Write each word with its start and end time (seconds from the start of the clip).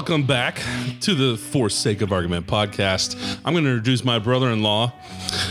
Welcome 0.00 0.24
back 0.24 0.62
to 1.02 1.14
the 1.14 1.36
For 1.36 1.68
Sake 1.68 2.00
of 2.00 2.10
Argument 2.10 2.46
podcast. 2.46 3.20
I'm 3.44 3.52
going 3.52 3.64
to 3.64 3.70
introduce 3.70 4.02
my 4.02 4.18
brother 4.18 4.48
in 4.48 4.62
law. 4.62 4.94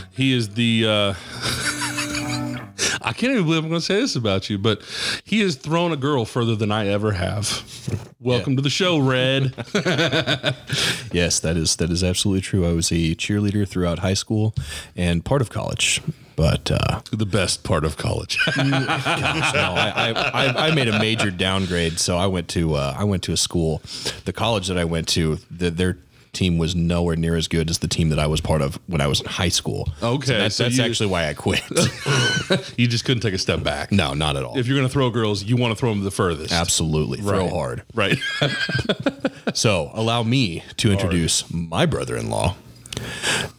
He 0.10 0.34
is 0.34 0.50
the. 0.50 0.88
Uh, 0.88 1.14
I 3.04 3.14
can't 3.14 3.34
even 3.34 3.44
believe 3.44 3.64
I'm 3.64 3.70
going 3.70 3.80
to 3.80 3.86
say 3.86 4.00
this 4.00 4.16
about 4.16 4.50
you, 4.50 4.58
but 4.58 4.82
he 5.24 5.42
has 5.42 5.56
thrown 5.56 5.92
a 5.92 5.96
girl 5.96 6.26
further 6.26 6.56
than 6.56 6.72
I 6.72 6.88
ever 6.88 7.12
have. 7.12 7.64
Welcome 8.20 8.56
to 8.56 8.64
the 8.64 8.72
show, 8.72 8.98
Red. 8.98 9.54
Yes, 11.14 11.40
that 11.42 11.56
is 11.56 11.76
that 11.76 11.92
is 11.92 12.04
absolutely 12.04 12.42
true. 12.42 12.68
I 12.68 12.74
was 12.74 12.92
a 12.92 13.14
cheerleader 13.16 13.68
throughout 13.68 14.00
high 14.00 14.16
school 14.16 14.56
and 14.96 15.24
part 15.24 15.42
of 15.42 15.52
college, 15.52 16.02
but 16.40 16.72
uh, 16.72 17.02
the 17.12 17.26
best 17.26 17.66
part 17.66 17.84
of 17.84 17.98
college. 17.98 18.40
no, 18.58 18.64
I, 18.64 20.14
I, 20.16 20.68
I, 20.68 20.72
made 20.74 20.88
a 20.88 20.98
major 20.98 21.32
downgrade. 21.32 22.00
So 22.00 22.16
I 22.16 22.28
went 22.28 22.48
to 22.50 22.76
uh, 22.76 22.96
I 22.98 23.04
went 23.04 23.24
to 23.24 23.34
a 23.34 23.38
school, 23.38 23.82
the 24.24 24.32
college 24.32 24.68
that 24.68 24.78
I 24.78 24.86
went 24.86 25.10
to, 25.10 25.40
the, 25.52 25.70
their 25.70 25.98
team 26.32 26.58
was 26.58 26.76
nowhere 26.76 27.18
near 27.18 27.36
as 27.36 27.50
good 27.50 27.70
as 27.70 27.80
the 27.80 27.90
team 27.90 28.08
that 28.10 28.20
I 28.20 28.28
was 28.28 28.40
part 28.40 28.62
of 28.62 28.80
when 28.88 29.02
I 29.02 29.08
was 29.08 29.20
in 29.20 29.26
high 29.26 29.50
school. 29.50 29.92
Okay, 30.02 30.26
so 30.26 30.38
that's, 30.38 30.56
so 30.56 30.64
that's 30.64 30.78
you- 30.78 30.84
actually 30.86 31.10
why 31.10 31.28
I 31.28 31.34
quit. 31.34 31.62
you 32.78 32.88
just 32.88 33.04
couldn't 33.04 33.22
take 33.22 33.34
a 33.34 33.38
step 33.38 33.62
back. 33.62 33.92
no, 33.92 34.14
not 34.14 34.38
at 34.38 34.46
all. 34.46 34.58
If 34.58 34.66
you're 34.66 34.78
going 34.78 34.88
to 34.88 34.94
throw 34.94 35.10
girls, 35.10 35.44
you 35.44 35.58
want 35.58 35.72
to 35.72 35.76
throw 35.76 35.90
them 35.90 36.06
the 36.06 36.12
furthest. 36.12 36.54
Absolutely, 36.54 37.18
throw 37.18 37.50
hard. 37.50 37.84
Right. 37.94 38.18
So 39.56 39.90
allow 39.96 40.22
me 40.22 40.64
to 40.78 40.92
introduce 40.92 41.52
my 41.52 41.88
brother-in-law, 41.88 42.56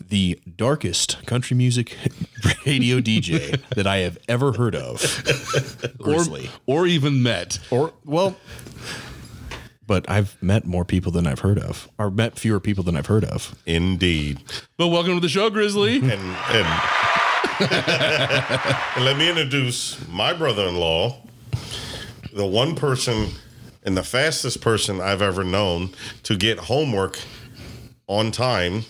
the 0.08 0.40
darkest 0.56 1.24
country 1.26 1.56
music 1.56 1.96
radio 2.66 3.00
DJ 3.00 3.60
that 3.70 3.86
I 3.86 3.98
have 3.98 4.18
ever 4.28 4.52
heard 4.52 4.74
of. 4.74 5.02
or, 6.00 6.04
Grizzly. 6.04 6.50
or 6.66 6.86
even 6.86 7.22
met. 7.22 7.58
Or 7.70 7.92
well, 8.04 8.36
but 9.86 10.08
I've 10.08 10.40
met 10.42 10.66
more 10.66 10.84
people 10.84 11.10
than 11.12 11.26
I've 11.26 11.40
heard 11.40 11.58
of, 11.58 11.88
or 11.98 12.10
met 12.10 12.38
fewer 12.38 12.60
people 12.60 12.84
than 12.84 12.96
I've 12.96 13.06
heard 13.06 13.24
of. 13.24 13.54
Indeed. 13.66 14.40
But 14.76 14.88
welcome 14.88 15.14
to 15.14 15.20
the 15.20 15.28
show, 15.28 15.50
Grizzly. 15.50 15.96
And 15.96 16.12
and, 16.12 16.82
and 17.60 19.04
let 19.04 19.16
me 19.16 19.28
introduce 19.28 20.06
my 20.08 20.32
brother-in-law, 20.32 21.22
the 22.32 22.46
one 22.46 22.74
person 22.76 23.30
and 23.82 23.96
the 23.96 24.02
fastest 24.02 24.60
person 24.60 25.00
I've 25.00 25.22
ever 25.22 25.44
known 25.44 25.90
to 26.24 26.36
get 26.36 26.58
homework 26.58 27.18
on 28.06 28.30
time 28.30 28.84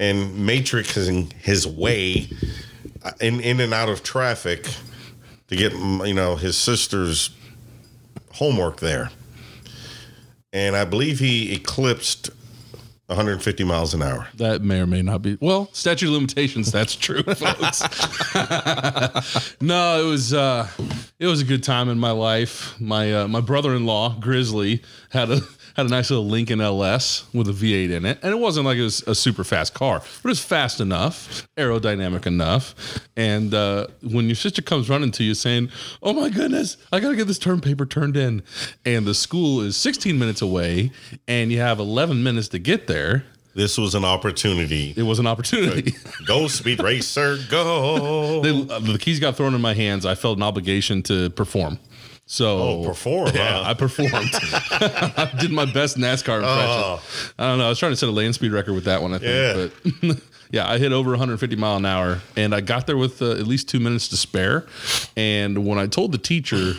and 0.00 0.48
matrixing 0.48 1.30
his 1.34 1.66
way 1.66 2.28
uh, 3.04 3.12
in 3.20 3.38
in 3.40 3.60
and 3.60 3.72
out 3.72 3.88
of 3.88 4.02
traffic 4.02 4.66
to 5.46 5.54
get 5.54 5.72
you 5.72 6.14
know 6.14 6.34
his 6.34 6.56
sister's 6.56 7.30
homework 8.32 8.80
there. 8.80 9.10
And 10.52 10.74
I 10.74 10.84
believe 10.84 11.20
he 11.20 11.54
eclipsed 11.54 12.30
150 13.06 13.64
miles 13.64 13.92
an 13.92 14.02
hour. 14.02 14.28
That 14.36 14.62
may 14.62 14.80
or 14.80 14.86
may 14.86 15.02
not 15.02 15.22
be. 15.22 15.36
Well, 15.40 15.68
statute 15.72 16.06
of 16.06 16.14
limitations. 16.14 16.72
That's 16.72 16.96
true, 16.96 17.22
folks. 17.34 17.82
no, 19.60 20.00
it 20.00 20.08
was 20.08 20.32
uh, 20.32 20.68
it 21.18 21.26
was 21.26 21.40
a 21.40 21.44
good 21.44 21.62
time 21.62 21.88
in 21.88 21.98
my 21.98 22.12
life. 22.12 22.80
My 22.80 23.12
uh, 23.12 23.28
my 23.28 23.40
brother-in-law 23.40 24.16
Grizzly 24.20 24.82
had 25.10 25.30
a 25.30 25.40
had 25.76 25.86
a 25.86 25.88
nice 25.88 26.10
little 26.10 26.26
Lincoln 26.26 26.60
LS 26.60 27.24
with 27.32 27.48
a 27.48 27.52
V8 27.52 27.90
in 27.90 28.06
it, 28.06 28.18
and 28.22 28.32
it 28.32 28.38
wasn't 28.38 28.66
like 28.66 28.78
it 28.78 28.82
was 28.82 29.02
a 29.02 29.14
super 29.14 29.44
fast 29.44 29.74
car, 29.74 30.00
but 30.00 30.28
it 30.28 30.32
was 30.32 30.40
fast 30.44 30.80
enough, 30.80 31.46
aerodynamic 31.56 32.26
enough. 32.26 32.74
And 33.16 33.54
uh, 33.54 33.86
when 34.02 34.26
your 34.26 34.34
sister 34.36 34.62
comes 34.62 34.88
running 34.88 35.10
to 35.12 35.24
you 35.24 35.34
saying, 35.34 35.70
"Oh 36.02 36.12
my 36.12 36.28
goodness, 36.28 36.76
I 36.92 37.00
gotta 37.00 37.16
get 37.16 37.26
this 37.26 37.38
term 37.38 37.60
paper 37.60 37.86
turned 37.86 38.16
in," 38.16 38.42
and 38.84 39.06
the 39.06 39.14
school 39.14 39.60
is 39.60 39.76
16 39.76 40.18
minutes 40.18 40.42
away, 40.42 40.92
and 41.28 41.50
you 41.52 41.60
have 41.60 41.78
11 41.78 42.22
minutes 42.22 42.48
to 42.48 42.58
get 42.58 42.86
there. 42.86 43.24
This 43.54 43.76
was 43.76 43.96
an 43.96 44.04
opportunity. 44.04 44.94
It 44.96 45.02
was 45.02 45.18
an 45.18 45.26
opportunity. 45.26 45.94
Go, 46.24 46.46
speed 46.46 46.80
racer, 46.82 47.36
go. 47.50 48.40
They, 48.42 48.50
uh, 48.50 48.78
the 48.78 48.96
keys 48.98 49.18
got 49.18 49.36
thrown 49.36 49.54
in 49.54 49.60
my 49.60 49.74
hands. 49.74 50.06
I 50.06 50.14
felt 50.14 50.36
an 50.38 50.42
obligation 50.44 51.02
to 51.04 51.30
perform. 51.30 51.78
So 52.32 52.58
Oh, 52.60 52.84
perform, 52.84 53.30
Yeah, 53.34 53.64
huh? 53.64 53.70
I 53.70 53.74
performed. 53.74 54.12
I 54.14 55.32
did 55.40 55.50
my 55.50 55.64
best 55.64 55.96
NASCAR 55.96 56.36
impression. 56.36 56.44
Oh. 56.84 57.02
I 57.40 57.48
don't 57.48 57.58
know. 57.58 57.66
I 57.66 57.68
was 57.70 57.78
trying 57.80 57.90
to 57.90 57.96
set 57.96 58.08
a 58.08 58.12
land 58.12 58.36
speed 58.36 58.52
record 58.52 58.74
with 58.74 58.84
that 58.84 59.02
one. 59.02 59.12
I 59.14 59.18
think, 59.18 59.72
Yeah. 60.00 60.08
but 60.12 60.22
yeah, 60.52 60.70
I 60.70 60.78
hit 60.78 60.92
over 60.92 61.10
150 61.10 61.56
mile 61.56 61.76
an 61.78 61.86
hour, 61.86 62.20
and 62.36 62.54
I 62.54 62.60
got 62.60 62.86
there 62.86 62.96
with 62.96 63.20
uh, 63.20 63.32
at 63.32 63.48
least 63.48 63.68
two 63.68 63.80
minutes 63.80 64.06
to 64.08 64.16
spare. 64.16 64.64
And 65.16 65.66
when 65.66 65.80
I 65.80 65.86
told 65.88 66.12
the 66.12 66.18
teacher 66.18 66.74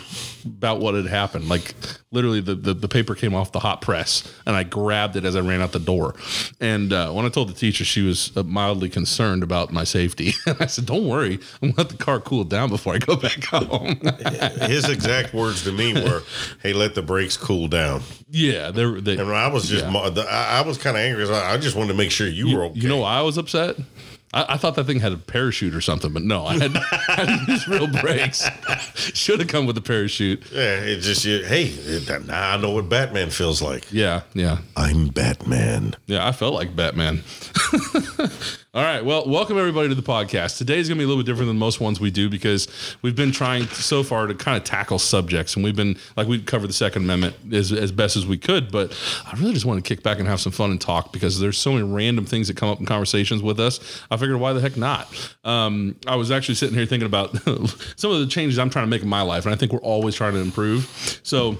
about 0.46 0.80
what 0.80 0.94
had 0.94 1.04
happened, 1.06 1.50
like 1.50 1.74
literally 2.12 2.40
the, 2.40 2.54
the, 2.54 2.74
the 2.74 2.88
paper 2.88 3.14
came 3.14 3.34
off 3.34 3.50
the 3.52 3.60
hot 3.60 3.80
press, 3.80 4.22
and 4.46 4.54
I 4.54 4.62
grabbed 4.62 5.16
it 5.16 5.24
as 5.24 5.34
I 5.34 5.40
ran 5.40 5.60
out 5.60 5.72
the 5.72 5.78
door. 5.80 6.14
And 6.60 6.92
uh, 6.92 7.10
when 7.12 7.26
I 7.26 7.30
told 7.30 7.48
the 7.48 7.54
teacher, 7.54 7.84
she 7.84 8.02
was 8.02 8.36
uh, 8.36 8.42
mildly 8.44 8.88
concerned 8.88 9.42
about 9.42 9.72
my 9.72 9.84
safety. 9.84 10.34
And 10.44 10.60
I 10.60 10.66
said, 10.66 10.86
"Don't 10.86 11.06
worry, 11.08 11.38
I'm 11.62 11.70
gonna 11.70 11.74
let 11.78 11.88
the 11.88 11.96
car 11.96 12.20
cool 12.20 12.44
down 12.44 12.68
before 12.68 12.94
I 12.94 12.98
go 12.98 13.16
back 13.16 13.44
home." 13.44 13.96
His 14.62 14.88
exact 14.88 15.32
words 15.32 15.62
to 15.64 15.72
me 15.72 15.94
were, 15.94 16.22
"Hey, 16.62 16.72
let 16.72 16.94
the 16.94 17.02
brakes 17.02 17.36
cool 17.36 17.68
down." 17.68 18.02
yeah, 18.30 18.70
they're 18.70 19.00
they. 19.00 19.16
And 19.16 19.30
I 19.30 19.48
was 19.48 19.68
just, 19.68 19.84
Yeah. 19.84 20.24
I, 20.28 20.62
was 20.62 20.78
kind 20.78 20.96
of 20.96 21.02
angry. 21.02 21.28
I 21.28 21.54
I 21.54 21.58
just 21.58 21.76
wanted 21.76 21.88
to 21.92 21.98
make 21.98 22.10
sure 22.10 22.26
you, 22.26 22.56
were 22.56 22.64
okay. 22.64 22.80
You 22.80 22.88
know 22.88 22.98
why 22.98 23.14
I 23.18 23.22
was 23.22 23.38
upset? 23.38 23.76
I, 24.32 24.54
I 24.54 24.56
thought 24.56 24.74
that 24.76 24.84
thing 24.84 25.00
had 25.00 25.12
a 25.12 25.16
parachute 25.16 25.74
or 25.74 25.80
something, 25.80 26.12
but 26.12 26.22
no, 26.22 26.46
I 26.46 26.58
had, 26.58 26.76
I 27.08 27.14
had 27.14 27.46
to 27.46 27.52
use 27.52 27.68
real 27.68 27.86
brakes. 27.86 28.48
Should 28.94 29.40
have 29.40 29.48
come 29.48 29.66
with 29.66 29.76
a 29.76 29.82
parachute. 29.82 30.42
Yeah, 30.52 30.80
it 30.80 31.00
just, 31.00 31.24
you, 31.24 31.42
hey, 31.44 31.64
it, 31.66 32.26
now 32.26 32.52
I 32.52 32.56
know 32.56 32.70
what 32.70 32.88
Batman 32.88 33.30
feels 33.30 33.60
like. 33.60 33.90
Yeah, 33.92 34.22
yeah, 34.34 34.58
I'm 34.76 35.08
Batman. 35.08 35.96
yeah. 36.06 36.26
I 36.26 36.32
felt 36.32 36.54
like 36.54 36.74
Batman. 36.74 37.22
All 38.74 38.82
right. 38.82 39.04
Well, 39.04 39.28
welcome 39.28 39.58
everybody 39.58 39.90
to 39.90 39.94
the 39.94 40.00
podcast. 40.00 40.56
Today 40.56 40.78
is 40.78 40.88
going 40.88 40.96
to 40.96 41.02
be 41.02 41.04
a 41.04 41.06
little 41.06 41.22
bit 41.22 41.26
different 41.26 41.48
than 41.48 41.58
most 41.58 41.78
ones 41.78 42.00
we 42.00 42.10
do 42.10 42.30
because 42.30 42.68
we've 43.02 43.14
been 43.14 43.30
trying 43.30 43.66
so 43.66 44.02
far 44.02 44.26
to 44.26 44.34
kind 44.34 44.56
of 44.56 44.64
tackle 44.64 44.98
subjects, 44.98 45.54
and 45.54 45.62
we've 45.62 45.76
been 45.76 45.98
like 46.16 46.26
we've 46.26 46.46
covered 46.46 46.68
the 46.68 46.72
Second 46.72 47.02
Amendment 47.02 47.36
as, 47.52 47.70
as 47.70 47.92
best 47.92 48.16
as 48.16 48.24
we 48.24 48.38
could. 48.38 48.72
But 48.72 48.98
I 49.26 49.36
really 49.38 49.52
just 49.52 49.66
want 49.66 49.84
to 49.84 49.86
kick 49.86 50.02
back 50.02 50.20
and 50.20 50.26
have 50.26 50.40
some 50.40 50.52
fun 50.52 50.70
and 50.70 50.80
talk 50.80 51.12
because 51.12 51.38
there's 51.38 51.58
so 51.58 51.72
many 51.72 51.82
random 51.82 52.24
things 52.24 52.48
that 52.48 52.56
come 52.56 52.70
up 52.70 52.80
in 52.80 52.86
conversations 52.86 53.42
with 53.42 53.60
us. 53.60 54.00
I 54.10 54.16
figured, 54.16 54.40
why 54.40 54.54
the 54.54 54.62
heck 54.62 54.78
not? 54.78 55.06
Um, 55.44 55.94
I 56.06 56.16
was 56.16 56.30
actually 56.30 56.54
sitting 56.54 56.74
here 56.74 56.86
thinking 56.86 57.04
about 57.06 57.36
some 57.96 58.10
of 58.10 58.20
the 58.20 58.26
changes 58.26 58.58
I'm 58.58 58.70
trying 58.70 58.86
to 58.86 58.90
make 58.90 59.02
in 59.02 59.08
my 59.08 59.20
life, 59.20 59.44
and 59.44 59.54
I 59.54 59.58
think 59.58 59.74
we're 59.74 59.80
always 59.80 60.14
trying 60.14 60.32
to 60.32 60.40
improve. 60.40 61.20
So, 61.22 61.58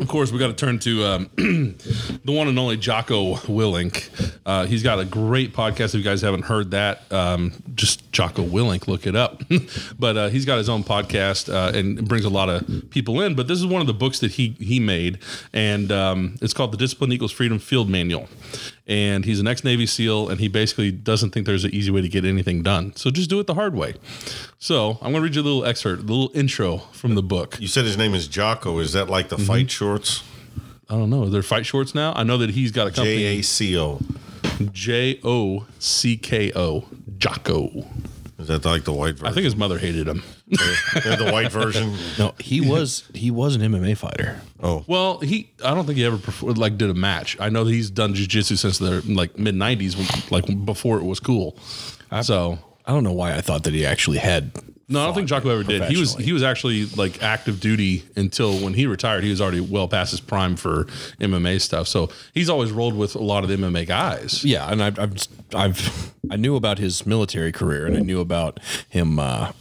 of 0.00 0.08
course, 0.08 0.30
we 0.30 0.38
got 0.38 0.48
to 0.48 0.54
turn 0.54 0.78
to 0.80 1.04
um, 1.04 1.30
the 1.36 2.32
one 2.32 2.48
and 2.48 2.58
only 2.58 2.76
Jocko 2.76 3.34
Willink. 3.34 4.10
Uh, 4.44 4.66
he's 4.66 4.82
got 4.82 4.98
a 4.98 5.04
great 5.04 5.54
podcast. 5.54 5.86
If 5.86 5.94
you 5.94 6.02
guys 6.02 6.22
haven't 6.22 6.44
heard 6.44 6.72
that, 6.72 7.10
um, 7.12 7.52
just 7.74 8.05
Jocko 8.16 8.44
Willink, 8.44 8.88
look 8.88 9.06
it 9.06 9.14
up. 9.14 9.42
but 9.98 10.16
uh, 10.16 10.28
he's 10.30 10.46
got 10.46 10.56
his 10.56 10.70
own 10.70 10.82
podcast 10.82 11.52
uh, 11.52 11.76
and 11.76 12.08
brings 12.08 12.24
a 12.24 12.30
lot 12.30 12.48
of 12.48 12.64
people 12.88 13.20
in. 13.20 13.34
But 13.34 13.46
this 13.46 13.58
is 13.58 13.66
one 13.66 13.82
of 13.82 13.86
the 13.86 13.92
books 13.92 14.20
that 14.20 14.30
he 14.32 14.56
he 14.58 14.80
made, 14.80 15.18
and 15.52 15.92
um, 15.92 16.36
it's 16.40 16.54
called 16.54 16.72
The 16.72 16.78
Discipline 16.78 17.12
Equals 17.12 17.32
Freedom 17.32 17.58
Field 17.58 17.90
Manual. 17.90 18.28
And 18.86 19.24
he's 19.26 19.38
an 19.40 19.46
ex 19.46 19.64
Navy 19.64 19.84
SEAL, 19.84 20.30
and 20.30 20.40
he 20.40 20.48
basically 20.48 20.90
doesn't 20.92 21.30
think 21.32 21.44
there's 21.44 21.64
an 21.64 21.74
easy 21.74 21.90
way 21.90 22.00
to 22.00 22.08
get 22.08 22.24
anything 22.24 22.62
done. 22.62 22.94
So 22.96 23.10
just 23.10 23.28
do 23.28 23.38
it 23.40 23.46
the 23.46 23.54
hard 23.54 23.74
way. 23.74 23.94
So 24.58 24.92
I'm 25.02 25.12
going 25.12 25.14
to 25.16 25.20
read 25.22 25.34
you 25.34 25.42
a 25.42 25.44
little 25.44 25.64
excerpt, 25.66 26.02
a 26.02 26.06
little 26.06 26.30
intro 26.34 26.78
from 26.92 27.16
the 27.16 27.22
book. 27.22 27.58
You 27.60 27.68
said 27.68 27.84
his 27.84 27.98
name 27.98 28.14
is 28.14 28.28
Jocko. 28.28 28.78
Is 28.78 28.92
that 28.94 29.10
like 29.10 29.28
the 29.28 29.36
Mm-hmm. 29.36 29.44
fight 29.46 29.70
shorts? 29.70 30.22
I 30.88 30.94
don't 30.94 31.10
know. 31.10 31.24
Are 31.24 31.28
there 31.28 31.42
fight 31.42 31.66
shorts 31.66 31.94
now? 31.94 32.12
I 32.16 32.22
know 32.22 32.38
that 32.38 32.50
he's 32.50 32.70
got 32.72 32.86
a 32.86 32.90
J 32.90 32.96
company. 32.96 33.24
A 33.24 33.42
C 33.42 33.76
O. 33.76 34.00
J 34.72 35.20
O 35.24 35.66
C 35.78 36.16
K 36.16 36.52
O. 36.54 36.84
Jocko. 37.18 37.84
Is 38.38 38.48
that 38.48 38.64
like 38.66 38.84
the 38.84 38.92
white 38.92 39.14
version? 39.14 39.26
I 39.26 39.32
think 39.32 39.44
his 39.44 39.56
mother 39.56 39.78
hated 39.78 40.06
him. 40.06 40.22
the 40.48 41.30
white 41.32 41.50
version. 41.50 41.94
No, 42.18 42.34
he 42.38 42.60
was 42.60 43.04
he 43.14 43.30
was 43.30 43.56
an 43.56 43.62
MMA 43.62 43.96
fighter. 43.96 44.38
Oh, 44.62 44.84
Well, 44.86 45.18
he 45.20 45.50
I 45.64 45.72
don't 45.74 45.86
think 45.86 45.96
he 45.98 46.04
ever 46.04 46.18
perfor- 46.18 46.56
like 46.56 46.76
did 46.76 46.90
a 46.90 46.94
match. 46.94 47.36
I 47.40 47.48
know 47.48 47.64
that 47.64 47.72
he's 47.72 47.90
done 47.90 48.14
jujitsu 48.14 48.58
since 48.58 48.78
the 48.78 49.02
like 49.06 49.38
mid 49.38 49.54
'90s, 49.54 50.30
like 50.30 50.44
before 50.66 50.98
it 50.98 51.04
was 51.04 51.18
cool. 51.20 51.58
So 52.22 52.58
I 52.84 52.92
don't 52.92 53.04
know 53.04 53.12
why 53.12 53.34
I 53.34 53.40
thought 53.40 53.64
that 53.64 53.72
he 53.74 53.84
actually 53.86 54.18
had. 54.18 54.52
No, 54.88 55.00
I 55.00 55.06
don't 55.06 55.14
think 55.14 55.28
Jocko 55.28 55.48
ever 55.48 55.64
did. 55.64 55.82
He 55.84 55.96
was 55.98 56.14
he 56.14 56.32
was 56.32 56.42
actually 56.44 56.86
like 56.86 57.22
active 57.22 57.58
duty 57.58 58.04
until 58.14 58.56
when 58.58 58.74
he 58.74 58.86
retired. 58.86 59.24
He 59.24 59.30
was 59.30 59.40
already 59.40 59.60
well 59.60 59.88
past 59.88 60.12
his 60.12 60.20
prime 60.20 60.54
for 60.56 60.84
MMA 61.20 61.60
stuff. 61.60 61.88
So 61.88 62.10
he's 62.34 62.48
always 62.48 62.70
rolled 62.70 62.96
with 62.96 63.16
a 63.16 63.22
lot 63.22 63.42
of 63.42 63.48
the 63.50 63.56
MMA 63.56 63.86
guys. 63.86 64.44
Yeah, 64.44 64.70
and 64.70 64.82
I've, 64.82 64.98
I've 64.98 65.14
I've 65.54 66.14
I 66.30 66.36
knew 66.36 66.54
about 66.54 66.78
his 66.78 67.04
military 67.04 67.50
career, 67.50 67.86
and 67.86 67.96
I 67.96 68.00
knew 68.00 68.20
about 68.20 68.60
him 68.88 69.18
uh, 69.18 69.52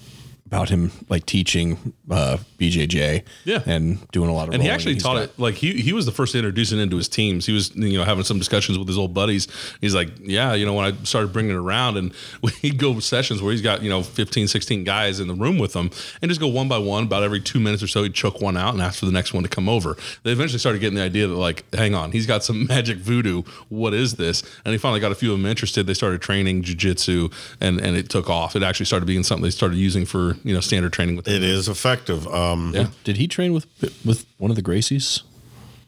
about 0.46 0.70
him 0.70 0.92
like 1.10 1.26
teaching 1.26 1.94
uh, 2.12 2.38
BJJ, 2.60 3.24
Yeah. 3.46 3.64
and 3.66 4.00
doing 4.12 4.30
a 4.30 4.34
lot 4.34 4.48
of. 4.48 4.54
and 4.54 4.62
he 4.62 4.70
actually 4.70 4.96
taught 4.96 5.16
got- 5.16 5.24
it 5.24 5.40
like 5.40 5.56
he 5.56 5.74
he 5.82 5.92
was 5.92 6.06
the 6.06 6.12
first 6.12 6.34
to 6.34 6.38
introduce 6.38 6.72
it 6.72 6.78
into 6.78 6.98
his 6.98 7.08
teams. 7.10 7.46
He 7.48 7.52
was 7.52 7.76
you 7.76 7.98
know 7.98 8.04
having 8.04 8.24
some 8.24 8.38
discussions 8.38 8.78
with 8.78 8.88
his 8.88 8.98
old 8.98 9.14
buddies. 9.14 9.48
He's 9.82 9.96
like, 9.96 10.10
yeah, 10.22 10.54
you 10.54 10.66
know, 10.66 10.74
when 10.74 10.86
I 10.86 11.04
started 11.04 11.34
bringing 11.34 11.52
it 11.54 11.58
around, 11.58 11.98
and 11.98 12.14
he'd 12.62 12.78
go 12.78 13.00
sessions 13.00 13.42
where 13.42 13.52
he's 13.52 13.64
got 13.64 13.82
you 13.82 13.90
know 13.90 14.04
15, 14.04 14.48
16 14.48 14.84
guys 14.84 15.20
in 15.20 15.28
the 15.28 15.34
room 15.34 15.58
with 15.58 15.76
him, 15.76 15.90
and 16.22 16.30
just 16.30 16.40
go 16.40 16.48
one 16.48 16.68
by 16.68 16.78
one. 16.78 17.04
About 17.06 17.24
every 17.24 17.42
two 17.42 17.60
minutes 17.60 17.82
or 17.82 17.88
so, 17.88 18.04
he'd 18.04 18.14
choke 18.14 18.40
one 18.40 18.56
out 18.56 18.74
and 18.74 18.84
ask 18.84 19.00
for 19.00 19.06
the 19.08 19.12
next 19.12 19.34
one 19.34 19.42
to 19.44 19.50
come 19.50 19.68
over. 19.68 19.98
They 20.24 20.32
eventually 20.32 20.60
started 20.60 20.80
getting 20.80 20.96
the 20.96 21.04
idea 21.04 21.26
that 21.28 21.36
like, 21.36 21.66
hang 21.74 21.96
on, 21.96 22.12
he's 22.12 22.28
got 22.28 22.44
some 22.44 22.68
magic 22.70 22.98
voodoo. 23.00 23.42
What 23.70 23.94
is 23.96 24.14
this? 24.16 24.44
And 24.64 24.72
he 24.74 24.78
finally 24.78 25.00
got 25.00 25.12
a 25.12 25.16
few 25.16 25.34
of 25.34 25.40
them 25.40 25.48
interested. 25.48 25.88
They 25.88 25.94
started 25.96 26.22
training 26.22 26.62
jujitsu, 26.64 27.34
and 27.60 27.82
and 27.82 27.98
it 27.98 28.10
took 28.10 28.30
off. 28.30 28.56
It 28.56 28.62
actually 28.62 28.86
started 28.86 29.08
being 29.08 29.24
something 29.24 29.44
they 29.44 29.50
started 29.50 29.78
using 29.78 30.06
for 30.06 30.35
you 30.44 30.54
know 30.54 30.60
standard 30.62 30.94
training 30.94 31.16
with. 31.16 31.28
It 31.28 31.44
is 31.44 31.68
effective. 31.68 32.28
Um, 32.28 32.72
Yeah. 32.74 32.88
Did 33.04 33.18
he 33.18 33.28
train 33.28 33.54
with 33.54 33.66
with 34.06 34.26
one 34.38 34.50
of 34.52 34.56
the 34.56 34.64
Gracies? 34.64 35.22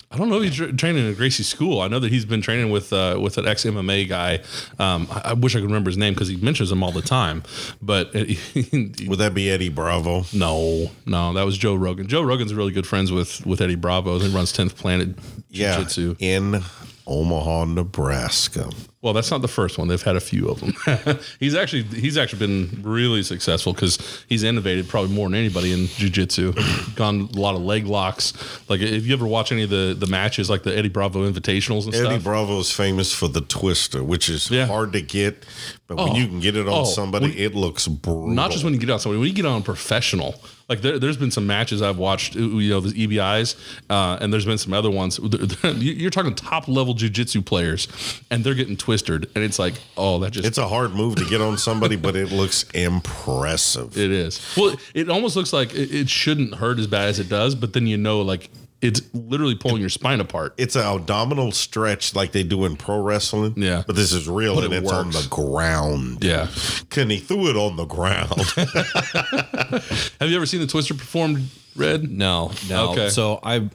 I 0.10 0.18
don't 0.18 0.30
know 0.30 0.38
if 0.38 0.44
he's 0.44 0.56
tra- 0.56 0.72
training 0.72 1.06
in 1.06 1.12
a 1.12 1.14
Gracie 1.14 1.44
School. 1.44 1.82
I 1.82 1.90
know 1.90 2.00
that 2.00 2.10
he's 2.10 2.24
been 2.24 2.42
training 2.42 2.72
with 2.72 2.94
uh, 2.94 3.20
with 3.22 3.38
an 3.38 3.46
ex 3.46 3.66
MMA 3.66 4.08
guy. 4.08 4.40
Um, 4.80 5.06
I, 5.12 5.32
I 5.32 5.34
wish 5.34 5.54
I 5.54 5.60
could 5.60 5.66
remember 5.66 5.90
his 5.90 5.98
name 5.98 6.14
because 6.14 6.30
he 6.30 6.38
mentions 6.38 6.72
him 6.72 6.82
all 6.82 6.94
the 6.94 7.02
time. 7.02 7.44
But 7.82 8.16
uh, 8.16 8.20
Would 9.08 9.20
that 9.20 9.34
be 9.34 9.50
Eddie 9.50 9.68
Bravo? 9.68 10.24
no, 10.34 10.92
no, 11.06 11.34
that 11.34 11.46
was 11.46 11.58
Joe 11.58 11.76
Rogan. 11.76 12.08
Joe 12.08 12.22
Rogan's 12.22 12.54
really 12.54 12.72
good 12.72 12.88
friends 12.88 13.12
with 13.12 13.46
with 13.46 13.60
Eddie 13.60 13.76
Bravo. 13.76 14.18
He 14.20 14.34
runs 14.34 14.54
Tenth 14.54 14.78
Planet 14.78 15.10
Jiu-Jitsu. 15.52 16.16
in 16.20 16.62
Omaha, 17.06 17.66
Nebraska. 17.66 18.70
Well, 19.04 19.14
that's 19.14 19.30
not 19.30 19.44
the 19.44 19.48
first 19.48 19.78
one. 19.78 19.88
They've 19.88 20.02
had 20.02 20.16
a 20.16 20.20
few 20.20 20.50
of 20.50 20.60
them. 20.60 21.20
he's 21.40 21.54
actually 21.54 21.84
he's 21.84 22.18
actually 22.18 22.40
been 22.40 22.82
really 22.84 23.22
successful 23.22 23.72
because 23.74 24.24
he's 24.28 24.44
innovated 24.44 24.88
probably 24.90 25.14
more 25.14 25.30
than 25.30 25.36
anybody 25.38 25.72
in 25.72 25.86
jiu-jitsu. 25.86 26.54
Gone 26.96 27.30
a 27.36 27.40
lot 27.40 27.54
of 27.54 27.62
leg 27.62 27.86
locks. 27.86 28.34
Like 28.70 28.82
if 28.82 29.06
you 29.06 29.14
ever 29.14 29.28
watch 29.28 29.52
any 29.52 29.62
of 29.64 29.70
the 29.70 29.96
the 29.98 30.08
matches, 30.08 30.50
like 30.50 30.64
the 30.64 30.76
Eddie 30.76 30.90
Bravo 30.90 31.30
Invitationals 31.32 31.86
and 31.86 31.94
Eddie 31.94 32.04
stuff. 32.04 32.14
Eddie 32.14 32.24
Bravo 32.24 32.60
is 32.60 32.72
famous 32.72 33.14
for 33.14 33.28
the 33.28 33.42
twister, 33.42 34.04
which 34.04 34.30
is 34.30 34.50
Yeah. 34.50 34.66
hard 34.66 34.94
to 34.94 35.02
get, 35.02 35.46
but 35.88 35.98
when 35.98 36.10
Oh. 36.10 36.16
you 36.16 36.28
can 36.28 36.40
get 36.40 36.56
it 36.58 36.68
on 36.68 36.74
Oh. 36.82 36.84
somebody, 36.86 37.28
When- 37.30 37.38
it 37.38 37.54
looks 37.54 37.88
brutal. 37.88 38.30
not 38.30 38.50
just 38.52 38.64
when 38.64 38.74
you 38.74 38.80
get 38.80 38.90
it 38.90 38.94
on 38.94 39.00
somebody, 39.00 39.20
when 39.20 39.30
you 39.30 39.36
get 39.36 39.46
on 39.46 39.62
professional. 39.62 40.42
Like 40.70 40.82
there, 40.82 41.00
there's 41.00 41.16
been 41.16 41.32
some 41.32 41.48
matches 41.48 41.82
I've 41.82 41.98
watched, 41.98 42.36
you 42.36 42.70
know, 42.70 42.82
the 42.82 43.08
EBIs, 43.08 43.56
uh, 43.90 44.18
and 44.20 44.34
there's 44.34 44.46
been 44.46 44.58
some 44.58 44.74
other 44.74 44.92
ones. 44.92 45.18
You're 45.64 46.10
talking 46.12 46.36
top 46.36 46.68
level 46.68 46.94
jujitsu 46.94 47.46
players, 47.46 47.88
and 48.30 48.44
they're 48.44 48.54
getting 48.54 48.76
twisted, 48.76 49.30
and 49.34 49.44
it's 49.44 49.60
like, 49.60 49.76
oh, 49.96 50.20
that 50.20 50.32
just 50.32 50.46
It's 50.46 50.58
a 50.58 50.68
hard 50.68 50.94
move 50.94 51.16
to 51.16 51.26
get 51.26 51.40
on 51.40 51.58
somebody, 51.58 51.96
but 51.96 52.16
it 52.18 52.32
looks 52.32 52.64
impressive. 52.74 53.98
it 53.98 54.12
is. 54.12 54.42
Well, 54.58 54.76
it 54.94 55.10
almost 55.10 55.36
looks 55.38 55.54
like 55.54 55.74
it, 55.74 55.94
it 55.94 56.10
shouldn't 56.10 56.56
hurt 56.56 56.80
as 56.80 56.88
bad 56.88 57.10
as 57.10 57.20
it 57.20 57.30
does, 57.30 57.56
but 57.56 57.72
then 57.74 57.88
you 57.88 57.98
know, 57.98 58.22
like 58.22 58.50
it's 58.82 59.02
literally 59.14 59.56
pulling 59.56 59.82
your 59.82 59.90
spine 59.90 60.20
apart. 60.20 60.54
it's 60.58 60.76
an 60.76 60.84
abdominal 60.84 61.52
stretch 61.52 62.14
like 62.16 62.32
they 62.32 62.44
do 62.44 62.66
in 62.66 62.76
pro 62.76 63.02
wrestling. 63.02 63.54
Yeah. 63.58 63.84
But 63.88 63.96
this 63.96 64.14
is 64.14 64.30
real 64.30 64.56
But 64.56 64.66
and 64.66 64.74
it 64.74 64.84
it's 64.84 64.92
on 64.92 65.12
the 65.12 65.28
ground. 65.30 66.24
Yeah. 66.24 66.48
Can 66.90 67.10
he 67.10 67.18
threw 67.18 67.50
it 67.50 67.56
on 67.56 67.76
the 67.76 67.86
ground? 67.86 68.34
Have 70.20 70.30
you 70.30 70.36
ever 70.36 70.46
seen 70.46 70.60
the 70.62 70.68
Twister 70.68 70.94
performed, 70.94 71.50
Red? 71.78 72.10
No, 72.10 72.52
no. 72.70 72.92
Okay. 72.92 73.10
So 73.10 73.40
I, 73.44 73.70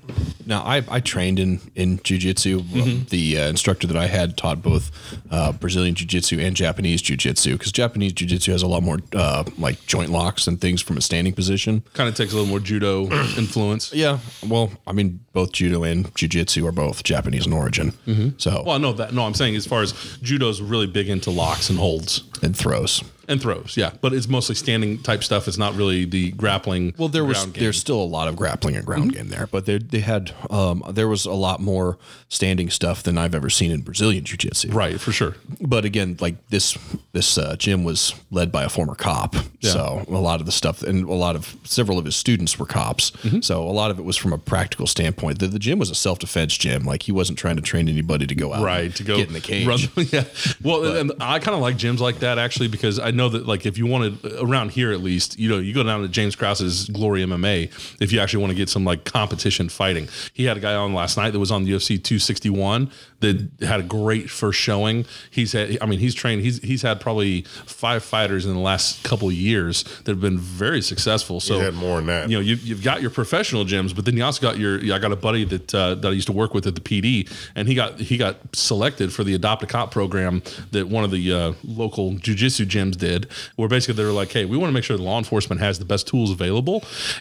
now 0.44 0.62
I, 0.62 0.82
I 0.88 1.00
trained 1.00 1.38
in 1.38 1.60
in 1.74 1.98
jujitsu. 1.98 2.60
Mm-hmm. 2.60 3.04
The 3.08 3.38
uh, 3.38 3.48
instructor 3.48 3.86
that 3.86 3.96
I 3.96 4.06
had 4.06 4.36
taught 4.36 4.60
both 4.62 4.90
uh, 5.30 5.52
Brazilian 5.52 5.94
jiu-jitsu 5.94 6.38
and 6.40 6.56
Japanese 6.56 7.00
jiu-jitsu 7.00 7.52
because 7.56 7.72
Japanese 7.72 8.12
jiu-jitsu 8.12 8.52
has 8.52 8.62
a 8.62 8.66
lot 8.66 8.82
more 8.82 8.98
uh, 9.14 9.44
like 9.58 9.84
joint 9.86 10.10
locks 10.10 10.46
and 10.46 10.60
things 10.60 10.82
from 10.82 10.96
a 10.96 11.00
standing 11.00 11.32
position. 11.32 11.82
Kind 11.94 12.08
of 12.08 12.14
takes 12.14 12.32
a 12.32 12.36
little 12.36 12.48
more 12.50 12.60
judo 12.60 13.04
influence. 13.38 13.92
Yeah, 13.92 14.18
well, 14.48 14.70
I 14.86 14.92
mean, 14.92 15.20
both 15.32 15.52
judo 15.52 15.84
and 15.84 16.14
jiu-jitsu 16.14 16.66
are 16.66 16.72
both 16.72 17.04
Japanese 17.04 17.46
in 17.46 17.52
origin. 17.52 17.92
Mm-hmm. 18.06 18.30
So 18.38 18.62
Well, 18.66 18.78
no, 18.78 18.92
that 18.94 19.14
no, 19.14 19.24
I'm 19.24 19.34
saying 19.34 19.56
as 19.56 19.66
far 19.66 19.82
as 19.82 19.92
judo's 20.22 20.60
really 20.60 20.86
big 20.86 21.08
into 21.08 21.30
locks 21.30 21.70
and 21.70 21.78
holds. 21.78 22.24
and 22.42 22.56
throws. 22.56 23.02
And 23.32 23.40
throws. 23.40 23.76
Yeah, 23.76 23.92
but 24.00 24.12
it's 24.12 24.28
mostly 24.28 24.54
standing 24.54 24.98
type 25.02 25.24
stuff. 25.24 25.48
It's 25.48 25.58
not 25.58 25.74
really 25.74 26.04
the 26.04 26.30
grappling. 26.32 26.94
Well, 26.98 27.08
there 27.08 27.24
was 27.24 27.44
game. 27.46 27.62
there's 27.64 27.78
still 27.78 28.00
a 28.00 28.04
lot 28.04 28.28
of 28.28 28.36
grappling 28.36 28.76
and 28.76 28.86
ground 28.86 29.14
game 29.14 29.28
there, 29.28 29.48
but 29.50 29.66
they 29.66 29.78
they 29.78 30.00
had 30.00 30.32
um, 30.50 30.82
there 30.90 31.08
was 31.08 31.24
a 31.26 31.32
lot 31.32 31.60
more 31.60 31.98
standing 32.28 32.70
stuff 32.70 33.02
than 33.02 33.18
I've 33.18 33.34
ever 33.34 33.50
seen 33.50 33.70
in 33.70 33.80
Brazilian 33.80 34.24
jiu-jitsu. 34.24 34.70
right 34.70 35.00
for 35.00 35.12
sure. 35.12 35.34
but 35.60 35.84
again, 35.84 36.16
like 36.20 36.46
this 36.48 36.78
this 37.12 37.36
uh, 37.38 37.56
gym 37.56 37.84
was 37.84 38.14
led 38.30 38.52
by 38.52 38.62
a 38.64 38.68
former 38.68 38.94
cop, 38.94 39.34
so 39.60 40.04
a 40.08 40.12
lot 40.12 40.40
of 40.40 40.46
the 40.46 40.52
stuff 40.52 40.82
and 40.82 41.08
a 41.08 41.12
lot 41.14 41.34
of 41.36 41.56
several 41.64 41.98
of 41.98 42.04
his 42.04 42.16
students 42.16 42.58
were 42.58 42.66
cops. 42.66 43.10
Mm-hmm. 43.10 43.40
So 43.40 43.62
a 43.62 43.72
lot 43.72 43.90
of 43.90 43.98
it 43.98 44.04
was 44.04 44.16
from 44.16 44.32
a 44.32 44.38
practical 44.38 44.86
standpoint. 44.86 45.38
The, 45.38 45.48
the 45.48 45.58
gym 45.58 45.78
was 45.78 45.90
a 45.90 45.94
self 45.94 46.18
defense 46.18 46.56
gym; 46.56 46.84
like 46.84 47.02
he 47.02 47.12
wasn't 47.12 47.38
trying 47.38 47.56
to 47.56 47.62
train 47.62 47.88
anybody 47.88 48.26
to 48.26 48.34
go 48.34 48.52
out, 48.52 48.62
right 48.62 48.94
to 48.94 49.04
go 49.04 49.16
get 49.16 49.28
in 49.28 49.32
the 49.34 49.40
cage. 49.40 49.66
run- 49.66 49.78
yeah 50.12 50.24
well 50.62 50.84
and 50.96 51.12
i 51.20 51.38
kind 51.38 51.54
of 51.54 51.60
like 51.60 51.76
gyms 51.76 51.98
like 52.00 52.18
that 52.20 52.38
actually 52.38 52.68
because 52.68 52.98
i 52.98 53.10
know 53.10 53.21
that 53.28 53.46
like 53.46 53.66
if 53.66 53.78
you 53.78 53.86
wanted 53.86 54.18
around 54.40 54.70
here 54.70 54.92
at 54.92 55.00
least 55.00 55.38
you 55.38 55.48
know 55.48 55.58
you 55.58 55.72
go 55.74 55.82
down 55.82 56.02
to 56.02 56.08
james 56.08 56.34
krause's 56.36 56.88
glory 56.88 57.22
mma 57.22 57.70
if 58.00 58.12
you 58.12 58.20
actually 58.20 58.40
want 58.40 58.50
to 58.50 58.56
get 58.56 58.68
some 58.68 58.84
like 58.84 59.04
competition 59.04 59.68
fighting. 59.68 60.08
He 60.32 60.44
had 60.44 60.56
a 60.56 60.60
guy 60.60 60.74
on 60.74 60.94
last 60.94 61.16
night 61.16 61.30
that 61.30 61.38
was 61.38 61.50
on 61.50 61.64
the 61.64 61.72
ufc 61.72 61.88
261 62.02 62.90
that 63.20 63.48
had 63.60 63.80
a 63.80 63.82
great 63.84 64.28
first 64.30 64.58
showing. 64.58 65.04
He's 65.30 65.52
had 65.52 65.78
i 65.80 65.86
mean 65.86 65.98
he's 65.98 66.14
trained 66.14 66.42
he's 66.42 66.58
he's 66.62 66.82
had 66.82 67.00
probably 67.00 67.42
five 67.66 68.02
fighters 68.04 68.46
in 68.46 68.52
the 68.54 68.60
last 68.60 69.02
couple 69.04 69.30
years 69.30 69.84
that 70.04 70.08
have 70.08 70.20
been 70.20 70.38
very 70.38 70.82
successful. 70.82 71.40
So 71.40 71.60
had 71.60 71.74
more 71.74 71.96
than 71.96 72.06
that. 72.06 72.28
you 72.30 72.36
know 72.36 72.40
you, 72.42 72.56
you've 72.56 72.82
got 72.82 73.00
your 73.00 73.10
professional 73.10 73.64
gyms 73.64 73.94
but 73.94 74.04
then 74.04 74.16
you 74.16 74.24
also 74.24 74.40
got 74.42 74.58
your 74.58 74.78
i 74.94 74.98
got 74.98 75.12
a 75.12 75.16
buddy 75.16 75.44
that 75.44 75.74
uh, 75.74 75.94
that 75.96 76.08
i 76.08 76.12
used 76.12 76.26
to 76.26 76.32
work 76.32 76.54
with 76.54 76.66
at 76.66 76.74
the 76.74 76.80
pd 76.80 77.30
and 77.54 77.68
he 77.68 77.74
got 77.74 77.98
he 78.00 78.16
got 78.16 78.36
selected 78.54 79.12
for 79.12 79.24
the 79.24 79.34
adopt 79.34 79.62
a 79.62 79.66
cop 79.66 79.90
program 79.90 80.42
that 80.72 80.88
one 80.88 81.04
of 81.04 81.10
the 81.10 81.32
uh, 81.32 81.52
local 81.64 82.12
jujitsu 82.12 82.66
gyms 82.66 82.98
did 83.02 83.26
where 83.56 83.68
basically 83.68 83.94
they 83.94 84.04
were 84.10 84.18
like 84.22 84.30
hey 84.36 84.44
we 84.44 84.56
want 84.56 84.68
to 84.70 84.74
make 84.74 84.84
sure 84.84 84.96
the 84.96 85.02
law 85.12 85.18
enforcement 85.18 85.60
has 85.60 85.78
the 85.78 85.84
best 85.92 86.06
tools 86.06 86.30
available 86.30 86.78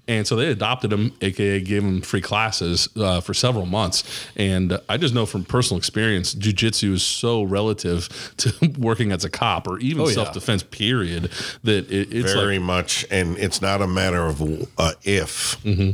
and 0.08 0.26
so 0.28 0.36
they 0.36 0.48
adopted 0.48 0.92
him 0.94 1.12
aka 1.22 1.60
gave 1.60 1.84
him 1.84 2.02
free 2.02 2.22
classes 2.22 2.88
uh, 2.98 3.20
for 3.26 3.34
several 3.34 3.66
months 3.66 4.04
and 4.36 4.68
i 4.90 4.96
just 4.98 5.14
know 5.14 5.26
from 5.26 5.44
personal 5.44 5.78
experience 5.78 6.36
jujitsu 6.36 6.94
is 6.94 7.04
so 7.04 7.44
relative 7.44 8.02
to 8.38 8.52
working 8.78 9.12
as 9.12 9.24
a 9.26 9.30
cop 9.30 9.68
or 9.68 9.80
even 9.80 10.02
Oh, 10.04 10.08
yeah. 10.08 10.14
self-defense 10.16 10.64
period 10.64 11.24
that 11.64 11.84
it, 11.92 12.08
it's 12.14 12.34
Very 12.34 12.58
like 12.58 12.66
much. 12.66 13.06
And 13.12 13.38
it's 13.38 13.62
not 13.62 13.82
a 13.82 13.88
matter 13.88 14.24
of 14.26 14.42
uh, 14.78 14.94
if, 15.04 15.62
Mm-hmm. 15.64 15.92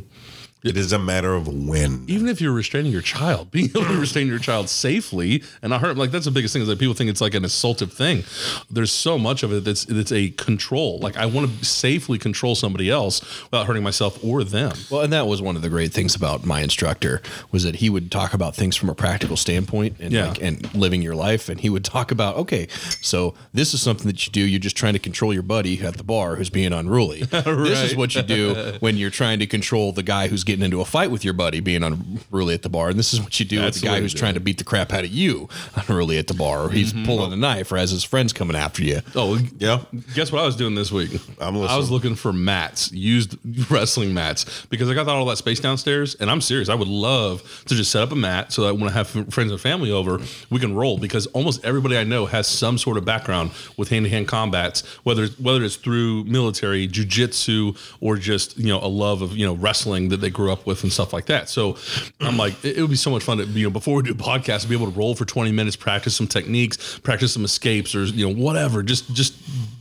It 0.68 0.78
is 0.78 0.94
a 0.94 1.00
matter 1.00 1.34
of 1.34 1.48
when. 1.48 2.04
even 2.08 2.28
if 2.28 2.40
you're 2.42 2.52
restraining 2.54 2.92
your 2.92 3.02
child, 3.02 3.52
being 3.58 3.70
able 3.70 3.86
to 3.86 4.00
restrain 4.00 4.28
your 4.28 4.40
child 4.40 4.70
safely 4.70 5.44
and 5.62 5.74
I 5.74 5.80
hurt, 5.80 5.98
like 5.98 6.12
that's 6.12 6.26
the 6.26 6.32
biggest 6.32 6.54
thing 6.54 6.62
is 6.62 6.68
that 6.68 6.80
people 6.80 6.94
think 6.94 7.10
it's 7.10 7.22
like 7.22 7.34
an 7.34 7.44
assaultive 7.44 7.92
thing. 7.92 8.24
There's 8.70 8.92
so 8.92 9.18
much 9.18 9.44
of 9.44 9.52
it 9.54 9.64
that's 9.64 9.86
that's 9.86 10.12
a 10.12 10.30
control. 10.32 11.00
Like 11.00 11.18
I 11.18 11.26
want 11.26 11.50
to 11.60 11.66
safely 11.66 12.18
control 12.18 12.56
somebody 12.56 12.90
else 12.90 13.22
without 13.44 13.66
hurting 13.68 13.84
myself 13.84 14.24
or 14.24 14.44
them. 14.44 14.74
Well, 14.92 15.02
and 15.02 15.14
that 15.14 15.28
was 15.28 15.42
one 15.42 15.56
of 15.56 15.62
the 15.62 15.70
great 15.70 15.92
things 15.94 16.16
about 16.16 16.46
my 16.46 16.62
instructor 16.62 17.22
was 17.52 17.64
that 17.64 17.76
he 17.78 17.90
would 17.90 18.12
talk 18.12 18.34
about 18.34 18.56
things 18.56 18.76
from 18.76 18.90
a 18.90 18.96
practical 18.96 19.38
standpoint 19.38 19.98
and 20.00 20.12
Yeah. 20.14 20.30
like, 20.30 20.42
and 20.42 20.74
living 20.76 21.02
your 21.02 21.16
life. 21.16 21.50
And 21.50 21.60
he 21.60 21.70
would 21.70 21.84
talk 21.86 22.12
about, 22.12 22.36
okay, 22.38 22.68
so 23.02 23.34
this 23.54 23.74
is 23.74 23.82
something 23.82 24.08
that 24.08 24.26
you 24.26 24.32
do. 24.32 24.42
You're 24.42 24.60
just 24.60 24.78
trying 24.78 24.94
to 24.94 25.00
control 25.00 25.34
your 25.34 25.44
buddy 25.44 25.82
at 25.82 25.96
the 25.98 26.04
bar 26.04 26.36
who's 26.36 26.50
being 26.50 26.74
unruly. 26.74 27.24
This 27.68 27.92
is 27.92 27.96
what 27.96 28.16
you 28.16 28.22
do 28.22 28.76
when 28.80 28.98
you're 28.98 29.10
trying 29.10 29.40
to 29.40 29.48
control 29.48 29.92
the 29.92 30.04
guy 30.04 30.28
who's 30.28 30.44
getting 30.44 30.57
into 30.64 30.82
a 30.82 30.86
fight 30.86 31.12
with 31.12 31.24
your 31.24 31.34
buddy 31.34 31.60
being 31.60 31.84
unruly 31.84 32.54
at 32.54 32.62
the 32.62 32.70
bar. 32.70 32.90
And 32.90 33.00
this 33.00 33.14
is 33.14 33.22
what 33.22 33.40
you 33.40 33.46
do 33.46 33.60
That's 33.60 33.78
with 33.78 33.84
the 33.84 33.88
the 33.90 33.96
guy 33.96 34.02
who's 34.02 34.14
do 34.14 34.20
trying 34.20 34.34
to 34.34 34.40
beat 34.40 34.58
the 34.58 34.64
crap 34.64 34.94
out 34.94 35.04
of 35.04 35.10
you 35.10 35.50
unruly 35.76 36.18
at 36.18 36.28
the 36.28 36.34
bar, 36.34 36.66
or 36.66 36.70
he's 36.70 36.94
mm-hmm. 36.94 37.06
pulling 37.06 37.34
a 37.34 37.36
knife, 37.36 37.72
or 37.72 37.78
has 37.78 37.92
his 37.92 38.04
friends 38.04 38.34
coming 38.34 38.56
after 38.56 38.84
you. 38.84 39.02
Oh, 39.16 39.40
Yeah. 39.58 39.84
Guess 40.14 40.32
what 40.32 40.42
I 40.42 40.46
was 40.46 40.56
doing 40.56 40.76
this 40.76 40.92
week? 40.92 41.20
I'm 41.40 41.58
I 41.58 41.78
was 41.78 41.92
looking 41.92 42.16
for 42.16 42.34
mats, 42.34 42.92
used 42.92 43.38
wrestling 43.72 44.14
mats, 44.14 44.66
because 44.70 44.90
I 44.90 44.94
got 44.94 45.08
all 45.08 45.26
that 45.26 45.38
space 45.38 45.60
downstairs, 45.60 46.16
and 46.16 46.30
I'm 46.30 46.42
serious. 46.42 46.70
I 46.70 46.76
would 46.76 46.88
love 46.88 47.64
to 47.66 47.76
just 47.76 47.92
set 47.92 48.04
up 48.04 48.12
a 48.12 48.16
mat 48.16 48.52
so 48.52 48.64
that 48.64 48.76
when 48.76 48.90
I 48.90 48.92
have 48.92 49.08
friends 49.08 49.52
and 49.52 49.60
family 49.60 49.92
over, 49.92 50.20
we 50.50 50.60
can 50.60 50.76
roll. 50.76 50.98
Because 50.98 51.28
almost 51.28 51.64
everybody 51.64 51.98
I 51.98 52.04
know 52.04 52.26
has 52.26 52.48
some 52.48 52.78
sort 52.78 52.98
of 52.98 53.06
background 53.06 53.52
with 53.78 53.90
hand-to-hand 53.90 54.28
combats, 54.28 54.86
whether 55.04 55.28
whether 55.28 55.64
it's 55.64 55.76
through 55.76 56.24
military, 56.26 56.88
jujitsu, 56.88 57.78
or 58.02 58.18
just 58.18 58.58
you 58.58 58.68
know 58.68 58.80
a 58.82 58.88
love 58.88 59.22
of 59.22 59.36
you 59.36 59.46
know 59.46 59.54
wrestling 59.54 60.10
that 60.10 60.18
they 60.18 60.30
grew 60.30 60.47
up 60.52 60.66
with 60.66 60.84
and 60.84 60.92
stuff 60.92 61.14
like 61.14 61.26
that. 61.28 61.50
So 61.50 61.78
I'm 62.20 62.38
like, 62.38 62.54
it, 62.64 62.78
it 62.78 62.82
would 62.82 62.90
be 62.90 62.96
so 62.96 63.12
much 63.12 63.24
fun 63.24 63.38
to 63.38 63.46
you 63.46 63.66
know 63.66 63.70
before 63.70 63.98
we 63.98 64.04
do 64.04 64.12
a 64.12 64.16
podcast, 64.16 64.68
be 64.68 64.76
able 64.76 64.92
to 64.92 64.98
roll 64.98 65.16
for 65.16 65.26
20 65.26 65.52
minutes, 65.52 65.76
practice 65.76 66.16
some 66.16 66.28
techniques, 66.28 67.00
practice 67.00 67.34
some 67.34 67.46
escapes, 67.46 67.96
or 67.96 68.04
you 68.06 68.28
know 68.28 68.34
whatever. 68.34 68.84
Just 68.84 69.14
just 69.14 69.34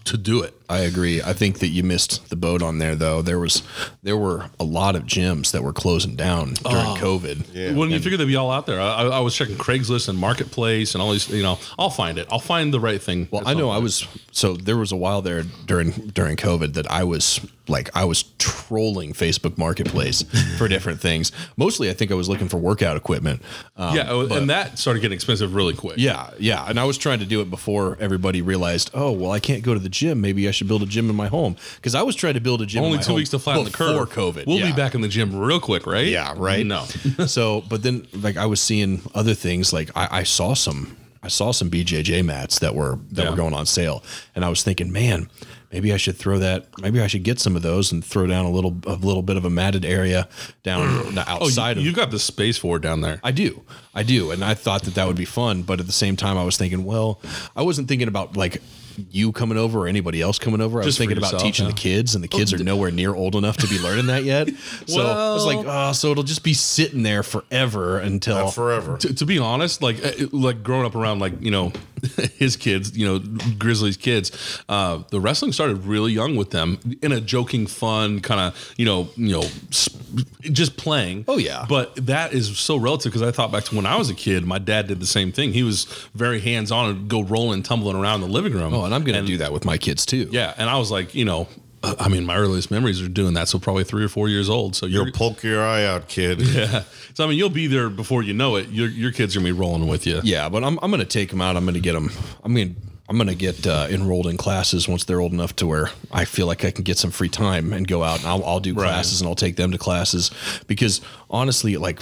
to 0.06 0.16
do 0.16 0.42
it. 0.42 0.54
I 0.68 0.80
agree. 0.80 1.22
I 1.22 1.32
think 1.32 1.60
that 1.60 1.68
you 1.68 1.82
missed 1.84 2.28
the 2.28 2.36
boat 2.36 2.60
on 2.60 2.78
there, 2.78 2.96
though. 2.96 3.22
There 3.22 3.38
was 3.38 3.62
there 4.02 4.16
were 4.16 4.50
a 4.58 4.64
lot 4.64 4.96
of 4.96 5.04
gyms 5.04 5.52
that 5.52 5.62
were 5.62 5.72
closing 5.72 6.16
down 6.16 6.54
during 6.54 6.96
COVID. 6.96 7.46
Yeah. 7.52 7.72
When 7.72 7.90
you 7.90 8.00
figure 8.00 8.16
they'd 8.16 8.24
be 8.24 8.36
all 8.36 8.50
out 8.50 8.66
there, 8.66 8.80
I, 8.80 9.02
I 9.04 9.20
was 9.20 9.34
checking 9.34 9.56
Craigslist 9.56 10.08
and 10.08 10.18
Marketplace 10.18 10.94
and 10.94 11.02
all 11.02 11.12
these. 11.12 11.28
You 11.28 11.42
know, 11.42 11.58
I'll 11.78 11.90
find 11.90 12.18
it. 12.18 12.26
I'll 12.30 12.40
find 12.40 12.74
the 12.74 12.80
right 12.80 13.00
thing. 13.00 13.28
Well, 13.30 13.42
I 13.46 13.54
know 13.54 13.70
I 13.70 13.78
was 13.78 14.06
so 14.32 14.56
there 14.56 14.76
was 14.76 14.90
a 14.92 14.96
while 14.96 15.22
there 15.22 15.42
during 15.66 15.90
during 15.90 16.36
COVID 16.36 16.74
that 16.74 16.90
I 16.90 17.04
was 17.04 17.40
like 17.68 17.94
I 17.94 18.04
was 18.04 18.24
trolling 18.38 19.12
Facebook 19.12 19.58
Marketplace 19.58 20.22
for 20.58 20.66
different 20.68 21.00
things. 21.00 21.30
Mostly, 21.56 21.90
I 21.90 21.92
think 21.92 22.10
I 22.10 22.14
was 22.14 22.28
looking 22.28 22.48
for 22.48 22.58
workout 22.58 22.96
equipment. 22.96 23.42
Um, 23.76 23.94
yeah, 23.94 24.06
oh, 24.08 24.26
and 24.26 24.50
that 24.50 24.78
started 24.78 25.00
getting 25.00 25.14
expensive 25.14 25.54
really 25.54 25.74
quick. 25.74 25.96
yeah, 25.98 26.30
yeah, 26.38 26.64
and 26.68 26.78
I 26.78 26.84
was 26.84 26.98
trying 26.98 27.20
to 27.20 27.26
do 27.26 27.40
it 27.40 27.50
before 27.50 27.96
everybody 28.00 28.42
realized. 28.42 28.90
Oh, 28.94 29.12
well, 29.12 29.30
I 29.30 29.40
can't 29.40 29.62
go 29.62 29.74
to 29.74 29.80
the 29.80 29.88
gym. 29.96 30.20
Maybe 30.20 30.48
I 30.48 30.50
should 30.50 30.68
build 30.68 30.82
a 30.82 30.86
gym 30.86 31.10
in 31.10 31.16
my 31.16 31.26
home 31.28 31.56
because 31.76 31.94
I 31.94 32.02
was 32.02 32.14
trying 32.14 32.34
to 32.34 32.40
build 32.40 32.62
a 32.62 32.66
gym. 32.66 32.84
in 32.84 32.92
Only 32.92 33.02
two 33.02 33.14
weeks 33.14 33.30
to 33.30 33.38
flatten 33.38 33.64
the 33.64 33.70
curve. 33.70 34.08
before 34.08 34.32
COVID. 34.32 34.46
We'll 34.46 34.58
yeah. 34.58 34.70
be 34.70 34.76
back 34.76 34.94
in 34.94 35.00
the 35.00 35.08
gym 35.08 35.34
real 35.36 35.60
quick, 35.60 35.86
right? 35.86 36.06
Yeah, 36.06 36.34
right. 36.36 36.64
No. 36.64 36.84
so, 37.26 37.62
but 37.68 37.82
then 37.82 38.06
like 38.12 38.36
I 38.36 38.46
was 38.46 38.60
seeing 38.60 39.02
other 39.14 39.34
things. 39.34 39.72
Like 39.72 39.90
I, 39.96 40.08
I 40.10 40.22
saw 40.22 40.54
some, 40.54 40.96
I 41.22 41.28
saw 41.28 41.50
some 41.52 41.70
BJJ 41.70 42.24
mats 42.24 42.58
that 42.60 42.74
were 42.74 42.98
that 43.12 43.24
Yeah. 43.24 43.30
were 43.30 43.36
going 43.36 43.54
on 43.54 43.66
sale, 43.66 44.02
and 44.34 44.44
I 44.44 44.48
was 44.48 44.62
thinking, 44.62 44.92
man, 44.92 45.28
maybe 45.72 45.92
I 45.92 45.96
should 45.96 46.16
throw 46.16 46.38
that. 46.38 46.66
Maybe 46.80 47.00
I 47.00 47.08
should 47.08 47.24
get 47.24 47.40
some 47.40 47.56
of 47.56 47.62
those 47.62 47.90
and 47.90 48.04
throw 48.04 48.26
down 48.28 48.44
a 48.46 48.50
little, 48.50 48.76
a 48.86 48.94
little 48.94 49.22
bit 49.22 49.36
of 49.36 49.44
a 49.44 49.50
matted 49.50 49.84
area 49.84 50.28
down 50.62 50.82
Oh, 51.18 51.24
outside 51.26 51.76
you, 51.76 51.80
of. 51.80 51.86
you've 51.86 51.96
got 51.96 52.10
the 52.12 52.18
space 52.20 52.56
for 52.56 52.76
it 52.76 52.82
down 52.82 53.00
there. 53.00 53.18
I 53.24 53.32
do, 53.32 53.62
I 53.94 54.02
do, 54.04 54.30
and 54.30 54.44
I 54.44 54.54
thought 54.54 54.82
that 54.84 54.94
that 54.94 55.06
would 55.08 55.16
be 55.16 55.24
fun. 55.24 55.62
But 55.62 55.80
at 55.80 55.86
the 55.86 55.92
same 55.92 56.14
time, 56.16 56.38
I 56.38 56.44
was 56.44 56.56
thinking, 56.56 56.84
well, 56.84 57.20
I 57.56 57.62
wasn't 57.62 57.88
thinking 57.88 58.06
about 58.08 58.36
like 58.36 58.62
you 59.10 59.32
coming 59.32 59.58
over 59.58 59.80
or 59.80 59.86
anybody 59.88 60.20
else 60.20 60.38
coming 60.38 60.60
over. 60.60 60.78
I 60.78 60.84
was 60.84 60.86
Just 60.86 60.98
for 60.98 61.02
thinking 61.02 61.18
about 61.18 61.32
yourself, 61.32 61.42
teaching 61.42 61.66
yeah. 61.66 61.72
the 61.72 61.78
kids, 61.78 62.14
and 62.14 62.22
the 62.24 62.28
kids 62.28 62.52
are 62.52 62.58
nowhere 62.62 62.90
near 62.90 63.14
old 63.14 63.34
enough 63.36 63.56
to 63.58 63.66
be 63.66 63.78
learning 63.78 64.06
that 64.06 64.24
yet. 64.24 64.48
So 64.86 65.00
I 65.04 65.32
was 65.34 65.44
like, 65.44 65.64
oh, 65.66 65.92
so 65.92 66.10
it'll 66.10 66.22
just 66.22 66.44
be 66.44 66.54
sitting 66.54 67.02
there 67.02 67.22
forever 67.22 67.98
until 67.98 68.36
Not 68.36 68.54
forever. 68.54 68.96
to, 68.98 69.14
to 69.14 69.26
be 69.26 69.38
honest, 69.38 69.82
like 69.82 70.04
uh, 70.04 70.26
like 70.32 70.62
growing 70.62 70.86
up 70.86 70.94
around 70.94 71.18
like 71.18 71.40
you 71.40 71.50
know 71.50 71.72
his 72.36 72.56
kids, 72.56 72.96
you 72.96 73.06
know 73.06 73.18
Grizzly's 73.58 73.96
kids, 73.96 74.60
uh, 74.68 75.02
the 75.10 75.20
wrestling 75.20 75.52
started 75.52 75.84
really 75.84 76.12
young 76.12 76.36
with 76.36 76.50
them 76.50 76.78
in 77.02 77.12
a 77.12 77.20
joking, 77.20 77.66
fun 77.66 78.20
kind 78.20 78.40
of 78.40 78.74
you 78.76 78.84
know 78.86 79.08
you 79.16 79.32
know 79.32 79.42
sp- 79.72 79.96
just 80.42 80.76
playing. 80.76 81.24
Oh, 81.28 81.36
yeah. 81.38 81.66
but 81.68 81.94
that 82.06 82.32
is 82.32 82.58
so 82.58 82.76
relative 82.76 83.12
because 83.12 83.26
I 83.26 83.32
thought 83.32 83.50
back 83.52 83.64
to 83.64 83.76
when 83.76 83.86
I 83.86 83.96
was 83.96 84.08
a 84.08 84.14
kid, 84.14 84.44
my 84.46 84.58
dad 84.58 84.86
did 84.86 85.00
the 85.00 85.06
same 85.06 85.32
thing. 85.32 85.52
He 85.52 85.62
was 85.62 85.84
very 86.14 86.40
hands 86.40 86.70
on 86.70 86.90
and 86.90 87.08
go 87.08 87.22
rolling, 87.22 87.62
tumbling 87.62 87.96
around 87.96 88.20
the 88.20 88.28
living 88.28 88.52
room. 88.52 88.72
Oh, 88.72 88.85
and 88.86 88.94
I'm 88.94 89.04
going 89.04 89.20
to 89.20 89.26
do 89.26 89.36
that 89.38 89.52
with 89.52 89.64
my 89.64 89.76
kids 89.78 90.06
too. 90.06 90.28
yeah, 90.30 90.54
and 90.56 90.70
I 90.70 90.78
was 90.78 90.90
like, 90.90 91.14
you 91.14 91.24
know. 91.26 91.46
uh, 91.82 91.94
I 92.00 92.08
mean, 92.08 92.24
my 92.24 92.36
earliest 92.36 92.70
memories 92.70 93.02
are 93.02 93.08
doing 93.08 93.34
that, 93.34 93.48
so 93.48 93.58
probably 93.58 93.84
three 93.84 94.02
or 94.04 94.08
four 94.08 94.28
years 94.28 94.48
old. 94.48 94.74
So 94.74 94.86
you're, 94.86 95.04
You'll 95.04 95.12
poke 95.12 95.42
your 95.42 95.62
eye 95.62 95.84
out, 95.84 96.08
kid. 96.08 96.40
yeah. 96.56 96.84
So 97.14 97.24
I 97.24 97.28
mean, 97.28 97.36
you'll 97.38 97.50
be 97.50 97.66
there 97.66 97.90
before 97.90 98.22
you 98.22 98.32
know 98.32 98.56
it. 98.56 98.68
Your 98.70 98.88
your 98.88 99.12
kids 99.12 99.36
are 99.36 99.40
gonna 99.40 99.52
be 99.52 99.58
rolling 99.58 99.86
with 99.86 100.06
you. 100.06 100.20
Yeah, 100.24 100.48
but 100.48 100.64
I'm, 100.64 100.78
I'm 100.82 100.90
going 100.90 101.00
to 101.00 101.06
take 101.06 101.30
them 101.30 101.42
out. 101.42 101.56
I'm 101.56 101.64
going 101.64 101.74
to 101.74 101.80
get 101.80 101.92
them. 101.92 102.10
I 102.42 102.48
mean, 102.48 102.76
I'm 103.08 103.16
going 103.18 103.28
to 103.28 103.34
get 103.36 103.66
uh, 103.66 103.86
enrolled 103.90 104.26
in 104.26 104.36
classes 104.36 104.88
once 104.88 105.04
they're 105.04 105.20
old 105.20 105.32
enough 105.32 105.54
to 105.56 105.66
where 105.66 105.90
I 106.10 106.24
feel 106.24 106.46
like 106.48 106.64
I 106.64 106.70
can 106.72 106.82
get 106.82 106.98
some 106.98 107.10
free 107.12 107.28
time 107.28 107.72
and 107.72 107.86
go 107.86 108.02
out 108.02 108.18
and 108.18 108.26
I'll, 108.26 108.44
I'll 108.44 108.58
do 108.60 108.74
Right. 108.74 108.88
classes 108.88 109.20
and 109.20 109.28
I'll 109.28 109.36
take 109.36 109.54
them 109.56 109.70
to 109.70 109.78
classes 109.78 110.30
because 110.66 111.00
honestly, 111.30 111.76
like 111.76 112.00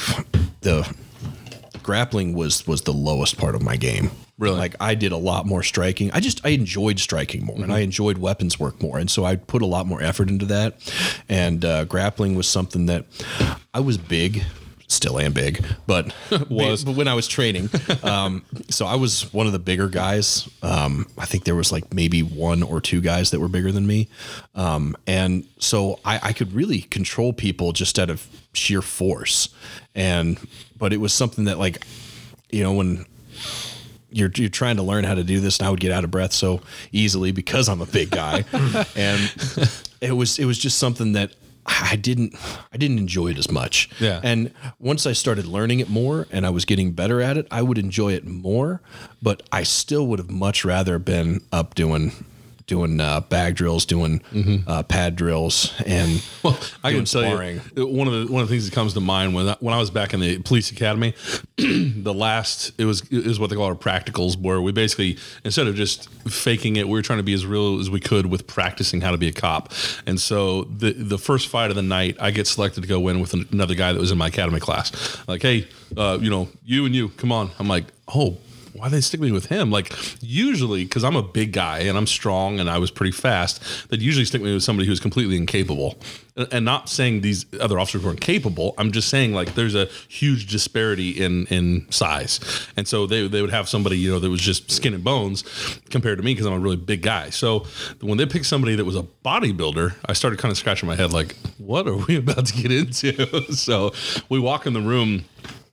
the 0.62 0.90
grappling 1.84 2.34
was 2.34 2.66
was 2.66 2.82
the 2.82 2.92
lowest 2.92 3.38
part 3.38 3.54
of 3.54 3.62
my 3.62 3.76
game. 3.76 4.10
Really? 4.36 4.58
like 4.58 4.74
I 4.80 4.96
did 4.96 5.12
a 5.12 5.16
lot 5.16 5.46
more 5.46 5.62
striking. 5.62 6.10
I 6.10 6.18
just 6.18 6.44
I 6.44 6.48
enjoyed 6.48 6.98
striking 6.98 7.44
more 7.44 7.62
and 7.62 7.72
I 7.72 7.78
enjoyed 7.80 8.18
weapons 8.18 8.58
work 8.58 8.82
more, 8.82 8.98
and 8.98 9.08
so 9.08 9.24
I 9.24 9.36
put 9.36 9.62
a 9.62 9.66
lot 9.66 9.86
more 9.86 10.02
effort 10.02 10.28
into 10.28 10.46
that. 10.46 10.74
And 11.28 11.64
uh, 11.64 11.84
grappling 11.84 12.34
was 12.34 12.48
something 12.48 12.86
that 12.86 13.06
I 13.72 13.78
was 13.78 13.96
big. 13.96 14.42
Still 14.94 15.18
am 15.18 15.32
big, 15.32 15.64
but 15.88 16.14
Was. 16.48 16.84
but 16.84 16.94
when 16.94 17.08
I 17.08 17.14
was 17.14 17.26
training, 17.26 17.68
um, 18.04 18.44
so 18.70 18.86
I 18.86 18.94
was 18.94 19.32
one 19.32 19.46
of 19.46 19.52
the 19.52 19.58
bigger 19.58 19.88
guys. 19.88 20.48
Um, 20.62 21.06
I 21.18 21.26
think 21.26 21.42
there 21.44 21.56
was 21.56 21.72
like 21.72 21.92
maybe 21.92 22.22
one 22.22 22.62
or 22.62 22.80
two 22.80 23.00
guys 23.00 23.32
that 23.32 23.40
were 23.40 23.48
bigger 23.48 23.72
than 23.72 23.88
me, 23.88 24.08
um, 24.54 24.96
and 25.06 25.46
so 25.58 25.98
I, 26.04 26.20
I 26.22 26.32
could 26.32 26.52
really 26.52 26.82
control 26.82 27.32
people 27.32 27.72
just 27.72 27.98
out 27.98 28.08
of 28.08 28.24
sheer 28.52 28.82
force. 28.82 29.48
And 29.96 30.38
but 30.78 30.92
it 30.92 30.98
was 30.98 31.12
something 31.12 31.46
that 31.46 31.58
like, 31.58 31.84
you 32.50 32.62
know, 32.62 32.72
when 32.72 33.04
you're 34.10 34.30
you're 34.36 34.48
trying 34.48 34.76
to 34.76 34.82
learn 34.84 35.02
how 35.02 35.14
to 35.14 35.24
do 35.24 35.40
this, 35.40 35.58
and 35.58 35.66
I 35.66 35.70
would 35.70 35.80
get 35.80 35.90
out 35.90 36.04
of 36.04 36.12
breath 36.12 36.32
so 36.32 36.60
easily 36.92 37.32
because 37.32 37.68
I'm 37.68 37.80
a 37.80 37.86
big 37.86 38.10
guy, 38.10 38.44
and 38.94 39.32
it 40.00 40.12
was 40.12 40.38
it 40.38 40.44
was 40.44 40.56
just 40.56 40.78
something 40.78 41.14
that 41.14 41.32
I 41.66 41.96
didn't 41.96 42.34
I 42.72 42.76
didn't 42.76 42.98
enjoy 42.98 43.28
it 43.28 43.38
as 43.38 43.50
much. 43.50 43.88
Yeah. 43.98 44.20
And 44.22 44.52
once 44.78 45.06
I 45.06 45.12
started 45.12 45.46
learning 45.46 45.80
it 45.80 45.88
more 45.88 46.26
and 46.30 46.44
I 46.46 46.50
was 46.50 46.64
getting 46.64 46.92
better 46.92 47.20
at 47.20 47.36
it, 47.36 47.46
I 47.50 47.62
would 47.62 47.78
enjoy 47.78 48.12
it 48.12 48.26
more. 48.26 48.80
But 49.22 49.42
I 49.50 49.62
still 49.62 50.06
would 50.08 50.18
have 50.18 50.30
much 50.30 50.64
rather 50.64 50.98
been 50.98 51.40
up 51.52 51.74
doing 51.74 52.12
doing 52.66 53.00
uh, 53.00 53.20
bag 53.20 53.54
drills, 53.54 53.84
doing 53.84 54.22
uh, 54.66 54.82
pad 54.82 55.16
drills, 55.16 55.72
and 55.86 56.24
Well, 56.42 56.58
I 56.82 56.92
can 56.92 57.04
tell 57.04 57.22
sparring. 57.22 57.60
you 57.76 57.86
one 57.86 58.08
of 58.08 58.12
the 58.14 58.32
one 58.32 58.42
of 58.42 58.48
the 58.48 58.54
things 58.54 58.68
that 58.68 58.74
comes 58.74 58.94
to 58.94 59.00
mind 59.00 59.34
when 59.34 59.48
I, 59.48 59.56
when 59.60 59.74
I 59.74 59.78
was 59.78 59.90
back 59.90 60.14
in 60.14 60.20
the 60.20 60.38
police 60.38 60.70
academy, 60.70 61.14
the 61.56 62.14
last 62.14 62.72
it 62.78 62.84
was 62.84 63.02
it 63.10 63.26
was 63.26 63.38
what 63.38 63.50
they 63.50 63.56
call 63.56 63.66
our 63.66 63.74
practicals, 63.74 64.36
where 64.36 64.60
we 64.60 64.72
basically 64.72 65.18
instead 65.44 65.66
of 65.66 65.74
just 65.74 66.08
faking 66.28 66.76
it, 66.76 66.86
we 66.86 66.92
were 66.92 67.02
trying 67.02 67.18
to 67.18 67.24
be 67.24 67.34
as 67.34 67.44
real 67.44 67.78
as 67.80 67.90
we 67.90 68.00
could 68.00 68.26
with 68.26 68.46
practicing 68.46 69.00
how 69.00 69.10
to 69.10 69.18
be 69.18 69.28
a 69.28 69.32
cop. 69.32 69.72
And 70.06 70.20
so 70.20 70.64
the 70.64 70.92
the 70.92 71.18
first 71.18 71.48
fight 71.48 71.70
of 71.70 71.76
the 71.76 71.82
night, 71.82 72.16
I 72.20 72.30
get 72.30 72.46
selected 72.46 72.82
to 72.82 72.88
go 72.88 73.08
in 73.08 73.20
with 73.20 73.34
another 73.34 73.74
guy 73.74 73.92
that 73.92 74.00
was 74.00 74.10
in 74.10 74.18
my 74.18 74.28
academy 74.28 74.60
class. 74.60 75.18
Like, 75.28 75.42
hey, 75.42 75.68
uh, 75.96 76.18
you 76.20 76.30
know, 76.30 76.48
you 76.64 76.86
and 76.86 76.94
you, 76.94 77.10
come 77.10 77.30
on. 77.32 77.50
I'm 77.58 77.68
like, 77.68 77.84
oh 78.14 78.38
why 78.74 78.88
they 78.88 79.00
stick 79.00 79.20
me 79.20 79.30
with 79.32 79.46
him? 79.46 79.70
Like 79.70 79.92
usually, 80.20 80.84
because 80.84 81.04
I'm 81.04 81.16
a 81.16 81.22
big 81.22 81.52
guy 81.52 81.80
and 81.80 81.96
I'm 81.96 82.06
strong 82.06 82.60
and 82.60 82.68
I 82.68 82.78
was 82.78 82.90
pretty 82.90 83.12
fast, 83.12 83.62
they'd 83.88 84.02
usually 84.02 84.24
stick 84.24 84.42
me 84.42 84.52
with 84.52 84.62
somebody 84.62 84.86
who's 84.86 85.00
completely 85.00 85.36
incapable. 85.36 85.96
And- 86.36 86.64
not 86.64 86.88
saying 86.88 87.20
these 87.20 87.46
other 87.60 87.78
officers 87.78 88.02
weren't 88.02 88.20
capable. 88.20 88.74
I'm 88.78 88.90
just 88.90 89.08
saying 89.08 89.34
like 89.34 89.54
there's 89.54 89.74
a 89.74 89.86
huge 90.08 90.50
disparity 90.50 91.10
in 91.10 91.46
in 91.46 91.86
size, 91.90 92.40
and 92.76 92.88
so 92.88 93.06
they 93.06 93.28
they 93.28 93.42
would 93.42 93.50
have 93.52 93.68
somebody 93.68 93.98
you 93.98 94.10
know 94.10 94.18
that 94.18 94.30
was 94.30 94.40
just 94.40 94.70
skin 94.70 94.94
and 94.94 95.04
bones 95.04 95.44
compared 95.90 96.18
to 96.18 96.24
me 96.24 96.32
because 96.32 96.46
I'm 96.46 96.54
a 96.54 96.58
really 96.58 96.76
big 96.76 97.02
guy. 97.02 97.30
So 97.30 97.66
when 98.00 98.18
they 98.18 98.26
picked 98.26 98.46
somebody 98.46 98.74
that 98.76 98.84
was 98.84 98.96
a 98.96 99.02
bodybuilder, 99.24 99.94
I 100.06 100.14
started 100.14 100.38
kind 100.38 100.50
of 100.50 100.58
scratching 100.58 100.88
my 100.88 100.96
head 100.96 101.12
like, 101.12 101.36
what 101.58 101.86
are 101.86 101.96
we 101.96 102.16
about 102.24 102.46
to 102.46 102.54
get 102.54 102.72
into? 102.72 103.52
so 103.52 103.92
we 104.28 104.38
walk 104.40 104.66
in 104.66 104.72
the 104.72 104.80
room 104.80 105.26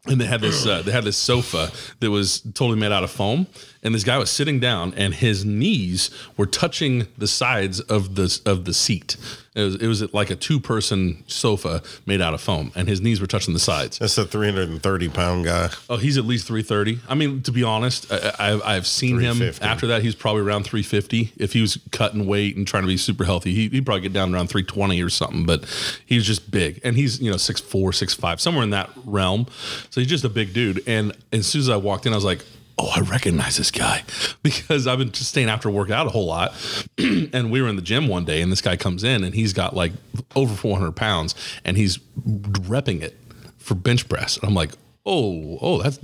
and 0.07 0.19
they 0.19 0.25
had 0.25 0.41
this 0.41 0.65
uh, 0.65 0.81
they 0.81 0.91
had 0.91 1.03
this 1.03 1.17
sofa 1.17 1.71
that 1.99 2.09
was 2.09 2.41
totally 2.41 2.79
made 2.79 2.91
out 2.91 3.03
of 3.03 3.11
foam 3.11 3.45
and 3.83 3.95
this 3.95 4.03
guy 4.03 4.17
was 4.17 4.29
sitting 4.29 4.59
down 4.59 4.93
and 4.95 5.13
his 5.15 5.43
knees 5.45 6.09
were 6.37 6.45
touching 6.45 7.07
the 7.17 7.27
sides 7.27 7.79
of 7.79 8.15
the 8.15 8.39
of 8.45 8.65
the 8.65 8.73
seat. 8.73 9.17
It 9.53 9.63
was, 9.63 9.75
it 9.75 9.87
was 9.87 10.13
like 10.13 10.29
a 10.29 10.35
two 10.37 10.61
person 10.61 11.25
sofa 11.27 11.83
made 12.05 12.21
out 12.21 12.33
of 12.33 12.39
foam 12.39 12.71
and 12.73 12.87
his 12.87 13.01
knees 13.01 13.19
were 13.19 13.27
touching 13.27 13.53
the 13.53 13.59
sides. 13.59 13.99
That's 13.99 14.17
a 14.17 14.25
330 14.25 15.09
pound 15.09 15.43
guy. 15.45 15.69
oh 15.89 15.97
he's 15.97 16.17
at 16.17 16.23
least 16.23 16.47
330 16.47 16.99
i 17.09 17.15
mean 17.15 17.41
to 17.41 17.51
be 17.51 17.63
honest 17.63 18.09
I, 18.11 18.33
I, 18.39 18.75
i've 18.75 18.87
seen 18.87 19.19
him 19.19 19.41
after 19.61 19.87
that 19.87 20.03
he's 20.03 20.15
probably 20.15 20.41
around 20.43 20.63
350 20.63 21.33
if 21.35 21.51
he 21.51 21.59
was 21.59 21.77
cutting 21.91 22.27
weight 22.27 22.55
and 22.55 22.65
trying 22.65 22.83
to 22.83 22.87
be 22.87 22.95
super 22.95 23.25
healthy 23.25 23.53
he, 23.53 23.67
he'd 23.69 23.85
probably 23.85 24.01
get 24.01 24.13
down 24.13 24.33
around 24.33 24.47
320 24.47 25.01
or 25.01 25.09
something 25.09 25.45
but 25.45 25.65
he's 26.05 26.25
just 26.25 26.51
big. 26.51 26.79
And 26.83 26.95
he's 26.95 27.19
you 27.19 27.29
know 27.29 27.37
6'4 27.37 27.67
6'5 27.91 28.39
somewhere 28.39 28.63
in 28.63 28.69
that 28.71 28.89
realm. 29.05 29.47
So 29.89 30.01
he's 30.01 30.09
just 30.09 30.23
a 30.23 30.29
big 30.29 30.53
dude. 30.53 30.83
And 30.87 31.13
as 31.33 31.47
soon 31.47 31.61
as 31.61 31.69
i 31.69 31.75
walked 31.77 32.05
in 32.05 32.13
i 32.13 32.15
was 32.15 32.25
like 32.25 32.45
oh 32.77 32.91
i 32.95 32.99
recognize 33.01 33.57
this 33.57 33.71
guy 33.71 34.03
because 34.43 34.87
i've 34.87 34.97
been 34.97 35.13
staying 35.13 35.49
after 35.49 35.69
work 35.69 35.89
out 35.89 36.07
a 36.07 36.09
whole 36.09 36.25
lot. 36.25 36.53
And 37.33 37.51
we 37.51 37.61
were 37.61 37.67
in 37.67 37.75
the 37.75 37.81
gym 37.81 38.07
one 38.07 38.25
day 38.25 38.41
and 38.41 38.51
this 38.51 38.61
guy 38.61 38.75
comes 38.75 39.03
in 39.03 39.23
and 39.23 39.33
he's 39.33 39.53
got 39.53 39.75
like 39.75 39.91
over 40.35 40.53
400 40.53 40.91
pounds 40.93 41.33
and 41.63 41.77
he's 41.77 41.97
repping 41.97 43.01
it 43.01 43.17
for 43.57 43.75
bench 43.75 44.07
press. 44.09 44.37
And 44.37 44.47
i'm 44.47 44.53
like 44.53 44.71
oh 45.05 45.57
oh 45.61 45.81
that's 45.81 45.97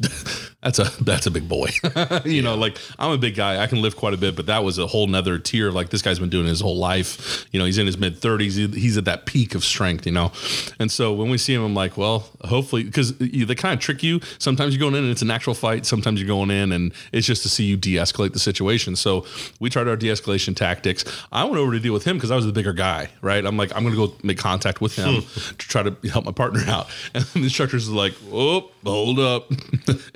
that's 0.67 0.79
a 0.79 1.03
that's 1.03 1.25
a 1.25 1.31
big 1.31 1.47
boy. 1.47 1.69
You 2.25 2.41
know 2.41 2.55
like 2.55 2.77
i'm 2.99 3.11
a 3.11 3.17
big 3.17 3.35
guy. 3.35 3.61
I 3.61 3.67
can 3.67 3.81
lift 3.81 3.97
quite 3.97 4.13
a 4.13 4.17
bit 4.17 4.35
but 4.35 4.47
that 4.47 4.63
was 4.63 4.77
a 4.77 4.87
whole 4.87 5.07
nother 5.07 5.39
tier. 5.39 5.71
Like 5.71 5.89
this 5.89 6.01
guy's 6.01 6.19
been 6.19 6.29
doing 6.29 6.45
his 6.45 6.59
whole 6.59 6.77
life. 6.77 7.47
You 7.51 7.59
know 7.59 7.65
he's 7.65 7.77
in 7.77 7.85
his 7.85 7.97
mid 7.97 8.19
30s 8.19 8.73
he's 8.73 8.97
at 8.97 9.05
that 9.05 9.25
peak 9.25 9.55
of 9.55 9.63
strength 9.63 10.05
you 10.05 10.11
know? 10.11 10.31
And 10.79 10.91
so 10.91 11.13
when 11.13 11.29
we 11.29 11.37
see 11.37 11.53
him 11.53 11.63
i'm 11.63 11.73
like 11.73 11.97
well 11.97 12.29
hopefully 12.43 12.83
because 12.83 13.17
they 13.17 13.55
kind 13.55 13.73
of 13.73 13.79
trick 13.79 14.03
you. 14.03 14.19
Sometimes 14.39 14.75
you're 14.75 14.79
going 14.79 14.95
in 14.95 15.03
and 15.03 15.11
it's 15.11 15.21
an 15.21 15.31
actual 15.31 15.53
fight. 15.53 15.85
Sometimes 15.85 16.19
you're 16.19 16.27
going 16.27 16.51
in 16.51 16.71
and 16.71 16.93
it's 17.11 17.25
just 17.25 17.43
to 17.43 17.49
see 17.49 17.63
you 17.63 17.77
de-escalate 17.77 18.33
the 18.33 18.39
situation. 18.39 18.95
So 18.95 19.25
we 19.59 19.69
tried 19.69 19.87
our 19.87 19.95
de-escalation 19.95 20.55
tactics. 20.55 21.05
I 21.31 21.43
went 21.45 21.57
over 21.57 21.71
to 21.71 21.79
deal 21.79 21.93
with 21.93 22.05
him 22.05 22.17
because 22.17 22.31
i 22.31 22.35
was 22.35 22.45
the 22.45 22.51
bigger 22.51 22.73
guy 22.73 23.09
right? 23.21 23.45
I'm 23.45 23.57
like 23.57 23.71
i'm 23.75 23.83
gonna 23.83 23.95
go 23.95 24.13
make 24.23 24.37
contact 24.37 24.81
with 24.81 24.95
him 24.95 25.21
hmm. 25.21 25.51
to 25.51 25.57
try 25.57 25.83
to 25.83 25.95
help 26.09 26.25
my 26.25 26.31
partner 26.31 26.63
out. 26.67 26.87
And 27.13 27.23
the 27.25 27.43
instructors 27.43 27.87
are 27.89 27.93
like 27.93 28.13
oh 28.31 28.69
hold 28.85 29.19
up 29.19 29.51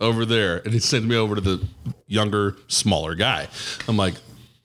over 0.00 0.24
there 0.24 0.58
and 0.58 0.72
he 0.72 0.78
sent 0.78 1.04
me 1.04 1.16
over 1.16 1.34
to 1.34 1.40
the 1.40 1.66
younger 2.06 2.56
smaller 2.68 3.14
guy 3.14 3.46
i'm 3.88 3.96
like 3.96 4.14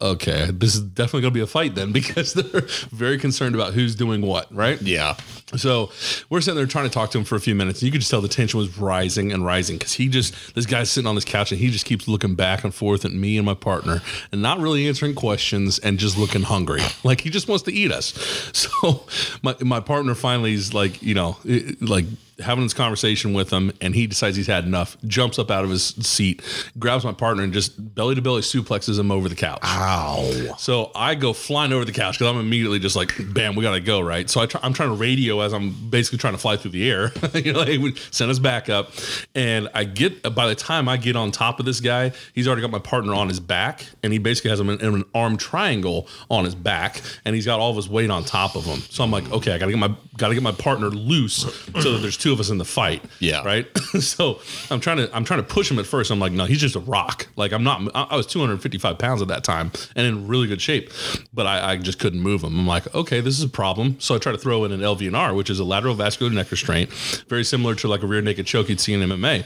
okay, 0.01 0.49
this 0.51 0.75
is 0.75 0.81
definitely 0.81 1.21
going 1.21 1.33
to 1.33 1.37
be 1.37 1.41
a 1.41 1.47
fight 1.47 1.75
then 1.75 1.91
because 1.93 2.33
they're 2.33 2.61
very 2.91 3.17
concerned 3.17 3.55
about 3.55 3.73
who's 3.73 3.95
doing 3.95 4.21
what, 4.21 4.53
right? 4.53 4.81
Yeah. 4.81 5.15
So 5.55 5.91
we're 6.29 6.41
sitting 6.41 6.57
there 6.57 6.65
trying 6.65 6.85
to 6.85 6.93
talk 6.93 7.11
to 7.11 7.17
him 7.17 7.23
for 7.23 7.35
a 7.35 7.39
few 7.39 7.55
minutes. 7.55 7.81
And 7.81 7.87
you 7.87 7.91
could 7.91 8.01
just 8.01 8.11
tell 8.11 8.21
the 8.21 8.27
tension 8.27 8.57
was 8.57 8.77
rising 8.77 9.31
and 9.31 9.45
rising 9.45 9.77
because 9.77 9.93
he 9.93 10.09
just, 10.09 10.55
this 10.55 10.65
guy's 10.65 10.89
sitting 10.89 11.07
on 11.07 11.15
this 11.15 11.25
couch 11.25 11.51
and 11.51 11.59
he 11.59 11.69
just 11.69 11.85
keeps 11.85 12.07
looking 12.07 12.35
back 12.35 12.63
and 12.63 12.73
forth 12.73 13.05
at 13.05 13.11
me 13.11 13.37
and 13.37 13.45
my 13.45 13.53
partner 13.53 14.01
and 14.31 14.41
not 14.41 14.59
really 14.59 14.87
answering 14.87 15.15
questions 15.15 15.79
and 15.79 15.97
just 15.97 16.17
looking 16.17 16.43
hungry. 16.43 16.81
Like 17.03 17.21
he 17.21 17.29
just 17.29 17.47
wants 17.47 17.63
to 17.65 17.73
eat 17.73 17.91
us. 17.91 18.13
So 18.55 19.05
my, 19.43 19.55
my 19.61 19.79
partner 19.79 20.15
finally 20.15 20.53
is 20.53 20.73
like, 20.73 21.03
you 21.03 21.13
know, 21.13 21.37
like 21.79 22.05
having 22.39 22.63
this 22.63 22.73
conversation 22.73 23.33
with 23.33 23.51
him 23.51 23.71
and 23.81 23.95
he 23.95 24.07
decides 24.07 24.35
he's 24.35 24.47
had 24.47 24.65
enough, 24.65 24.97
jumps 25.05 25.39
up 25.39 25.49
out 25.51 25.63
of 25.63 25.69
his 25.69 25.87
seat, 25.87 26.41
grabs 26.77 27.05
my 27.05 27.13
partner 27.13 27.43
and 27.43 27.53
just 27.53 27.95
belly 27.95 28.15
to 28.15 28.21
belly 28.21 28.41
suplexes 28.41 28.99
him 28.99 29.11
over 29.11 29.29
the 29.29 29.35
couch. 29.35 29.59
Ow. 29.63 30.55
So 30.57 30.91
I 30.95 31.15
go 31.15 31.33
flying 31.33 31.71
over 31.71 31.85
the 31.85 31.91
couch 31.91 32.19
because 32.19 32.33
I'm 32.33 32.39
immediately 32.39 32.79
just 32.79 32.95
like, 32.95 33.13
bam, 33.33 33.55
we 33.55 33.63
gotta 33.63 33.79
go, 33.79 34.01
right? 34.01 34.29
So 34.29 34.41
I 34.41 34.45
try, 34.45 34.59
I'm 34.63 34.73
trying 34.73 34.89
to 34.89 34.95
radio 34.95 35.41
as 35.41 35.53
I'm 35.53 35.71
basically 35.89 36.19
trying 36.19 36.33
to 36.33 36.39
fly 36.39 36.57
through 36.57 36.71
the 36.71 36.89
air. 36.89 37.11
you 37.33 37.53
know, 37.53 37.65
would 37.81 37.97
send 38.13 38.31
us 38.31 38.39
back 38.39 38.69
up, 38.69 38.91
and 39.33 39.69
I 39.73 39.83
get 39.83 40.23
by 40.35 40.47
the 40.47 40.55
time 40.55 40.87
I 40.89 40.97
get 40.97 41.15
on 41.15 41.31
top 41.31 41.59
of 41.59 41.65
this 41.65 41.79
guy, 41.79 42.11
he's 42.33 42.47
already 42.47 42.61
got 42.61 42.71
my 42.71 42.79
partner 42.79 43.13
on 43.13 43.27
his 43.27 43.39
back, 43.39 43.85
and 44.03 44.11
he 44.11 44.19
basically 44.19 44.49
has 44.49 44.59
him 44.59 44.69
in, 44.69 44.79
in 44.81 44.93
an 44.95 45.03
arm 45.13 45.37
triangle 45.37 46.07
on 46.29 46.45
his 46.45 46.55
back, 46.55 47.01
and 47.25 47.35
he's 47.35 47.45
got 47.45 47.59
all 47.59 47.69
of 47.69 47.75
his 47.75 47.89
weight 47.89 48.09
on 48.09 48.23
top 48.23 48.55
of 48.55 48.65
him. 48.65 48.79
So 48.89 49.03
I'm 49.03 49.11
like, 49.11 49.31
okay, 49.31 49.53
I 49.53 49.57
gotta 49.57 49.71
get 49.71 49.79
my 49.79 49.95
gotta 50.17 50.33
get 50.33 50.43
my 50.43 50.51
partner 50.51 50.89
loose 50.89 51.35
so 51.81 51.91
that 51.93 51.99
there's 52.01 52.17
two 52.25 52.33
of 52.33 52.39
us 52.39 52.49
in 52.49 52.57
the 52.57 52.65
fight. 52.65 53.03
Yeah. 53.19 53.43
right. 53.43 53.67
so 53.99 54.41
I'm 54.71 54.79
trying 54.79 54.97
to 54.97 55.15
I'm 55.15 55.23
trying 55.23 55.41
to 55.41 55.45
push 55.45 55.69
him 55.69 55.77
at 55.77 55.85
first. 55.85 56.09
I'm 56.09 56.19
like, 56.19 56.31
no, 56.31 56.45
he's 56.45 56.59
just 56.59 56.75
a 56.75 56.79
rock. 56.79 57.27
Like 57.35 57.53
I'm 57.53 57.63
not. 57.63 57.95
I 57.95 58.15
I 58.15 58.15
was 58.15 58.25
255 58.25 58.97
pounds 58.97 59.21
at 59.21 59.27
that 59.27 59.43
time 59.43 59.71
and 59.95 60.07
in 60.07 60.27
really 60.27 60.47
good 60.47 60.59
shape, 60.59 60.91
but 61.35 61.45
I, 61.45 61.73
I 61.73 61.77
just 61.77 61.99
couldn't 61.99 62.21
move 62.21 62.43
him. 62.43 62.57
I'm 62.57 62.65
like, 62.65 62.93
okay, 62.95 63.21
this 63.21 63.37
is 63.37 63.43
a 63.43 63.49
problem. 63.49 63.99
So 63.99 64.15
I 64.15 64.17
try 64.17 64.31
to 64.31 64.39
throw 64.39 64.65
in 64.65 64.71
an 64.71 64.79
LVNR, 64.79 65.35
which 65.35 65.51
is 65.51 65.59
a 65.59 65.63
lateral 65.63 65.93
vascular 65.93 66.31
neck 66.31 66.49
restraint, 66.49 66.91
very 67.27 67.43
similar 67.43 67.75
to 67.75 67.87
like 67.87 68.01
a 68.01 68.07
rear 68.07 68.21
naked 68.21 68.47
choke 68.47 68.69
you'd 68.69 68.79
see 68.79 68.93
in 68.93 69.01
MMA 69.01 69.45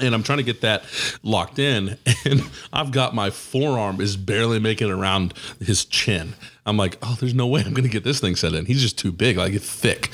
and 0.00 0.14
I'm 0.14 0.22
trying 0.22 0.38
to 0.38 0.44
get 0.44 0.60
that 0.60 0.84
locked 1.22 1.58
in, 1.58 1.98
and 2.24 2.42
I've 2.72 2.90
got 2.90 3.14
my 3.14 3.30
forearm 3.30 4.00
is 4.00 4.16
barely 4.16 4.58
making 4.58 4.90
around 4.90 5.34
his 5.60 5.84
chin. 5.84 6.34
I'm 6.66 6.76
like, 6.76 6.98
oh, 7.00 7.16
there's 7.20 7.34
no 7.34 7.46
way 7.46 7.62
I'm 7.64 7.74
to 7.74 7.88
get 7.88 8.02
this 8.02 8.18
thing 8.18 8.34
set 8.34 8.52
in. 8.52 8.66
He's 8.66 8.82
just 8.82 8.98
too 8.98 9.12
big, 9.12 9.36
like 9.36 9.52
it's 9.52 9.70
thick. 9.70 10.10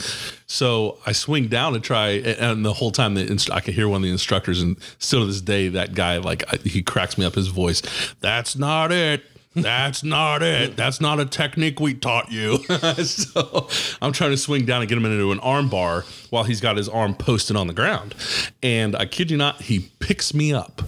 So 0.46 0.98
I 1.06 1.12
swing 1.12 1.48
down 1.48 1.72
to 1.72 1.80
try, 1.80 2.10
and 2.10 2.64
the 2.64 2.74
whole 2.74 2.90
time 2.90 3.14
the 3.14 3.26
inst- 3.26 3.50
I 3.50 3.60
could 3.60 3.72
hear 3.72 3.88
one 3.88 3.98
of 3.98 4.02
the 4.02 4.10
instructors, 4.10 4.60
and 4.60 4.76
still 4.98 5.20
to 5.20 5.26
this 5.26 5.40
day, 5.40 5.68
that 5.68 5.94
guy 5.94 6.18
like 6.18 6.44
I, 6.52 6.58
he 6.58 6.82
cracks 6.82 7.16
me 7.16 7.24
up 7.24 7.34
his 7.34 7.48
voice. 7.48 7.82
That's 8.20 8.54
not 8.54 8.92
it. 8.92 9.24
That's 9.54 10.02
not 10.02 10.42
it. 10.42 10.76
That's 10.76 11.00
not 11.00 11.20
a 11.20 11.26
technique 11.26 11.78
we 11.78 11.94
taught 11.94 12.30
you. 12.32 12.58
so 13.04 13.68
I'm 14.00 14.12
trying 14.12 14.30
to 14.30 14.36
swing 14.36 14.64
down 14.64 14.80
and 14.82 14.88
get 14.88 14.96
him 14.96 15.04
into 15.04 15.32
an 15.32 15.40
arm 15.40 15.68
bar 15.68 16.04
while 16.30 16.44
he's 16.44 16.60
got 16.60 16.76
his 16.76 16.88
arm 16.88 17.14
posted 17.14 17.56
on 17.56 17.66
the 17.66 17.74
ground. 17.74 18.14
And 18.62 18.96
I 18.96 19.06
kid 19.06 19.30
you 19.30 19.36
not, 19.36 19.62
he 19.62 19.90
picks 19.98 20.32
me 20.32 20.52
up. 20.52 20.82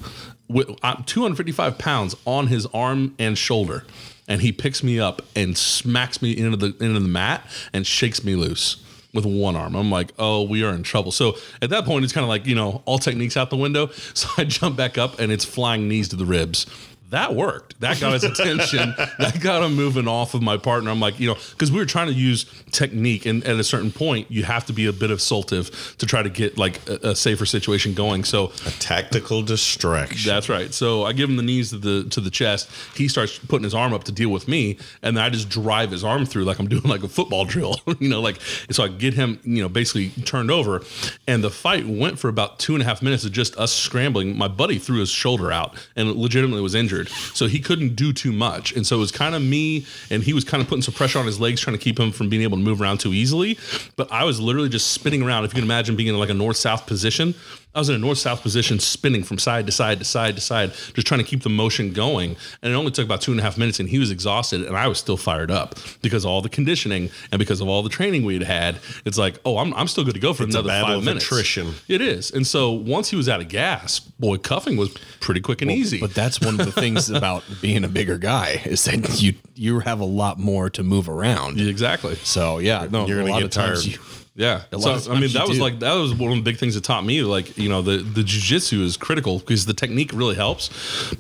With, 0.49 0.71
I'm 0.83 1.05
255 1.05 1.79
pounds 1.79 2.17
on 2.25 2.47
his 2.47 2.67
arm 2.67 3.15
and 3.19 3.37
shoulder. 3.37 3.85
And 4.27 4.41
he 4.41 4.53
picks 4.53 4.83
me 4.83 4.99
up 4.99 5.21
and 5.37 5.57
smacks 5.57 6.23
me 6.23 6.33
into 6.33 6.57
the 6.57 6.67
into 6.83 6.99
the 6.99 7.09
mat 7.09 7.47
and 7.75 7.87
shakes 7.87 8.25
me 8.25 8.35
loose 8.35 8.83
with 9.15 9.25
one 9.25 9.55
arm. 9.55 9.77
I'm 9.77 9.91
like, 9.91 10.13
oh, 10.19 10.43
we 10.43 10.65
are 10.65 10.75
in 10.75 10.83
trouble. 10.83 11.13
So 11.13 11.37
at 11.63 11.71
that 11.71 11.85
point, 11.85 12.05
it's 12.05 12.13
kind 12.13 12.25
of 12.25 12.29
like, 12.29 12.47
you 12.47 12.55
know, 12.55 12.83
all 12.85 12.99
techniques 12.99 13.37
out 13.37 13.49
the 13.49 13.57
window. 13.57 13.91
So 14.15 14.29
I 14.39 14.45
jump 14.45 14.77
back 14.77 14.97
up 14.97 15.19
and 15.19 15.33
it's 15.33 15.45
flying 15.45 15.89
knees 15.89 16.09
to 16.09 16.17
the 16.17 16.25
ribs. 16.25 16.67
That 17.15 17.33
worked. 17.37 17.79
That 17.79 18.01
got 18.01 18.13
his 18.13 18.25
attention. 18.25 18.93
that 19.21 19.39
got 19.41 19.63
him 19.63 19.75
moving 19.77 20.09
off 20.09 20.35
of 20.35 20.43
my 20.43 20.57
partner. 20.57 20.91
I'm 20.91 20.99
like, 20.99 21.21
you 21.21 21.29
know, 21.29 21.37
because 21.53 21.71
we 21.71 21.79
were 21.79 21.87
trying 21.87 22.09
to 22.09 22.13
use 22.13 22.45
technique, 22.73 23.25
and 23.25 23.45
at 23.45 23.55
a 23.57 23.63
certain 23.63 23.93
point, 23.93 24.33
you 24.33 24.43
have 24.43 24.67
to 24.67 24.73
be 24.73 24.87
a 24.87 24.93
bit 24.93 25.11
assaultive 25.11 25.97
to 25.99 26.07
try 26.07 26.25
to 26.25 26.29
get 26.29 26.59
like 26.59 26.81
a, 26.89 27.11
a 27.11 27.15
safer 27.15 27.47
situation 27.47 27.95
going. 27.95 28.25
So 28.25 28.47
a 28.67 28.71
Tactical 28.81 29.43
distraction. 29.43 30.29
that's 30.29 30.49
right. 30.49 30.75
So 30.75 31.05
I 31.05 31.13
give 31.13 31.31
him 31.31 31.37
the 31.37 31.45
knees 31.45 31.71
to 31.71 31.79
the 31.79 32.09
to 32.11 32.21
the 32.21 32.31
chest. 32.31 32.69
He 32.97 33.07
starts 33.07 33.39
putting 33.39 33.63
his 33.65 33.75
arm 33.75 33.93
up 33.95 34.03
to 34.05 34.13
deal 34.13 34.31
with 34.31 34.49
me, 34.49 34.79
and 35.01 35.17
then 35.17 35.23
I 35.23 35.31
just 35.31 35.49
drive 35.49 35.93
his 35.93 36.03
arm 36.03 36.27
through 36.27 36.45
like 36.45 36.59
I'm 36.59 36.67
doing 36.69 36.83
like 36.83 37.05
a 37.05 37.09
football 37.09 37.45
drill. 37.55 37.77
you 38.01 38.09
know, 38.09 38.21
like 38.21 38.41
so 38.71 38.83
I 38.83 38.89
get 38.89 39.15
him, 39.15 39.39
you 39.45 39.63
know, 39.63 39.69
basically 39.69 40.09
turned 40.25 40.51
over, 40.51 40.83
and 41.29 41.45
the 41.45 41.51
fight 41.51 41.87
went 41.87 42.19
for 42.19 42.29
about 42.29 42.59
two 42.59 42.75
and 42.75 42.83
a 42.83 42.85
half 42.85 43.03
minutes 43.03 43.25
of 43.25 43.31
just 43.31 43.57
us 43.57 43.73
scrambling. 43.73 44.37
My 44.37 44.49
buddy 44.49 44.79
threw 44.81 44.99
his 44.99 45.11
shoulder 45.11 45.53
out 45.53 45.77
and 45.95 46.11
legitimately 46.11 46.61
was 46.61 46.75
injured, 46.75 47.04
so 47.09 47.47
he 47.47 47.61
couldn't 47.61 47.97
do 47.97 48.13
too 48.13 48.33
much, 48.33 48.73
and 48.73 48.87
so 48.87 48.97
it 48.97 49.01
was 49.01 49.13
kind 49.13 49.35
of 49.35 49.43
me, 49.43 49.87
and 50.11 50.23
he 50.23 50.33
was 50.33 50.45
kind 50.45 50.63
of 50.63 50.69
putting 50.69 50.83
some 50.83 50.95
pressure 50.95 51.19
on 51.19 51.27
his 51.27 51.41
legs, 51.41 51.61
trying 51.61 51.77
to 51.77 51.83
keep 51.83 51.99
him 51.99 52.13
from 52.13 52.29
being 52.29 52.43
able 52.43 52.57
to 52.57 52.63
move 52.63 52.81
around 52.81 52.99
too 52.99 53.13
easily. 53.13 53.59
But 53.97 54.11
I 54.13 54.25
was 54.25 54.41
literally 54.41 54.69
just 54.69 54.93
spinning 54.93 55.23
around. 55.23 55.45
If 55.45 55.53
you 55.53 55.57
can 55.57 55.65
imagine 55.65 55.97
being 55.97 56.09
in 56.09 56.19
like 56.19 56.31
a 56.31 56.35
north 56.35 56.57
south 56.57 56.87
position. 56.87 57.35
I 57.75 57.81
was 57.81 57.89
in 57.89 57.95
a 57.95 57.99
north 57.99 58.19
south 58.19 58.43
position, 58.43 58.79
spinning 58.79 59.25
from 59.25 59.39
side 59.39 59.67
to 59.67 59.73
side 59.73 59.99
to 59.99 60.05
side 60.05 60.37
to 60.37 60.41
side, 60.41 60.73
just 60.95 61.07
trying 61.07 61.19
to 61.19 61.25
keep 61.27 61.43
the 61.43 61.49
motion 61.51 61.93
going. 61.93 62.37
And 62.63 62.73
it 62.73 62.77
only 62.77 62.91
took 62.93 63.05
about 63.05 63.21
two 63.21 63.33
and 63.33 63.41
a 63.41 63.43
half 63.43 63.59
minutes, 63.59 63.81
and 63.81 63.89
he 63.89 63.99
was 63.99 64.11
exhausted, 64.11 64.63
and 64.63 64.77
I 64.77 64.87
was 64.87 64.99
still 64.99 65.17
fired 65.17 65.51
up 65.51 65.75
because 66.03 66.25
of 66.25 66.31
all 66.31 66.41
the 66.41 66.49
conditioning 66.49 67.11
and 67.33 67.39
because 67.39 67.61
of 67.61 67.69
all 67.69 67.83
the 67.83 67.89
training 67.89 68.25
we'd 68.25 68.43
had. 68.43 68.77
It's 69.05 69.19
like, 69.19 69.39
oh, 69.45 69.59
I'm, 69.59 69.75
I'm 69.75 69.89
still 69.89 70.05
good 70.05 70.15
to 70.15 70.21
go 70.21 70.33
for 70.33 70.45
It's 70.45 70.55
another 70.55 70.69
five 70.71 70.99
of 70.99 71.05
minutes. 71.05 71.25
attrition. 71.25 71.75
It 71.89 72.01
is. 72.01 72.31
And 72.31 72.47
so 72.47 72.71
once 72.71 73.11
he 73.11 73.17
was 73.17 73.29
out 73.29 73.41
of 73.41 73.49
gas, 73.49 73.99
boy, 73.99 74.37
cuffing 74.39 74.77
was 74.77 74.95
pretty 75.21 75.41
quick 75.41 75.61
and 75.63 75.71
easy. 75.71 75.99
But 76.01 76.15
that's 76.15 76.41
one 76.41 76.61
of 76.61 76.65
the 76.67 76.73
things 76.73 77.11
about 77.15 77.43
being 77.61 77.83
a 77.85 77.89
bigger 77.89 78.19
guy 78.19 78.63
is 78.65 78.85
that 78.85 79.21
you 79.23 79.35
you 79.57 79.81
have 79.81 80.01
a 80.01 80.05
lot 80.05 80.39
more 80.39 80.69
to 80.71 80.83
move 80.83 81.09
around. 81.09 81.61
exactly. 81.61 82.15
So 82.17 82.59
yeah, 82.59 82.87
no, 82.91 83.07
You're 83.07 83.19
a 83.21 83.23
gonna 83.23 83.33
lot 83.33 83.43
get 83.43 83.53
tired. 83.53 83.85
you- 83.85 83.99
Yeah. 84.37 84.63
So 84.81 85.13
I 85.13 85.21
mean, 85.21 85.33
that 85.35 85.47
was 85.47 85.59
do. 85.59 85.63
like 85.63 85.79
that 85.79 85.95
was 85.95 86.13
one 86.13 86.33
of 86.33 86.37
the 86.39 86.43
big 86.43 86.57
things 86.57 86.75
that 86.75 86.83
taught 86.83 87.05
me. 87.05 87.23
Like 87.23 87.57
you 87.57 87.69
know, 87.69 87.83
the 87.83 87.99
the 87.99 88.23
jujitsu 88.23 88.83
is 88.83 88.97
critical 88.97 89.39
because 89.39 89.65
the 89.67 89.75
technique 89.75 90.11
really 90.13 90.35
helps. 90.35 90.71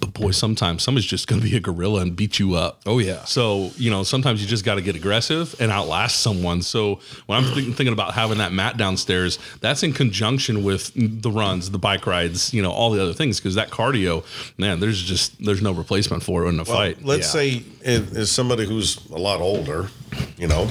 But 0.01 0.13
boy, 0.15 0.33
sometimes 0.33 0.83
somebody's 0.83 1.09
just 1.09 1.29
going 1.29 1.41
to 1.41 1.49
be 1.49 1.57
a 1.57 1.61
gorilla 1.61 2.01
and 2.01 2.17
beat 2.17 2.41
you 2.41 2.55
up. 2.55 2.81
Oh, 2.87 2.99
yeah. 2.99 3.25
So 3.25 3.71
you 3.77 3.89
know, 3.89 4.03
sometimes 4.03 4.43
you 4.43 4.49
just 4.49 4.65
got 4.65 4.75
to 4.77 4.83
get 4.83 4.97
aggressive 4.97 5.55
and 5.61 5.71
outlast 5.71 6.23
someone. 6.23 6.61
So 6.63 6.99
when 7.27 7.39
I'm 7.39 7.45
thinking, 7.55 7.73
thinking 7.75 7.93
about 7.93 8.15
having 8.15 8.39
that 8.39 8.53
mat 8.53 8.77
downstairs, 8.79 9.39
that's 9.61 9.85
in 9.85 9.93
conjunction 9.93 10.65
with 10.65 10.91
the 10.97 11.31
runs, 11.31 11.71
the 11.71 11.79
bike 11.79 12.09
rides, 12.09 12.53
you 12.53 12.63
know, 12.63 12.73
all 12.73 12.91
the 12.91 13.01
other 13.01 13.13
things. 13.15 13.39
Because 13.39 13.55
that 13.55 13.71
cardio, 13.71 14.25
man, 14.59 14.81
there's 14.81 15.01
just 15.01 15.41
there's 15.45 15.63
no 15.63 15.71
replacement 15.71 16.25
for 16.25 16.47
it 16.47 16.49
in 16.49 16.55
a 16.59 16.65
Well, 16.65 16.75
fight. 16.77 17.05
let's 17.05 17.33
Yeah. 17.33 17.41
say 17.41 17.63
as 17.85 18.17
as 18.17 18.31
somebody 18.33 18.67
who's 18.67 18.99
a 19.11 19.19
lot 19.19 19.41
older, 19.41 19.89
you 20.37 20.49
know, 20.49 20.69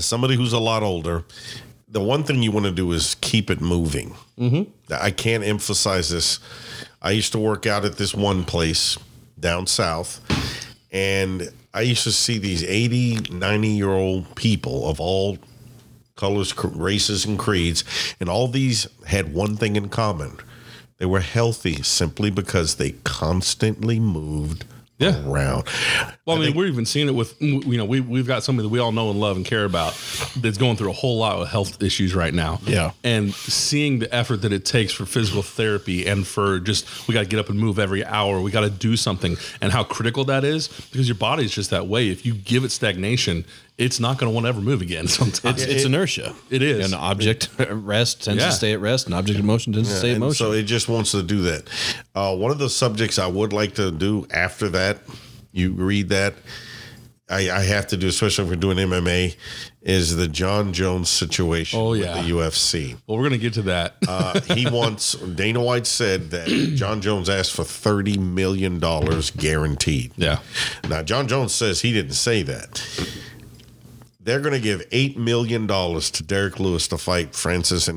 as 0.00 0.06
somebody 0.06 0.34
who's 0.34 0.54
a 0.54 0.58
lot 0.58 0.82
older, 0.82 1.24
the 1.86 2.00
one 2.00 2.24
thing 2.24 2.42
you 2.42 2.50
want 2.50 2.64
to 2.64 2.72
do 2.72 2.90
is 2.92 3.16
keep 3.20 3.50
it 3.50 3.60
moving. 3.60 4.14
Mm-hmm. 4.38 4.62
I 4.90 5.10
can't 5.10 5.44
emphasize 5.44 6.08
this. 6.08 6.40
I 7.02 7.10
used 7.10 7.32
to 7.32 7.38
work 7.38 7.66
out 7.66 7.84
at 7.84 7.98
this 7.98 8.14
one 8.14 8.44
place 8.44 8.96
down 9.38 9.66
south, 9.66 10.20
and 10.90 11.50
I 11.74 11.82
used 11.82 12.04
to 12.04 12.12
see 12.12 12.38
these 12.38 12.64
80, 12.64 13.30
90 13.30 13.68
year 13.68 13.90
old 13.90 14.34
people 14.36 14.88
of 14.88 15.00
all 15.00 15.36
colors, 16.16 16.54
races, 16.64 17.26
and 17.26 17.38
creeds, 17.38 17.84
and 18.20 18.30
all 18.30 18.48
these 18.48 18.88
had 19.06 19.34
one 19.34 19.54
thing 19.58 19.76
in 19.76 19.90
common. 19.90 20.38
They 20.96 21.06
were 21.06 21.20
healthy 21.20 21.82
simply 21.82 22.30
because 22.30 22.76
they 22.76 22.92
constantly 23.04 24.00
moved 24.00 24.64
Yeah. 25.00 25.26
around. 25.26 25.64
Well, 26.26 26.36
I 26.36 26.40
mean, 26.40 26.54
we're 26.56 26.66
even 26.66 26.84
seeing 26.86 27.08
it 27.08 27.14
with 27.14 27.34
you 27.40 27.76
know 27.78 27.84
we 27.84 28.00
we've 28.00 28.26
got 28.26 28.44
somebody 28.44 28.68
that 28.68 28.72
we 28.72 28.78
all 28.78 28.92
know 28.92 29.10
and 29.10 29.18
love 29.18 29.36
and 29.36 29.44
care 29.44 29.64
about 29.64 29.92
that's 30.36 30.58
going 30.58 30.76
through 30.76 30.90
a 30.90 30.94
whole 30.94 31.18
lot 31.18 31.40
of 31.40 31.48
health 31.48 31.82
issues 31.82 32.14
right 32.14 32.32
now. 32.34 32.60
Yeah. 32.66 32.92
and 33.02 33.32
seeing 33.34 33.98
the 33.98 34.14
effort 34.14 34.42
that 34.42 34.52
it 34.52 34.64
takes 34.64 34.92
for 34.92 35.06
physical 35.06 35.42
therapy 35.42 36.06
and 36.06 36.26
for 36.26 36.60
just 36.60 37.08
we 37.08 37.14
got 37.14 37.22
to 37.22 37.28
get 37.28 37.40
up 37.40 37.48
and 37.48 37.58
move 37.58 37.78
every 37.78 38.04
hour. 38.04 38.40
We 38.40 38.50
got 38.50 38.60
to 38.60 38.70
do 38.70 38.96
something, 38.96 39.36
and 39.60 39.72
how 39.72 39.82
critical 39.84 40.24
that 40.26 40.44
is 40.44 40.68
because 40.68 41.08
your 41.08 41.16
body 41.16 41.44
is 41.44 41.52
just 41.54 41.70
that 41.70 41.86
way. 41.88 42.08
If 42.10 42.24
you 42.26 42.34
give 42.34 42.64
it 42.64 42.70
stagnation, 42.70 43.44
it's 43.80 43.98
not 43.98 44.18
going 44.18 44.30
to 44.30 44.34
want 44.34 44.44
to 44.44 44.48
ever 44.48 44.60
move 44.60 44.82
again. 44.82 45.06
Sometimes 45.20 45.62
It's, 45.62 45.72
it's 45.72 45.84
inertia. 45.84 46.34
It 46.50 46.62
is. 46.62 46.92
An 46.92 46.98
object 46.98 47.48
at 47.58 47.72
rest 47.74 48.22
tends 48.24 48.42
Yeah. 48.42 48.50
to 48.50 48.54
stay 48.54 48.72
at 48.72 48.80
rest. 48.80 49.06
An 49.06 49.12
object 49.14 49.38
of 49.38 49.44
motion 49.44 49.72
tends 49.72 49.88
to 49.88 49.96
stay 49.96 50.08
in 50.10 50.14
and 50.16 50.20
motion. 50.20 50.46
so 50.46 50.52
it 50.52 50.64
just 50.64 50.88
wants 50.88 51.10
to 51.12 51.22
do 51.22 51.42
that. 51.42 51.68
Uh, 52.14 52.36
one 52.36 52.50
of 52.50 52.58
the 52.58 52.68
subjects 52.70 53.18
I 53.18 53.26
would 53.26 53.52
like 53.52 53.74
to 53.76 53.90
do 53.90 54.26
after 54.30 54.68
that, 54.70 54.98
you 55.52 55.72
read 55.72 56.10
that. 56.10 56.34
I, 57.28 57.48
I 57.48 57.60
have 57.62 57.86
to 57.88 57.96
do, 57.96 58.08
especially 58.08 58.42
if 58.44 58.50
we're 58.50 58.56
doing 58.56 58.76
MMA, 58.76 59.36
is 59.82 60.16
the 60.16 60.26
Jon 60.26 60.72
Jones 60.72 61.08
situation 61.08 61.78
Oh, 61.78 61.90
with 61.90 62.00
yeah. 62.00 62.20
the 62.20 62.28
UFC. 62.28 62.96
well, 63.06 63.16
we're 63.18 63.28
going 63.28 63.38
to 63.38 63.38
get 63.38 63.54
to 63.54 63.62
that. 63.62 63.94
Uh, 64.08 64.40
he 64.52 64.68
wants 64.70 65.12
Dana 65.14 65.62
White 65.62 65.86
said 65.86 66.32
that 66.32 66.48
Jon 66.74 67.00
Jones 67.00 67.28
asked 67.30 67.52
for 67.52 67.62
thirty 67.62 68.18
million 68.18 68.80
dollars 68.80 69.30
guaranteed. 69.30 70.10
yeah, 70.16 70.40
Now 70.88 71.04
Jon 71.04 71.28
Jones 71.28 71.54
says 71.54 71.82
he 71.82 71.92
didn't 71.92 72.14
say 72.14 72.42
that. 72.42 72.82
They're 74.30 74.38
going 74.38 74.54
to 74.54 74.60
give 74.60 74.86
eight 74.92 75.18
million 75.18 75.66
dollars 75.66 76.08
to 76.12 76.22
Derrick 76.22 76.60
Lewis 76.60 76.86
to 76.86 76.98
fight 76.98 77.34
Francis 77.34 77.88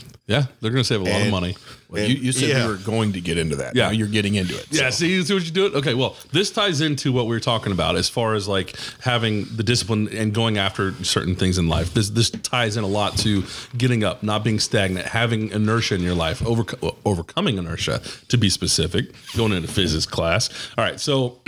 Mm-hmm. 0.00 0.15
Ngannou. 0.28 0.32
Yeah, 0.32 0.46
they're 0.60 0.70
going 0.70 0.82
to 0.82 0.86
save 0.86 1.00
a 1.02 1.04
lot 1.04 1.22
of 1.22 1.30
money. 1.30 1.56
Well, 1.88 2.02
you, 2.02 2.16
you 2.16 2.32
said 2.32 2.48
Yeah. 2.48 2.62
you 2.64 2.68
were 2.70 2.76
going 2.78 3.12
to 3.12 3.20
get 3.20 3.38
into 3.38 3.54
that. 3.56 3.76
Yeah. 3.76 3.84
Now 3.86 3.90
you're 3.92 4.08
getting 4.08 4.34
into 4.34 4.56
it. 4.58 4.66
Yeah, 4.70 4.90
so. 4.90 5.04
see, 5.04 5.22
see 5.22 5.34
what 5.34 5.44
you 5.44 5.52
do 5.52 5.66
it. 5.66 5.74
Okay, 5.74 5.94
well, 5.94 6.16
this 6.32 6.50
ties 6.50 6.80
into 6.80 7.12
what 7.12 7.26
we 7.26 7.30
were 7.30 7.40
talking 7.40 7.70
about 7.70 7.94
as 7.94 8.08
far 8.08 8.34
as 8.34 8.48
like 8.48 8.74
having 9.02 9.44
the 9.54 9.62
discipline 9.62 10.08
and 10.08 10.34
going 10.34 10.58
after 10.58 10.92
certain 11.04 11.36
things 11.36 11.58
in 11.58 11.68
life. 11.68 11.94
This 11.94 12.10
this 12.10 12.30
ties 12.30 12.76
in 12.76 12.82
a 12.82 12.88
lot 12.88 13.16
to 13.18 13.44
getting 13.78 14.02
up, 14.02 14.24
not 14.24 14.42
being 14.42 14.58
stagnant, 14.58 15.06
having 15.06 15.50
inertia 15.50 15.94
in 15.94 16.00
your 16.02 16.14
life, 16.16 16.40
overco- 16.40 16.96
overcoming 17.04 17.56
inertia. 17.58 18.02
To 18.28 18.36
be 18.36 18.48
specific, 18.48 19.14
going 19.36 19.52
into 19.52 19.68
physics 19.68 20.06
class. 20.06 20.50
All 20.76 20.84
right, 20.84 20.98
so 20.98 21.24
or 21.24 21.34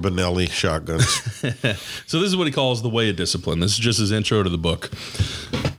Benelli 0.00 0.50
shotguns. 0.50 1.06
so 2.06 2.18
this 2.18 2.28
is 2.28 2.36
what 2.36 2.48
he 2.48 2.52
calls 2.52 2.82
the 2.82 2.88
way 2.88 3.08
of 3.08 3.14
discipline. 3.16 3.60
This 3.60 3.72
is 3.72 3.78
just 3.78 4.00
his 4.00 4.10
intro 4.10 4.42
to 4.42 4.50
the 4.50 4.58
book. 4.58 4.90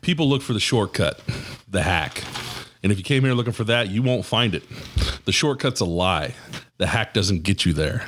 People 0.02 0.28
look 0.28 0.42
for 0.42 0.54
the 0.54 0.60
shortcut, 0.60 1.22
the 1.68 1.84
hack. 1.84 2.24
And 2.84 2.92
if 2.92 2.98
you 2.98 3.04
came 3.04 3.24
here 3.24 3.34
looking 3.34 3.54
for 3.54 3.64
that, 3.66 3.90
you 3.90 4.02
won't 4.02 4.26
find 4.26 4.56
it. 4.56 4.64
The 5.26 5.32
shortcut's 5.32 5.80
a 5.80 5.86
lie. 5.86 6.34
The 6.78 6.88
hack 6.88 7.14
doesn't 7.14 7.44
get 7.44 7.66
you 7.66 7.74
there. 7.74 8.08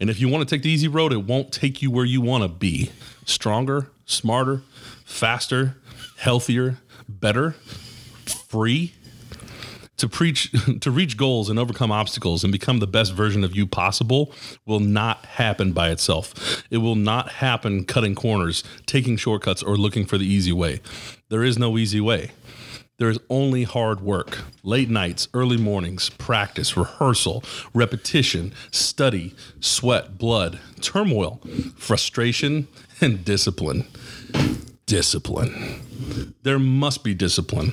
And 0.00 0.10
if 0.10 0.20
you 0.20 0.28
want 0.28 0.46
to 0.46 0.54
take 0.54 0.62
the 0.62 0.70
easy 0.70 0.88
road, 0.88 1.12
it 1.12 1.24
won't 1.24 1.52
take 1.52 1.80
you 1.80 1.90
where 1.90 2.04
you 2.04 2.20
want 2.20 2.42
to 2.42 2.48
be. 2.48 2.90
Stronger, 3.24 3.90
smarter, 4.04 4.62
faster, 5.04 5.76
healthier, 6.18 6.76
better, 7.08 7.52
free 8.26 8.94
to 10.00 10.08
preach 10.08 10.52
to 10.80 10.90
reach 10.90 11.16
goals 11.16 11.48
and 11.48 11.58
overcome 11.58 11.92
obstacles 11.92 12.42
and 12.42 12.52
become 12.52 12.78
the 12.78 12.86
best 12.86 13.12
version 13.12 13.44
of 13.44 13.54
you 13.54 13.66
possible 13.66 14.32
will 14.66 14.80
not 14.80 15.24
happen 15.24 15.72
by 15.72 15.90
itself. 15.90 16.64
It 16.70 16.78
will 16.78 16.96
not 16.96 17.30
happen 17.32 17.84
cutting 17.84 18.14
corners, 18.14 18.64
taking 18.86 19.16
shortcuts 19.16 19.62
or 19.62 19.76
looking 19.76 20.06
for 20.06 20.18
the 20.18 20.26
easy 20.26 20.52
way. 20.52 20.80
There 21.28 21.44
is 21.44 21.58
no 21.58 21.78
easy 21.78 22.00
way. 22.00 22.32
There 22.98 23.08
is 23.08 23.18
only 23.30 23.62
hard 23.62 24.02
work, 24.02 24.40
late 24.62 24.90
nights, 24.90 25.26
early 25.32 25.56
mornings, 25.56 26.10
practice, 26.10 26.76
rehearsal, 26.76 27.42
repetition, 27.72 28.52
study, 28.70 29.34
sweat, 29.58 30.18
blood, 30.18 30.60
turmoil, 30.82 31.40
frustration, 31.76 32.68
and 33.00 33.24
discipline. 33.24 33.86
Discipline. 34.84 36.34
There 36.42 36.58
must 36.58 37.02
be 37.02 37.14
discipline. 37.14 37.72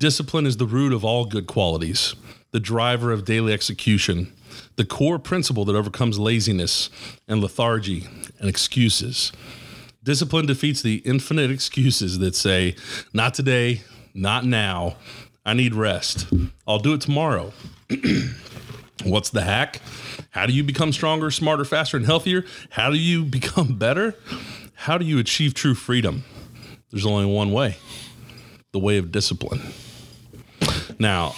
Discipline 0.00 0.46
is 0.46 0.56
the 0.56 0.64
root 0.64 0.94
of 0.94 1.04
all 1.04 1.26
good 1.26 1.46
qualities, 1.46 2.14
the 2.52 2.58
driver 2.58 3.12
of 3.12 3.26
daily 3.26 3.52
execution, 3.52 4.32
the 4.76 4.84
core 4.86 5.18
principle 5.18 5.66
that 5.66 5.76
overcomes 5.76 6.18
laziness 6.18 6.88
and 7.28 7.42
lethargy 7.42 8.08
and 8.38 8.48
excuses. 8.48 9.30
Discipline 10.02 10.46
defeats 10.46 10.80
the 10.80 11.02
infinite 11.04 11.50
excuses 11.50 12.18
that 12.20 12.34
say, 12.34 12.76
not 13.12 13.34
today, 13.34 13.82
not 14.14 14.46
now, 14.46 14.96
I 15.44 15.52
need 15.52 15.74
rest, 15.74 16.32
I'll 16.66 16.78
do 16.78 16.94
it 16.94 17.02
tomorrow. 17.02 17.52
What's 19.04 19.28
the 19.28 19.42
hack? 19.42 19.82
How 20.30 20.46
do 20.46 20.54
you 20.54 20.64
become 20.64 20.94
stronger, 20.94 21.30
smarter, 21.30 21.66
faster, 21.66 21.98
and 21.98 22.06
healthier? 22.06 22.46
How 22.70 22.88
do 22.88 22.96
you 22.96 23.22
become 23.26 23.76
better? 23.76 24.14
How 24.72 24.96
do 24.96 25.04
you 25.04 25.18
achieve 25.18 25.52
true 25.52 25.74
freedom? 25.74 26.24
There's 26.90 27.04
only 27.04 27.26
one 27.26 27.52
way 27.52 27.76
the 28.72 28.78
way 28.78 28.96
of 28.96 29.12
discipline. 29.12 29.60
Now, 31.00 31.34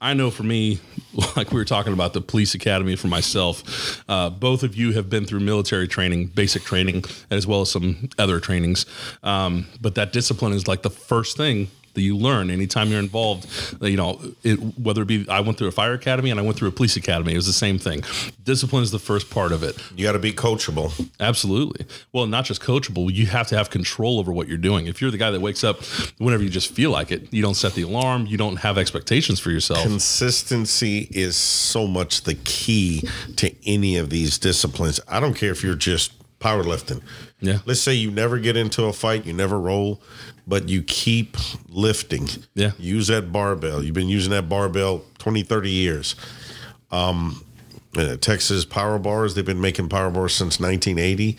I 0.00 0.12
know 0.12 0.30
for 0.30 0.42
me, 0.42 0.80
like 1.36 1.52
we 1.52 1.56
were 1.56 1.64
talking 1.64 1.92
about 1.92 2.12
the 2.12 2.20
police 2.20 2.54
academy 2.54 2.96
for 2.96 3.06
myself, 3.06 4.02
uh, 4.08 4.28
both 4.28 4.64
of 4.64 4.74
you 4.76 4.92
have 4.92 5.08
been 5.08 5.24
through 5.24 5.40
military 5.40 5.86
training, 5.88 6.26
basic 6.26 6.64
training, 6.64 7.04
as 7.30 7.46
well 7.46 7.62
as 7.62 7.70
some 7.70 8.10
other 8.18 8.40
trainings. 8.40 8.84
Um, 9.22 9.68
but 9.80 9.94
that 9.94 10.12
discipline 10.12 10.52
is 10.52 10.66
like 10.66 10.82
the 10.82 10.90
first 10.90 11.36
thing 11.36 11.68
that 11.94 12.02
you 12.02 12.16
learn 12.16 12.50
anytime 12.50 12.88
you're 12.88 13.00
involved. 13.00 13.46
uh, 13.82 13.86
You 13.86 13.96
know, 13.96 14.20
it, 14.42 14.56
whether 14.78 15.02
it 15.02 15.06
be 15.06 15.26
I 15.28 15.40
went 15.40 15.58
through 15.58 15.68
a 15.68 15.72
fire 15.72 15.94
academy 15.94 16.30
and 16.30 16.38
I 16.38 16.42
went 16.42 16.56
through 16.58 16.68
a 16.68 16.72
police 16.72 16.96
academy, 16.96 17.32
it 17.32 17.36
was 17.36 17.46
the 17.46 17.52
same 17.52 17.78
thing. 17.78 18.02
Discipline 18.42 18.82
is 18.82 18.90
the 18.90 18.98
first 18.98 19.30
part 19.30 19.52
of 19.52 19.62
it. 19.62 19.76
You 19.96 20.04
got 20.04 20.12
to 20.12 20.18
be 20.18 20.32
coachable. 20.32 20.92
Absolutely. 21.20 21.86
Well, 22.12 22.26
not 22.26 22.44
just 22.44 22.60
coachable, 22.60 23.12
you 23.12 23.26
have 23.26 23.46
to 23.48 23.56
have 23.56 23.70
control 23.70 24.18
over 24.18 24.32
what 24.32 24.48
you're 24.48 24.58
doing. 24.58 24.86
If 24.86 25.00
you're 25.00 25.10
the 25.10 25.18
guy 25.18 25.30
that 25.30 25.40
wakes 25.40 25.64
up 25.64 25.82
whenever 26.18 26.42
you 26.42 26.50
just 26.50 26.72
feel 26.72 26.90
like 26.90 27.10
it, 27.10 27.32
you 27.32 27.42
don't 27.42 27.54
set 27.54 27.74
the 27.74 27.82
alarm, 27.82 28.26
you 28.26 28.36
don't 28.36 28.56
have 28.56 28.76
expectations 28.78 29.40
for 29.40 29.50
yourself. 29.50 29.82
Consistency 29.82 31.08
is 31.10 31.36
so 31.36 31.86
much 31.86 32.22
the 32.22 32.34
key 32.34 33.08
to 33.36 33.54
any 33.66 33.96
of 33.96 34.10
these 34.10 34.38
disciplines. 34.38 35.00
I 35.08 35.20
don't 35.20 35.34
care 35.34 35.50
if 35.50 35.62
you're 35.62 35.74
just 35.74 36.12
powerlifting. 36.40 37.02
Yeah. 37.40 37.58
Let's 37.66 37.80
say 37.80 37.94
you 37.94 38.10
never 38.10 38.38
get 38.38 38.56
into 38.56 38.84
a 38.84 38.92
fight, 38.92 39.24
you 39.26 39.32
never 39.32 39.58
roll, 39.58 40.00
but 40.46 40.68
you 40.68 40.82
keep 40.82 41.36
lifting. 41.68 42.28
Yeah. 42.54 42.72
Use 42.78 43.08
that 43.08 43.32
barbell. 43.32 43.82
You've 43.82 43.94
been 43.94 44.08
using 44.08 44.30
that 44.32 44.48
barbell 44.48 45.04
20, 45.18 45.42
30 45.42 45.70
years. 45.70 46.16
Um, 46.90 47.44
uh, 47.96 48.16
Texas 48.16 48.64
power 48.64 48.98
bars, 48.98 49.34
they've 49.34 49.44
been 49.44 49.60
making 49.60 49.88
power 49.88 50.10
bars 50.10 50.34
since 50.34 50.58
1980. 50.58 51.38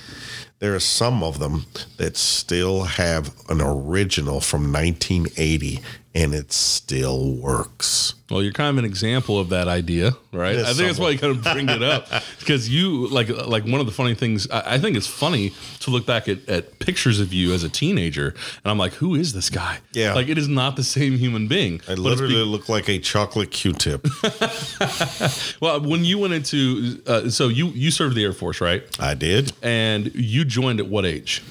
There 0.60 0.74
are 0.74 0.80
some 0.80 1.22
of 1.22 1.39
them 1.39 1.65
that 1.98 2.15
still 2.15 2.84
have 2.84 3.34
an 3.50 3.62
original 3.62 4.39
from 4.39 4.72
1980 4.72 5.82
and 6.15 6.34
it 6.34 6.54
still 6.54 7.34
works. 7.34 8.13
Well, 8.32 8.41
you're 8.41 8.54
kind 8.54 8.69
of 8.69 8.84
an 8.84 8.86
example 8.89 9.38
of 9.39 9.49
that 9.49 9.67
idea, 9.67 10.13
right? 10.32 10.56
Yeah, 10.56 10.62
I 10.62 10.73
think 10.73 10.88
that's 10.88 10.97
why 10.97 11.10
you 11.12 11.19
kind 11.19 11.36
of 11.36 11.43
bring 11.43 11.69
it 11.69 11.84
up 11.84 12.08
because 12.39 12.67
you 12.67 13.08
like 13.10 13.30
like 13.30 13.65
one 13.65 13.80
of 13.80 13.86
the 13.86 13.91
funny 13.91 14.15
things. 14.15 14.49
I, 14.49 14.75
I 14.75 14.80
think 14.80 14.97
it's 14.97 15.06
funny 15.06 15.54
to 15.82 15.91
look 15.91 16.08
back 16.08 16.28
at, 16.28 16.47
at 16.49 16.80
pictures 16.80 17.19
of 17.19 17.34
you 17.34 17.54
as 17.54 17.63
a 17.63 17.69
teenager, 17.69 18.30
and 18.30 18.71
I'm 18.71 18.80
like, 18.80 18.93
who 18.93 19.13
is 19.13 19.34
this 19.34 19.51
guy? 19.51 19.78
Yeah. 19.93 20.13
like 20.15 20.28
it 20.28 20.39
is 20.39 20.47
not 20.47 20.75
the 20.75 20.84
same 20.84 21.17
human 21.17 21.47
being. 21.47 21.82
I 21.88 21.93
literally 21.93 22.34
be- 22.34 22.43
look 22.43 22.67
like 22.67 22.89
a 22.89 22.97
chocolate 22.97 23.51
Q-tip. 23.51 24.08
well, 25.62 25.82
when 25.82 26.04
you 26.04 26.17
went 26.17 26.34
into 26.34 27.01
uh, 27.06 27.30
so 27.30 27.49
you 27.49 27.67
you 27.67 27.91
served 27.91 28.15
the 28.15 28.23
Air 28.23 28.34
Force, 28.34 28.60
right? 28.60 28.84
I 28.99 29.13
did 29.13 29.51
And 29.62 30.13
you 30.15 30.45
joined 30.45 30.80
at 30.80 30.88
what 30.88 31.06
age? 31.06 31.43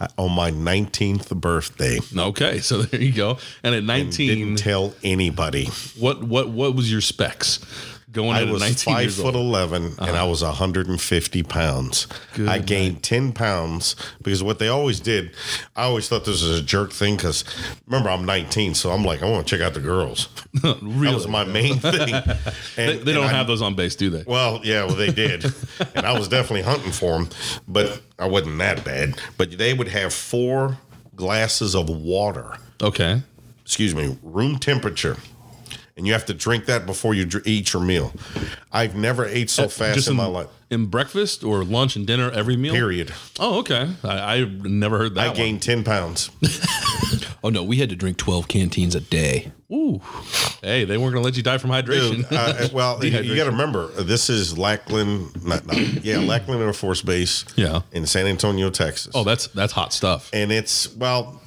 Uh, 0.00 0.06
on 0.16 0.32
my 0.32 0.50
19th 0.50 1.34
birthday. 1.40 1.98
Okay, 2.16 2.60
so 2.60 2.82
there 2.82 3.00
you 3.00 3.12
go. 3.12 3.38
And 3.64 3.74
at 3.74 3.82
19, 3.84 4.28
Didn't 4.28 4.56
tell 4.58 4.94
anybody. 5.02 5.66
what 5.98 6.22
what 6.22 6.48
what 6.50 6.74
was 6.74 6.90
your 6.90 7.00
specs 7.00 7.58
going 8.10 8.30
I 8.30 8.44
was 8.44 8.60
19 8.60 8.94
five 8.94 9.14
foot 9.14 9.34
old? 9.34 9.46
11 9.46 9.84
and 9.84 10.00
uh-huh. 10.00 10.12
I 10.12 10.24
was 10.24 10.42
150 10.42 11.42
pounds. 11.42 12.06
Good 12.34 12.48
I 12.48 12.58
gained 12.58 13.02
10 13.02 13.32
pounds 13.32 13.96
because 14.22 14.42
what 14.42 14.58
they 14.58 14.68
always 14.68 14.98
did, 15.00 15.32
I 15.76 15.82
always 15.84 16.08
thought 16.08 16.24
this 16.24 16.42
was 16.42 16.58
a 16.58 16.62
jerk 16.62 16.92
thing 16.92 17.16
because 17.16 17.44
remember, 17.86 18.08
I'm 18.10 18.24
19, 18.24 18.74
so 18.74 18.90
I'm 18.90 19.04
like, 19.04 19.22
I 19.22 19.30
want 19.30 19.46
to 19.46 19.56
check 19.56 19.64
out 19.64 19.74
the 19.74 19.80
girls. 19.80 20.28
really? 20.62 21.08
That 21.08 21.14
was 21.14 21.28
my 21.28 21.44
main 21.44 21.78
thing. 21.80 22.14
And, 22.14 22.34
they, 22.76 22.96
they 22.98 23.12
don't 23.12 23.24
I- 23.26 23.28
have 23.28 23.46
those 23.46 23.62
on 23.62 23.74
base, 23.74 23.96
do 23.96 24.10
they? 24.10 24.24
Well, 24.26 24.60
yeah, 24.64 24.84
well, 24.84 24.94
they 24.94 25.10
did. 25.12 25.44
and 25.94 26.06
I 26.06 26.18
was 26.18 26.28
definitely 26.28 26.62
hunting 26.62 26.92
for 26.92 27.18
them, 27.18 27.28
but 27.66 28.00
I 28.18 28.26
wasn't 28.26 28.58
that 28.58 28.84
bad. 28.84 29.20
But 29.36 29.58
they 29.58 29.74
would 29.74 29.88
have 29.88 30.12
four 30.14 30.78
glasses 31.16 31.74
of 31.74 31.88
water, 31.90 32.56
Okay. 32.82 33.22
excuse 33.62 33.94
me, 33.94 34.16
room 34.22 34.58
temperature. 34.58 35.16
And 35.98 36.06
you 36.06 36.12
have 36.14 36.24
to 36.26 36.34
drink 36.34 36.66
that 36.66 36.86
before 36.86 37.12
you 37.12 37.24
dr- 37.26 37.44
eat 37.46 37.72
your 37.72 37.82
meal. 37.82 38.12
I've 38.72 38.94
never 38.94 39.26
ate 39.26 39.50
so 39.50 39.64
fast 39.64 39.82
Uh, 39.82 39.94
Just 39.94 40.08
in, 40.08 40.16
my 40.16 40.26
life. 40.26 40.46
in 40.70 40.86
breakfast 40.86 41.42
or 41.42 41.64
lunch 41.64 41.96
and 41.96 42.06
dinner 42.06 42.30
every 42.30 42.56
meal. 42.56 42.72
Period. 42.72 43.12
Oh, 43.40 43.58
okay. 43.58 43.90
I, 44.04 44.36
I've 44.36 44.64
never 44.64 44.96
heard 44.96 45.16
that. 45.16 45.24
I 45.24 45.28
one. 45.28 45.36
gained 45.36 45.62
10 45.62 45.84
pounds. 45.84 46.30
Oh 47.44 47.50
no, 47.50 47.62
we 47.62 47.76
had 47.76 47.88
to 47.90 47.96
drink 47.96 48.16
twelve 48.18 48.48
canteens 48.48 48.96
a 48.96 49.00
day. 49.00 49.52
Ooh. 49.72 50.00
Hey, 50.60 50.84
they 50.84 50.98
weren't 50.98 51.12
going 51.12 51.22
to 51.22 51.24
let 51.24 51.36
you 51.36 51.42
die 51.44 51.56
from 51.58 51.70
hydration. 51.70 52.28
Dude, 52.28 52.32
uh, 52.32 52.68
well, 52.72 53.02
you, 53.04 53.36
got 53.36 53.44
to 53.44 53.50
remember, 53.52 53.90
uh, 53.96 54.02
this 54.02 54.28
is 54.28 54.58
Lackland, 54.58 55.44
not, 55.44 55.64
not, 55.64 55.76
yeah, 56.04 56.18
Lackland 56.18 56.60
Air 56.60 56.72
Force 56.72 57.00
Base 57.00 57.44
Yeah. 57.54 57.82
in 57.92 58.06
San 58.06 58.26
Antonio, 58.26 58.70
Texas. 58.70 59.12
oh, 59.14 59.22
that's 59.22 59.46
that's 59.48 59.72
hot 59.72 59.92
stuff. 59.92 60.30
and 60.32 60.50
it's 60.50 60.92
well 60.96 61.40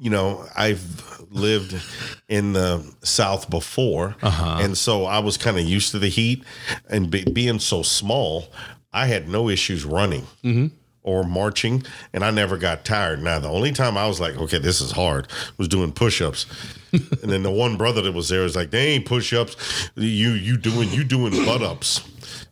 you 0.00 0.10
know 0.10 0.44
i've 0.56 1.02
lived 1.30 1.80
in 2.28 2.52
the 2.52 2.94
south 3.02 3.50
before. 3.50 4.16
Uh-huh. 4.22 4.58
And 4.60 4.76
so 4.76 5.04
i 5.04 5.18
was 5.18 5.36
kind 5.36 5.58
of 5.58 5.64
used 5.64 5.90
to 5.92 5.98
the 5.98 6.08
heat. 6.08 6.44
And 6.88 7.10
be, 7.10 7.24
being 7.24 7.58
so 7.58 7.82
small 7.82 8.48
i 8.92 9.06
had 9.06 9.28
no 9.28 9.48
issues 9.48 9.84
running 9.84 10.22
mm-hmm. 10.42 10.66
or 11.02 11.22
marching 11.24 11.84
and 12.12 12.24
i 12.24 12.30
never 12.30 12.56
got 12.56 12.84
tired. 12.84 13.22
Now 13.22 13.38
the 13.38 13.48
only 13.48 13.72
time 13.72 13.96
i 13.96 14.06
was 14.06 14.20
like 14.20 14.36
okay 14.36 14.58
this 14.58 14.80
is 14.80 14.92
hard 14.92 15.28
was 15.56 15.68
doing 15.68 15.92
push-ups. 15.92 16.46
And 17.22 17.30
then 17.30 17.42
the 17.42 17.50
one 17.50 17.76
brother 17.76 18.00
that 18.00 18.14
was 18.14 18.30
there 18.30 18.42
was 18.42 18.56
like 18.56 18.70
they 18.70 18.88
ain't 18.88 19.04
push-ups. 19.04 19.90
You 19.94 20.30
you 20.30 20.56
doing 20.56 20.90
you 20.90 21.04
doing 21.04 21.32
butt-ups 21.44 22.00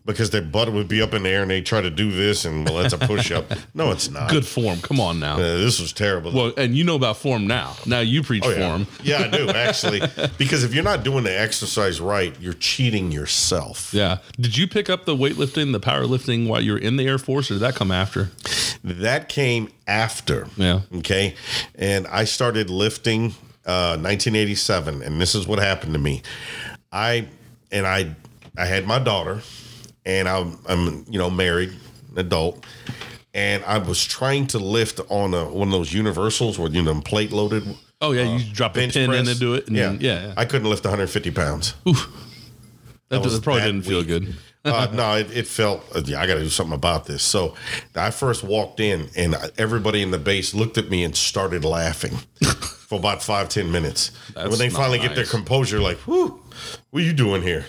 because 0.06 0.30
their 0.30 0.40
butt 0.42 0.72
would 0.72 0.88
be 0.88 1.02
up 1.02 1.12
in 1.12 1.24
the 1.24 1.28
air 1.28 1.42
and 1.42 1.50
they 1.50 1.60
try 1.60 1.80
to 1.80 1.90
do 1.90 2.10
this 2.12 2.44
and 2.44 2.64
well 2.68 2.80
that's 2.82 2.94
a 2.94 2.98
push-up 2.98 3.52
no 3.74 3.90
it's 3.90 4.08
not 4.10 4.30
Good 4.30 4.46
form. 4.46 4.80
Come 4.80 5.00
on 5.00 5.18
now. 5.20 5.34
uh, 5.34 5.38
this 5.38 5.80
was 5.80 5.92
terrible. 5.92 6.32
Well, 6.32 6.52
and 6.56 6.74
you 6.76 6.84
know 6.84 6.94
about 6.94 7.16
form 7.18 7.46
now. 7.46 7.74
Now 7.86 8.00
you 8.00 8.22
preach 8.22 8.44
Oh, 8.46 8.50
yeah. 8.50 8.68
form. 8.68 8.86
yeah, 9.02 9.18
I 9.24 9.28
do 9.28 9.48
actually. 9.66 10.00
Because 10.38 10.62
if 10.64 10.72
you're 10.74 10.84
not 10.84 11.02
doing 11.04 11.24
the 11.24 11.38
exercise 11.38 12.00
right, 12.00 12.34
you're 12.40 12.52
cheating 12.54 13.10
yourself. 13.12 13.92
Yeah. 13.92 14.18
Did 14.40 14.56
you 14.56 14.66
pick 14.68 14.88
up 14.88 15.04
the 15.04 15.16
weightlifting, 15.16 15.72
the 15.72 15.80
powerlifting 15.80 16.46
while 16.48 16.60
you 16.60 16.72
were 16.72 16.78
in 16.78 16.96
the 16.96 17.06
Air 17.06 17.18
Force, 17.18 17.50
or 17.50 17.54
did 17.54 17.60
that 17.60 17.74
come 17.74 17.90
after? 17.90 18.30
That 18.84 19.28
came 19.28 19.68
after. 19.86 20.46
Yeah. 20.56 20.80
Okay. 20.98 21.34
And 21.74 22.06
I 22.06 22.24
started 22.24 22.70
lifting 22.70 23.34
uh, 23.66 23.96
1987, 23.98 25.02
and 25.02 25.20
this 25.20 25.34
is 25.34 25.46
what 25.46 25.58
happened 25.58 25.92
to 25.94 25.98
me. 25.98 26.22
I 26.92 27.26
and 27.72 27.86
I 27.86 28.14
I 28.56 28.66
had 28.66 28.86
my 28.86 28.98
daughter, 28.98 29.42
and 30.06 30.28
I'm 30.28 30.58
I'm 30.66 31.04
you 31.10 31.18
know 31.18 31.28
married, 31.28 31.72
adult, 32.16 32.64
and 33.34 33.62
I 33.64 33.78
was 33.78 34.02
trying 34.02 34.46
to 34.48 34.58
lift 34.58 35.00
on 35.10 35.34
a, 35.34 35.44
one 35.44 35.68
of 35.68 35.72
those 35.72 35.92
universals 35.92 36.58
where 36.58 36.70
you 36.70 36.82
know 36.82 36.98
plate 37.02 37.32
loaded. 37.32 37.64
Oh 38.00 38.12
yeah, 38.12 38.36
you 38.36 38.52
drop 38.52 38.76
a 38.76 38.80
pin 38.80 38.90
press. 38.90 39.20
in 39.20 39.28
and 39.28 39.38
do 39.38 39.54
it. 39.54 39.66
And 39.66 39.76
yeah. 39.76 39.86
then, 39.88 39.98
yeah, 40.00 40.26
yeah. 40.28 40.34
I 40.36 40.44
couldn't 40.44 40.70
lift 40.70 40.84
150 40.84 41.30
pounds. 41.32 41.74
that, 43.08 43.22
was 43.22 43.34
that 43.34 43.42
probably 43.42 43.62
that 43.62 43.66
didn't 43.66 43.82
feel 43.82 44.04
good. 44.04 44.36
uh, 44.66 44.88
no, 44.92 45.16
it, 45.16 45.34
it 45.34 45.46
felt, 45.46 45.84
uh, 45.94 46.02
yeah, 46.04 46.20
I 46.20 46.26
got 46.26 46.34
to 46.34 46.40
do 46.40 46.48
something 46.48 46.74
about 46.74 47.06
this. 47.06 47.22
So 47.22 47.54
I 47.94 48.10
first 48.10 48.42
walked 48.42 48.80
in, 48.80 49.08
and 49.16 49.36
everybody 49.56 50.02
in 50.02 50.10
the 50.10 50.18
base 50.18 50.54
looked 50.54 50.76
at 50.76 50.90
me 50.90 51.04
and 51.04 51.16
started 51.16 51.64
laughing 51.64 52.16
for 52.42 52.98
about 52.98 53.22
five, 53.22 53.48
ten 53.48 53.70
minutes. 53.70 54.10
when 54.34 54.58
they 54.58 54.68
finally 54.68 54.98
get 54.98 55.14
their 55.14 55.24
composure, 55.24 55.78
like, 55.78 55.98
whew, 55.98 56.42
what 56.90 57.02
are 57.02 57.06
you 57.06 57.12
doing 57.12 57.42
here? 57.42 57.64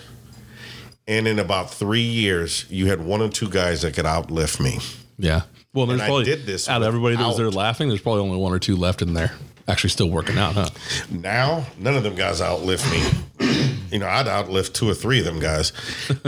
And 1.08 1.26
in 1.26 1.40
about 1.40 1.70
three 1.70 2.02
years, 2.02 2.66
you 2.68 2.86
had 2.86 3.00
one 3.00 3.20
or 3.20 3.28
two 3.28 3.48
guys 3.48 3.82
that 3.82 3.94
could 3.94 4.04
outlift 4.04 4.60
me. 4.60 4.78
Yeah. 5.18 5.42
Well, 5.72 5.86
there's 5.86 6.00
I 6.00 6.06
probably 6.06 6.24
did 6.24 6.46
this 6.46 6.68
out 6.68 6.82
of 6.82 6.86
everybody 6.86 7.16
that 7.16 7.26
was 7.26 7.36
there 7.36 7.50
laughing. 7.50 7.88
There's 7.88 8.00
probably 8.00 8.22
only 8.22 8.36
one 8.36 8.52
or 8.52 8.58
two 8.58 8.76
left 8.76 9.02
in 9.02 9.14
there 9.14 9.32
actually 9.68 9.90
still 9.90 10.10
working 10.10 10.38
out, 10.38 10.54
huh? 10.54 10.68
Now, 11.10 11.66
none 11.78 11.94
of 11.94 12.02
them 12.02 12.14
guys 12.14 12.40
outlift 12.40 12.90
me. 12.90 13.76
you 13.92 13.98
know, 13.98 14.08
I'd 14.08 14.26
outlift 14.26 14.72
two 14.72 14.88
or 14.88 14.94
three 14.94 15.18
of 15.18 15.26
them 15.26 15.40
guys. 15.40 15.72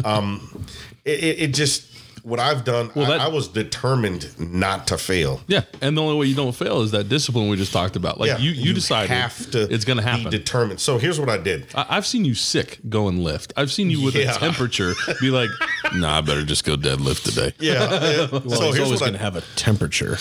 Um, 0.04 0.66
it, 1.04 1.24
it, 1.24 1.38
it 1.40 1.54
just, 1.54 1.89
what 2.22 2.40
I've 2.40 2.64
done, 2.64 2.90
I, 2.94 3.04
that- 3.06 3.20
I 3.20 3.28
was 3.28 3.48
determined 3.48 4.28
not 4.38 4.87
to 4.88 4.98
fail. 4.98 5.40
Yeah, 5.46 5.62
and 5.80 5.96
the 5.96 6.02
only 6.02 6.16
way 6.18 6.26
you 6.26 6.35
don't 6.35 6.54
fail 6.54 6.80
is 6.83 6.90
that 6.92 7.09
discipline 7.09 7.48
we 7.48 7.56
just 7.56 7.72
talked 7.72 7.96
about. 7.96 8.18
Like 8.20 8.28
Yeah, 8.28 8.38
you, 8.38 8.50
you, 8.50 8.72
decided 8.74 9.11
have 9.11 9.50
to 9.52 9.72
it's 9.72 9.85
going 9.85 9.96
to 9.98 10.02
happen. 10.02 10.24
Be 10.24 10.30
determined. 10.30 10.80
So 10.80 10.98
here's 10.98 11.18
what 11.20 11.28
I 11.28 11.38
did. 11.38 11.66
I, 11.74 11.87
I've 11.90 12.06
seen 12.06 12.24
you 12.24 12.35
sick 12.35 12.78
go 12.88 13.09
and 13.09 13.22
lift. 13.22 13.52
I've 13.56 13.72
seen 13.72 13.90
you 13.90 14.02
with 14.04 14.14
Yeah. 14.14 14.35
a 14.35 14.38
temperature 14.38 14.92
be 15.20 15.30
like, 15.30 15.50
"Nah, 15.94 16.18
I 16.18 16.20
better 16.20 16.44
just 16.44 16.64
go 16.64 16.76
deadlift 16.76 17.24
today." 17.24 17.52
Yeah. 17.59 18.28
Well, 18.40 18.42
so 18.59 18.66
he's 18.66 18.76
here's 18.76 18.87
always 18.87 19.00
going 19.00 19.12
to 19.12 19.18
have 19.18 19.37
a 19.37 19.42
temperature. 19.56 20.16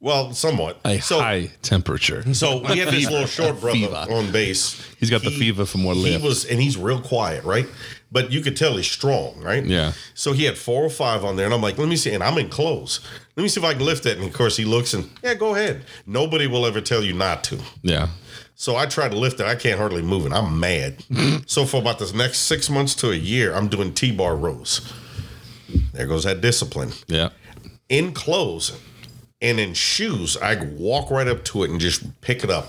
well, 0.00 0.32
somewhat. 0.32 0.80
A 0.84 0.98
so 1.00 1.20
high 1.20 1.50
temperature. 1.62 2.22
so 2.34 2.58
we 2.60 2.78
had 2.78 2.88
this 2.88 3.08
little 3.10 3.26
short 3.26 3.60
brother 3.60 4.12
on 4.12 4.30
base. 4.32 4.80
He's 4.98 5.10
got 5.10 5.22
the 5.22 5.30
fever 5.30 5.64
for 5.66 5.78
more 5.78 5.94
lift. 5.94 6.20
He 6.20 6.26
was, 6.26 6.44
and 6.44 6.60
he's 6.60 6.76
real 6.76 7.00
quiet, 7.00 7.44
right? 7.44 7.66
But 8.12 8.32
you 8.32 8.40
could 8.40 8.56
tell 8.56 8.76
he's 8.76 8.90
strong, 8.90 9.40
right? 9.40 9.64
Yeah. 9.64 9.92
So 10.14 10.32
he 10.32 10.44
had 10.44 10.58
four 10.58 10.84
or 10.84 10.90
five 10.90 11.24
on 11.24 11.36
there, 11.36 11.44
and 11.44 11.54
I'm 11.54 11.62
like, 11.62 11.78
let 11.78 11.88
me 11.88 11.96
see, 11.96 12.12
and 12.12 12.24
I'm 12.24 12.38
in 12.38 12.48
clothes. 12.48 13.00
Let 13.36 13.42
me 13.42 13.48
see 13.48 13.60
if 13.60 13.64
I 13.64 13.74
can 13.74 13.84
lift 13.84 14.04
that. 14.04 14.16
And 14.16 14.26
of 14.26 14.32
course, 14.32 14.56
he 14.56 14.64
looks 14.64 14.94
and 14.94 15.08
yeah, 15.22 15.34
go 15.34 15.54
ahead. 15.54 15.84
Nobody 16.06 16.46
will 16.46 16.66
ever 16.66 16.80
tell 16.80 17.04
you 17.04 17.12
not 17.12 17.44
to. 17.44 17.58
Yeah. 17.82 18.08
So 18.54 18.76
I 18.76 18.84
try 18.86 19.08
to 19.08 19.16
lift 19.16 19.40
it. 19.40 19.46
I 19.46 19.54
can't 19.54 19.78
hardly 19.78 20.02
move 20.02 20.26
it. 20.26 20.32
I'm 20.32 20.60
mad. 20.60 21.02
so 21.46 21.64
for 21.64 21.78
about 21.78 21.98
this 21.98 22.12
next 22.12 22.40
six 22.40 22.68
months 22.68 22.94
to 22.96 23.10
a 23.10 23.14
year, 23.14 23.54
I'm 23.54 23.68
doing 23.68 23.94
T-bar 23.94 24.36
rows. 24.36 24.92
There 25.94 26.06
goes 26.06 26.24
that 26.24 26.40
discipline. 26.42 26.90
Yeah. 27.06 27.30
In 27.88 28.12
clothes 28.12 28.78
and 29.40 29.58
in 29.58 29.72
shoes, 29.72 30.36
I 30.36 30.62
walk 30.62 31.10
right 31.10 31.26
up 31.26 31.44
to 31.46 31.62
it 31.62 31.70
and 31.70 31.80
just 31.80 32.20
pick 32.20 32.44
it 32.44 32.50
up. 32.50 32.68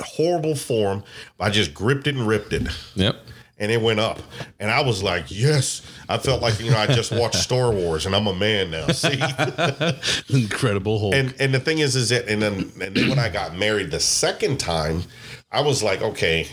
Horrible 0.00 0.54
form. 0.54 1.02
I 1.40 1.50
just 1.50 1.74
gripped 1.74 2.06
it 2.06 2.14
and 2.14 2.28
ripped 2.28 2.52
it. 2.52 2.68
Yep. 2.94 3.16
And 3.58 3.70
it 3.70 3.80
went 3.80 4.00
up. 4.00 4.18
And 4.58 4.70
I 4.70 4.82
was 4.82 5.02
like, 5.02 5.26
yes. 5.28 5.82
I 6.08 6.18
felt 6.18 6.42
like, 6.42 6.58
you 6.58 6.70
know, 6.70 6.76
I 6.76 6.86
just 6.88 7.12
watched 7.12 7.36
Star 7.42 7.70
Wars 7.70 8.04
and 8.04 8.14
I'm 8.14 8.26
a 8.26 8.34
man 8.34 8.70
now. 8.72 8.88
See? 8.88 9.20
Incredible 10.42 10.98
Hulk. 10.98 11.14
And 11.14 11.34
and 11.38 11.54
the 11.54 11.60
thing 11.60 11.78
is, 11.78 11.94
is 11.94 12.08
that 12.08 12.28
and 12.28 12.42
then 12.42 12.72
and 12.82 12.94
then 12.94 13.08
when 13.08 13.18
I 13.18 13.28
got 13.28 13.56
married 13.56 13.90
the 13.90 14.00
second 14.00 14.58
time, 14.58 15.02
I 15.52 15.60
was 15.60 15.82
like, 15.82 16.02
okay, 16.02 16.48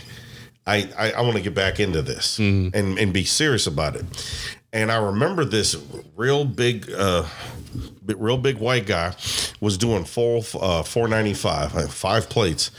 I 0.68 0.90
I, 0.98 1.12
I 1.14 1.22
want 1.22 1.38
to 1.38 1.42
get 1.42 1.56
back 1.56 1.80
into 1.80 2.02
this 2.04 2.38
and 2.38 2.76
and 2.76 3.12
be 3.12 3.24
serious 3.24 3.66
about 3.66 3.96
it. 3.96 4.06
And 4.74 4.92
I 4.92 4.98
remember 4.98 5.44
this 5.44 5.76
real 6.16 6.46
big, 6.46 6.90
uh, 6.92 7.26
real 8.06 8.38
big 8.38 8.58
white 8.58 8.86
guy 8.86 9.14
was 9.60 9.78
doing 9.78 10.06
four 10.06 10.44
uh, 10.60 10.84
four 10.84 11.08
ninety 11.08 11.34
five, 11.34 11.92
five 11.94 12.30
plates. 12.30 12.72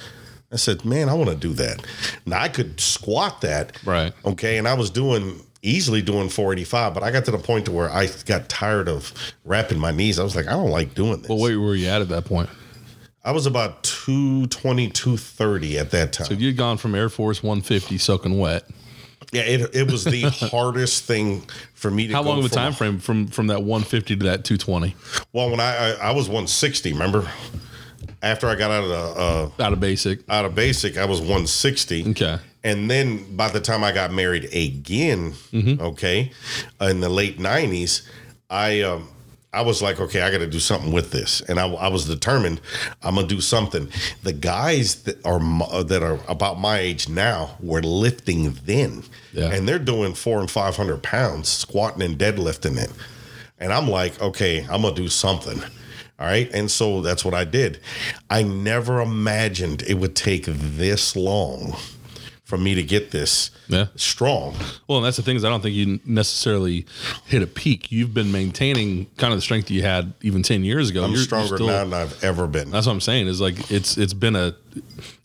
I 0.53 0.57
said, 0.57 0.85
man, 0.85 1.09
I 1.09 1.15
want 1.15 1.31
to 1.31 1.37
do 1.37 1.53
that. 1.55 1.87
Now 2.27 2.41
I 2.43 2.49
could 2.49 2.79
squat 2.81 3.41
that, 3.41 3.77
Right. 3.85 4.13
Okay, 4.25 4.59
and 4.59 4.69
I 4.69 4.75
was 4.75 4.91
doing 4.91 5.41
easily 5.63 6.03
doing 6.03 6.29
485, 6.29 6.93
but 6.95 7.03
I 7.03 7.11
got 7.11 7.25
to 7.27 7.31
the 7.31 7.39
point 7.39 7.67
to 7.67 7.73
where 7.73 7.89
I 7.91 8.09
got 8.27 8.49
tired 8.49 8.89
of 8.89 9.13
wrapping 9.45 9.79
my 9.79 9.93
knees. 9.93 10.19
I 10.19 10.25
was 10.25 10.35
like, 10.37 10.49
I 10.49 10.53
don't 10.53 10.71
like 10.71 10.95
doing 10.95 11.21
this. 11.21 11.29
well, 11.29 11.39
where 11.39 11.59
were 11.59 11.75
you 11.77 11.87
at 11.89 12.03
at 12.03 12.09
that 12.09 12.25
point? 12.25 12.51
I 13.25 13.31
was 13.31 13.47
about 13.47 13.85
220, 13.85 14.91
230 14.91 15.79
at 15.79 15.91
that 15.93 16.13
time. 16.13 16.27
So 16.27 16.35
you'd 16.35 16.57
gone 16.57 16.77
from 16.77 16.95
Air 16.97 17.09
Force 17.09 17.41
150 17.43 17.97
soaking 17.99 18.39
wet. 18.39 18.65
yeah, 19.33 19.43
it, 19.43 19.75
it 19.75 19.91
was 19.91 20.05
the 20.05 20.23
hardest 20.51 21.05
thing 21.05 21.45
for 21.75 21.91
me 21.91 22.09
to 22.09 22.15
How 22.15 22.23
long 22.23 22.41
of 22.41 22.45
a 22.45 22.49
time 22.49 22.73
frame 22.73 22.99
from 22.99 23.29
from 23.29 23.47
that 23.47 23.63
150 23.63 24.17
to 24.17 24.25
that 24.25 24.45
220 24.45 24.97
Well, 25.33 25.51
when 25.51 25.61
I, 25.61 25.93
I 25.93 26.09
I 26.09 26.11
was 26.11 26.27
160, 26.29 26.93
remember? 26.93 27.29
After 28.23 28.47
I 28.49 28.55
got 28.55 28.71
out 28.71 28.85
of 28.85 28.89
the 28.89 29.21
uh, 29.61 29.65
out 29.67 29.73
of 29.73 29.81
basic? 29.81 30.21
out 30.31 30.45
of 30.45 30.55
basic, 30.55 30.97
I 30.97 31.05
was 31.05 31.21
160. 31.21 32.11
Okay. 32.11 32.39
And 32.65 32.89
then 32.89 33.37
by 33.37 33.49
the 33.49 33.61
time 33.61 33.83
I 33.83 33.91
got 33.91 34.13
married 34.13 34.45
again, 34.55 35.33
Mm-hmm. 35.53 35.83
okay, 35.83 36.31
in 36.81 37.01
the 37.01 37.09
late 37.09 37.39
90s, 37.39 38.03
I 38.49 38.83
um 38.83 39.09
I 39.55 39.61
was 39.61 39.83
like, 39.83 40.01
okay, 40.01 40.23
I 40.23 40.31
got 40.31 40.39
to 40.39 40.47
do 40.47 40.59
something 40.59 40.93
with 40.93 41.11
this, 41.11 41.43
and 41.43 41.61
I, 41.61 41.67
I 41.69 41.89
was 41.89 42.07
determined 42.07 42.61
I'm 43.03 43.17
gonna 43.17 43.27
do 43.27 43.41
something. 43.43 43.89
The 44.23 44.33
guys 44.33 45.03
that 45.03 45.25
are 45.27 45.41
uh, 45.43 45.83
that 45.83 46.03
are 46.03 46.19
about 46.29 46.59
my 46.61 46.79
age 46.79 47.09
now 47.09 47.57
were 47.61 47.83
lifting 47.83 48.53
then, 48.65 49.03
Yeah. 49.35 49.53
and 49.53 49.69
they're 49.69 49.79
doing 49.79 50.15
four 50.15 50.41
and 50.41 50.51
five 50.51 50.77
hundred 50.77 51.03
pounds, 51.03 51.49
squatting 51.51 52.01
and 52.03 52.17
deadlifting 52.17 52.79
it, 52.79 52.93
and 53.59 53.73
I'm 53.75 53.89
like, 53.91 54.23
okay, 54.23 54.65
I'm 54.71 54.83
gonna 54.83 54.95
do 54.95 55.09
something. 55.09 55.61
All 56.23 56.29
right. 56.29 56.49
And 56.55 56.71
so 56.71 57.01
that's 57.01 57.25
what 57.25 57.35
I 57.35 57.43
did. 57.45 57.81
I 58.31 58.45
never 58.45 59.01
imagined 59.01 59.83
it 59.83 59.95
would 59.95 60.15
take 60.15 60.45
this 60.47 61.17
long 61.17 61.75
for 62.45 62.57
me 62.57 62.77
to 62.77 62.83
get 62.85 63.11
this 63.11 63.51
Yeah. 63.69 63.87
strong. 63.97 64.55
Well, 64.87 64.99
and 64.99 65.05
that's 65.07 65.17
the 65.17 65.25
thing 65.25 65.35
is 65.37 65.45
I 65.45 65.49
don't 65.49 65.63
think 65.63 65.75
you 65.75 65.99
necessarily 66.05 66.87
hit 67.27 67.43
a 67.43 67.47
peak. 67.49 67.91
You've 67.91 68.15
been 68.15 68.31
maintaining 68.31 69.07
kind 69.17 69.33
of 69.33 69.39
the 69.39 69.43
strength 69.43 69.69
you 69.69 69.83
had 69.83 70.13
even 70.23 70.45
10 70.45 70.63
years 70.63 70.91
ago. 70.91 71.01
I'm 71.03 71.11
You're- 71.11 71.19
you're 71.19 71.25
stronger 71.25 71.57
still- 71.57 71.67
now 71.67 71.83
than 71.85 71.95
I've 71.95 72.23
ever 72.23 72.47
been. 72.47 72.71
That's 72.71 72.87
what 72.87 72.93
I'm 72.93 73.01
saying. 73.01 73.27
Is 73.27 73.41
like 73.41 73.71
it's 73.73 73.99
it's 73.99 74.15
been 74.15 74.37
a 74.37 74.55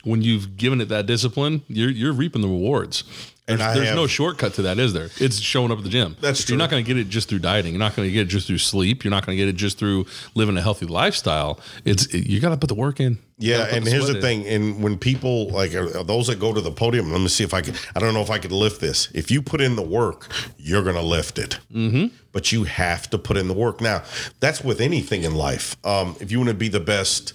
when 0.03 0.23
you've 0.23 0.57
given 0.57 0.81
it 0.81 0.87
that 0.89 1.05
discipline, 1.05 1.61
you're 1.67 1.91
you're 1.91 2.13
reaping 2.13 2.41
the 2.41 2.47
rewards. 2.47 3.03
There's, 3.47 3.61
And 3.61 3.69
I 3.69 3.73
there's 3.75 3.87
have- 3.87 3.95
no 3.95 4.07
shortcut 4.07 4.55
to 4.55 4.63
that, 4.63 4.77
is 4.77 4.91
there? 4.91 5.09
It's 5.21 5.39
showing 5.39 5.71
up 5.71 5.77
at 5.77 5.85
the 5.85 5.89
gym. 5.89 6.17
That's 6.19 6.43
true. 6.43 6.53
You're 6.53 6.57
not 6.59 6.69
going 6.69 6.83
to 6.83 6.87
get 6.87 6.97
it 6.97 7.07
just 7.07 7.29
through 7.29 7.39
dieting. 7.39 7.71
You're 7.71 7.79
not 7.79 7.95
going 7.95 8.05
to 8.07 8.11
get 8.11 8.23
it 8.23 8.29
just 8.29 8.45
through 8.47 8.57
sleep. 8.57 9.05
You're 9.05 9.11
not 9.11 9.25
going 9.25 9.37
to 9.37 9.41
get 9.41 9.47
it 9.47 9.55
just 9.55 9.77
through 9.79 10.05
living 10.35 10.57
a 10.57 10.61
healthy 10.61 10.85
lifestyle. 10.85 11.57
It's 11.85 12.13
you 12.13 12.41
got 12.41 12.49
to 12.49 12.57
put 12.57 12.67
the 12.67 12.75
work 12.75 12.99
in. 12.99 13.19
Yeah, 13.39 13.67
and 13.71 13.87
here's 13.87 14.07
the 14.07 14.15
in. 14.15 14.21
thing. 14.21 14.47
And 14.47 14.83
when 14.83 14.97
people 14.97 15.47
like 15.49 15.73
uh, 15.75 16.03
those 16.03 16.27
that 16.27 16.39
go 16.39 16.53
to 16.53 16.59
the 16.59 16.71
podium, 16.71 17.09
let 17.11 17.21
me 17.21 17.27
see 17.29 17.43
if 17.45 17.53
I 17.53 17.61
can. 17.61 17.75
I 17.95 17.99
don't 17.99 18.13
know 18.13 18.21
if 18.21 18.31
I 18.31 18.37
could 18.39 18.51
lift 18.51 18.81
this. 18.81 19.09
If 19.13 19.31
you 19.31 19.41
put 19.41 19.61
in 19.61 19.75
the 19.77 19.81
work, 19.83 20.27
you're 20.57 20.83
gonna 20.83 21.01
lift 21.03 21.37
it. 21.39 21.59
Mm-hmm. 21.73 22.07
But 22.33 22.51
you 22.51 22.65
have 22.65 23.09
to 23.11 23.17
put 23.17 23.37
in 23.37 23.47
the 23.47 23.53
work. 23.53 23.79
Now, 23.79 24.03
that's 24.41 24.61
with 24.63 24.81
anything 24.81 25.23
in 25.23 25.35
life. 25.35 25.77
Um, 25.85 26.15
if 26.19 26.31
you 26.31 26.39
want 26.39 26.49
to 26.49 26.55
be 26.55 26.67
the 26.67 26.79
best 26.81 27.33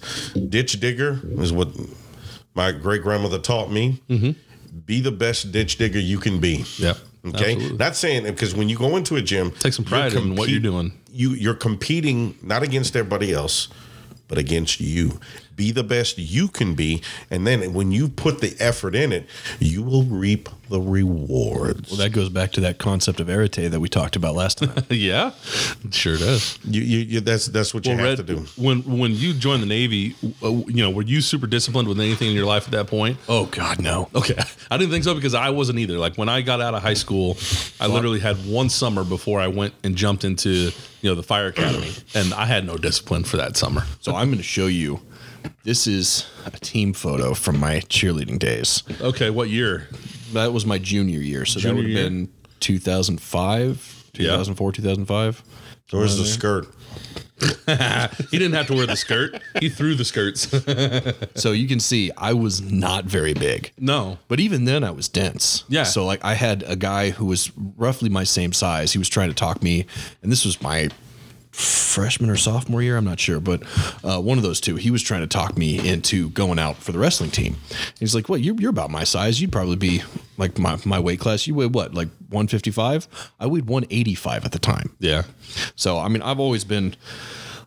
ditch 0.49 0.79
digger, 0.79 1.21
is 1.39 1.51
what 1.53 1.69
my 2.53 2.71
great 2.71 3.01
grandmother 3.01 3.39
taught 3.39 3.71
me. 3.71 4.01
Mm-hmm. 4.09 4.31
Be 4.85 5.01
the 5.01 5.11
best 5.11 5.51
ditch 5.51 5.77
digger 5.77 5.99
you 5.99 6.17
can 6.19 6.39
be. 6.39 6.65
Yep. 6.77 6.97
Okay, 7.25 7.53
Absolutely. 7.53 7.77
not 7.77 7.95
saying 7.95 8.23
because 8.25 8.53
when 8.53 8.67
you 8.67 8.77
go 8.77 8.97
into 8.97 9.15
a 9.15 9.21
gym, 9.21 9.51
Take 9.51 9.73
some 9.73 9.85
pride 9.85 10.13
in 10.13 10.35
what 10.35 10.49
you're 10.49 10.59
doing. 10.59 10.91
You 11.11 11.31
you're 11.31 11.53
competing 11.53 12.37
not 12.41 12.63
against 12.63 12.95
everybody 12.95 13.31
else, 13.31 13.69
but 14.27 14.37
against 14.37 14.81
you. 14.81 15.19
Be 15.55 15.71
the 15.71 15.83
best 15.83 16.17
you 16.17 16.47
can 16.47 16.73
be, 16.73 17.01
and 17.29 17.45
then 17.45 17.73
when 17.73 17.91
you 17.91 18.09
put 18.09 18.41
the 18.41 18.55
effort 18.59 18.95
in 18.95 19.11
it, 19.11 19.27
you 19.59 19.83
will 19.83 20.03
reap 20.03 20.49
the 20.69 20.81
rewards. 20.81 21.91
Well, 21.91 21.99
that 21.99 22.11
goes 22.11 22.29
back 22.29 22.51
to 22.53 22.61
that 22.61 22.79
concept 22.79 23.19
of 23.19 23.29
arete 23.29 23.69
that 23.69 23.79
we 23.79 23.89
talked 23.89 24.15
about 24.15 24.33
last 24.35 24.57
time. 24.59 24.83
yeah, 24.89 25.31
sure 25.91 26.17
does. 26.17 26.57
you, 26.63 26.81
you, 26.81 26.99
you 26.99 27.19
that's 27.19 27.45
that's 27.47 27.73
what 27.73 27.85
you 27.85 27.91
have 27.91 28.03
Red, 28.03 28.17
to 28.17 28.23
do. 28.23 28.45
when 28.55 28.81
when 28.97 29.13
you 29.13 29.33
joined 29.33 29.61
the 29.61 29.67
Navy, 29.67 30.15
uh, 30.41 30.49
you 30.49 30.81
know, 30.81 30.89
were 30.89 31.03
you 31.03 31.21
super 31.21 31.45
disciplined 31.47 31.87
with 31.87 31.99
anything 31.99 32.29
in 32.29 32.35
your 32.35 32.45
life 32.45 32.65
at 32.65 32.71
that 32.71 32.87
point? 32.87 33.17
oh 33.29 33.45
God, 33.45 33.79
no. 33.81 34.09
Okay. 34.15 34.41
I 34.71 34.77
didn't 34.77 34.91
think 34.91 35.03
so 35.03 35.13
because 35.13 35.35
I 35.35 35.49
wasn't 35.51 35.79
either. 35.79 35.97
Like 35.97 36.17
when 36.17 36.29
I 36.29 36.41
got 36.41 36.61
out 36.61 36.73
of 36.73 36.81
high 36.81 36.93
school, 36.95 37.37
I 37.79 37.87
literally 37.87 38.19
had 38.19 38.37
one 38.47 38.69
summer 38.69 39.03
before 39.03 39.39
I 39.39 39.47
went 39.47 39.73
and 39.83 39.95
jumped 39.95 40.23
into, 40.23 40.71
you 41.01 41.09
know, 41.09 41.15
the 41.15 41.23
fire 41.23 41.47
academy 41.47 41.91
and 42.15 42.33
I 42.33 42.45
had 42.45 42.65
no 42.65 42.77
discipline 42.77 43.23
for 43.23 43.37
that 43.37 43.55
summer. 43.57 43.83
So 44.01 44.15
I'm 44.15 44.27
going 44.27 44.37
to 44.37 44.43
show 44.43 44.67
you. 44.67 45.01
This 45.63 45.87
is 45.87 46.25
a 46.45 46.51
team 46.51 46.93
photo 46.93 47.33
from 47.33 47.59
my 47.59 47.79
cheerleading 47.81 48.39
days. 48.39 48.83
Okay, 49.01 49.29
what 49.29 49.49
year? 49.49 49.87
That 50.33 50.51
was 50.53 50.65
my 50.65 50.77
junior 50.77 51.19
year, 51.19 51.45
so 51.45 51.59
Junior 51.59 51.83
that 51.83 51.87
would 51.89 51.97
have 51.97 52.09
been 52.11 52.29
2005, 52.59 54.09
Yeah. 54.15 54.23
2004, 54.31 54.71
2005. 54.71 55.43
Where's 55.91 56.17
the 56.17 56.25
skirt? 56.25 56.67
He 58.31 58.37
didn't 58.39 58.53
have 58.53 58.67
to 58.67 58.73
wear 58.73 58.85
the 58.85 58.95
skirt. 58.95 59.41
He 59.59 59.67
threw 59.67 59.95
the 59.95 60.05
skirts. 60.05 60.47
So 61.35 61.51
you 61.51 61.67
can 61.67 61.79
see 61.79 62.09
I 62.17 62.33
was 62.33 62.61
not 62.61 63.03
very 63.05 63.33
big. 63.33 63.71
no. 63.77 64.17
But 64.29 64.39
even 64.39 64.63
then, 64.65 64.83
I 64.83 64.91
was 64.91 65.09
dense. 65.09 65.63
Yeah. 65.67 65.83
So 65.83 66.05
like, 66.05 66.23
I 66.23 66.35
had 66.35 66.63
a 66.67 66.75
guy 66.77 67.09
who 67.09 67.25
was 67.25 67.51
roughly 67.75 68.09
my 68.09 68.23
same 68.23 68.53
size. 68.53 68.93
He 68.93 68.97
was 68.99 69.09
trying 69.09 69.29
to 69.29 69.35
talk 69.35 69.61
me, 69.61 69.85
and 70.21 70.31
this 70.31 70.45
was 70.45 70.61
my 70.61 70.89
freshman 71.53 72.29
or 72.29 72.35
sophomore 72.35 72.81
year. 72.81 72.97
I'm 72.97 73.05
not 73.05 73.19
sure, 73.19 73.39
but 73.39 73.63
uh, 74.03 74.19
one 74.19 74.37
of 74.37 74.43
those 74.43 74.59
two. 74.59 74.75
He 74.75 74.91
was 74.91 75.01
trying 75.01 75.21
to 75.21 75.27
talk 75.27 75.57
me 75.57 75.87
into 75.87 76.29
going 76.31 76.59
out 76.59 76.77
for 76.77 76.91
the 76.91 76.99
wrestling 76.99 77.29
team. 77.31 77.57
He's 77.99 78.15
like, 78.15 78.27
"Well, 78.27 78.39
you're 78.39 78.55
you're 78.55 78.69
about 78.71 78.91
my 78.91 79.03
size. 79.03 79.39
You'd 79.39 79.51
probably 79.51 79.75
be 79.75 80.03
like 80.37 80.57
my 80.57 80.77
my 80.85 80.99
weight 80.99 81.19
class. 81.19 81.47
You 81.47 81.55
weigh 81.55 81.67
what, 81.67 81.93
like 81.93 82.09
155? 82.29 83.07
I 83.39 83.47
weighed 83.47 83.67
185 83.67 84.45
at 84.45 84.51
the 84.51 84.59
time. 84.59 84.95
Yeah. 84.99 85.23
So 85.75 85.99
I 85.99 86.07
mean, 86.07 86.21
I've 86.21 86.39
always 86.39 86.63
been." 86.63 86.95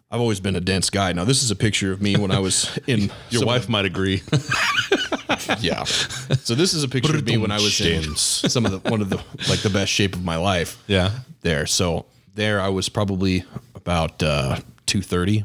I've 0.09 0.21
always 0.21 0.39
been 0.39 0.55
a 0.55 0.61
dense 0.61 0.89
guy. 0.89 1.13
Now 1.13 1.25
this 1.25 1.43
is 1.43 1.51
a 1.51 1.57
picture 1.57 1.91
of 1.91 2.01
me 2.01 2.17
when 2.17 2.31
I 2.31 2.39
was 2.39 2.79
in 2.87 3.11
Your 3.29 3.41
some 3.41 3.47
wife 3.47 3.69
might 3.69 3.87
agree. 3.87 4.23
yeah. 5.59 5.83
So 5.83 6.55
this 6.55 6.75
is 6.75 6.85
a 6.85 6.89
picture 6.89 7.17
of 7.17 7.27
me 7.27 7.37
when 7.37 7.51
I 7.51 7.57
was 7.57 7.81
in 7.81 8.15
some 8.17 8.65
of 8.67 8.71
the 8.71 8.89
one 8.89 9.01
of 9.03 9.11
the 9.11 9.17
like 9.49 9.63
the 9.63 9.71
best 9.71 9.91
shape 9.91 10.15
of 10.15 10.25
my 10.25 10.37
life. 10.37 10.81
yeah. 10.87 11.11
There. 11.41 11.67
So 11.67 12.07
there 12.37 12.61
I 12.61 12.69
was 12.69 12.89
probably 12.89 13.45
about 13.87 14.21
uh 14.21 14.57
230. 14.87 15.45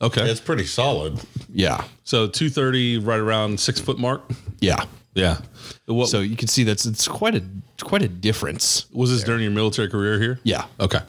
Okay. 0.00 0.22
It's 0.30 0.40
pretty 0.40 0.64
solid. 0.64 1.20
Yeah. 1.52 1.84
so 2.04 2.26
230, 2.26 2.98
right 2.98 3.20
around 3.20 3.60
six 3.60 3.78
foot 3.80 3.98
mark. 3.98 4.22
Yeah. 4.60 4.84
Yeah. 5.14 5.38
What, 5.84 6.08
So 6.08 6.20
you 6.20 6.36
can 6.36 6.48
see 6.48 6.64
that's 6.64 6.86
it's 6.86 7.06
quite 7.06 7.34
a 7.34 7.42
quite 7.84 8.02
a 8.02 8.08
difference. 8.08 8.86
was 8.92 9.10
this 9.10 9.22
during 9.22 9.42
your 9.42 9.50
military 9.50 9.88
career 9.88 10.18
here? 10.18 10.40
Yeah. 10.42 10.64
Okay. 10.80 11.00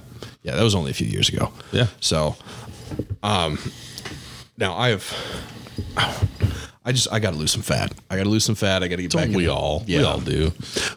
Yeah, 0.43 0.55
that 0.55 0.63
was 0.63 0.75
only 0.75 0.91
a 0.91 0.93
few 0.93 1.07
years 1.07 1.29
ago. 1.29 1.53
Yeah. 1.71 1.87
So 2.01 2.35
um 3.23 3.57
now 4.57 4.75
I 4.75 4.89
have 4.89 5.05
I 6.85 6.91
just 6.91 7.11
I 7.11 7.19
got 7.19 7.31
to 7.31 7.37
lose 7.37 7.51
some 7.51 7.61
fat. 7.61 7.93
I 8.09 8.17
got 8.17 8.23
to 8.23 8.29
lose 8.29 8.43
some 8.43 8.55
fat. 8.55 8.83
I 8.83 8.87
got 8.87 8.97
to 8.97 9.03
get 9.03 9.13
back. 9.13 9.29
we 9.29 9.47
all? 9.47 9.83
Yeah. 9.87 9.99
We 9.99 10.05
all 10.05 10.19
do. 10.19 10.51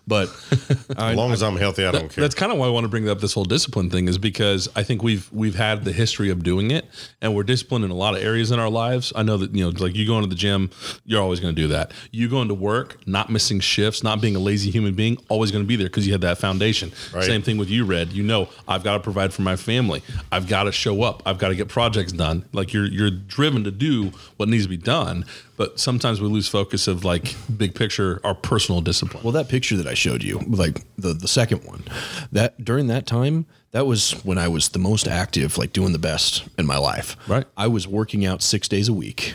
But 0.07 0.29
As 0.97 1.17
long 1.17 1.33
as 1.33 1.43
I'm 1.43 1.57
healthy, 1.57 1.85
I 1.85 1.93
don't 1.93 2.11
care. 2.11 2.23
That's 2.23 2.35
kind 2.35 2.51
of 2.51 2.59
why 2.59 2.67
I 2.67 2.71
want 2.71 2.85
to 2.85 2.89
bring 2.89 3.09
up 3.09 3.21
this 3.21 3.33
whole 3.33 3.45
discipline 3.45 3.91
thing 3.91 4.09
is 4.09 4.19
because 4.19 4.69
I 4.75 4.83
think 4.83 5.03
we've 5.03 5.31
we've 5.33 5.55
had 5.55 5.85
the 5.85 5.93
history 5.93 6.31
of 6.31 6.43
doing 6.43 6.71
it 6.71 6.87
and 7.23 7.35
we're 7.35 7.45
disciplined 7.45 7.85
in 7.85 7.91
a 7.91 7.95
lot 7.95 8.17
of 8.17 8.23
areas 8.23 8.51
in 8.51 8.59
our 8.59 8.71
lives. 8.71 9.13
I 9.15 9.23
know 9.23 9.37
that 9.37 9.55
you 9.55 9.65
know 9.65 9.71
like 9.79 9.95
you 9.95 10.07
going 10.07 10.23
to 10.23 10.29
the 10.29 10.35
gym, 10.35 10.71
you're 11.05 11.23
always 11.23 11.41
going 11.41 11.55
to 11.55 11.61
do 11.61 11.69
that. 11.69 11.93
You 12.11 12.29
going 12.29 12.49
to 12.49 12.55
work, 12.55 13.07
not 13.07 13.31
missing 13.31 13.61
shifts, 13.61 14.03
not 14.03 14.21
being 14.21 14.35
a 14.35 14.41
lazy 14.41 14.71
human 14.71 14.95
being, 14.95 15.19
always 15.29 15.51
going 15.53 15.63
to 15.65 15.69
be 15.69 15.77
there 15.77 15.87
because 15.87 16.07
you 16.07 16.13
had 16.13 16.23
that 16.23 16.39
foundation. 16.39 16.91
Right. 17.15 17.25
Same 17.25 17.43
thing 17.43 17.59
with 17.59 17.71
you, 17.71 17.85
Red. 17.85 18.13
You 18.13 18.25
know, 18.25 18.49
I've 18.67 18.83
got 18.83 18.95
to 18.95 19.01
provide 19.01 19.33
for 19.33 19.43
my 19.43 19.57
family. 19.57 20.03
I've 20.33 20.49
got 20.49 20.65
to 20.65 20.73
show 20.73 21.03
up. 21.03 21.23
I've 21.27 21.39
got 21.39 21.49
to 21.49 21.55
get 21.55 21.69
projects 21.69 22.13
done. 22.13 22.45
Like 22.53 22.73
you're 22.73 22.87
you're 22.87 23.11
driven 23.11 23.63
to 23.65 23.71
do 23.71 24.11
what 24.37 24.49
needs 24.49 24.65
to 24.65 24.69
be 24.71 24.77
done, 24.77 25.25
but 25.57 25.76
sometimes 25.77 26.21
we 26.21 26.29
lose 26.29 26.49
focus 26.49 26.89
of 26.89 27.05
like 27.05 27.35
big 27.57 27.75
picture, 27.75 28.21
our 28.25 28.35
personal 28.35 28.81
discipline. 28.81 29.23
Well, 29.23 29.33
that 29.33 29.49
picture 29.49 29.77
that 29.77 29.87
I 29.87 29.95
showed 29.95 30.23
you, 30.23 30.39
like 30.47 30.85
the 30.97 31.13
the 31.13 31.29
second 31.29 31.65
one, 31.65 31.85
that 32.33 32.65
during 32.65 32.87
that 32.89 33.07
time, 33.07 33.47
that 33.73 33.87
was 33.87 34.13
when 34.25 34.39
I 34.39 34.49
was 34.49 34.71
the 34.71 34.79
most 34.79 35.07
active, 35.07 35.59
like 35.59 35.73
doing 35.73 35.93
the 35.93 35.99
best 35.99 36.49
in 36.59 36.67
my 36.67 36.79
life. 36.79 37.17
Right. 37.29 37.45
I 37.57 37.67
was 37.67 37.87
working 37.87 38.25
out 38.25 38.43
six 38.43 38.69
days 38.69 38.89
a 38.89 38.93
week, 38.93 39.35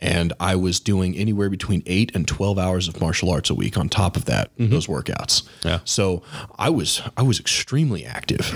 and 0.00 0.32
I 0.40 0.56
was 0.56 0.80
doing 0.80 1.16
anywhere 1.16 1.48
between 1.48 1.82
eight 1.86 2.14
and 2.14 2.26
twelve 2.26 2.58
hours 2.58 2.88
of 2.88 3.00
martial 3.00 3.30
arts 3.30 3.50
a 3.50 3.54
week 3.54 3.78
on 3.78 3.88
top 3.88 4.16
of 4.16 4.24
that, 4.26 4.56
mm-hmm. 4.56 4.70
those 4.70 4.86
workouts. 4.86 5.48
Yeah. 5.64 5.80
So 5.84 6.22
I 6.58 6.70
was 6.70 7.02
I 7.16 7.22
was 7.22 7.38
extremely 7.40 8.04
active, 8.04 8.52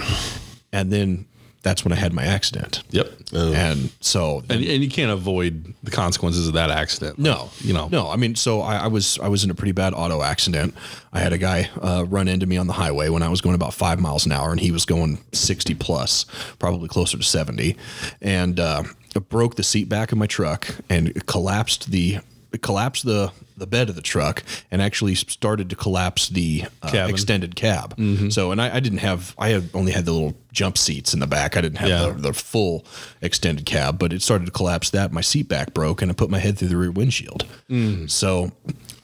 and 0.73 0.93
then 0.93 1.27
that's 1.63 1.85
when 1.85 1.93
I 1.93 1.97
had 1.97 2.13
my 2.13 2.25
accident. 2.25 2.83
Yep. 2.91 3.09
And 3.33 3.91
so 4.01 4.43
and, 4.49 4.65
and 4.65 4.83
you 4.83 4.89
can't 4.89 5.11
avoid 5.11 5.75
the 5.83 5.91
consequences 5.91 6.49
of 6.49 6.55
that 6.55 6.71
accident. 6.71 7.19
no, 7.19 7.51
you 7.61 7.73
know, 7.73 7.89
no. 7.89 8.09
I 8.09 8.17
mean, 8.17 8.35
so 8.35 8.61
I, 8.61 8.77
I 8.77 8.87
was 8.87 9.19
I 9.19 9.29
was 9.29 9.45
in 9.45 9.51
a 9.51 9.55
pretty 9.55 9.73
bad 9.73 9.93
auto 9.95 10.23
accident. 10.23 10.75
I 11.13 11.21
had 11.21 11.33
a 11.33 11.39
guy 11.39 11.69
uh, 11.81 12.05
run 12.09 12.29
into 12.29 12.47
me 12.47 12.57
on 12.57 12.67
the 12.67 12.73
highway 12.73 13.09
when 13.09 13.23
I 13.23 13.29
was 13.29 13.41
going 13.41 13.55
about 13.55 13.75
five 13.75 14.01
miles 14.01 14.27
an 14.27 14.33
hour, 14.33 14.51
and 14.51 14.61
he 14.61 14.71
was 14.71 14.85
going 14.85 15.19
sixty 15.33 15.75
plus, 15.75 16.25
probably 16.59 16.89
closer 16.89 17.17
to 17.19 17.23
seventy, 17.23 17.77
and 18.21 18.59
uh, 18.59 18.83
it 19.15 19.29
broke 19.29 19.57
the 19.57 19.63
seat 19.63 19.89
back 19.89 20.13
of 20.13 20.19
my 20.19 20.27
truck 20.27 20.75
and 20.89 21.27
collapsed 21.27 21.91
the 21.91 22.19
collapsed 22.59 23.05
the 23.05 23.33
the 23.57 23.67
bed 23.67 23.91
of 23.91 23.95
the 23.95 24.01
truck 24.01 24.43
and 24.71 24.81
actually 24.81 25.15
started 25.15 25.69
to 25.69 25.77
collapse 25.77 26.31
the 26.31 26.65
uh, 26.83 27.07
extended 27.11 27.55
cab. 27.57 27.95
Mm-hmm. 27.97 28.31
So, 28.31 28.53
and 28.53 28.61
I, 28.63 28.77
I 28.77 28.81
didn't 28.81 29.01
have, 29.01 29.35
I 29.39 29.51
had 29.51 29.69
only 29.75 29.93
had 29.93 30.07
the 30.07 30.13
little 30.13 30.35
jump 30.51 30.79
seats 30.79 31.13
in 31.13 31.21
the 31.21 31.27
back. 31.27 31.59
I 31.59 31.61
didn't 31.61 31.77
have 31.77 31.89
Yeah. 31.91 32.07
the, 32.07 32.13
the 32.29 32.33
full 32.33 32.87
extended 33.21 33.67
cab, 33.67 33.99
but 33.99 34.15
it 34.15 34.23
started 34.23 34.47
to 34.47 34.51
collapse 34.51 34.89
that. 34.91 35.13
My 35.13 35.21
seat 35.21 35.47
back 35.47 35.75
broke 35.75 36.01
and 36.01 36.11
I 36.11 36.15
put 36.15 36.31
my 36.31 36.39
head 36.39 36.57
through 36.57 36.69
the 36.69 36.79
rear 36.79 36.91
windshield. 36.91 37.45
Mm. 37.69 38.11
So 38.11 38.53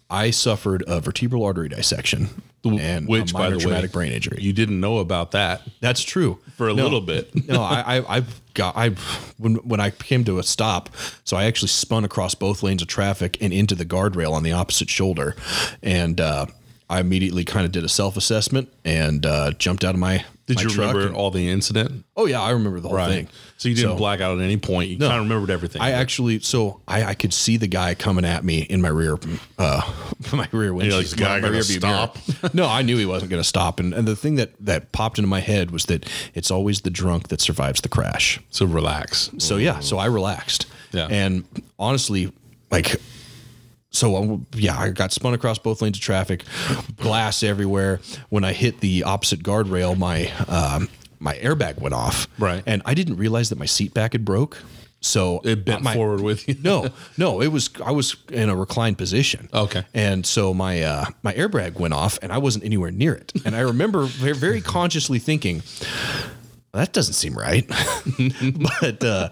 I 0.09 0.30
suffered 0.30 0.82
a 0.87 1.00
vertebral 1.02 1.44
artery 1.44 1.68
dissection 1.68 2.30
and 2.64 3.06
which 3.06 3.30
a 3.32 3.35
by 3.35 3.50
the 3.50 3.56
way, 3.56 3.62
traumatic 3.62 3.92
brain 3.92 4.11
injury. 4.12 4.38
You 4.40 4.54
didn't 4.54 4.80
know 4.80 4.98
about 4.98 5.32
that 5.32 5.61
That's 5.80 6.02
true. 6.02 6.38
for 6.56 6.68
a 6.70 6.74
No. 6.74 6.82
little 6.85 7.02
bit. 7.02 7.46
no, 7.46 7.62
I, 7.62 7.98
I, 7.98 8.16
I 8.18 8.24
I, 8.61 8.90
when, 9.38 9.57
when 9.57 9.81
I 9.81 9.90
came 9.90 10.25
to 10.25 10.38
a 10.38 10.42
stop, 10.42 10.90
so 11.25 11.37
I 11.37 11.45
actually 11.45 11.69
spun 11.69 12.05
across 12.05 12.35
both 12.35 12.62
lanes 12.62 12.83
of 12.83 12.88
traffic 12.88 13.37
and 13.40 13.53
into 13.53 13.75
the 13.75 13.85
guardrail 13.85 14.33
on 14.33 14.42
the 14.42 14.53
opposite 14.53 14.90
shoulder. 14.90 15.35
And, 15.83 16.21
uh, 16.21 16.47
I 16.88 17.01
immediately 17.01 17.44
kind 17.44 17.66
of 17.66 17.72
did 17.72 17.85
a 17.85 17.88
self 17.88 18.16
assessment 18.16 18.72
and 18.85 19.25
uh, 19.27 19.51
jumped 19.53 19.85
out 19.85 19.94
of 19.94 20.01
my. 20.01 20.25
Did 20.46 20.59
my 20.59 20.62
you 20.62 20.68
truck 20.68 20.79
remember 20.94 21.07
and- 21.09 21.16
all 21.16 21.33
the 21.33 21.49
incident? 21.49 22.05
oh 22.16 22.27
yeah, 22.27 22.40
I 22.40 22.51
remember 22.51 22.79
the 22.79 22.88
whole 22.88 23.05
thing. 23.09 23.29
So 23.57 23.68
you 23.68 23.75
didn't 23.75 23.96
black 23.96 24.20
out 24.20 24.38
at 24.38 24.44
any 24.44 24.57
point. 24.57 24.90
You 24.90 24.99
kind 24.99 25.14
of 25.14 25.22
remembered 25.22 25.51
everything. 25.51 25.83
I 25.83 25.90
actually, 25.90 26.38
so 26.40 26.81
I, 26.87 27.03
I 27.05 27.14
could 27.14 27.35
see 27.35 27.57
the 27.57 27.66
guy 27.66 27.94
coming 27.96 28.25
at 28.25 28.44
me 28.44 28.61
in 28.61 28.81
my 28.81 28.88
rear, 28.88 29.18
uh, 29.59 29.92
my 30.33 30.46
rear 30.53 30.72
windshield. 30.72 31.03
like, 31.03 31.11
the 31.11 31.16
guy 31.16 31.35
my 31.37 31.40
gonna 31.40 31.53
rear 31.53 31.62
stop? 31.62 32.16
no, 32.55 32.66
I 32.68 32.83
knew 32.83 32.96
he 32.96 33.07
wasn't 33.07 33.31
going 33.31 33.42
to 33.42 33.49
stop. 33.49 33.81
And, 33.81 33.92
and 33.92 34.07
the 34.07 34.14
thing 34.14 34.37
that 34.37 34.53
that 34.61 34.92
popped 34.92 35.18
into 35.18 35.29
my 35.29 35.40
head 35.40 35.72
was 35.72 35.87
that 35.87 36.09
it's 36.35 36.51
always 36.53 36.83
the 36.83 36.90
drunk 36.90 37.29
that 37.29 37.40
survives 37.40 37.81
the 37.81 37.88
crash. 37.88 38.38
so 38.51 38.66
relax. 38.66 39.31
So 39.38 39.57
yeah, 39.57 39.81
so 39.81 39.99
I 39.99 40.07
relaxed. 40.07 40.66
Yeah. 40.92 41.09
And 41.11 41.44
honestly, 41.79 42.33
like, 42.70 42.96
so 43.90 44.16
um, 44.16 44.46
yeah, 44.55 44.79
I 44.79 44.90
got 44.90 45.12
spun 45.12 45.35
across 45.35 45.59
both 45.59 45.83
lanes 45.83 45.96
of 45.99 46.03
traffic, 46.03 46.44
glass 46.96 47.42
everywhere. 47.42 48.01
When 48.29 48.44
I 48.44 48.53
hit 48.53 48.81
the 48.81 49.05
opposite 49.05 49.42
guardrail, 49.42 49.96
my 49.96 50.31
um, 50.49 50.88
my 51.18 51.35
airbag 51.37 51.81
went 51.81 51.94
off. 51.94 52.29
Right. 52.38 52.62
And 52.66 52.83
I 52.85 52.94
didn't 52.94 53.16
realize 53.16 53.49
that 53.49 53.59
my 53.59 53.66
seat 53.66 53.94
back 53.94 54.12
had 54.12 54.25
broke. 54.25 54.62
So 55.01 55.40
It 55.44 55.64
bent 55.64 55.83
my, 55.83 55.94
forward 55.94 56.20
with 56.20 56.49
you. 56.49 56.57
no, 56.62 56.88
no, 57.16 57.40
it 57.40 57.49
was 57.49 57.70
I 57.85 57.92
was 57.92 58.16
in 58.33 58.49
a 58.49 58.57
reclined 58.57 58.99
position. 58.99 59.49
Okay. 59.53 59.85
And 59.94 60.27
so 60.27 60.53
my 60.53 60.83
uh, 60.83 61.05
my 61.22 61.33
airbag 61.35 61.75
went 61.79 61.94
off, 61.94 62.18
and 62.22 62.33
I 62.33 62.38
wasn't 62.38 62.64
anywhere 62.64 62.90
near 62.90 63.14
it. 63.14 63.33
And 63.44 63.55
I 63.55 63.61
remember 63.61 64.05
very, 64.05 64.35
very 64.35 64.61
consciously 64.61 65.18
thinking, 65.18 65.62
that 66.76 66.92
doesn't 66.92 67.14
seem 67.14 67.34
right. 67.34 67.66
but 68.80 69.04
uh, 69.04 69.28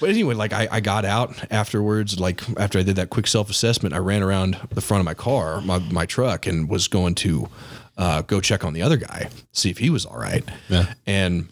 but 0.00 0.08
anyway, 0.08 0.34
like 0.34 0.52
I, 0.52 0.68
I 0.70 0.80
got 0.80 1.04
out 1.04 1.34
afterwards. 1.50 2.18
Like 2.18 2.42
after 2.58 2.78
I 2.78 2.82
did 2.82 2.96
that 2.96 3.10
quick 3.10 3.26
self 3.26 3.50
assessment, 3.50 3.94
I 3.94 3.98
ran 3.98 4.22
around 4.22 4.58
the 4.70 4.80
front 4.80 5.00
of 5.00 5.04
my 5.04 5.14
car, 5.14 5.60
my 5.60 5.78
my 5.78 6.06
truck, 6.06 6.46
and 6.46 6.68
was 6.68 6.88
going 6.88 7.14
to 7.16 7.48
uh, 7.96 8.22
go 8.22 8.40
check 8.40 8.64
on 8.64 8.72
the 8.72 8.82
other 8.82 8.96
guy, 8.96 9.28
see 9.52 9.70
if 9.70 9.78
he 9.78 9.90
was 9.90 10.04
all 10.04 10.18
right. 10.18 10.44
Yeah. 10.68 10.94
And 11.06 11.48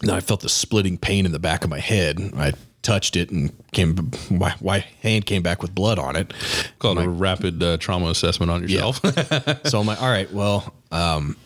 then 0.00 0.14
I 0.14 0.20
felt 0.20 0.40
the 0.40 0.48
splitting 0.48 0.98
pain 0.98 1.26
in 1.26 1.32
the 1.32 1.38
back 1.38 1.64
of 1.64 1.70
my 1.70 1.80
head. 1.80 2.18
I 2.36 2.52
touched 2.82 3.16
it 3.16 3.30
and 3.30 3.52
came 3.72 4.10
my, 4.30 4.54
my 4.62 4.78
hand 5.02 5.26
came 5.26 5.42
back 5.42 5.60
with 5.60 5.74
blood 5.74 5.98
on 5.98 6.16
it. 6.16 6.32
Called 6.78 6.98
a 6.98 7.08
rapid 7.08 7.62
uh, 7.62 7.76
trauma 7.78 8.08
assessment 8.08 8.50
on 8.50 8.62
yourself. 8.62 9.00
so 9.66 9.80
I'm 9.80 9.86
like, 9.86 10.00
all 10.00 10.10
right, 10.10 10.32
well, 10.32 10.72
um, 10.90 11.36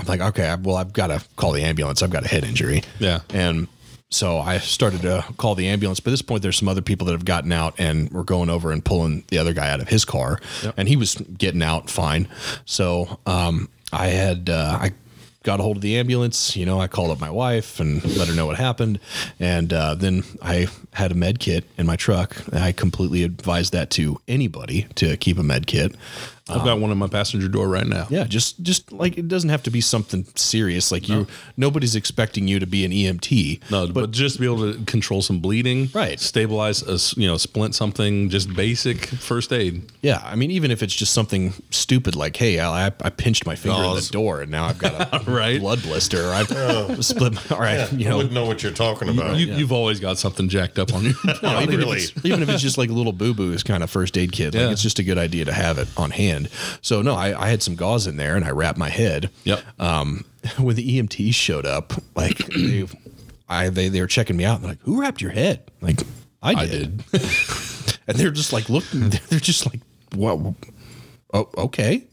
I'm 0.00 0.06
like, 0.06 0.20
okay, 0.20 0.56
well, 0.62 0.76
I've 0.76 0.92
got 0.92 1.08
to 1.08 1.22
call 1.36 1.52
the 1.52 1.62
ambulance. 1.62 2.02
I've 2.02 2.10
got 2.10 2.24
a 2.24 2.28
head 2.28 2.44
injury. 2.44 2.82
Yeah. 2.98 3.20
And 3.30 3.68
so 4.08 4.38
I 4.38 4.58
started 4.58 5.02
to 5.02 5.24
call 5.36 5.54
the 5.54 5.68
ambulance. 5.68 6.00
By 6.00 6.10
this 6.10 6.22
point, 6.22 6.42
there's 6.42 6.56
some 6.56 6.68
other 6.68 6.82
people 6.82 7.06
that 7.06 7.12
have 7.12 7.24
gotten 7.24 7.52
out 7.52 7.74
and 7.78 8.10
we're 8.10 8.24
going 8.24 8.50
over 8.50 8.72
and 8.72 8.84
pulling 8.84 9.24
the 9.28 9.38
other 9.38 9.52
guy 9.52 9.70
out 9.70 9.80
of 9.80 9.88
his 9.88 10.04
car, 10.04 10.40
and 10.76 10.88
he 10.88 10.96
was 10.96 11.14
getting 11.38 11.62
out 11.62 11.88
fine. 11.88 12.28
So 12.64 13.20
um, 13.26 13.68
I 13.92 14.06
had 14.08 14.50
uh, 14.50 14.78
I 14.80 14.90
got 15.44 15.60
a 15.60 15.62
hold 15.62 15.76
of 15.76 15.82
the 15.82 15.96
ambulance. 15.96 16.56
You 16.56 16.66
know, 16.66 16.80
I 16.80 16.88
called 16.88 17.12
up 17.12 17.20
my 17.20 17.30
wife 17.30 17.78
and 17.78 18.04
let 18.16 18.26
her 18.26 18.34
know 18.34 18.46
what 18.46 18.56
happened, 18.56 18.98
and 19.38 19.72
uh, 19.72 19.94
then 19.94 20.24
I 20.42 20.66
had 20.94 21.12
a 21.12 21.14
med 21.14 21.38
kit 21.38 21.64
in 21.78 21.86
my 21.86 21.96
truck. 21.96 22.36
I 22.52 22.72
completely 22.72 23.22
advise 23.22 23.70
that 23.70 23.90
to 23.90 24.20
anybody 24.28 24.86
to 24.96 25.16
keep 25.16 25.38
a 25.38 25.42
med 25.42 25.66
kit. 25.66 25.94
I've 26.48 26.64
got 26.64 26.80
one 26.80 26.90
in 26.90 26.98
my 26.98 27.06
passenger 27.06 27.48
door 27.48 27.68
right 27.68 27.86
now. 27.86 28.06
Yeah, 28.10 28.24
just 28.24 28.62
just 28.62 28.92
like 28.92 29.16
it 29.16 29.28
doesn't 29.28 29.50
have 29.50 29.62
to 29.64 29.70
be 29.70 29.80
something 29.80 30.26
serious. 30.34 30.90
Like 30.90 31.08
you, 31.08 31.26
nobody's 31.56 31.94
expecting 31.94 32.48
you 32.48 32.58
to 32.58 32.66
be 32.66 32.84
an 32.84 32.90
EMT. 32.90 33.70
No, 33.70 33.86
but, 33.86 34.10
just 34.10 34.36
to 34.36 34.40
be 34.40 34.46
able 34.46 34.72
to 34.72 34.84
control 34.84 35.22
some 35.22 35.40
bleeding, 35.40 35.90
Right. 35.94 36.18
Stabilize 36.18 36.82
a 36.82 37.20
you 37.20 37.26
know 37.26 37.36
splint 37.36 37.74
something, 37.74 38.30
just 38.30 38.52
basic 38.54 39.06
first 39.06 39.52
aid. 39.52 39.90
Yeah, 40.02 40.20
I 40.24 40.34
mean, 40.34 40.50
even 40.50 40.70
if 40.70 40.82
it's 40.82 40.94
just 40.94 41.12
something 41.12 41.52
stupid 41.70 42.16
like, 42.16 42.36
"Hey, 42.36 42.58
I, 42.58 42.86
I 42.86 43.10
pinched 43.10 43.46
my 43.46 43.54
finger 43.54 43.76
in 43.76 43.94
the 43.94 44.08
oh, 44.10 44.12
door 44.12 44.40
and 44.40 44.50
now 44.50 44.64
I've 44.66 44.78
got 44.78 45.14
a 45.14 45.30
Right. 45.30 45.60
blood 45.60 45.82
blister," 45.82 46.30
I've 46.30 46.50
oh. 46.50 46.96
split. 47.00 47.34
My, 47.34 47.42
all 47.56 47.60
right, 47.60 47.92
you 47.92 48.06
I 48.06 48.10
know, 48.10 48.16
wouldn't 48.16 48.34
know 48.34 48.46
what 48.46 48.62
you're 48.62 48.72
talking 48.72 49.08
about. 49.08 49.36
You, 49.36 49.54
You've 49.54 49.72
always 49.72 50.00
got 50.00 50.18
something 50.18 50.48
jacked 50.48 50.78
up 50.80 50.92
on 50.94 51.04
you. 51.04 51.14
Not 51.42 51.62
even, 51.62 51.76
really. 51.78 51.98
if 51.98 52.16
it's, 52.16 52.24
even 52.24 52.42
if 52.42 52.48
it's 52.48 52.62
just 52.62 52.78
like 52.78 52.90
a 52.90 52.92
little 52.92 53.12
boo 53.12 53.32
boo 53.34 53.52
is 53.52 53.62
kind 53.62 53.82
of 53.82 53.90
first 53.90 54.18
aid 54.18 54.32
kit, 54.32 54.54
like 54.54 54.62
Yeah. 54.62 54.70
it's 54.70 54.82
just 54.82 54.98
a 54.98 55.04
good 55.04 55.18
idea 55.18 55.44
to 55.44 55.52
have 55.52 55.78
it 55.78 55.88
on 55.96 56.10
hand. 56.10 56.48
So 56.82 57.02
no, 57.02 57.14
I, 57.14 57.40
I 57.40 57.48
had 57.48 57.62
some 57.62 57.76
gauze 57.76 58.06
in 58.06 58.16
there 58.16 58.34
and 58.36 58.44
I 58.44 58.50
wrapped 58.50 58.78
my 58.78 58.88
head. 58.88 59.30
Yep. 59.44 59.60
Um, 59.78 60.24
when 60.58 60.74
the 60.76 60.98
EMTs 60.98 61.34
showed 61.34 61.66
up, 61.66 61.92
like 62.16 62.38
they, 62.48 62.86
I 63.48 63.68
they 63.68 63.88
they 63.88 64.00
were 64.00 64.06
checking 64.06 64.36
me 64.36 64.44
out. 64.44 64.56
And 64.56 64.64
they're 64.64 64.70
like, 64.72 64.80
"Who 64.82 65.00
wrapped 65.00 65.20
your 65.20 65.30
head?" 65.32 65.62
Like 65.80 66.00
I 66.42 66.52
I 66.54 66.66
did. 66.66 67.04
and 67.12 68.16
they're 68.16 68.30
just 68.30 68.52
like 68.52 68.68
looking. 68.70 69.10
They're 69.28 69.38
just 69.40 69.66
like, 69.66 69.80
"What? 70.14 70.54
Oh, 71.34 71.48
okay." 71.56 72.04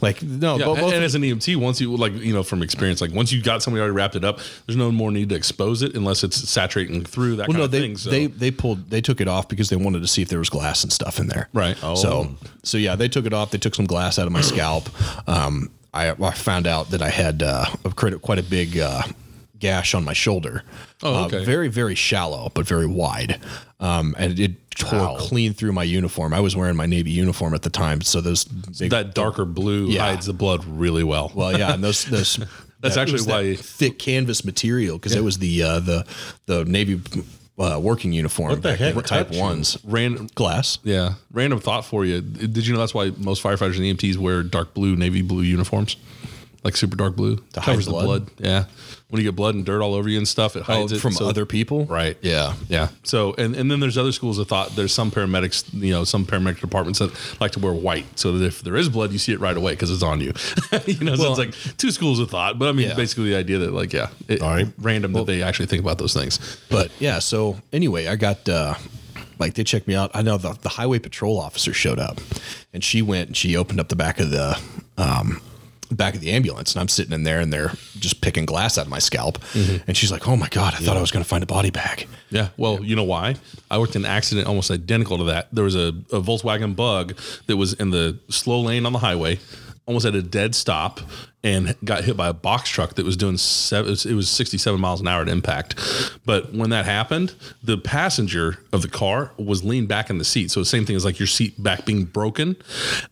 Like 0.00 0.22
no, 0.22 0.58
Yeah, 0.58 0.66
and, 0.70 0.76
both 0.80 0.92
and 0.92 1.04
as 1.04 1.14
an 1.14 1.22
EMT, 1.22 1.56
once 1.56 1.80
you 1.80 1.96
like 1.96 2.12
you 2.14 2.32
know 2.32 2.42
from 2.42 2.62
experience, 2.62 3.00
like 3.00 3.12
once 3.12 3.32
you 3.32 3.42
got 3.42 3.62
somebody 3.62 3.80
already 3.80 3.94
wrapped 3.94 4.16
it 4.16 4.24
up, 4.24 4.38
there's 4.66 4.76
no 4.76 4.90
more 4.92 5.10
need 5.10 5.28
to 5.30 5.34
expose 5.34 5.82
it 5.82 5.94
unless 5.94 6.22
it's 6.24 6.36
saturating 6.48 7.04
through 7.04 7.36
that 7.36 7.48
Well, 7.48 7.54
kind 7.54 7.58
no, 7.58 7.64
of 7.64 7.70
they 7.70 7.80
thing. 7.80 7.96
So. 7.96 8.10
they 8.10 8.26
they 8.26 8.50
pulled 8.50 8.90
they 8.90 9.00
took 9.00 9.20
it 9.20 9.28
off 9.28 9.48
because 9.48 9.68
they 9.70 9.76
wanted 9.76 10.00
to 10.00 10.06
see 10.06 10.22
if 10.22 10.28
there 10.28 10.38
was 10.38 10.50
glass 10.50 10.82
and 10.82 10.92
stuff 10.92 11.18
in 11.18 11.28
there. 11.28 11.48
Right. 11.52 11.76
So 11.78 12.34
so 12.62 12.78
yeah, 12.78 12.96
they 12.96 13.08
took 13.08 13.26
it 13.26 13.32
off. 13.32 13.50
They 13.50 13.58
took 13.58 13.74
some 13.74 13.86
glass 13.86 14.18
out 14.18 14.26
of 14.26 14.32
my 14.32 14.40
scalp. 14.42 14.88
Um, 15.28 15.70
I, 15.94 16.10
I 16.10 16.30
found 16.32 16.66
out 16.66 16.90
that 16.90 17.00
I 17.00 17.08
had 17.08 17.42
uh, 17.42 17.64
quite 17.94 18.38
a 18.38 18.42
big 18.42 18.78
uh, 18.78 19.02
gash 19.58 19.94
on 19.94 20.04
my 20.04 20.12
shoulder. 20.12 20.62
Oh, 21.02 21.14
Uh, 21.22 21.26
okay. 21.26 21.44
very 21.44 21.68
very 21.68 21.94
shallow, 21.94 22.50
but 22.54 22.66
very 22.66 22.86
wide. 22.86 23.40
Um, 23.80 24.14
and 24.18 24.38
it 24.38 24.70
tore 24.70 25.16
clean 25.18 25.52
through 25.52 25.72
my 25.72 25.82
uniform. 25.84 26.32
I 26.34 26.40
was 26.40 26.56
wearing 26.56 26.76
my 26.76 26.86
navy 26.86 27.10
uniform 27.10 27.54
at 27.54 27.62
the 27.62 27.70
time, 27.70 28.00
so 28.00 28.20
those 28.20 28.44
big, 28.44 28.90
that 28.90 29.14
darker 29.14 29.44
blue 29.44 29.86
Yeah. 29.88 30.06
hides 30.06 30.26
the 30.26 30.32
blood 30.32 30.64
really 30.64 31.04
well. 31.04 31.30
well, 31.34 31.56
yeah, 31.58 31.74
and 31.74 31.82
those 31.84 32.04
those. 32.04 32.36
That's 32.80 32.94
that- 32.94 33.00
actually 33.02 33.12
was 33.14 33.26
that 33.26 33.42
why- 33.42 33.54
thick 33.56 33.98
canvas 33.98 34.44
material 34.44 34.96
because 34.98 35.14
it 35.14 35.24
was 35.24 35.38
the 35.38 35.62
uh, 35.62 35.80
the 35.80 36.04
the 36.44 36.64
navy 36.66 37.00
uh, 37.58 37.78
working 37.82 38.12
uniform. 38.12 38.50
What 38.50 38.62
the 38.62 38.74
then, 38.76 38.94
heck 38.94 39.04
type 39.06 39.32
ones 39.32 39.78
Random, 39.82 40.28
glass. 40.34 40.78
yeah. 40.84 41.14
Random 41.32 41.58
thought 41.58 41.86
for 41.86 42.04
you. 42.04 42.20
Did 42.20 42.66
you 42.66 42.74
know 42.74 42.78
that's 42.78 42.92
why 42.92 43.12
most 43.16 43.42
firefighters 43.42 43.76
and 43.76 43.98
EMTs 43.98 44.18
wear 44.18 44.42
dark 44.42 44.74
blue, 44.74 44.94
navy 44.94 45.22
blue 45.22 45.40
uniforms, 45.42 45.96
like 46.64 46.76
super 46.76 46.96
dark 46.96 47.16
blue, 47.16 47.36
To 47.52 47.60
hide 47.60 47.72
covers 47.72 47.84
the 47.86 47.92
blood? 47.92 48.04
blood. 48.04 48.30
Yeah. 48.38 48.64
When 49.08 49.22
you 49.22 49.28
get 49.28 49.36
blood 49.36 49.54
and 49.54 49.64
dirt 49.64 49.82
all 49.82 49.94
over 49.94 50.08
you 50.08 50.18
and 50.18 50.26
stuff, 50.26 50.56
it 50.56 50.64
hides 50.64 50.90
it 50.90 50.96
Oh, 50.96 50.98
from 50.98 51.12
so- 51.12 51.28
other 51.28 51.46
people. 51.46 51.84
Right. 51.86 52.16
Yeah. 52.22 52.54
Yeah. 52.68 52.88
So, 53.04 53.34
and, 53.38 53.54
and 53.54 53.70
then 53.70 53.78
there's 53.78 53.96
other 53.96 54.10
schools 54.10 54.38
of 54.38 54.48
thought. 54.48 54.74
There's 54.74 54.92
some 54.92 55.12
paramedics, 55.12 55.72
you 55.72 55.92
know, 55.92 56.02
some 56.02 56.26
paramedic 56.26 56.58
departments 56.60 56.98
that 56.98 57.12
like 57.40 57.52
to 57.52 57.60
wear 57.60 57.72
white, 57.72 58.18
so 58.18 58.32
that 58.32 58.44
if 58.44 58.62
there 58.62 58.74
is 58.74 58.88
blood, 58.88 59.12
you 59.12 59.18
see 59.18 59.32
it 59.32 59.38
right 59.38 59.56
away 59.56 59.72
because 59.72 59.92
it's 59.92 60.02
on 60.02 60.20
you. 60.20 60.32
you 60.86 61.04
know, 61.04 61.14
so 61.14 61.30
it's 61.30 61.38
like 61.38 61.76
two 61.76 61.92
schools 61.92 62.18
of 62.18 62.30
thought. 62.30 62.58
But 62.58 62.68
I 62.68 62.72
mean, 62.72 62.88
Yeah. 62.88 62.94
basically 62.96 63.30
the 63.30 63.36
idea 63.36 63.58
that 63.58 63.72
like, 63.72 63.92
yeah, 63.92 64.08
it, 64.26 64.42
All 64.42 64.50
right. 64.50 64.66
random 64.78 65.12
that 65.12 65.26
they 65.26 65.40
actually 65.40 65.66
think 65.66 65.82
about 65.82 65.98
those 65.98 66.12
things. 66.12 66.40
But 66.68 66.90
yeah, 66.98 67.20
so 67.20 67.58
anyway, 67.72 68.08
I 68.08 68.16
got 68.16 68.48
uh 68.48 68.74
like 69.38 69.54
they 69.54 69.62
checked 69.62 69.86
me 69.86 69.94
out. 69.94 70.10
I 70.14 70.22
know 70.22 70.36
the, 70.38 70.54
the 70.62 70.70
highway 70.70 70.98
patrol 70.98 71.38
officer 71.38 71.72
showed 71.72 71.98
up 72.00 72.18
and 72.72 72.82
she 72.82 73.02
went 73.02 73.28
and 73.28 73.36
she 73.36 73.54
opened 73.56 73.78
up 73.78 73.88
the 73.88 73.94
back 73.96 74.18
of 74.18 74.30
the 74.30 74.58
um 74.98 75.40
back 75.90 76.14
of 76.14 76.20
the 76.20 76.30
ambulance 76.30 76.72
and 76.74 76.80
I'm 76.80 76.88
sitting 76.88 77.12
in 77.12 77.22
there 77.22 77.40
and 77.40 77.52
they're 77.52 77.72
just 77.98 78.20
picking 78.20 78.44
glass 78.44 78.78
out 78.78 78.86
of 78.86 78.90
my 78.90 78.98
scalp. 78.98 79.38
Mm-hmm. 79.52 79.84
And 79.86 79.96
she's 79.96 80.10
like, 80.10 80.26
Oh 80.26 80.36
my 80.36 80.48
God, 80.48 80.74
I 80.74 80.78
thought 80.78 80.96
I 80.96 81.00
was 81.00 81.10
gonna 81.10 81.24
find 81.24 81.42
a 81.42 81.46
body 81.46 81.70
bag. 81.70 82.06
Yeah. 82.30 82.48
Well, 82.56 82.82
you 82.82 82.96
know 82.96 83.04
why? 83.04 83.36
I 83.70 83.78
worked 83.78 83.96
in 83.96 84.04
an 84.04 84.10
accident 84.10 84.48
almost 84.48 84.70
identical 84.70 85.18
to 85.18 85.24
that. 85.24 85.48
There 85.52 85.64
was 85.64 85.76
a, 85.76 85.88
a 86.12 86.20
Volkswagen 86.20 86.74
Bug 86.74 87.18
that 87.46 87.56
was 87.56 87.72
in 87.74 87.90
the 87.90 88.18
slow 88.28 88.60
lane 88.60 88.86
on 88.86 88.92
the 88.92 88.98
highway, 88.98 89.38
almost 89.86 90.06
at 90.06 90.14
a 90.14 90.22
dead 90.22 90.54
stop, 90.54 91.00
and 91.44 91.76
got 91.84 92.02
hit 92.04 92.16
by 92.16 92.28
a 92.28 92.32
box 92.32 92.68
truck 92.68 92.94
that 92.94 93.04
was 93.04 93.16
doing 93.16 93.36
seven. 93.36 93.92
It 93.92 94.14
was, 94.14 94.28
67 94.28 94.80
miles 94.80 95.00
an 95.00 95.06
hour 95.06 95.22
at 95.22 95.28
impact. 95.28 95.76
But 96.24 96.52
when 96.52 96.70
that 96.70 96.84
happened, 96.84 97.34
the 97.62 97.78
passenger 97.78 98.58
of 98.72 98.82
the 98.82 98.88
car 98.88 99.30
was 99.36 99.62
leaned 99.62 99.86
back 99.86 100.10
in 100.10 100.18
the 100.18 100.24
seat. 100.24 100.50
So 100.50 100.60
the 100.60 100.66
same 100.66 100.84
thing 100.84 100.96
as 100.96 101.04
like 101.04 101.20
your 101.20 101.28
seat 101.28 101.62
back 101.62 101.84
being 101.84 102.04
broken. 102.04 102.56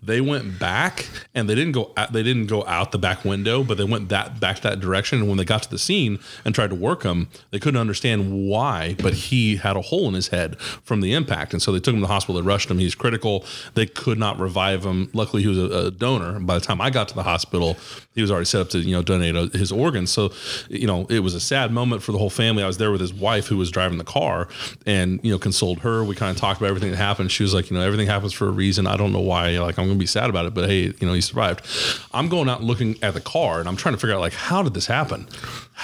They 0.02 0.20
went 0.20 0.58
back 0.58 1.08
and 1.34 1.48
they 1.48 1.54
didn't 1.54 1.72
go. 1.72 1.92
Out, 1.96 2.12
they 2.12 2.22
didn't 2.22 2.46
go 2.46 2.64
out 2.66 2.90
the 2.90 2.98
back 2.98 3.24
window, 3.24 3.62
but 3.62 3.78
they 3.78 3.84
went 3.84 4.08
that 4.08 4.40
back 4.40 4.60
that 4.60 4.80
direction. 4.80 5.20
And 5.20 5.28
when 5.28 5.36
they 5.36 5.44
got 5.44 5.62
to 5.62 5.70
the 5.70 5.78
scene 5.78 6.18
and 6.44 6.54
tried 6.54 6.70
to 6.70 6.76
work 6.76 7.04
him, 7.04 7.28
they 7.50 7.60
couldn't 7.60 7.80
understand 7.80 8.48
why. 8.48 8.96
But 9.00 9.14
he 9.14 9.56
had 9.56 9.76
a 9.76 9.82
hole 9.82 10.08
in 10.08 10.14
his 10.14 10.28
head 10.28 10.58
from 10.58 11.00
the 11.00 11.14
impact, 11.14 11.52
and 11.52 11.62
so 11.62 11.70
they 11.70 11.78
took 11.78 11.94
him 11.94 12.00
to 12.00 12.06
the 12.06 12.12
hospital. 12.12 12.40
They 12.40 12.46
rushed 12.46 12.70
him. 12.70 12.78
He's 12.78 12.94
critical. 12.94 13.44
They 13.74 13.86
could 13.86 14.18
not 14.18 14.40
revive 14.40 14.84
him. 14.84 15.10
Luckily, 15.12 15.42
he 15.42 15.48
was 15.48 15.58
a, 15.58 15.86
a 15.86 15.90
donor. 15.90 16.36
And 16.36 16.46
by 16.46 16.54
the 16.54 16.64
time 16.64 16.80
I 16.80 16.90
got 16.90 17.08
to 17.08 17.14
the 17.14 17.22
hospital, 17.22 17.76
he 18.14 18.22
was 18.22 18.30
already 18.30 18.46
set 18.46 18.60
up 18.60 18.68
to 18.70 18.78
you 18.78 18.92
know 18.94 19.02
donate 19.02 19.36
uh, 19.36 19.48
his 19.52 19.72
organs. 19.72 20.10
So 20.10 20.32
you 20.68 20.86
know 20.86 21.06
it 21.10 21.20
was 21.20 21.34
a 21.34 21.40
sad 21.40 21.72
moment 21.72 22.02
for 22.02 22.12
the 22.12 22.18
whole 22.18 22.30
family. 22.30 22.62
I 22.62 22.66
was 22.66 22.78
there 22.78 22.90
with 22.90 23.00
his 23.00 23.12
wife 23.12 23.46
who 23.46 23.56
was 23.56 23.70
driving 23.70 23.98
the 23.98 24.04
car, 24.04 24.48
and 24.86 25.20
you 25.22 25.32
know 25.32 25.38
consoled 25.38 25.80
her. 25.80 26.04
We 26.04 26.14
kind 26.14 26.30
of 26.30 26.36
talked 26.36 26.60
about 26.60 26.68
everything 26.68 26.90
that 26.90 26.96
happened. 26.96 27.32
She 27.32 27.42
was 27.42 27.54
like, 27.54 27.70
you 27.70 27.76
know, 27.76 27.82
everything 27.82 28.06
happens 28.06 28.32
for 28.32 28.48
a 28.48 28.52
reason. 28.52 28.86
I 28.86 28.96
don't 28.96 29.12
know 29.12 29.20
why. 29.20 29.58
Like 29.58 29.78
I'm 29.78 29.86
gonna 29.86 29.98
be 29.98 30.06
sad 30.06 30.30
about 30.30 30.46
it, 30.46 30.54
but 30.54 30.68
hey, 30.68 30.92
you 30.98 31.06
know, 31.06 31.12
he 31.12 31.20
survived. 31.20 31.66
I'm 32.12 32.28
going 32.28 32.48
out 32.48 32.62
looking 32.62 32.96
at 33.02 33.14
the 33.14 33.20
car, 33.20 33.60
and 33.60 33.68
I'm 33.68 33.76
trying 33.76 33.94
to 33.94 34.00
figure 34.00 34.14
out 34.14 34.20
like 34.20 34.34
how 34.34 34.62
did 34.62 34.74
this 34.74 34.86
happen? 34.86 35.26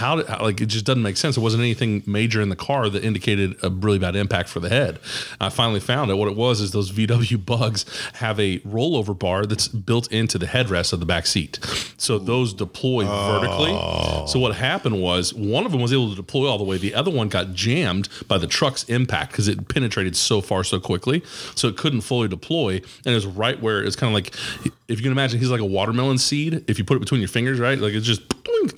How 0.01 0.17
did 0.17 0.29
how, 0.29 0.43
like 0.43 0.63
it 0.63 0.67
just 0.67 0.87
doesn't 0.87 1.03
make 1.03 1.19
sense. 1.19 1.37
It 1.37 1.41
wasn't 1.41 1.61
anything 1.61 2.03
major 2.07 2.41
in 2.41 2.49
the 2.49 2.57
car 2.57 2.89
that 2.89 3.05
indicated 3.05 3.55
a 3.63 3.69
really 3.69 3.99
bad 3.99 4.17
impact 4.17 4.49
for 4.49 4.59
the 4.59 4.71
head. 4.71 4.99
I 5.39 5.51
finally 5.51 5.79
found 5.79 6.11
it. 6.11 6.15
What 6.15 6.27
it 6.27 6.37
was 6.37 6.63
is 6.63 6.71
those 6.71 6.91
VW 6.91 7.45
bugs 7.53 7.85
have 8.15 8.41
a 8.41 8.61
rollover 8.61 9.17
bar 9.17 9.45
that's 9.45 9.69
built 9.69 10.11
into 10.11 10.39
the 10.39 10.47
headrest 10.47 10.95
of 10.95 11.01
the 11.01 11.07
back 11.07 11.27
seat. 11.27 11.59
So 11.99 12.19
those 12.19 12.55
deploy 12.55 13.05
vertically. 13.05 13.73
So 14.27 14.39
what 14.39 14.55
happened 14.55 15.03
was 15.03 15.35
one 15.35 15.67
of 15.67 15.73
them 15.73 15.83
was 15.83 15.93
able 15.93 16.09
to 16.09 16.17
deploy 16.17 16.47
all 16.49 16.57
the 16.57 16.65
way. 16.65 16.79
The 16.79 16.95
other 16.95 17.11
one 17.11 17.29
got 17.29 17.53
jammed 17.53 18.09
by 18.27 18.39
the 18.39 18.47
truck's 18.47 18.85
impact 18.85 19.33
because 19.33 19.49
it 19.49 19.69
penetrated 19.69 20.17
so 20.17 20.41
far 20.41 20.65
so 20.65 20.81
quickly. 20.81 21.23
So 21.55 21.69
it 21.69 21.77
couldn't 21.77 22.01
fully 22.01 22.27
deploy. 22.27 22.77
And 22.77 23.13
it 23.13 23.15
was 23.15 23.27
right 23.27 23.61
where 23.61 23.85
it's 23.85 23.97
kind 23.97 24.09
of 24.11 24.15
like 24.15 24.35
if 24.89 24.99
you 24.99 25.03
can 25.03 25.13
imagine 25.13 25.39
he's 25.41 25.51
like 25.51 25.61
a 25.61 25.67
watermelon 25.67 26.17
seed. 26.17 26.65
If 26.69 26.79
you 26.79 26.85
put 26.85 26.97
it 26.97 27.01
between 27.01 27.21
your 27.21 27.29
fingers, 27.29 27.61
right? 27.61 27.79
Like 27.79 27.93
it's 27.93 28.07
just 28.07 28.23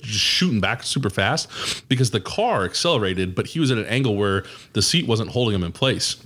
just 0.01 0.19
shooting 0.19 0.59
back 0.61 0.83
super 0.83 1.09
fast 1.13 1.87
because 1.87 2.11
the 2.11 2.19
car 2.19 2.65
accelerated, 2.65 3.35
but 3.35 3.47
he 3.47 3.59
was 3.59 3.71
at 3.71 3.77
an 3.77 3.85
angle 3.85 4.15
where 4.15 4.43
the 4.73 4.81
seat 4.81 5.07
wasn't 5.07 5.29
holding 5.29 5.55
him 5.55 5.63
in 5.63 5.71
place. 5.71 6.17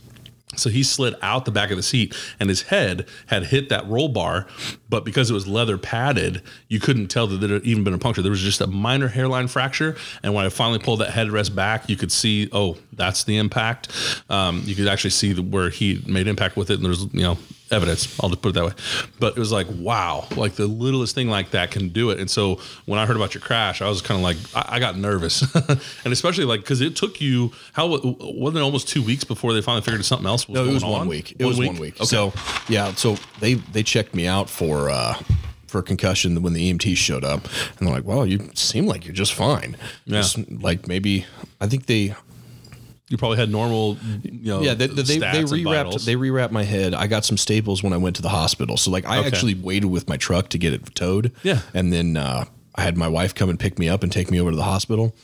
So 0.56 0.70
he 0.70 0.82
slid 0.82 1.16
out 1.22 1.46
the 1.46 1.52
back 1.52 1.72
of 1.72 1.78
the 1.78 1.84
seat 1.84 2.16
and 2.40 2.50
his 2.50 2.64
head 2.64 3.08
had 3.28 3.48
hit 3.48 3.70
that 3.70 3.86
roll 3.88 4.08
bar, 4.08 4.48
but 4.90 5.04
because 5.04 5.30
it 5.30 5.34
was 5.34 5.46
leather 5.46 5.78
padded, 5.78 6.42
you 6.68 6.80
couldn't 6.80 7.08
tell 7.08 7.28
that 7.28 7.38
there 7.38 7.50
had 7.50 7.64
even 7.64 7.84
been 7.84 7.94
a 7.94 7.98
puncture. 7.98 8.22
There 8.22 8.32
was 8.32 8.42
just 8.42 8.62
a 8.62 8.68
minor 8.68 9.10
hairline 9.10 9.50
fracture. 9.50 9.98
And 10.24 10.34
when 10.34 10.46
I 10.46 10.50
finally 10.50 10.80
pulled 10.80 11.00
that 11.02 11.10
headrest 11.10 11.54
back, 11.54 11.90
you 11.90 11.98
could 11.98 12.12
see, 12.12 12.50
oh, 12.54 12.78
that's 12.94 13.26
the 13.26 13.38
impact. 13.38 13.92
Um, 14.30 14.64
you 14.66 14.74
could 14.74 14.88
actually 14.88 15.12
see 15.12 15.34
the, 15.34 15.44
where 15.44 15.70
he 15.70 16.02
made 16.08 16.28
impact 16.28 16.56
with 16.56 16.72
it. 16.72 16.76
And 16.76 16.86
there's, 16.86 17.04
you 17.14 17.22
know, 17.22 17.38
evidence. 17.72 18.20
I'll 18.22 18.30
just 18.30 18.42
put 18.42 18.50
it 18.50 18.54
that 18.54 18.66
way. 18.66 18.72
But 19.20 19.36
it 19.38 19.40
was 19.40 19.52
like, 19.52 19.68
wow, 19.70 20.28
like 20.36 20.54
the 20.54 20.68
littlest 20.68 21.16
thing 21.16 21.28
like 21.30 21.52
that 21.52 21.72
can 21.72 21.90
do 21.90 22.10
it. 22.12 22.20
And 22.20 22.30
so 22.30 22.60
when 22.86 23.00
I 23.00 23.06
heard 23.06 23.16
about 23.16 23.34
your 23.34 23.42
crash, 23.42 23.82
I 23.82 23.90
was 23.90 24.02
kind 24.02 24.18
of 24.18 24.24
like, 24.24 24.38
I, 24.56 24.76
I 24.76 24.80
got 24.80 24.98
nervous, 24.98 25.42
and 26.04 26.14
especially 26.14 26.46
like 26.46 26.62
because 26.62 26.82
it 26.82 26.96
took 26.96 27.20
you 27.22 27.52
how 27.74 27.88
wasn't 27.88 28.58
it 28.58 28.62
almost 28.62 28.88
two 28.88 29.02
weeks 29.04 29.24
before 29.24 29.54
they 29.54 29.62
finally 29.62 29.82
figured 29.82 30.04
something 30.06 30.28
else 30.28 30.48
was 30.48 30.56
No, 30.56 30.62
it 30.62 30.66
going 30.66 30.74
was 30.76 30.84
on? 30.84 30.92
one 30.92 31.08
week. 31.08 31.36
It 31.40 31.46
was 31.46 31.58
one 31.58 31.78
week. 31.78 31.96
Okay. 31.96 32.06
So 32.06 32.34
yeah, 32.70 32.94
so 32.94 33.18
they 33.40 33.56
they 33.56 33.84
checked 33.84 34.14
me 34.16 34.28
out 34.28 34.50
for 34.50 34.90
uh 34.90 35.16
for 35.68 35.82
concussion 35.82 36.42
when 36.42 36.54
the 36.54 36.72
EMTs 36.74 36.96
showed 36.96 37.26
up, 37.26 37.44
and 37.78 37.88
they're 37.88 37.94
like, 37.94 38.06
"Well, 38.06 38.26
you 38.26 38.50
seem 38.54 38.86
like 38.86 39.06
you're 39.06 39.14
just 39.14 39.34
fine." 39.34 39.76
Yeah. 40.06 40.22
Just 40.22 40.38
like 40.50 40.88
maybe 40.88 41.26
I 41.60 41.68
think 41.68 41.88
they 41.88 42.16
you 43.10 43.18
probably 43.18 43.38
had 43.38 43.50
normal, 43.50 43.98
you 44.24 44.52
know, 44.52 44.62
yeah 44.62 44.74
they 44.74 44.88
they, 44.88 45.02
they, 45.04 45.18
they 45.20 45.44
rewrapped 45.44 46.06
they 46.06 46.16
rewrapped 46.16 46.52
my 46.52 46.64
head. 46.64 46.94
I 46.94 47.08
got 47.08 47.24
some 47.26 47.38
staples 47.38 47.82
when 47.84 47.94
I 47.94 47.98
went 47.98 48.16
to 48.18 48.22
the 48.22 48.30
hospital. 48.30 48.76
So 48.78 48.92
like 48.92 49.06
I 49.06 49.20
Okay. 49.20 49.28
actually 49.28 49.56
waited 49.56 49.88
with 49.88 50.08
my 50.10 50.18
truck 50.18 50.50
to 50.50 50.58
get 50.58 50.74
it 50.74 50.94
towed. 50.96 51.32
Yeah. 51.44 51.62
and 51.74 51.92
then. 51.94 52.18
uh 52.18 52.46
I 52.80 52.84
had 52.84 52.96
my 52.96 53.08
wife 53.08 53.34
come 53.34 53.50
and 53.50 53.60
pick 53.60 53.80
me 53.80 53.90
up 53.90 54.04
and 54.04 54.12
take 54.12 54.30
me 54.30 54.40
over 54.40 54.52
to 54.52 54.56
the 54.56 54.62
hospital, 54.62 55.16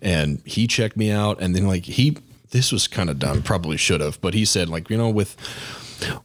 and 0.00 0.40
he 0.46 0.66
checked 0.66 0.96
me 0.96 1.10
out. 1.10 1.42
And 1.42 1.54
then, 1.54 1.66
like 1.66 1.84
he, 1.84 2.16
this 2.52 2.72
was 2.72 2.88
kind 2.88 3.10
of 3.10 3.18
dumb. 3.18 3.42
Probably 3.42 3.76
should 3.76 4.00
have, 4.00 4.18
but 4.22 4.32
he 4.32 4.46
said, 4.46 4.70
like 4.70 4.88
you 4.88 4.96
know, 4.96 5.10
with 5.10 5.36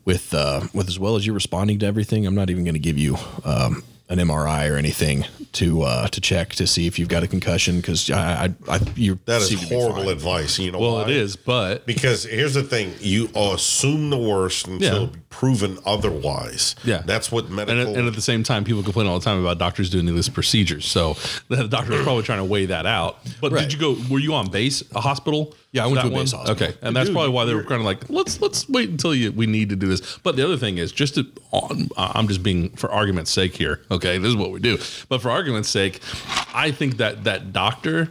with 0.06 0.34
uh, 0.34 0.62
with 0.74 0.88
as 0.88 0.98
well 0.98 1.18
as 1.18 1.26
you're 1.26 1.36
responding 1.36 1.78
to 1.80 1.86
everything, 1.86 2.26
I'm 2.26 2.36
not 2.36 2.50
even 2.50 2.64
going 2.64 2.74
to 2.76 2.80
give 2.80 2.98
you 2.98 3.18
um, 3.44 3.84
an 4.10 4.20
MRI 4.20 4.70
or 4.72 4.76
anything 4.78 5.26
to 5.54 5.82
uh, 5.82 6.08
to 6.10 6.22
check 6.22 6.50
to 6.56 6.66
see 6.68 6.88
if 6.88 6.98
you've 7.00 7.10
got 7.10 7.24
a 7.24 7.28
concussion 7.28 7.78
because 7.78 8.10
I, 8.10 8.46
I, 8.70 8.76
I 8.76 8.80
you 8.96 9.20
That 9.26 9.42
seem 9.42 9.58
is 9.58 9.64
to 9.66 9.70
be 9.70 9.76
horrible 9.76 10.10
advice. 10.10 10.58
You 10.60 10.72
know 10.72 10.80
Well, 10.80 10.94
why? 10.96 11.04
it 11.04 11.10
is, 11.10 11.36
but 11.36 11.86
Because 11.86 12.24
here's 12.24 12.54
the 12.54 12.64
thing: 12.64 12.94
you 13.00 13.30
assume 13.36 14.10
the 14.10 14.18
worst 14.18 14.68
until 14.68 15.04
Yeah. 15.04 15.10
Proven 15.38 15.78
otherwise. 15.86 16.76
Yeah. 16.84 17.04
that's 17.06 17.32
what 17.32 17.46
and 17.46 17.56
medical. 17.56 17.92
at, 17.92 17.98
and 18.00 18.08
at 18.08 18.16
the 18.16 18.22
same 18.22 18.42
time, 18.42 18.64
people 18.64 18.82
complain 18.82 19.06
all 19.06 19.20
the 19.20 19.24
time 19.24 19.40
about 19.40 19.60
doctors 19.60 19.92
doing 19.92 20.08
these 20.08 20.30
procedures. 20.30 20.86
So 20.88 21.16
the 21.48 21.68
doctor 21.68 21.92
was 21.94 22.02
probably 22.02 22.24
trying 22.24 22.40
to 22.40 22.46
weigh 22.46 22.66
that 22.66 22.88
out. 22.88 23.20
But 23.40 23.52
Right. 23.52 23.62
did 23.62 23.74
you 23.74 23.78
go? 23.80 23.96
Were 24.10 24.18
you 24.20 24.34
on 24.34 24.50
base 24.50 24.82
a 24.96 25.00
hospital? 25.00 25.54
Yeah, 25.74 25.84
I 25.84 25.88
went 25.88 26.02
to 26.02 26.08
a 26.08 26.10
one? 26.10 26.22
base 26.24 26.32
hospital. 26.32 26.56
Okay, 26.70 26.78
and 26.82 26.96
that's 26.96 27.10
probably 27.12 27.30
why 27.30 27.46
they 27.46 27.54
were 27.54 27.62
kind 27.64 27.80
of 27.82 27.86
like, 27.86 28.10
let's 28.10 28.42
let's 28.42 28.68
wait 28.68 28.90
until 28.90 29.14
you 29.14 29.32
we 29.32 29.46
need 29.46 29.70
to 29.70 29.76
do 29.76 29.86
this. 29.88 30.18
But 30.24 30.36
the 30.38 30.44
other 30.44 30.58
thing 30.58 30.80
is, 30.80 30.92
just 30.92 31.16
to, 31.16 31.28
I'm 31.98 32.28
just 32.28 32.42
being 32.42 32.70
for 32.72 32.90
argument's 32.90 33.30
sake 33.32 33.56
here. 33.56 33.82
Okay, 33.92 34.18
this 34.18 34.30
is 34.30 34.36
what 34.36 34.50
we 34.52 34.60
do. 34.60 34.78
But 35.08 35.22
for 35.22 35.30
argument's 35.30 35.70
sake, 35.70 36.00
I 36.54 36.72
think 36.72 36.98
that 36.98 37.26
that 37.26 37.54
doctor 37.54 38.10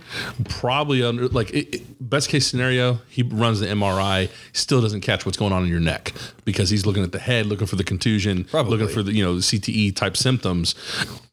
probably 0.48 1.02
under 1.02 1.28
like 1.28 1.50
it, 1.50 1.74
it- 1.74 1.82
best 1.98 2.28
case 2.28 2.46
scenario, 2.46 3.00
he 3.08 3.22
runs 3.22 3.58
the 3.58 3.66
MRI, 3.66 4.30
still 4.52 4.80
doesn't 4.80 5.00
catch 5.00 5.26
what's 5.26 5.38
going 5.38 5.52
on 5.52 5.64
in 5.64 5.68
your 5.68 5.80
neck 5.80 6.12
because 6.44 6.70
he's 6.70 6.86
looking 6.86 7.02
at 7.02 7.10
the 7.16 7.22
head, 7.22 7.46
looking 7.46 7.66
for 7.66 7.76
the 7.76 7.84
contusion, 7.84 8.44
Probably. 8.44 8.76
looking 8.76 8.94
for 8.94 9.02
the 9.02 9.12
you 9.12 9.24
know 9.24 9.34
the 9.36 9.40
CTE 9.42 9.94
type 9.96 10.16
symptoms, 10.16 10.74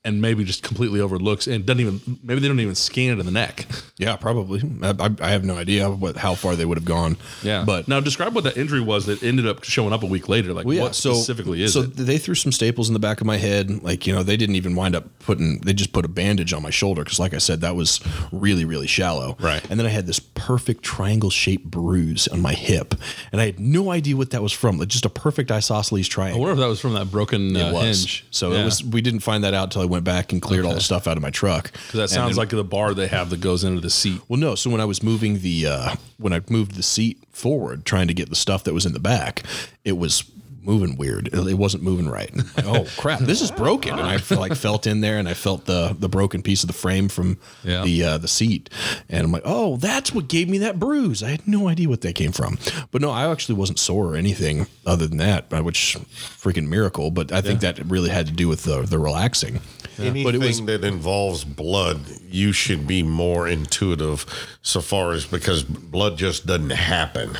and 0.05 0.21
maybe 0.21 0.43
just 0.43 0.63
completely 0.63 0.99
overlooks 0.99 1.47
and 1.47 1.65
doesn't 1.65 1.79
even 1.79 2.19
maybe 2.23 2.39
they 2.41 2.47
don't 2.47 2.59
even 2.59 2.75
scan 2.75 3.13
it 3.13 3.19
in 3.19 3.25
the 3.25 3.31
neck. 3.31 3.65
Yeah, 3.97 4.15
probably. 4.17 4.61
I, 4.81 5.15
I, 5.21 5.29
have 5.29 5.43
no 5.45 5.55
idea 5.55 5.89
what 5.89 6.17
how 6.17 6.35
far 6.35 6.55
they 6.55 6.65
would 6.65 6.77
have 6.77 6.85
gone. 6.85 7.15
Yeah, 7.41 7.63
but 7.65 7.87
now 7.87 7.99
describe 7.99 8.35
what 8.35 8.43
that 8.43 8.57
injury 8.57 8.81
was 8.81 9.05
that 9.05 9.23
ended 9.23 9.47
up 9.47 9.63
showing 9.63 9.93
up 9.93 10.03
a 10.03 10.05
week 10.05 10.27
later. 10.27 10.53
Like 10.53 10.65
Well, 10.65 10.75
yeah, 10.75 10.81
what 10.83 10.95
so, 10.95 11.13
specifically 11.13 11.61
is 11.63 11.71
it? 11.71 11.73
so 11.73 11.81
it? 11.81 11.95
they 11.95 12.17
threw 12.17 12.35
some 12.35 12.51
staples 12.51 12.89
in 12.89 12.93
the 12.93 12.99
back 12.99 13.21
of 13.21 13.27
my 13.27 13.37
head. 13.37 13.81
Like, 13.83 14.05
you 14.07 14.13
know, 14.13 14.23
they 14.23 14.35
didn't 14.37 14.55
even 14.55 14.75
wind 14.75 14.95
up 14.95 15.05
putting, 15.19 15.59
they 15.59 15.73
just 15.73 15.93
put 15.93 16.05
a 16.05 16.07
bandage 16.07 16.53
on 16.53 16.61
my 16.61 16.69
shoulder. 16.69 17.03
Cause 17.03 17.19
like 17.19 17.33
I 17.33 17.37
said, 17.37 17.61
that 17.61 17.75
was 17.75 17.99
really, 18.31 18.65
really 18.65 18.87
shallow. 18.87 19.37
Right. 19.39 19.63
And 19.69 19.79
then 19.79 19.85
I 19.85 19.89
had 19.89 20.05
this 20.07 20.19
perfect 20.19 20.83
triangle 20.83 21.29
shaped 21.29 21.69
bruise 21.69 22.27
on 22.27 22.41
my 22.41 22.53
hip. 22.53 22.95
And 23.31 23.39
I 23.39 23.45
had 23.45 23.59
no 23.59 23.91
idea 23.91 24.17
what 24.17 24.31
that 24.31 24.41
was 24.41 24.51
from. 24.51 24.77
Like 24.77 24.89
just 24.89 25.05
a 25.05 25.09
perfect 25.09 25.51
isosceles 25.51 26.07
triangle. 26.07 26.39
I 26.39 26.39
wonder 26.41 26.53
if 26.53 26.59
that 26.59 26.67
was 26.67 26.79
from 26.81 26.93
that 26.93 27.09
broken 27.11 27.55
uh, 27.55 27.71
hinge. 27.79 28.25
So 28.31 28.51
Yeah. 28.51 28.61
it 28.61 28.65
was, 28.65 28.83
we 28.83 29.01
didn't 29.01 29.21
find 29.21 29.43
that 29.43 29.53
out 29.53 29.65
until 29.65 29.81
I 29.81 29.85
went 29.93 30.03
back 30.03 30.33
and 30.33 30.41
cleared 30.41 30.65
all 30.65 30.73
the 30.73 30.81
stuff 30.81 31.07
out 31.07 31.15
of 31.17 31.23
my 31.23 31.29
truck. 31.29 31.71
'Cause 31.89 31.93
that 31.99 32.09
sounds 32.09 32.35
like 32.37 32.49
the 32.49 32.63
bar 32.63 32.93
they 32.93 33.07
have 33.07 33.29
that 33.29 33.39
goes 33.39 33.63
into 33.63 33.79
the 33.79 33.89
seat. 33.89 34.19
Well, 34.27 34.39
no. 34.39 34.55
So 34.55 34.69
when 34.69 34.81
I 34.81 34.85
was 34.85 35.01
moving 35.01 35.39
the 35.39 35.67
uh, 35.67 35.95
when 36.17 36.33
I 36.33 36.41
moved 36.49 36.75
the 36.75 36.83
seat 36.83 37.17
forward, 37.31 37.85
trying 37.85 38.07
to 38.07 38.13
get 38.13 38.29
the 38.29 38.35
stuff 38.35 38.63
that 38.65 38.73
was 38.73 38.85
in 38.85 38.93
the 38.93 38.99
back, 38.99 39.43
it 39.85 39.97
was 39.97 40.23
moving 40.66 40.97
weird. 40.97 41.28
It 41.28 41.34
it 41.47 41.53
wasn't 41.55 41.84
moving 41.84 42.09
right. 42.09 42.34
Like, 42.36 42.66
oh 42.66 42.86
crap! 42.97 43.20
This 43.20 43.41
is 43.41 43.51
broken. 43.51 43.91
And 43.93 44.01
I 44.01 44.18
feel 44.18 44.39
like 44.39 44.55
felt 44.55 44.88
in 44.88 45.01
there, 45.01 45.18
and 45.20 45.28
I 45.30 45.34
felt 45.34 45.66
the 45.66 45.95
the 45.97 46.09
broken 46.09 46.41
piece 46.41 46.64
of 46.64 46.68
the 46.68 46.74
frame 46.74 47.09
from 47.09 47.38
Yeah. 47.64 47.84
the 47.84 48.03
uh, 48.03 48.18
the 48.18 48.28
seat, 48.28 48.70
and 49.09 49.26
I'm 49.26 49.32
like, 49.32 49.43
oh, 49.45 49.78
that's 49.78 50.14
what 50.14 50.28
gave 50.28 50.49
me 50.49 50.57
that 50.59 50.80
bruise. 50.80 51.22
I 51.24 51.30
had 51.30 51.47
no 51.47 51.68
idea 51.68 51.89
what 51.89 52.01
that 52.01 52.16
came 52.16 52.32
from. 52.32 52.57
But 52.91 53.01
no, 53.01 53.09
I 53.11 53.32
actually 53.32 53.55
wasn't 53.55 53.80
sore 53.80 54.07
or 54.14 54.16
anything 54.16 54.68
other 54.86 55.07
than 55.07 55.18
that, 55.18 55.51
uh, 55.53 55.61
which 55.64 55.97
freaking 56.16 56.68
miracle. 56.68 57.11
But 57.11 57.32
I 57.32 57.41
think 57.41 57.61
that 57.61 57.80
really 57.86 58.09
had 58.09 58.26
to 58.28 58.34
do 58.34 58.47
with 58.47 58.64
the 58.64 58.82
the 58.84 58.99
relaxing. 58.99 59.59
Anything 59.99 60.24
But 60.24 60.34
it 60.34 60.39
was 60.39 60.59
that 60.66 60.84
involves 60.84 61.43
blood, 61.43 61.99
you 62.28 62.51
should 62.51 62.88
be 62.88 63.03
more 63.03 63.47
intuitive, 63.47 64.26
so 64.64 64.82
far 64.82 65.11
as 65.14 65.24
because 65.26 65.64
blood 65.64 66.18
just 66.18 66.47
doesn't 66.47 66.72
happen, 66.72 67.38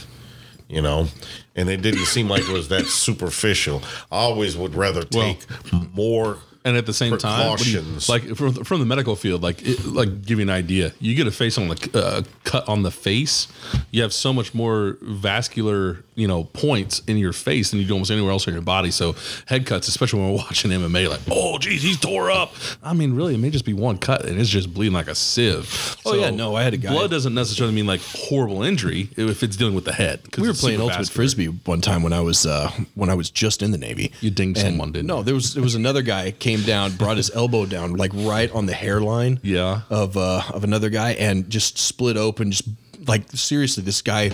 you 0.70 0.82
know. 0.82 1.08
And 1.56 1.70
it 1.70 1.82
didn't 1.82 2.06
seem 2.06 2.28
like 2.28 2.42
it 2.42 2.54
was 2.54 2.70
that 2.70 2.86
superficial. 2.86 3.84
I 4.12 4.18
always 4.18 4.58
would 4.58 4.76
rather 4.76 5.04
take 5.04 5.46
more. 5.94 6.40
And 6.66 6.78
at 6.78 6.86
the 6.86 6.94
same 6.94 7.18
time, 7.18 7.58
you- 7.66 7.84
like 8.08 8.24
from, 8.38 8.54
from 8.64 8.80
the 8.80 8.86
medical 8.86 9.16
field, 9.18 9.44
like 9.44 9.62
it, 9.68 9.84
like 9.86 10.22
give 10.26 10.40
you 10.40 10.44
an 10.44 10.50
idea, 10.50 10.94
you 11.00 11.14
get 11.14 11.28
a 11.28 11.32
face 11.32 11.58
on 11.58 11.68
the 11.68 11.90
uh, 11.94 12.22
cut 12.46 12.68
on 12.70 12.84
the 12.84 12.92
face, 12.92 13.48
you 13.92 14.02
have 14.02 14.14
so 14.14 14.32
much 14.32 14.54
more 14.54 14.98
vascular, 15.02 16.04
you 16.16 16.28
know, 16.28 16.44
points 16.46 17.02
in 17.08 17.18
your 17.18 17.34
face 17.34 17.72
than 17.72 17.80
you 17.80 17.86
do 17.86 17.94
almost 17.94 18.12
anywhere 18.12 18.32
else 18.32 18.48
in 18.48 18.54
your 18.54 18.62
body. 18.62 18.92
So 18.92 19.16
head 19.48 19.66
cuts, 19.66 19.88
especially 19.88 20.20
when 20.22 20.30
we're 20.32 20.38
watching 20.38 20.72
MMA, 20.72 21.10
like 21.10 21.22
oh 21.30 21.58
geez, 21.58 21.82
he's 21.84 22.00
tore 22.00 22.32
up. 22.32 22.54
I 22.84 22.94
mean, 22.94 23.14
really, 23.16 23.34
it 23.36 23.40
may 23.40 23.50
just 23.50 23.66
be 23.66 23.74
one 23.74 23.98
cut 23.98 24.26
and 24.26 24.40
it's 24.40 24.50
just 24.50 24.74
bleeding 24.74 24.94
like 24.94 25.08
a 25.08 25.16
sieve. 25.16 25.98
Oh, 26.06 26.14
yeah, 26.14 26.30
no, 26.30 26.56
I 26.56 26.64
had 26.64 26.74
a 26.74 26.78
guy- 26.78 26.92
Blood 26.94 27.12
doesn't 27.12 27.34
necessarily 27.34 27.74
mean 27.76 27.88
like 27.88 28.02
horrible 28.02 28.64
injury 28.64 29.10
if 29.18 29.44
it's 29.44 29.56
dealing 29.58 29.76
with 29.76 29.86
the 29.86 29.94
head. 29.94 30.22
we 30.38 30.48
were 30.48 30.54
playing 30.54 30.80
ultimate 30.80 31.00
vascular. 31.00 31.16
frisbee 31.16 31.46
one 31.48 31.82
time 31.82 32.04
when 32.04 32.14
I 32.14 32.22
was 32.22 32.46
uh, 32.46 32.72
when 32.96 33.10
I 33.10 33.16
was 33.16 33.30
just 33.30 33.62
in 33.64 33.72
the 33.72 33.78
Navy. 33.78 34.12
You 34.22 34.30
dinged 34.30 34.60
And 34.60 34.74
someone, 34.74 34.92
didn't 34.92 35.08
no, 35.08 35.24
there 35.24 35.34
was 35.36 35.54
there 35.56 35.64
was 35.64 35.76
another 35.76 36.02
guy 36.02 36.32
came 36.32 36.53
down, 36.62 36.96
brought 36.96 37.18
his 37.18 37.32
elbow 37.32 37.66
down 37.66 37.94
like 37.94 38.12
right 38.14 38.52
on 38.52 38.66
the 38.68 38.74
hairline. 38.74 39.40
Yeah. 39.42 39.82
Of 39.90 40.16
uh, 40.16 40.44
of 40.54 40.64
another 40.64 40.90
guy 40.90 41.12
and 41.14 41.50
just 41.50 41.78
split 41.78 42.18
open. 42.18 42.52
Just 42.52 42.68
like 43.08 43.30
seriously, 43.32 43.84
this 43.84 44.02
guy 44.02 44.32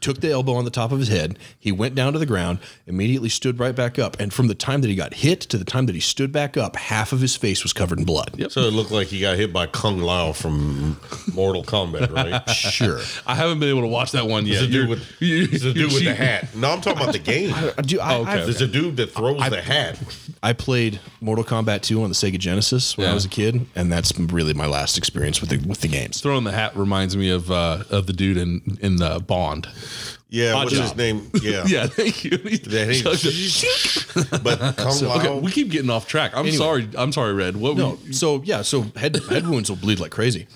took 0.00 0.20
the 0.20 0.30
elbow 0.30 0.54
on 0.54 0.64
the 0.64 0.70
top 0.70 0.92
of 0.92 0.98
his 0.98 1.08
head. 1.08 1.38
He 1.58 1.70
went 1.72 1.94
down 1.94 2.12
to 2.12 2.18
the 2.18 2.26
ground, 2.26 2.58
immediately 2.86 3.28
stood 3.28 3.58
right 3.60 3.74
back 3.74 3.98
up, 3.98 4.18
and 4.20 4.32
from 4.32 4.48
the 4.48 4.54
time 4.54 4.80
that 4.82 4.88
he 4.88 4.94
got 4.96 5.14
hit 5.14 5.40
to 5.42 5.58
the 5.58 5.64
time 5.64 5.86
that 5.86 5.94
he 5.94 6.00
stood 6.00 6.32
back 6.32 6.56
up, 6.56 6.76
half 6.76 7.12
of 7.12 7.20
his 7.20 7.36
face 7.36 7.62
was 7.62 7.72
covered 7.72 7.98
in 7.98 8.04
blood. 8.04 8.34
Yep. 8.36 8.50
So 8.52 8.62
it 8.62 8.72
looked 8.72 8.90
like 8.90 9.06
he 9.08 9.20
got 9.20 9.36
hit 9.36 9.52
by 9.52 9.66
Kung 9.66 9.98
Lao 10.00 10.32
from 10.32 10.98
Mortal 11.34 11.62
Kombat, 11.64 12.12
right? 12.12 12.42
Sure. 12.72 13.00
I 13.26 13.34
haven't 13.34 13.60
been 13.60 13.68
able 13.68 13.82
to 13.82 13.86
watch 13.86 14.12
that 14.12 14.26
one 14.26 14.46
yet. 14.46 14.54
There's 14.54 14.62
a 14.64 14.68
dude 14.72 14.88
with, 14.88 15.20
you- 15.20 15.46
there's 15.46 15.64
a 15.64 15.72
dude 15.74 15.92
with 15.92 16.04
the 16.04 16.14
hat. 16.14 16.54
No, 16.54 16.70
I'm 16.70 16.80
talking 16.80 17.00
about 17.02 17.12
the 17.12 17.18
game. 17.18 17.54
Do 17.82 18.00
I, 18.00 18.14
okay. 18.16 18.30
I've- 18.30 18.44
There's 18.44 18.60
a 18.60 18.66
dude 18.66 18.96
that 18.96 19.12
throws 19.12 19.38
the 19.50 19.60
hat. 19.60 19.98
I 20.42 20.52
played 20.52 21.00
Mortal 21.20 21.44
Kombat 21.44 21.82
2 21.82 22.02
on 22.02 22.08
the 22.08 22.14
Sega 22.14 22.38
Genesis 22.38 22.96
when 22.96 23.04
Yeah. 23.06 23.10
I 23.12 23.14
was 23.14 23.24
a 23.24 23.28
kid, 23.28 23.66
and 23.76 23.92
that's 23.92 24.12
really 24.18 24.54
my 24.54 24.66
last 24.66 24.96
experience 24.98 25.40
with 25.40 25.50
the 25.50 25.58
with 25.68 25.80
the 25.82 25.88
games. 25.88 26.20
Throwing 26.20 26.44
the 26.44 26.52
hat 26.52 26.76
reminds 26.76 27.16
me 27.16 27.30
of 27.30 27.50
uh, 27.50 27.84
of 27.90 28.01
the 28.06 28.12
dude 28.12 28.36
in 28.36 28.78
in 28.80 28.96
the 28.96 29.20
Bond. 29.20 29.68
Yeah, 30.28 30.54
Odd 30.54 30.64
what's 30.64 30.78
his 30.78 30.96
name? 30.96 31.30
Yeah. 31.42 31.64
Yeah, 31.66 31.86
thank 31.88 32.24
you. 32.24 32.30
That 32.38 32.88
he- 32.90 33.02
Chucked 33.02 33.24
it. 33.24 34.42
But 34.42 34.58
Kung 34.78 34.98
Lao. 35.04 35.18
okay, 35.18 35.38
we 35.40 35.50
keep 35.50 35.70
getting 35.70 35.90
off 35.90 36.06
track. 36.08 36.32
I'm 36.34 36.50
sorry. 36.52 36.88
I'm 36.96 37.12
sorry, 37.12 37.34
Red. 37.34 37.56
What? 37.56 37.76
No, 37.76 37.98
we- 38.06 38.12
so 38.14 38.42
yeah, 38.42 38.62
so 38.62 38.82
head 38.96 39.16
head 39.28 39.46
wounds 39.46 39.68
will 39.68 39.76
bleed 39.76 40.00
like 40.00 40.10
crazy. 40.10 40.46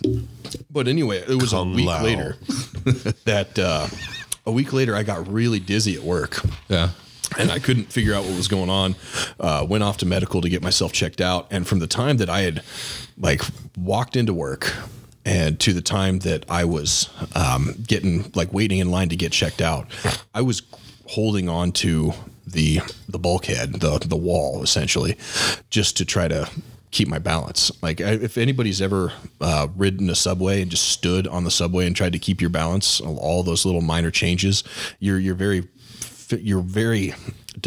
But 0.70 0.88
anyway, 0.88 1.18
it 1.18 1.40
was 1.40 1.50
Kung 1.50 1.72
a 1.72 1.76
week 1.76 1.86
Lao. 1.86 2.02
later 2.02 2.36
that 3.24 3.58
uh, 3.58 3.86
a 4.46 4.50
week 4.52 4.72
later 4.72 4.94
I 4.94 5.02
got 5.02 5.30
really 5.30 5.58
dizzy 5.60 5.94
at 5.94 6.02
work. 6.02 6.40
yeah. 6.68 6.90
and 7.38 7.50
I 7.50 7.58
couldn't 7.58 7.92
figure 7.92 8.14
out 8.14 8.24
what 8.24 8.36
was 8.36 8.48
going 8.48 8.70
on. 8.70 8.94
Uh, 9.40 9.66
went 9.68 9.82
off 9.84 9.96
to 9.98 10.06
medical 10.06 10.40
to 10.40 10.48
get 10.48 10.62
myself 10.62 10.92
checked 10.92 11.20
out, 11.20 11.48
and 11.50 11.66
from 11.66 11.80
the 11.80 11.86
time 11.88 12.16
that 12.18 12.30
I 12.30 12.42
had 12.42 12.62
like 13.18 13.42
walked 13.76 14.16
into 14.16 14.32
work 14.32 14.72
and 15.26 15.58
to 15.60 15.72
the 15.72 15.82
time 15.82 16.20
that 16.20 16.46
I 16.48 16.64
was 16.64 17.10
um, 17.34 17.74
getting 17.86 18.30
like 18.34 18.52
waiting 18.52 18.78
in 18.78 18.90
line 18.90 19.08
to 19.10 19.16
get 19.16 19.32
checked 19.32 19.60
out, 19.60 19.88
I 20.32 20.40
was 20.40 20.62
holding 21.06 21.48
on 21.48 21.72
to 21.72 22.12
the 22.46 22.80
the 23.08 23.18
bulkhead, 23.18 23.74
the 23.80 23.98
the 23.98 24.16
wall 24.16 24.62
essentially, 24.62 25.18
just 25.68 25.96
to 25.98 26.04
try 26.04 26.28
to 26.28 26.48
keep 26.92 27.08
my 27.08 27.18
balance. 27.18 27.72
Like 27.82 28.00
if 28.00 28.38
anybody's 28.38 28.80
ever 28.80 29.12
uh, 29.40 29.66
ridden 29.76 30.08
a 30.08 30.14
subway 30.14 30.62
and 30.62 30.70
just 30.70 30.88
stood 30.88 31.26
on 31.26 31.42
the 31.42 31.50
subway 31.50 31.86
and 31.86 31.96
tried 31.96 32.12
to 32.12 32.18
keep 32.20 32.40
your 32.40 32.50
balance, 32.50 33.00
all 33.00 33.42
those 33.42 33.66
little 33.66 33.82
minor 33.82 34.12
changes, 34.12 34.62
you're 35.00 35.18
you're 35.18 35.34
very 35.34 35.68
you're 36.30 36.62
very 36.62 37.14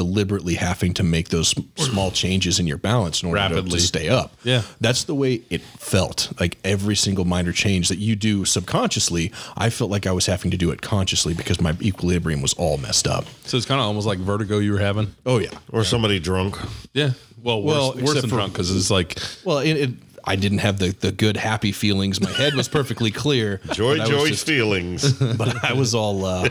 deliberately 0.03 0.55
having 0.55 0.93
to 0.93 1.03
make 1.03 1.27
those 1.27 1.53
small 1.75 2.09
changes 2.09 2.57
in 2.57 2.65
your 2.67 2.77
balance 2.77 3.21
in 3.21 3.27
order 3.27 3.41
to, 3.49 3.55
Rapidly. 3.55 3.79
to 3.79 3.85
stay 3.85 4.07
up. 4.07 4.31
Yeah. 4.43 4.61
That's 4.79 5.03
the 5.03 5.13
way 5.13 5.41
it 5.49 5.61
felt. 5.61 6.31
Like 6.39 6.57
every 6.63 6.95
single 6.95 7.25
minor 7.25 7.51
change 7.51 7.89
that 7.89 7.97
you 7.97 8.15
do 8.15 8.45
subconsciously, 8.45 9.31
I 9.57 9.69
felt 9.69 9.91
like 9.91 10.07
I 10.07 10.13
was 10.13 10.25
having 10.25 10.51
to 10.51 10.57
do 10.57 10.71
it 10.71 10.81
consciously 10.81 11.33
because 11.33 11.59
my 11.59 11.75
equilibrium 11.81 12.41
was 12.41 12.53
all 12.53 12.77
messed 12.77 13.07
up. 13.07 13.25
So 13.43 13.57
it's 13.57 13.65
kind 13.65 13.81
of 13.81 13.87
almost 13.87 14.07
like 14.07 14.19
vertigo 14.19 14.59
you 14.59 14.71
were 14.71 14.79
having. 14.79 15.13
Oh 15.25 15.39
yeah. 15.39 15.49
or 15.73 15.83
somebody 15.83 16.17
drunk. 16.19 16.55
Yeah. 16.93 17.11
Well, 17.43 17.61
worse, 17.61 17.75
Well, 17.75 18.05
worse 18.05 18.21
than 18.21 18.29
for- 18.29 18.35
drunk 18.37 18.53
because 18.53 18.73
it's 18.73 18.89
like 18.89 19.17
Well, 19.43 19.57
it, 19.59 19.73
it, 19.73 19.89
I 20.25 20.35
didn't 20.35 20.59
have 20.59 20.79
the, 20.79 20.89
the 20.91 21.11
good 21.11 21.37
happy 21.37 21.71
feelings. 21.71 22.21
My 22.21 22.31
head 22.31 22.53
was 22.55 22.67
perfectly 22.67 23.11
clear. 23.11 23.61
Joy, 23.73 23.97
but 23.97 24.01
I 24.01 24.03
was 24.03 24.09
Joy's 24.09 24.29
just- 24.31 24.45
feelings. 24.45 25.13
but 25.37 25.63
I 25.63 25.73
was 25.73 25.93
all, 25.95 26.25
uh, 26.25 26.49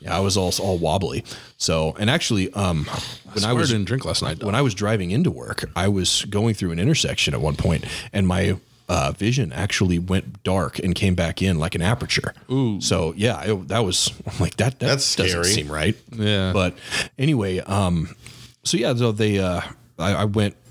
yeah, 0.00 0.16
I 0.16 0.20
was 0.20 0.36
all 0.36 0.52
all 0.60 0.78
wobbly. 0.78 1.24
So, 1.58 1.94
and 1.98 2.08
actually, 2.10 2.52
um, 2.52 2.84
when 3.32 3.44
I, 3.44 3.50
I 3.50 3.52
was 3.52 3.70
didn't 3.70 3.86
drink 3.86 4.04
last 4.04 4.22
night. 4.22 4.42
when 4.42 4.54
I 4.54 4.62
was 4.62 4.74
driving 4.74 5.10
into 5.10 5.30
work, 5.30 5.64
I 5.74 5.88
was 5.88 6.24
going 6.26 6.54
through 6.54 6.72
an 6.72 6.78
intersection 6.78 7.34
at 7.34 7.40
one 7.40 7.56
point, 7.56 7.84
and 8.12 8.26
my 8.26 8.58
uh, 8.88 9.12
vision 9.12 9.52
actually 9.52 9.98
went 9.98 10.42
dark 10.44 10.78
and 10.78 10.94
came 10.94 11.14
back 11.14 11.42
in 11.42 11.58
like 11.58 11.74
an 11.74 11.82
aperture. 11.82 12.32
Ooh. 12.50 12.80
So 12.80 13.14
yeah, 13.16 13.42
it, 13.42 13.68
that 13.68 13.84
was 13.84 14.12
I'm 14.26 14.38
like 14.38 14.56
that. 14.56 14.78
that 14.78 14.86
That's 14.86 15.16
doesn't 15.16 15.30
scary. 15.44 15.52
seem 15.52 15.72
right. 15.72 15.96
Yeah. 16.12 16.52
But 16.52 16.76
anyway, 17.18 17.58
um, 17.58 18.14
so 18.62 18.76
yeah, 18.76 18.94
so 18.94 19.10
they, 19.12 19.38
uh, 19.40 19.60
I, 19.98 20.12
I 20.14 20.24
went 20.24 20.54
to 20.54 20.65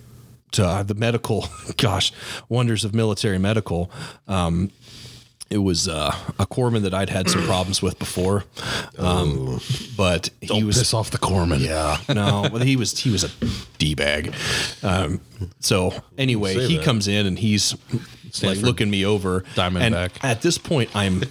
uh, 0.60 0.84
the 0.84 0.94
medical, 0.96 1.48
gosh, 1.78 2.12
wonders 2.50 2.84
of 2.86 2.94
military 2.94 3.38
medical. 3.38 3.92
Um, 4.28 4.72
it 5.50 5.60
was 5.60 5.88
uh, 5.88 6.14
a 6.40 6.48
corpsman 6.48 6.82
that 6.82 6.94
I'd 6.96 7.10
had 7.10 7.30
some 7.30 7.44
problems 7.46 7.82
with 7.82 8.00
before, 8.00 8.46
um, 8.98 9.60
but 9.96 10.30
he 10.42 10.48
Don't 10.48 10.66
was 10.66 10.78
piss 10.80 10.94
off 10.94 11.12
the 11.12 11.20
corpsman. 11.20 11.60
yeah, 11.60 11.98
no, 12.14 12.50
but 12.52 12.64
he 12.64 12.76
was 12.76 12.98
he 12.98 13.12
was 13.12 13.24
a 13.24 13.30
d 13.78 13.94
bag. 13.94 14.34
Um, 14.82 15.22
so 15.60 15.94
anyway, 16.18 16.56
Say 16.56 16.68
he 16.68 16.78
that. 16.78 16.86
comes 16.86 17.08
in 17.08 17.26
and 17.28 17.38
he's 17.38 17.76
like 18.42 18.58
looking 18.58 18.90
me 18.90 19.06
over. 19.06 19.42
Diamondback. 19.54 19.82
And 19.84 19.96
at 20.24 20.42
this 20.42 20.58
point, 20.58 20.90
I'm. 20.96 21.24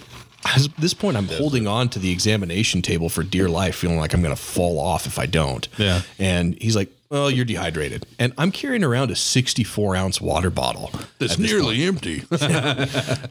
At 0.47 0.61
this 0.77 0.93
point, 0.93 1.17
I'm 1.17 1.27
holding 1.27 1.65
on 1.65 1.89
to 1.89 1.97
the 1.97 2.11
examination 2.11 2.83
table 2.83 3.09
for 3.09 3.23
dear 3.23 3.49
life, 3.49 3.75
feeling 3.77 3.97
like 3.97 4.13
I'm 4.13 4.21
going 4.21 4.35
to 4.35 4.39
fall 4.41 4.77
off 4.79 5.07
if 5.07 5.17
I 5.17 5.25
don't. 5.25 5.67
Yeah. 5.79 6.01
And 6.19 6.55
he's 6.61 6.75
like, 6.75 6.94
"Well, 7.09 7.31
you're 7.31 7.45
dehydrated," 7.45 8.05
and 8.19 8.33
I'm 8.37 8.51
carrying 8.51 8.83
around 8.83 9.11
a 9.11 9.15
64 9.15 9.95
ounce 9.95 10.21
water 10.21 10.49
bottle. 10.49 10.91
that's 11.19 11.37
nearly 11.37 11.83
empty. 11.83 12.23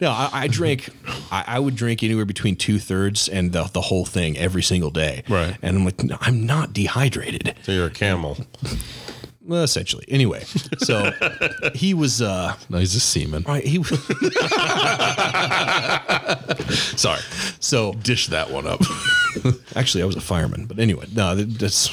No, 0.00 0.10
I, 0.10 0.28
I 0.32 0.48
drank. 0.48 0.90
I, 1.30 1.44
I 1.46 1.58
would 1.58 1.76
drink 1.76 2.02
anywhere 2.02 2.24
between 2.24 2.56
two 2.56 2.78
thirds 2.78 3.28
and 3.28 3.52
the, 3.52 3.64
the 3.72 3.80
whole 3.80 4.04
thing 4.04 4.36
every 4.36 4.62
single 4.62 4.90
day. 4.90 5.22
Right. 5.28 5.56
And 5.62 5.76
I'm 5.76 5.84
like, 5.84 6.02
"No, 6.02 6.16
I'm 6.20 6.44
not 6.46 6.72
dehydrated. 6.72 7.54
So 7.62 7.72
you're 7.72 7.86
a 7.86 7.90
camel. 7.90 8.36
Well, 9.46 9.62
essentially. 9.62 10.04
Anyway, 10.08 10.44
so 10.78 11.12
he 11.74 11.94
was. 11.94 12.22
uh 12.22 12.54
no, 12.70 12.78
he's 12.78 12.94
a 12.94 13.00
seaman. 13.00 13.44
Right, 13.46 13.64
he 13.64 13.78
was. 13.78 13.90
Sorry. 16.98 17.20
So 17.60 17.92
Dish 17.94 18.28
that 18.28 18.50
one 18.50 18.66
up. 18.66 18.80
actually, 19.76 20.02
I 20.02 20.06
was 20.06 20.16
a 20.16 20.20
fireman, 20.20 20.66
but 20.66 20.78
anyway, 20.78 21.06
no, 21.14 21.34
that's 21.34 21.88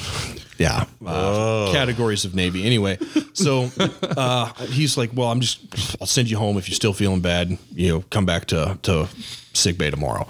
yeah. 0.58 0.84
Uh, 1.04 1.70
Categories 1.72 2.24
of 2.24 2.34
Navy. 2.34 2.64
Anyway, 2.64 2.98
so 3.32 3.70
uh, 4.02 4.52
he's 4.66 4.96
like, 4.96 5.10
"Well, 5.14 5.30
I'm 5.30 5.40
just. 5.40 5.96
I'll 6.00 6.06
send 6.06 6.30
you 6.30 6.36
home 6.36 6.56
if 6.56 6.68
you're 6.68 6.76
still 6.76 6.92
feeling 6.92 7.20
bad. 7.20 7.58
You 7.72 7.88
know, 7.88 8.04
come 8.10 8.26
back 8.26 8.46
to 8.46 8.78
to 8.82 9.08
sick 9.52 9.78
bay 9.78 9.90
tomorrow." 9.90 10.26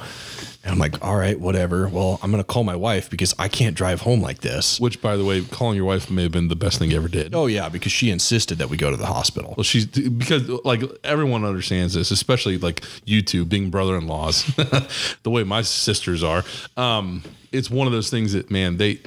And 0.64 0.72
I'm 0.72 0.78
like, 0.78 1.04
"All 1.04 1.16
right, 1.16 1.38
whatever. 1.38 1.88
Well, 1.88 2.20
I'm 2.22 2.30
gonna 2.30 2.44
call 2.44 2.62
my 2.62 2.76
wife 2.76 3.10
because 3.10 3.34
I 3.38 3.48
can't 3.48 3.76
drive 3.76 4.00
home 4.02 4.20
like 4.20 4.40
this." 4.40 4.78
Which, 4.78 5.02
by 5.02 5.16
the 5.16 5.24
way, 5.24 5.42
calling 5.42 5.76
your 5.76 5.86
wife 5.86 6.10
may 6.10 6.22
have 6.22 6.32
been 6.32 6.48
the 6.48 6.56
best 6.56 6.78
thing 6.78 6.90
you 6.90 6.96
ever 6.96 7.08
did. 7.08 7.34
Oh 7.34 7.46
yeah, 7.46 7.68
because 7.68 7.90
she 7.92 8.10
insisted 8.10 8.58
that 8.58 8.68
we 8.68 8.76
go 8.76 8.90
to 8.90 8.96
the 8.96 9.06
hospital. 9.06 9.54
Well, 9.56 9.64
she's 9.64 9.86
because 9.86 10.48
like 10.64 10.82
everyone 11.02 11.44
understands 11.44 11.94
this, 11.94 12.12
especially 12.12 12.58
like 12.58 12.84
you 13.04 13.22
two 13.22 13.44
being 13.44 13.70
brother-in-laws, 13.70 14.44
the 15.24 15.30
way 15.30 15.42
my 15.42 15.62
sisters 15.62 16.22
are. 16.22 16.44
Um, 16.76 17.24
it's 17.50 17.68
one 17.70 17.86
of 17.86 17.92
those 17.92 18.08
things 18.08 18.32
that 18.32 18.50
man, 18.50 18.76
they 18.76 19.00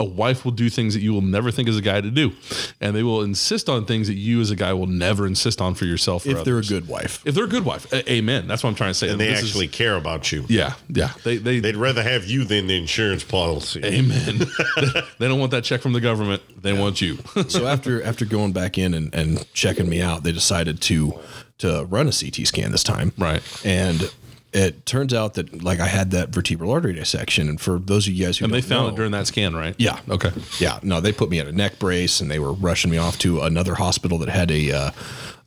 a 0.00 0.04
wife 0.04 0.44
will 0.44 0.52
do 0.52 0.68
things 0.68 0.94
that 0.94 1.00
you 1.00 1.12
will 1.12 1.20
never 1.20 1.50
think 1.52 1.68
as 1.68 1.76
a 1.76 1.82
guy 1.82 2.00
to 2.00 2.10
do, 2.10 2.32
and 2.80 2.96
they 2.96 3.02
will 3.02 3.22
insist 3.22 3.68
on 3.68 3.84
things 3.84 4.08
that 4.08 4.14
you 4.14 4.40
as 4.40 4.50
a 4.50 4.56
guy 4.56 4.72
will 4.72 4.86
never 4.86 5.26
insist 5.26 5.60
on 5.60 5.74
for 5.74 5.84
yourself. 5.84 6.26
Or 6.26 6.30
If 6.30 6.44
they're 6.44 6.58
a 6.58 6.62
good 6.64 6.88
wife. 6.88 7.20
if 7.24 7.34
they're 7.34 7.44
a 7.44 7.48
good 7.48 7.64
wife, 7.64 7.92
a- 7.92 8.10
amen. 8.10 8.48
That's 8.48 8.62
what 8.64 8.70
I'm 8.70 8.74
trying 8.74 8.90
to 8.90 8.94
say. 8.94 9.10
And 9.10 9.20
they 9.20 9.28
This 9.28 9.42
is- 9.42 9.50
actually 9.50 9.68
care 9.68 9.94
about 9.96 10.32
you. 10.32 10.44
yeah, 10.48 10.72
yeah. 10.88 11.10
They 11.22 11.36
they 11.36 11.60
They'd 11.60 11.76
rather 11.76 12.02
have 12.02 12.24
you 12.26 12.44
than 12.44 12.66
the 12.66 12.76
insurance 12.76 13.22
policy. 13.22 13.80
amen. 13.84 14.38
they 15.18 15.28
don't 15.28 15.38
want 15.38 15.50
that 15.52 15.62
check 15.64 15.80
from 15.82 15.92
the 15.92 16.00
government. 16.00 16.42
They 16.62 16.72
want 16.72 17.00
you. 17.00 17.18
so 17.48 17.66
after 17.66 18.02
after 18.02 18.24
going 18.24 18.52
back 18.52 18.78
in 18.78 18.94
and, 18.94 19.14
and 19.14 19.46
checking 19.52 19.88
me 19.88 20.00
out, 20.00 20.22
they 20.22 20.32
decided 20.32 20.80
to 20.82 21.18
to 21.58 21.84
run 21.90 22.08
a 22.08 22.12
CT 22.12 22.46
scan 22.46 22.72
this 22.72 22.82
time. 22.82 23.12
Right. 23.18 23.42
And 23.66 24.10
it 24.52 24.84
turns 24.86 25.14
out 25.14 25.34
that 25.34 25.62
like 25.62 25.78
I 25.80 25.86
had 25.86 26.10
that 26.10 26.30
vertebral 26.30 26.70
artery 26.72 26.92
dissection, 26.92 27.48
and 27.48 27.60
for 27.60 27.78
those 27.78 28.06
of 28.06 28.12
you 28.14 28.24
guys 28.26 28.38
who 28.38 28.44
and 28.46 28.54
they 28.54 28.60
found 28.60 28.88
know- 28.88 28.92
it 28.94 28.96
during 28.96 29.12
that 29.12 29.26
scan, 29.26 29.54
right? 29.54 29.74
Yeah. 29.78 30.00
Okay. 30.08 30.30
Yeah, 30.58 30.78
no, 30.82 31.00
they 31.00 31.12
put 31.12 31.30
me 31.30 31.38
in 31.38 31.46
a 31.46 31.52
neck 31.52 31.78
brace, 31.78 32.20
and 32.20 32.30
they 32.30 32.38
were 32.38 32.52
rushing 32.52 32.90
me 32.90 32.98
off 32.98 33.18
to 33.20 33.40
another 33.42 33.74
hospital 33.76 34.18
that 34.18 34.28
had 34.28 34.50
a 34.50 34.72
uh, 34.72 34.90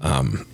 um, 0.01 0.45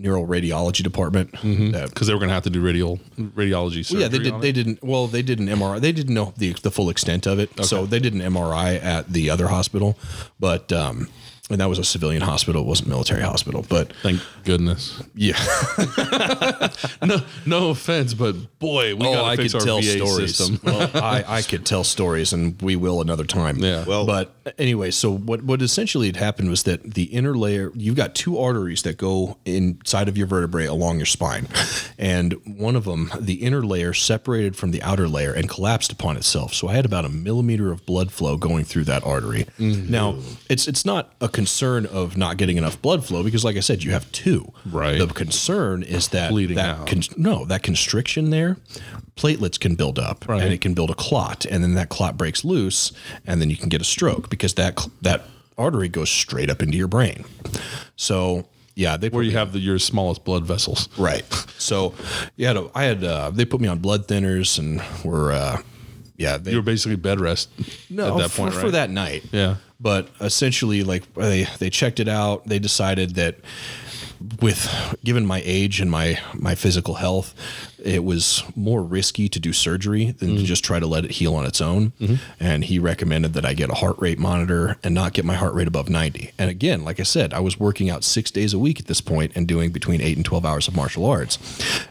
neuroradiology 0.00 0.82
department. 0.82 1.32
that- 1.72 1.88
Because 1.88 2.06
they 2.06 2.12
were 2.12 2.20
going 2.20 2.28
to 2.28 2.34
have 2.34 2.44
to 2.44 2.50
do 2.50 2.60
radial 2.60 2.98
radiology. 3.18 3.84
Surgery 3.84 4.02
yeah, 4.02 4.08
they 4.08 4.18
did. 4.18 4.40
They 4.40 4.52
didn't. 4.52 4.82
Well, 4.82 5.06
they 5.06 5.22
did 5.22 5.40
an 5.40 5.48
MRI. 5.48 5.80
They 5.80 5.92
didn't 5.92 6.14
know 6.14 6.32
the 6.36 6.52
the 6.62 6.70
full 6.70 6.90
extent 6.90 7.26
of 7.26 7.38
it, 7.38 7.50
so 7.64 7.86
they 7.86 7.98
did 7.98 8.14
an 8.14 8.20
MRI 8.20 8.82
at 8.82 9.12
the 9.12 9.30
other 9.30 9.48
hospital, 9.48 9.98
but 10.38 10.72
um, 10.72 11.08
and 11.50 11.60
that 11.60 11.68
was 11.68 11.78
a 11.78 11.84
civilian 11.84 12.22
hospital. 12.22 12.62
It 12.62 12.66
wasn't 12.66 12.88
a 12.88 12.90
military 12.90 13.22
hospital, 13.22 13.64
but 13.68 13.92
Thank 14.02 14.20
goodness. 14.44 15.02
yeah. 15.14 15.38
No, 17.02 17.20
no 17.46 17.70
offense, 17.70 18.12
but 18.14 18.58
boy, 18.58 18.94
we 18.94 19.06
oh, 19.06 19.14
got 19.14 19.24
I 19.24 19.36
to 19.36 19.42
fix 19.42 19.52
could 19.52 19.60
our 19.62 19.66
tell 19.66 19.76
VA 19.80 20.04
stories. 20.04 20.36
system. 20.36 20.60
well, 20.62 20.90
I, 20.94 21.24
I 21.38 21.42
could 21.42 21.64
tell 21.64 21.84
stories, 21.84 22.32
and 22.32 22.60
we 22.60 22.76
will 22.76 23.00
another 23.00 23.24
time. 23.24 23.58
Yeah. 23.58 23.84
Well- 23.84 24.04
but 24.06 24.34
anyway, 24.58 24.90
so 24.90 25.10
what 25.16 25.42
what 25.42 25.62
essentially 25.62 26.06
had 26.06 26.16
happened 26.16 26.50
was 26.50 26.64
that 26.64 26.94
the 26.94 27.04
inner 27.04 27.36
layer, 27.36 27.72
you've 27.74 27.96
got 27.96 28.14
two 28.14 28.38
arteries 28.38 28.82
that 28.82 28.98
go 28.98 29.38
inside 29.44 30.08
of 30.08 30.18
your 30.18 30.26
vertebrae 30.26 30.66
along 30.66 30.96
your 30.98 31.06
spine, 31.06 31.46
and 31.98 32.34
one 32.44 32.76
of 32.76 32.84
them, 32.84 33.10
the 33.18 33.34
inner 33.44 33.62
layer, 33.62 33.94
separated 33.94 34.56
from 34.56 34.70
the 34.70 34.82
outer 34.82 35.08
layer 35.08 35.32
and 35.32 35.48
collapsed 35.48 35.92
upon 35.92 36.16
itself. 36.16 36.52
So 36.52 36.68
I 36.68 36.74
had 36.74 36.84
about 36.84 37.04
a 37.04 37.08
millimeter 37.10 37.70
of 37.70 37.86
blood 37.86 38.10
flow 38.12 38.36
going 38.36 38.64
through 38.64 38.84
that 38.84 39.04
artery. 39.04 39.46
Mm-hmm. 39.58 39.90
Now, 39.90 40.18
it's 40.48 40.66
it's 40.68 40.84
not 40.84 41.14
a 41.20 41.28
concern 41.38 41.86
of 41.86 42.16
not 42.16 42.36
getting 42.36 42.56
enough 42.56 42.80
blood 42.82 43.04
flow 43.06 43.22
because, 43.22 43.44
like 43.44 43.56
I 43.56 43.60
said, 43.60 43.84
you 43.84 43.92
have 43.92 44.10
two. 44.12 44.52
Right. 44.66 44.98
The 44.98 45.06
concern 45.06 45.82
is 45.82 46.08
that 46.08 46.30
Bleeding 46.30 46.56
that 46.56 46.68
out. 46.80 46.86
con- 46.86 47.02
no, 47.16 47.44
that 47.46 47.62
constriction 47.62 48.30
there, 48.30 48.56
platelets 49.16 49.58
can 49.60 49.74
build 49.76 49.98
up 49.98 50.26
Right. 50.28 50.42
and 50.42 50.52
it 50.52 50.60
can 50.60 50.74
build 50.74 50.90
a 50.90 50.94
clot, 50.94 51.44
and 51.46 51.62
then 51.62 51.74
that 51.74 51.88
clot 51.88 52.16
breaks 52.16 52.44
loose, 52.44 52.92
and 53.26 53.40
then 53.40 53.50
you 53.50 53.56
can 53.56 53.68
get 53.68 53.80
a 53.80 53.84
stroke 53.84 54.28
because 54.30 54.54
that 54.54 54.78
cl- 54.78 54.92
that 55.02 55.22
artery 55.56 55.88
goes 55.88 56.10
straight 56.10 56.50
up 56.50 56.62
into 56.62 56.76
your 56.76 56.88
brain. 56.88 57.24
So 57.96 58.46
yeah, 58.74 58.96
they 58.96 59.08
Where 59.08 59.24
you 59.24 59.32
have 59.32 59.52
the, 59.52 59.58
your 59.58 59.78
smallest 59.78 60.24
blood 60.24 60.44
vessels. 60.44 60.88
right. 60.98 61.24
So 61.58 61.94
yeah, 62.36 62.60
I 62.74 62.84
had 62.84 63.02
uh, 63.04 63.30
they 63.30 63.44
put 63.44 63.60
me 63.60 63.68
on 63.68 63.78
blood 63.78 64.06
thinners 64.08 64.58
and 64.58 64.80
were 65.04 65.32
uh, 65.32 65.62
yeah 66.16 66.36
they 66.36 66.50
You 66.52 66.58
were 66.58 66.62
basically 66.62 66.96
bed 66.96 67.20
rest 67.20 67.48
no 67.90 68.04
at 68.12 68.18
that 68.22 68.30
for, 68.30 68.42
point, 68.42 68.54
for 68.54 68.62
right? 68.64 68.72
that 68.72 68.90
night. 68.90 69.24
Yeah. 69.32 69.56
But 69.80 70.08
essentially, 70.20 70.82
like 70.82 71.12
they 71.14 71.46
they 71.58 71.70
checked 71.70 72.00
it 72.00 72.08
out. 72.08 72.46
They 72.46 72.58
decided 72.58 73.14
that 73.14 73.36
with 74.40 74.96
given 75.04 75.24
my 75.26 75.42
age 75.44 75.80
and 75.80 75.90
my 75.90 76.18
my 76.34 76.54
physical 76.54 76.94
health, 76.94 77.34
it 77.82 78.02
was 78.04 78.42
more 78.56 78.82
risky 78.82 79.28
to 79.28 79.38
do 79.38 79.52
surgery 79.52 80.10
than 80.12 80.30
Mm. 80.30 80.38
to 80.38 80.42
just 80.44 80.64
try 80.64 80.80
to 80.80 80.86
let 80.86 81.04
it 81.04 81.12
heal 81.12 81.34
on 81.34 81.46
its 81.46 81.60
own. 81.60 81.92
Mm-hmm. 82.00 82.14
And 82.40 82.64
he 82.64 82.78
recommended 82.78 83.32
that 83.34 83.44
I 83.46 83.54
get 83.54 83.70
a 83.70 83.74
heart 83.74 83.96
rate 83.98 84.18
monitor 84.18 84.76
and 84.82 84.94
not 84.94 85.12
get 85.12 85.24
my 85.24 85.34
heart 85.34 85.54
rate 85.54 85.68
above 85.68 85.88
90. 85.88 86.32
And 86.38 86.50
again, 86.50 86.84
like 86.84 86.98
I 86.98 87.04
said, 87.04 87.32
I 87.32 87.40
was 87.40 87.58
working 87.60 87.88
out 87.88 88.02
six 88.04 88.30
days 88.30 88.52
a 88.52 88.58
week 88.58 88.80
at 88.80 88.86
this 88.86 89.00
point 89.00 89.32
and 89.34 89.46
doing 89.46 89.70
between 89.70 90.00
eight 90.00 90.16
and 90.16 90.24
12 90.26 90.44
hours 90.44 90.66
of 90.68 90.74
martial 90.74 91.06
arts. 91.06 91.38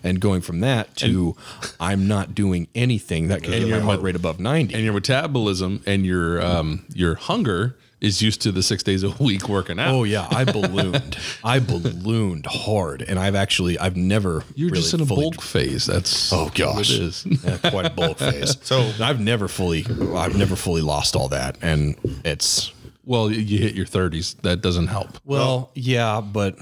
And 0.03 0.19
going 0.19 0.41
from 0.41 0.59
that 0.59 0.95
to 0.97 1.35
I'm 1.79 2.07
not 2.07 2.35
doing 2.35 2.67
anything 2.75 3.29
that 3.29 3.43
can 3.43 3.51
get 3.53 3.61
my 3.61 3.67
your 3.67 3.81
heart 3.81 4.01
rate 4.01 4.15
above 4.15 4.39
90. 4.39 4.73
And 4.73 4.83
your 4.83 4.93
metabolism 4.93 5.81
and 5.85 6.05
your 6.05 6.41
um, 6.41 6.85
your 6.93 7.15
hunger 7.15 7.75
is 7.99 8.21
used 8.21 8.41
to 8.43 8.51
the 8.51 8.61
six 8.61 8.83
days 8.83 9.03
a 9.03 9.09
week 9.19 9.49
working 9.49 9.79
out. 9.79 9.93
Oh 9.93 10.03
yeah, 10.03 10.27
I 10.29 10.43
ballooned. 10.45 11.17
I 11.43 11.59
ballooned 11.59 12.45
hard, 12.45 13.01
and 13.01 13.17
I've 13.17 13.35
actually 13.35 13.79
I've 13.79 13.95
never. 13.97 14.43
You're 14.55 14.69
really 14.69 14.81
just 14.81 14.93
in 14.93 15.01
a 15.01 15.05
fully- 15.05 15.23
bulk 15.31 15.41
phase. 15.41 15.85
That's 15.87 16.31
Oh 16.31 16.51
gosh, 16.53 16.91
it 16.91 17.01
is. 17.01 17.25
Yeah, 17.43 17.57
quite 17.69 17.85
a 17.85 17.89
bulk 17.89 18.19
phase. 18.19 18.57
So- 18.63 18.81
And 18.81 19.01
I've 19.01 19.19
never 19.19 19.47
fully, 19.47 19.85
I've 20.15 20.37
never 20.37 20.55
fully 20.55 20.81
lost 20.81 21.15
all 21.15 21.27
that, 21.29 21.57
and 21.61 21.95
it's 22.23 22.71
well, 23.05 23.31
you 23.31 23.57
hit 23.57 23.73
your 23.73 23.85
30s. 23.85 24.35
That 24.41 24.61
doesn't 24.61 24.87
help. 24.87 25.17
well, 25.23 25.71
yeah, 25.73 26.19
but 26.21 26.57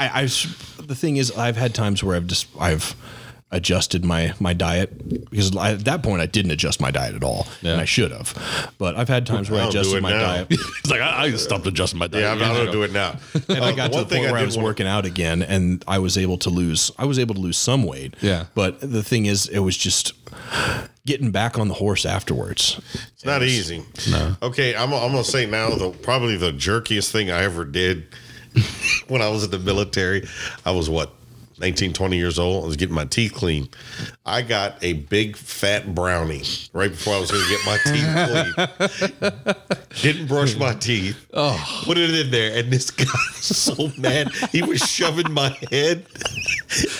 I, 0.00 0.22
I, 0.22 0.22
the 0.82 0.96
thing 0.96 1.16
is, 1.16 1.30
I've 1.30 1.56
had 1.56 1.74
times 1.76 2.02
where 2.02 2.16
I've 2.16 2.26
just 2.26 2.48
I've 2.58 2.96
adjusted 3.54 4.04
my 4.04 4.34
my 4.40 4.52
diet 4.52 4.90
because 5.30 5.56
I, 5.56 5.72
at 5.72 5.84
that 5.84 6.02
point 6.02 6.20
I 6.20 6.26
didn't 6.26 6.50
adjust 6.50 6.80
my 6.80 6.90
diet 6.90 7.14
at 7.14 7.24
all, 7.24 7.46
Yeah. 7.62 7.72
and 7.72 7.80
I 7.80 7.84
should 7.84 8.10
have. 8.10 8.74
But 8.78 8.96
I've 8.96 9.08
had 9.08 9.26
times 9.26 9.48
where 9.50 9.60
I 9.60 9.64
I'll 9.64 9.68
adjusted 9.70 10.02
my 10.02 10.10
now. 10.10 10.20
diet. 10.20 10.46
it's 10.50 10.90
like 10.90 11.00
I, 11.00 11.22
I 11.24 11.30
stopped 11.36 11.66
adjusting 11.66 11.98
my 11.98 12.08
diet. 12.08 12.24
Yeah, 12.24 12.32
I'm 12.32 12.38
not 12.38 12.54
gonna 12.56 12.72
do 12.72 12.82
it 12.82 12.92
now. 12.92 13.16
and 13.48 13.64
I 13.64 13.72
got 13.74 13.92
to 13.92 14.00
the 14.00 14.06
point 14.06 14.24
where 14.30 14.36
I 14.36 14.44
was 14.44 14.56
wanna- 14.56 14.66
working 14.66 14.86
out 14.86 15.04
again, 15.06 15.42
and 15.42 15.82
I 15.88 15.98
was 16.00 16.18
able 16.18 16.36
to 16.38 16.50
lose. 16.50 16.90
I 16.98 17.04
was 17.06 17.18
able 17.18 17.34
to 17.36 17.40
lose 17.40 17.56
some 17.56 17.84
weight. 17.84 18.14
Yeah. 18.20 18.46
But 18.54 18.80
the 18.80 19.02
thing 19.02 19.26
is, 19.26 19.46
it 19.48 19.60
was 19.60 19.76
just 19.76 20.12
getting 21.06 21.30
back 21.30 21.58
on 21.58 21.68
the 21.68 21.74
horse 21.74 22.04
afterwards. 22.04 22.80
It's 23.12 23.24
not 23.24 23.42
easy. 23.42 23.84
No. 24.10 24.36
Okay, 24.42 24.74
I'm, 24.74 24.92
I'm 24.92 25.12
gonna 25.12 25.22
say 25.24 25.46
now 25.46 25.70
the 25.70 25.90
probably 25.90 26.36
the 26.36 26.50
jerkiest 26.52 27.10
thing 27.12 27.30
I 27.30 27.44
ever 27.44 27.64
did 27.64 28.06
when 29.08 29.22
I 29.22 29.28
was 29.28 29.44
in 29.44 29.50
the 29.50 29.58
military. 29.58 30.26
I 30.64 30.70
was 30.72 30.88
what 30.90 31.12
19, 31.58 31.92
20 31.92 32.16
years 32.16 32.38
old. 32.38 32.64
I 32.64 32.66
was 32.66 32.76
getting 32.76 32.94
my 32.94 33.04
teeth 33.04 33.34
clean. 33.34 33.68
I 34.26 34.42
got 34.42 34.82
a 34.82 34.94
big 34.94 35.36
fat 35.36 35.94
brownie 35.94 36.42
right 36.72 36.90
before 36.90 37.14
I 37.14 37.20
was 37.20 37.30
gonna 37.30 37.44
get 37.48 37.66
my 37.66 37.78
teeth 37.84 39.44
clean. 39.44 39.54
Didn't 40.02 40.26
brush 40.26 40.56
my 40.56 40.74
teeth. 40.74 41.26
Oh. 41.32 41.82
Put 41.84 41.98
it 41.98 42.14
in 42.14 42.30
there, 42.30 42.58
and 42.58 42.72
this 42.72 42.90
guy 42.90 43.04
was 43.04 43.56
so 43.56 43.90
mad. 43.98 44.32
He 44.50 44.62
was 44.62 44.80
shoving 44.80 45.32
my 45.32 45.50
head, 45.70 46.06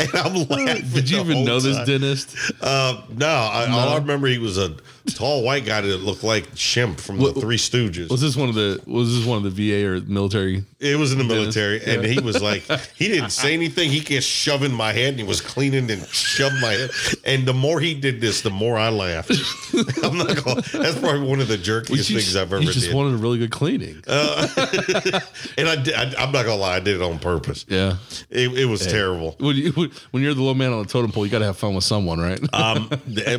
and 0.01 0.15
I'm 0.15 0.35
laughing. 0.49 0.89
Did 0.93 1.11
you 1.11 1.21
even 1.21 1.45
know 1.45 1.61
this 1.61 1.85
dentist? 1.87 2.37
Uh, 2.61 3.03
no, 3.11 3.27
I, 3.27 3.69
all 3.71 3.89
I 3.91 3.97
remember 3.97 4.29
he 4.29 4.39
was 4.39 4.59
a 4.59 4.77
tall 5.15 5.43
white 5.43 5.65
guy 5.65 5.81
that 5.83 5.99
looked 5.99 6.25
like 6.25 6.45
Shemp 6.55 6.99
from 7.01 7.19
the 7.19 7.33
Three 7.35 7.57
Stooges. 7.59 8.11
Was 8.11 8.21
this 8.21 8.37
one 8.37 8.49
of 8.49 8.55
the 8.55 8.81
was 8.87 9.15
this 9.17 9.27
one 9.27 9.45
of 9.45 9.55
the 9.55 9.71
VA 9.71 9.87
or 9.87 10.01
military? 10.01 10.65
It 10.81 10.97
was 10.99 11.13
in 11.13 11.19
the 11.19 11.25
military, 11.25 11.83
and 11.85 12.05
he 12.05 12.21
was 12.21 12.43
like, 12.43 12.63
he 12.97 13.09
didn't 13.09 13.31
say 13.31 13.55
anything. 13.55 13.91
He 13.91 14.01
kept 14.01 14.25
shoving 14.25 14.73
my 14.73 14.93
head, 14.93 15.11
and 15.11 15.19
he 15.19 15.25
was 15.25 15.41
cleaning 15.41 15.91
and 15.91 16.07
shoved 16.09 16.57
my 16.61 16.73
head. 16.73 16.91
And 17.25 17.47
the 17.47 17.55
more 17.55 17.81
he 17.81 17.95
did 17.95 18.21
this, 18.21 18.41
the 18.43 18.51
more 18.51 18.77
I 18.77 18.91
laughed. 18.91 19.31
I'm 20.03 20.17
not 20.19 20.43
gonna. 20.45 20.61
That's 20.73 20.99
probably 20.99 21.27
one 21.29 21.41
of 21.41 21.49
the 21.49 21.57
jerkiest 21.57 21.89
He 22.09 22.15
things 22.15 22.25
just- 22.25 22.37
I've 22.37 22.53
ever 22.53 22.61
he 22.61 22.67
just 22.67 22.87
did. 22.87 22.95
wanted 22.95 23.15
a 23.15 23.17
really 23.19 23.39
good 23.39 23.51
cleaning. 23.51 24.03
and 24.07 25.69
I, 25.69 25.77
did, 25.83 25.95
I, 25.95 26.13
I'm 26.19 26.33
not 26.33 26.45
gonna 26.45 26.57
lie, 26.57 26.77
I 26.77 26.81
did 26.81 26.97
it 26.97 27.03
on 27.03 27.19
purpose. 27.19 27.65
yeah. 27.69 27.97
It, 28.31 28.53
it 28.59 28.65
was 28.67 28.87
terrible. 28.87 29.37
When, 29.39 29.57
you, 29.57 29.71
when 30.11 30.23
you're 30.23 30.35
the 30.35 30.43
low 30.43 30.55
man 30.55 30.73
on 30.73 30.83
the 30.83 30.89
totem 30.89 31.13
pole, 31.13 31.25
you 31.25 31.33
got 31.33 31.39
to 31.41 31.45
have 31.47 31.57
fun 31.57 31.75
with 31.75 31.85
someone, 31.85 32.21
right? 32.21 32.41
Um, 32.53 32.89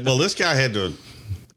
well, 0.03 0.17
this 0.17 0.33
guy 0.35 0.53
had 0.55 0.73
to. 0.73 0.93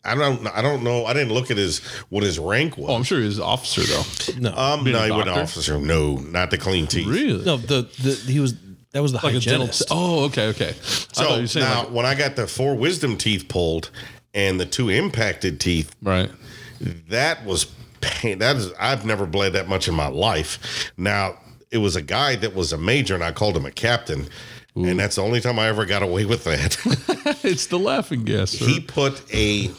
I 0.04 0.14
don't. 0.14 0.46
I 0.46 0.62
don't 0.62 0.82
know. 0.82 1.04
I 1.04 1.12
didn't 1.12 1.34
look 1.34 1.50
at 1.50 1.56
his 1.56 1.80
what 2.08 2.22
his 2.22 2.38
rank 2.38 2.76
was. 2.78 2.90
oh, 2.90 2.94
I'm 2.94 3.02
sure 3.02 3.20
he's 3.20 3.38
an 3.38 3.44
officer 3.44 3.82
though. 3.82 4.40
No, 4.40 4.56
Um, 4.56 4.84
Being 4.84 4.96
no, 4.96 5.02
he 5.02 5.10
wasn't 5.10 5.30
an 5.30 5.38
officer. 5.42 5.78
No, 5.78 6.16
not 6.16 6.50
the 6.50 6.58
clean 6.58 6.86
teeth. 6.86 7.06
Really? 7.06 7.44
no, 7.44 7.56
the, 7.56 7.82
the 8.02 8.14
he 8.30 8.40
was 8.40 8.54
that 8.92 9.02
was 9.02 9.12
the 9.12 9.18
Like 9.18 9.34
a 9.34 9.36
hygienist. 9.36 9.84
Oh, 9.90 10.24
okay, 10.24 10.48
okay. 10.48 10.70
I 10.70 10.72
So 10.72 11.34
you 11.34 11.40
were 11.42 11.46
saying 11.46 11.66
now, 11.66 11.84
like, 11.84 11.92
when 11.92 12.06
I 12.06 12.14
got 12.14 12.36
the 12.36 12.46
four 12.46 12.74
wisdom 12.74 13.16
teeth 13.16 13.48
pulled 13.48 13.90
and 14.32 14.58
the 14.58 14.66
two 14.66 14.88
impacted 14.88 15.60
teeth, 15.60 15.94
right. 16.02 16.30
that 17.08 17.44
was 17.44 17.66
pain. 18.00 18.38
That 18.38 18.56
is, 18.56 18.72
I've 18.78 19.04
never 19.04 19.26
bled 19.26 19.52
that 19.54 19.68
much 19.68 19.88
in 19.88 19.94
my 19.94 20.08
life. 20.08 20.90
Now, 20.96 21.38
it 21.70 21.78
was 21.78 21.96
a 21.96 22.02
guy 22.02 22.36
that 22.36 22.54
was 22.54 22.72
a 22.72 22.78
major, 22.78 23.14
and 23.14 23.22
I 23.22 23.32
called 23.32 23.56
him 23.56 23.66
a 23.66 23.70
captain. 23.70 24.28
And 24.74 25.00
that's 25.00 25.16
the 25.16 25.22
only 25.22 25.40
time 25.40 25.58
I 25.58 25.66
ever 25.66 25.84
got 25.84 26.04
away 26.04 26.24
with 26.24 26.44
that. 26.44 26.76
it's 27.44 27.66
the 27.66 27.80
laughing 27.80 28.22
gas. 28.22 28.52
He 28.52 28.78
put 28.78 29.22
a 29.34 29.72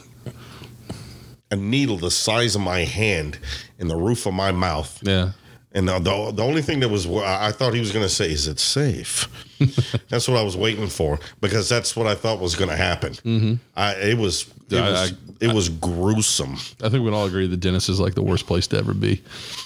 a 1.52 1.56
needle 1.56 1.98
the 1.98 2.12
size 2.12 2.56
of 2.56 2.62
my 2.62 2.80
hand 2.86 3.38
in 3.80 3.88
the 3.88 3.96
roof 3.96 4.26
of 4.26 4.34
my 4.34 4.52
mouth. 4.52 5.00
yeah. 5.02 5.32
And 5.72 5.88
the, 5.88 6.00
the, 6.00 6.32
the 6.32 6.44
only 6.44 6.64
thing 6.64 6.80
that 6.80 6.90
was, 6.90 7.06
I 7.06 7.52
thought 7.52 7.76
he 7.76 7.80
was 7.80 7.92
going 7.92 8.04
to 8.04 8.10
say, 8.10 8.32
is 8.32 8.48
it 8.48 8.60
safe? 8.60 9.28
that's 10.10 10.28
what 10.28 10.36
I 10.36 10.42
was 10.42 10.58
waiting 10.58 10.88
for 10.88 11.20
because 11.42 11.70
that's 11.70 11.96
what 11.96 12.08
I 12.08 12.16
thought 12.16 12.40
was 12.40 12.56
going 12.56 12.72
to 12.72 12.76
happen. 12.76 13.14
Mm-hmm. 13.14 13.54
I, 13.76 13.94
it 13.98 14.18
was, 14.18 14.52
it, 14.72 14.78
I- 14.80 14.90
was, 14.90 15.12
I- 15.12 15.16
it 15.42 15.54
was 15.54 15.70
gruesome. 15.70 16.56
I 16.84 16.90
think 16.90 17.06
we'd 17.06 17.14
all 17.14 17.26
agree 17.28 17.46
the 17.48 17.56
dentist 17.56 17.88
is 17.88 18.00
like 18.00 18.14
the 18.16 18.24
worst 18.24 18.46
place 18.48 18.66
to 18.68 18.78
ever 18.78 18.94
be. 18.96 19.22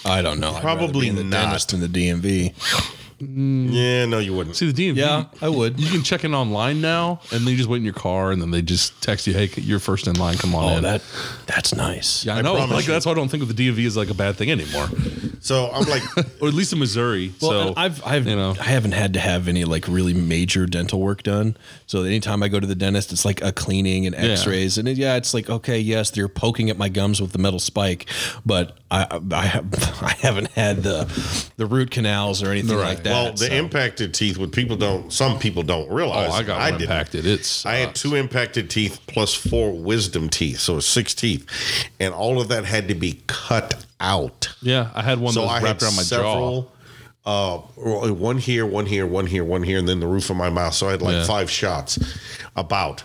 I 0.06 0.22
don't 0.22 0.40
know. 0.42 0.52
I'd 0.52 0.62
Probably 0.62 1.02
be 1.06 1.08
in 1.08 1.16
the 1.16 1.24
not. 1.24 1.46
dentist 1.46 1.74
in 1.74 1.80
the 1.80 1.88
DMV. 1.88 2.54
Mm. 3.28 3.70
Yeah, 3.72 4.06
no, 4.06 4.20
you 4.20 4.34
wouldn't. 4.34 4.56
See 4.56 4.72
the 4.72 4.92
DMV. 4.92 4.98
Yeah, 4.98 5.26
I 5.42 5.50
would. 5.50 5.80
You 5.80 5.90
can 5.90 6.04
check 6.04 6.24
in 6.24 6.34
online 6.34 6.82
now, 6.82 7.20
and 7.32 7.42
then 7.42 7.48
you 7.48 7.58
just 7.58 7.70
wait 7.70 7.78
in 7.78 7.84
your 7.84 7.94
car, 7.94 8.32
and 8.32 8.42
then 8.42 8.52
they 8.52 8.62
just 8.62 9.02
text 9.02 9.28
you, 9.28 9.34
"Hey, 9.34 9.50
you're 9.58 9.80
first 9.80 10.08
in 10.08 10.16
line. 10.16 10.38
Come 10.38 10.54
on 10.56 10.64
Oh, 10.74 10.78
in." 10.78 10.84
that 10.84 11.02
that's 11.48 11.74
nice. 11.76 12.26
yeah, 12.26 12.36
I, 12.36 12.42
know. 12.42 12.54
promise 12.56 12.76
Like 12.76 12.88
you. 12.88 12.94
that's 12.94 13.06
why 13.06 13.12
I 13.12 13.16
don't 13.16 13.30
think 13.30 13.44
of 13.44 13.56
the 13.56 13.70
DMV 13.70 13.86
as 13.88 13.98
like 13.98 14.10
a 14.10 14.14
bad 14.14 14.36
thing 14.36 14.52
anymore, 14.52 14.88
So 15.40 15.70
I'm 15.72 15.86
like, 15.90 16.04
or 16.42 16.48
at 16.48 16.54
least 16.54 16.74
in 16.74 16.80
Missouri. 16.80 17.34
Well, 17.42 17.52
so 17.70 17.74
I've 17.78 18.06
I've 18.06 18.28
you 18.28 18.36
know. 18.36 18.56
I 18.60 18.64
haven't 18.64 18.94
had 18.94 19.14
to 19.14 19.20
have 19.20 19.48
any 19.48 19.66
like 19.66 19.88
really 19.88 20.14
major 20.14 20.66
dental 20.66 21.00
work 21.00 21.24
done. 21.24 21.58
So 21.88 22.04
anytime 22.04 22.44
I 22.44 22.48
go 22.48 22.60
to 22.60 22.68
the 22.68 22.76
dentist, 22.76 23.12
it's 23.12 23.26
like 23.26 23.42
a 23.42 23.52
cleaning 23.52 24.06
and 24.06 24.16
X-rays, 24.16 24.78
and 24.78 24.88
it, 24.88 24.98
yeah, 24.98 25.16
it's 25.16 25.34
like 25.34 25.50
okay, 25.50 25.80
yes, 25.80 26.12
they're 26.12 26.28
poking 26.28 26.70
at 26.70 26.78
my 26.78 26.90
gums 26.90 27.22
with 27.22 27.32
the 27.32 27.40
metal 27.40 27.60
spike, 27.60 28.08
but 28.46 28.78
I 28.94 29.20
I, 29.32 29.46
have, 29.46 29.66
I 30.04 30.16
haven't 30.22 30.50
had 30.52 30.84
the 30.84 31.50
the 31.58 31.66
root 31.66 31.90
canals 31.92 32.44
or 32.44 32.52
anything 32.52 32.78
Right. 32.78 32.90
like 32.96 33.04
that. 33.04 33.12
well, 33.12 33.32
the 33.32 33.48
so. 33.48 33.54
impacted 33.54 34.14
teeth, 34.14 34.38
what 34.38 34.52
people 34.52 34.76
don't, 34.78 35.12
some 35.12 35.40
people 35.40 35.64
don't 35.64 35.90
realize. 35.92 36.30
oh. 36.32 36.34
I 36.36 36.44
got 36.44 36.72
one 36.72 36.82
impacted. 36.82 37.26
It's 37.26 37.66
I 37.66 37.76
had 37.76 37.96
two 37.96 38.16
impacted 38.16 38.70
teeth 38.70 39.00
plus 39.08 39.34
four 39.34 39.72
wisdom 39.74 40.30
teeth, 40.30 40.60
so 40.60 40.80
six 40.80 41.14
teeth, 41.14 41.46
and 42.00 42.14
all 42.14 42.40
of 42.40 42.48
that 42.50 42.66
had 42.66 42.88
to 42.90 42.96
be 42.96 43.22
cut 43.28 43.86
out. 44.00 44.54
Yeah, 44.62 44.92
I 44.94 45.02
had 45.02 45.20
one 45.20 45.34
So 45.34 45.42
that 45.42 45.48
I 45.48 45.54
was 45.54 45.62
had 45.62 45.64
wrapped 45.68 45.84
around 45.84 45.96
my 45.96 46.04
jaw. 46.04 46.64
Uh, 47.26 47.60
one 47.78 48.38
here, 48.38 48.66
one 48.66 48.86
here, 48.86 49.08
one 49.08 49.26
here, 49.28 49.46
one 49.46 49.64
here, 49.64 49.80
and 49.80 49.88
then 49.88 50.02
the 50.02 50.08
roof 50.08 50.30
of 50.30 50.36
my 50.36 50.50
mouth. 50.50 50.74
So 50.74 50.90
I 50.90 50.92
had 50.92 51.02
like 51.02 51.14
Yeah. 51.16 51.24
five 51.24 51.50
shots, 51.50 51.98
about, 52.58 53.02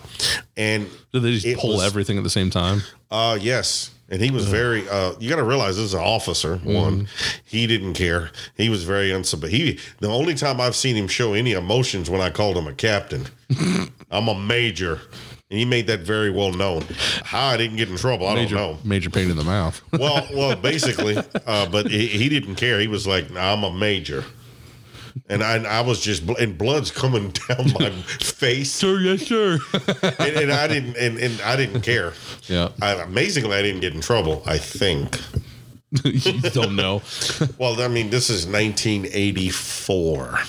and 0.57 0.89
Did 1.13 1.21
they 1.23 1.37
just 1.37 1.57
pull 1.59 1.75
was- 1.75 1.83
everything 1.85 2.17
at 2.17 2.23
the 2.25 2.29
same 2.29 2.49
time? 2.49 2.83
Uh, 3.09 3.37
yes. 3.39 3.91
And 4.11 4.21
he 4.21 4.31
was 4.31 4.47
very. 4.47 4.87
Uh, 4.89 5.13
you 5.19 5.29
got 5.29 5.35
to 5.35 5.43
realize 5.43 5.75
this 5.75 5.85
is 5.85 5.93
an 5.93 5.99
officer. 5.99 6.57
One, 6.57 7.07
he 7.45 7.67
didn't 7.67 7.93
care. 7.93 8.31
He 8.55 8.67
was 8.69 8.83
very 8.83 9.09
unsub. 9.09 9.47
He 9.47 9.79
the 9.99 10.07
only 10.09 10.33
time 10.33 10.59
I've 10.59 10.75
seen 10.75 10.95
him 10.95 11.07
show 11.07 11.33
any 11.33 11.51
emotions 11.53 12.09
when 12.09 12.19
I 12.21 12.29
called 12.31 12.57
him 12.57 12.67
a 12.67 12.73
captain. 12.73 13.27
I'm 14.11 14.27
a 14.27 14.33
major, 14.33 14.99
and 15.51 15.59
he 15.59 15.65
made 15.65 15.85
that 15.87 15.99
very 15.99 16.31
well 16.31 16.51
known. 16.51 16.83
How 17.23 17.47
I 17.49 17.57
didn't 17.57 17.77
get 17.77 17.89
in 17.89 17.97
trouble, 17.97 18.27
I 18.27 18.33
Major, 18.35 18.55
don't 18.55 18.73
know. 18.73 18.79
major 18.83 19.11
pain 19.11 19.29
in 19.29 19.37
the 19.37 19.43
mouth. 19.43 19.79
Well, 19.93 20.27
well, 20.33 20.55
basically, 20.71 21.15
uh, 21.45 21.69
but 21.69 21.91
he, 21.91 22.07
he 22.07 22.29
didn't 22.29 22.55
care. 22.55 22.79
He 22.79 22.87
was 22.87 23.05
like, 23.05 23.29
nah, 23.29 23.53
"I'm 23.53 23.63
a 23.63 23.71
major," 23.71 24.23
and 25.29 25.43
I, 25.43 25.63
I 25.63 25.81
was 25.81 25.99
just, 26.01 26.23
and 26.23 26.57
blood's 26.57 26.91
coming 26.91 27.29
down 27.47 27.73
my 27.79 27.89
face, 27.89 28.79
sure, 28.79 28.99
yes, 28.99 29.23
sure. 29.23 29.59
and, 30.19 30.35
and 30.37 30.51
I 30.51 30.67
didn't, 30.67 30.97
and, 30.97 31.17
and 31.17 31.41
I 31.41 31.55
didn't 31.55 31.81
care. 31.81 32.13
yeah, 32.47 32.69
I, 32.81 32.93
amazingly, 32.93 33.55
I 33.55 33.61
didn't 33.61 33.81
get 33.81 33.93
in 33.93 34.01
trouble. 34.01 34.43
I 34.45 34.57
think. 34.57 35.19
you 36.03 36.39
don't 36.51 36.75
know. 36.75 37.01
Well, 37.57 37.81
I 37.81 37.87
mean, 37.87 38.11
this 38.11 38.29
is 38.29 38.45
1984. 38.45 40.39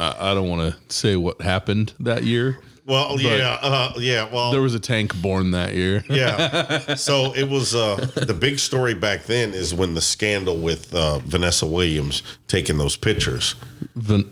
I, 0.00 0.30
I 0.30 0.34
don't 0.34 0.48
want 0.48 0.74
to 0.74 0.92
say 0.92 1.14
what 1.14 1.40
happened 1.40 1.92
that 2.00 2.24
year. 2.24 2.58
Well, 2.86 3.18
yeah, 3.18 3.58
uh, 3.62 3.92
yeah. 3.96 4.28
Well, 4.30 4.52
There 4.52 4.60
was 4.60 4.74
a 4.74 4.80
tank 4.80 5.14
born 5.22 5.52
that 5.52 5.72
year. 5.74 6.04
yeah. 6.08 6.94
So 6.96 7.32
it 7.34 7.48
was 7.48 7.74
uh, 7.74 7.96
the 8.14 8.34
big 8.34 8.58
story 8.58 8.92
back 8.94 9.24
then 9.24 9.54
is 9.54 9.72
when 9.74 9.94
the 9.94 10.00
scandal 10.02 10.58
with 10.58 10.94
uh, 10.94 11.18
Vanessa 11.20 11.64
Williams 11.66 12.22
taking 12.46 12.76
those 12.76 12.96
pictures. 12.96 13.54
Van- 13.96 14.30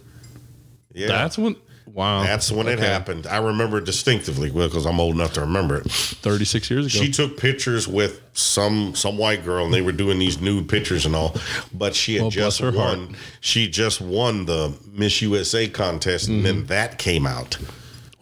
Yeah, 0.93 1.07
That's 1.09 1.39
when. 1.39 1.57
Wow, 1.87 2.23
that's 2.23 2.51
when 2.51 2.69
it 2.69 2.79
happened. 2.79 3.27
I 3.27 3.37
remember 3.37 3.77
it 3.77 3.85
distinctively 3.85 4.49
because 4.51 4.87
I'm 4.87 4.99
old 4.99 5.15
enough 5.15 5.35
to 5.35 5.43
remember 5.43 5.77
it. 5.77 5.91
Thirty-six 5.91 6.71
years 6.71 6.87
ago. 6.87 7.05
She 7.05 7.11
took 7.13 7.37
pictures 7.37 7.87
with 7.87 8.23
some 8.33 8.95
some 8.95 9.19
white 9.19 9.45
girl, 9.45 9.67
and 9.67 9.75
they 9.75 9.83
were 9.83 9.93
doing 9.93 10.19
these 10.19 10.41
nude 10.41 10.71
pictures 10.71 11.05
and 11.05 11.15
all. 11.15 11.37
But 11.75 11.95
she 11.95 12.15
had 12.15 12.23
Well, 12.23 12.31
just 12.31 12.61
her 12.61 12.73
heart. 12.73 12.97
won. 12.99 13.17
She 13.41 13.69
just 13.69 14.01
won 14.01 14.47
the 14.47 14.73
Miss 14.91 15.21
USA 15.21 15.69
contest, 15.69 16.29
and 16.29 16.37
Mm-hmm. 16.43 16.45
then 16.61 16.67
that 16.67 16.97
came 16.99 17.27
out. 17.27 17.59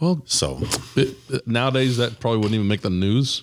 Well, 0.00 0.22
So 0.26 0.60
it, 0.96 1.46
nowadays 1.46 1.96
that 1.98 2.18
probably 2.20 2.38
wouldn't 2.38 2.54
even 2.54 2.68
make 2.68 2.80
the 2.82 2.90
news. 2.90 3.42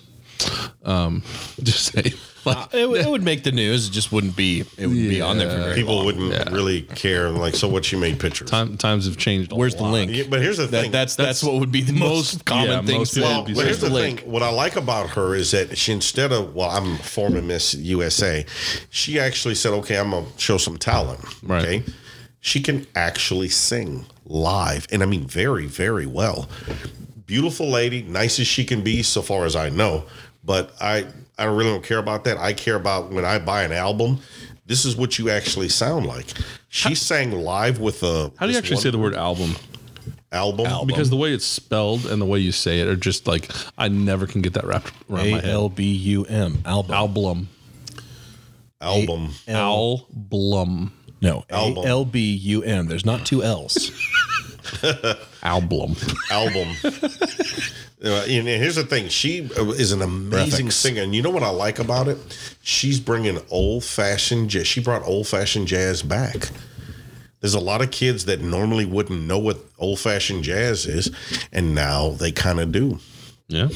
Um, 0.84 1.22
just 1.62 1.86
say 1.92 2.12
like 2.44 2.72
it, 2.72 2.88
would- 2.88 3.00
it 3.00 3.08
would 3.10 3.24
make 3.24 3.42
the 3.42 3.50
news. 3.50 3.88
It 3.88 3.90
just 3.90 4.12
wouldn't 4.12 4.36
be. 4.36 4.60
It 4.76 4.86
would 4.86 4.94
be 4.94 5.20
on 5.20 5.36
there 5.38 5.50
for 5.50 5.56
very 5.64 5.74
people 5.74 5.96
long. 5.96 6.06
wouldn't 6.06 6.50
really 6.52 6.82
care. 6.82 7.28
Like, 7.30 7.56
so 7.56 7.66
what? 7.68 7.84
She 7.84 7.96
made 7.96 8.20
pictures. 8.20 8.48
time, 8.48 8.76
times 8.78 9.06
have 9.06 9.16
changed. 9.16 9.50
a 9.50 9.56
Where's 9.56 9.74
the 9.74 9.82
link? 9.82 10.12
Yeah, 10.12 10.24
but 10.30 10.40
here's 10.40 10.58
the 10.58 10.66
That, 10.68 10.82
thing. 10.82 10.92
that's, 10.92 11.16
that's 11.16 11.42
what 11.42 11.54
would 11.56 11.72
be 11.72 11.80
the 11.82 11.92
most, 11.92 12.34
most- 12.34 12.44
common 12.44 12.68
yeah, 12.70 12.82
thing. 12.82 12.98
most 12.98 13.18
Well, 13.18 13.42
but 13.42 13.56
here's 13.56 13.80
the 13.80 13.88
the 13.88 13.94
thing. 14.00 14.18
What 14.18 14.44
I 14.44 14.50
like 14.50 14.76
about 14.76 15.10
her 15.10 15.34
is 15.34 15.50
that 15.50 15.76
she 15.76 15.92
instead 15.92 16.30
of 16.30 16.54
well, 16.54 16.70
I'm 16.70 16.94
a 16.94 16.98
former 16.98 17.42
Miss 17.42 17.74
USA, 17.74 18.46
she 18.90 19.18
actually 19.18 19.56
said, 19.56 19.72
"Okay, 19.72 19.98
I'm 19.98 20.10
gonna 20.12 20.26
show 20.36 20.56
some 20.56 20.78
talent." 20.78 21.20
Right. 21.42 21.64
Okay, 21.64 21.82
she 22.40 22.60
can 22.62 22.86
actually 22.94 23.48
sing 23.48 24.06
live, 24.28 24.86
and 24.92 25.02
I 25.02 25.06
mean 25.06 25.26
very, 25.26 25.66
very 25.66 26.06
well. 26.06 26.48
Beautiful 27.26 27.68
lady, 27.68 28.02
nice 28.02 28.38
as 28.38 28.46
she 28.46 28.64
can 28.64 28.82
be, 28.82 29.02
so 29.02 29.22
far 29.22 29.44
as 29.44 29.56
I 29.56 29.68
know. 29.68 30.04
But 30.44 30.72
I, 30.80 31.06
I 31.38 31.44
really 31.44 31.70
don't 31.70 31.84
care 31.84 31.98
about 31.98 32.24
that. 32.24 32.38
I 32.38 32.52
care 32.52 32.76
about 32.76 33.10
when 33.10 33.24
I 33.24 33.38
buy 33.38 33.64
an 33.64 33.72
album. 33.72 34.20
This 34.66 34.84
is 34.84 34.96
what 34.96 35.18
you 35.18 35.30
actually 35.30 35.68
sound 35.68 36.06
like. 36.06 36.26
She 36.68 36.94
sang 36.94 37.32
live 37.32 37.80
with 37.80 38.02
a. 38.02 38.32
How 38.36 38.46
do 38.46 38.52
you 38.52 38.58
actually 38.58 38.76
one 38.76 38.82
say 38.82 38.90
the 38.90 38.98
word 38.98 39.14
album? 39.14 39.56
album? 40.32 40.86
Because 40.86 41.10
the 41.10 41.16
way 41.16 41.32
it's 41.32 41.44
spelled 41.44 42.06
and 42.06 42.20
the 42.20 42.26
way 42.26 42.38
you 42.38 42.52
say 42.52 42.80
it 42.80 42.88
are 42.88 42.96
just 42.96 43.26
like 43.26 43.50
I 43.76 43.88
never 43.88 44.26
can 44.26 44.42
get 44.42 44.54
that 44.54 44.64
wrapped 44.64 44.92
around 45.10 45.30
my 45.30 45.40
head. 45.40 45.50
L 45.50 45.68
B 45.68 45.84
U 45.84 46.24
M 46.24 46.62
album. 46.64 46.94
Album. 46.94 47.48
album. 48.80 49.30
Album. 49.48 50.92
No, 51.20 51.44
A 51.50 51.54
Album. 51.54 51.84
L 51.86 52.04
B 52.04 52.32
U 52.34 52.62
M. 52.62 52.86
There's 52.86 53.04
not 53.04 53.26
two 53.26 53.42
L's. 53.42 53.90
Album. 55.42 55.96
album. 56.30 56.68
Uh, 58.04 58.24
and 58.28 58.46
here's 58.46 58.76
the 58.76 58.84
thing: 58.84 59.08
she 59.08 59.50
uh, 59.56 59.70
is 59.70 59.90
an 59.92 60.02
amazing 60.02 60.66
Graphics. 60.66 60.72
singer, 60.72 61.02
and 61.02 61.14
you 61.14 61.22
know 61.22 61.30
what 61.30 61.42
I 61.42 61.50
like 61.50 61.78
about 61.80 62.06
it? 62.06 62.18
She's 62.62 63.00
bringing 63.00 63.40
old 63.50 63.82
fashioned 63.82 64.50
jazz. 64.50 64.66
She 64.68 64.80
brought 64.80 65.02
old 65.02 65.26
fashioned 65.26 65.66
jazz 65.66 66.02
back. 66.02 66.50
There's 67.40 67.54
a 67.54 67.60
lot 67.60 67.82
of 67.82 67.90
kids 67.90 68.24
that 68.26 68.40
normally 68.40 68.84
wouldn't 68.84 69.22
know 69.22 69.38
what 69.38 69.58
old 69.78 69.98
fashioned 69.98 70.44
jazz 70.44 70.86
is, 70.86 71.10
and 71.52 71.74
now 71.74 72.10
they 72.10 72.30
kind 72.30 72.60
of 72.60 72.70
do. 72.70 72.98
Yeah. 73.48 73.68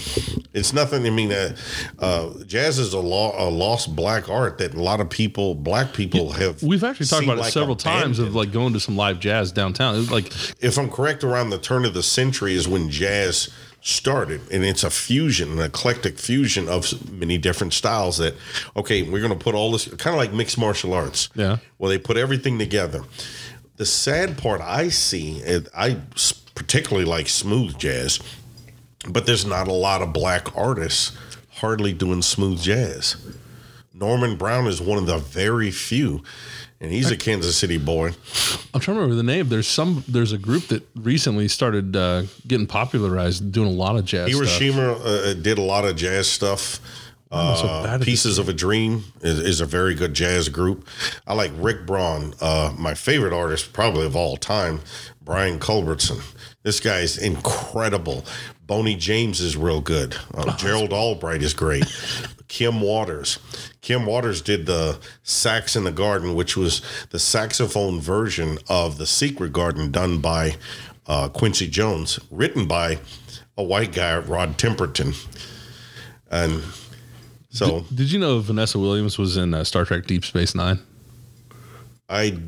It's 0.52 0.74
nothing. 0.74 1.06
I 1.06 1.10
mean, 1.10 1.32
uh, 1.32 1.56
uh, 1.98 2.30
jazz 2.44 2.78
is 2.78 2.92
a, 2.92 2.98
a 2.98 3.00
lost 3.48 3.96
black 3.96 4.28
art 4.28 4.58
that 4.58 4.74
a 4.74 4.82
lot 4.82 5.00
of 5.00 5.08
people, 5.08 5.54
black 5.54 5.94
people, 5.94 6.32
have. 6.32 6.62
We've 6.62 6.84
actually 6.84 7.06
talked 7.06 7.24
about 7.24 7.38
it 7.38 7.40
like 7.42 7.52
several 7.54 7.76
times 7.76 8.18
of 8.18 8.34
like 8.34 8.52
going 8.52 8.74
to 8.74 8.80
some 8.80 8.96
live 8.96 9.18
jazz 9.18 9.50
downtown. 9.50 9.94
It 9.94 9.98
was 9.98 10.10
like 10.10 10.26
if 10.62 10.76
I'm 10.78 10.90
correct, 10.90 11.24
around 11.24 11.50
the 11.50 11.58
turn 11.58 11.86
of 11.86 11.94
the 11.94 12.02
century 12.02 12.54
is 12.54 12.68
when 12.68 12.90
jazz 12.90 13.48
started 13.84 14.40
and 14.52 14.62
it's 14.64 14.84
a 14.84 14.90
fusion 14.90 15.50
an 15.50 15.58
eclectic 15.58 16.16
fusion 16.16 16.68
of 16.68 17.10
many 17.10 17.36
different 17.36 17.72
styles 17.72 18.18
that 18.18 18.32
okay 18.76 19.02
we're 19.02 19.18
going 19.20 19.36
to 19.36 19.44
put 19.44 19.56
all 19.56 19.72
this 19.72 19.88
kind 19.96 20.14
of 20.14 20.18
like 20.18 20.32
mixed 20.32 20.56
martial 20.56 20.94
arts 20.94 21.28
Yeah. 21.34 21.56
well 21.80 21.88
they 21.90 21.98
put 21.98 22.16
everything 22.16 22.60
together 22.60 23.02
the 23.78 23.84
sad 23.84 24.38
part 24.38 24.60
i 24.60 24.88
see 24.88 25.38
is 25.38 25.68
i 25.76 25.96
particularly 26.54 27.04
like 27.04 27.26
smooth 27.26 27.76
jazz 27.76 28.20
but 29.08 29.26
there's 29.26 29.44
not 29.46 29.68
a 29.68 29.72
lot 29.72 30.02
of 30.02 30.12
black 30.12 30.56
artists 30.56 31.12
hardly 31.56 31.92
doing 31.92 32.22
smooth 32.22 32.60
jazz 32.60 33.16
norman 33.94 34.36
brown 34.36 34.66
is 34.66 34.80
one 34.80 34.98
of 34.98 35.06
the 35.06 35.18
very 35.18 35.70
few 35.70 36.22
and 36.80 36.90
he's 36.92 37.10
a 37.10 37.16
kansas 37.16 37.56
city 37.56 37.78
boy 37.78 38.10
I'm 38.74 38.80
trying 38.80 38.96
to 38.96 39.02
remember 39.02 39.14
the 39.16 39.22
name. 39.22 39.48
There's 39.50 39.68
some. 39.68 40.02
There's 40.08 40.32
a 40.32 40.38
group 40.38 40.68
that 40.68 40.82
recently 40.96 41.46
started 41.46 41.94
uh, 41.94 42.22
getting 42.46 42.66
popularized, 42.66 43.52
doing 43.52 43.68
a 43.68 43.70
lot 43.70 43.96
of 43.96 44.06
jazz 44.06 44.30
stuff. 44.30 44.40
hiroshima 44.40 44.92
uh, 44.94 45.34
did 45.34 45.58
a 45.58 45.62
lot 45.62 45.84
of 45.84 45.94
jazz 45.94 46.26
stuff 46.26 46.80
Uh, 47.30 47.98
Pieces 48.00 48.38
of 48.38 48.48
a 48.48 48.52
Dream 48.54 49.04
is, 49.20 49.38
is 49.40 49.60
a 49.60 49.66
very 49.66 49.94
good 49.94 50.12
jazz 50.14 50.48
group. 50.48 50.86
I 51.26 51.34
like 51.34 51.50
Rick 51.56 51.86
Braun, 51.86 52.34
uh, 52.40 52.74
my 52.78 52.94
favorite 52.94 53.32
artist 53.34 53.72
probably 53.72 54.06
of 54.06 54.16
all 54.16 54.36
time, 54.38 54.80
Brian 55.22 55.58
Culbertson. 55.58 56.20
This 56.62 56.80
guy 56.80 57.00
is 57.00 57.16
incredible. 57.18 58.24
Boney 58.66 58.94
James 58.96 59.40
is 59.40 59.56
real 59.56 59.80
good. 59.80 60.16
Uh, 60.34 60.56
Gerald 60.56 60.92
Albright 60.92 61.42
is 61.42 61.52
great. 61.54 61.84
Kim 62.48 62.80
Waters. 62.80 63.38
Kim 63.80 64.06
Waters 64.06 64.40
did 64.42 64.66
the 64.66 64.98
Sax 65.22 65.74
in 65.74 65.84
the 65.84 65.92
Garden, 65.92 66.34
which 66.34 66.56
was 66.56 66.82
the 67.10 67.18
saxophone 67.18 68.00
version 68.00 68.58
of 68.68 68.98
The 68.98 69.06
Secret 69.06 69.52
Garden 69.52 69.90
done 69.90 70.18
by 70.18 70.56
uh, 71.06 71.28
Quincy 71.28 71.66
Jones, 71.66 72.20
written 72.30 72.66
by 72.66 72.98
a 73.56 73.62
white 73.62 73.92
guy, 73.92 74.18
Rod 74.18 74.58
Temperton. 74.58 75.16
And 76.30 76.62
so 77.50 77.84
Did 77.94 78.12
you 78.12 78.18
know 78.18 78.38
Vanessa 78.38 78.78
Williams 78.78 79.18
was 79.18 79.36
in 79.36 79.54
uh, 79.54 79.64
Star 79.64 79.84
Trek 79.84 80.06
Deep 80.06 80.24
Space 80.24 80.54
Nine? 80.54 80.78
I 82.08 82.38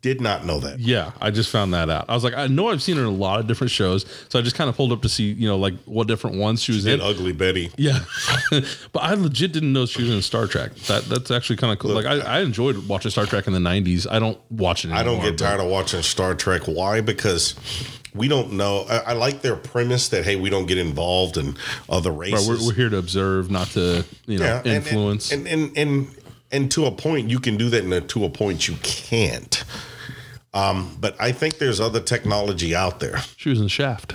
did 0.00 0.20
not 0.20 0.44
know 0.46 0.60
that. 0.60 0.78
Yeah, 0.78 1.10
I 1.20 1.30
just 1.30 1.50
found 1.50 1.74
that 1.74 1.90
out. 1.90 2.04
I 2.08 2.14
was 2.14 2.22
like, 2.22 2.34
I 2.34 2.46
know 2.46 2.68
I've 2.68 2.82
seen 2.82 2.96
her 2.96 3.02
in 3.02 3.08
a 3.08 3.10
lot 3.10 3.40
of 3.40 3.46
different 3.48 3.70
shows, 3.72 4.06
so 4.28 4.38
I 4.38 4.42
just 4.42 4.54
kind 4.54 4.70
of 4.70 4.76
pulled 4.76 4.92
up 4.92 5.02
to 5.02 5.08
see, 5.08 5.32
you 5.32 5.48
know, 5.48 5.58
like 5.58 5.74
what 5.86 6.06
different 6.06 6.36
ones 6.36 6.62
she 6.62 6.70
was 6.72 6.84
Did 6.84 7.00
in. 7.00 7.06
Ugly 7.06 7.32
Betty. 7.32 7.72
Yeah, 7.76 7.98
but 8.50 9.00
I 9.02 9.14
legit 9.14 9.52
didn't 9.52 9.72
know 9.72 9.86
she 9.86 10.02
was 10.02 10.10
in 10.12 10.22
Star 10.22 10.46
Trek. 10.46 10.74
That 10.86 11.04
that's 11.06 11.30
actually 11.30 11.56
kind 11.56 11.72
of 11.72 11.78
cool. 11.80 11.92
like 11.92 12.06
I, 12.06 12.20
I 12.20 12.40
enjoyed 12.40 12.86
watching 12.88 13.10
Star 13.10 13.26
Trek 13.26 13.46
in 13.46 13.52
the 13.52 13.58
'90s. 13.58 14.06
I 14.10 14.18
don't 14.18 14.38
watch 14.50 14.84
it. 14.84 14.88
Anymore, 14.92 15.00
I 15.00 15.04
don't 15.04 15.22
get 15.24 15.38
tired 15.38 15.60
of 15.60 15.66
watching 15.68 16.02
Star 16.02 16.34
Trek. 16.34 16.62
Why? 16.66 17.00
Because 17.00 17.54
we 18.14 18.26
don't 18.28 18.52
know. 18.52 18.86
I, 18.88 18.98
I 18.98 19.12
like 19.12 19.42
their 19.42 19.54
premise 19.56 20.08
that 20.10 20.24
hey, 20.24 20.36
we 20.36 20.48
don't 20.50 20.66
get 20.66 20.78
involved 20.78 21.36
in 21.36 21.56
other 21.88 22.10
Right, 22.12 22.32
races. 22.32 22.48
we're, 22.48 22.66
we're 22.68 22.74
here 22.74 22.88
to 22.88 22.96
observe, 22.98 23.50
not 23.50 23.66
to 23.68 24.04
you 24.26 24.38
know 24.38 24.44
yeah, 24.44 24.58
and- 24.58 24.66
and- 24.66 24.76
influence. 24.76 25.32
And 25.32 25.46
and, 25.46 25.76
and 25.76 26.14
and 26.50 26.70
to 26.72 26.86
a 26.86 26.90
point 26.90 27.30
you 27.30 27.40
can 27.40 27.56
do 27.56 27.68
that, 27.70 27.84
and 27.84 28.08
to 28.08 28.24
a 28.24 28.30
point 28.30 28.68
you 28.68 28.76
can't. 28.82 29.64
Um, 30.54 30.96
but 31.00 31.14
I 31.20 31.32
think 31.32 31.58
there's 31.58 31.80
other 31.80 32.00
technology 32.00 32.74
out 32.74 33.00
there. 33.00 33.20
was 33.50 33.60
in 33.60 33.68
Shaft 33.68 34.14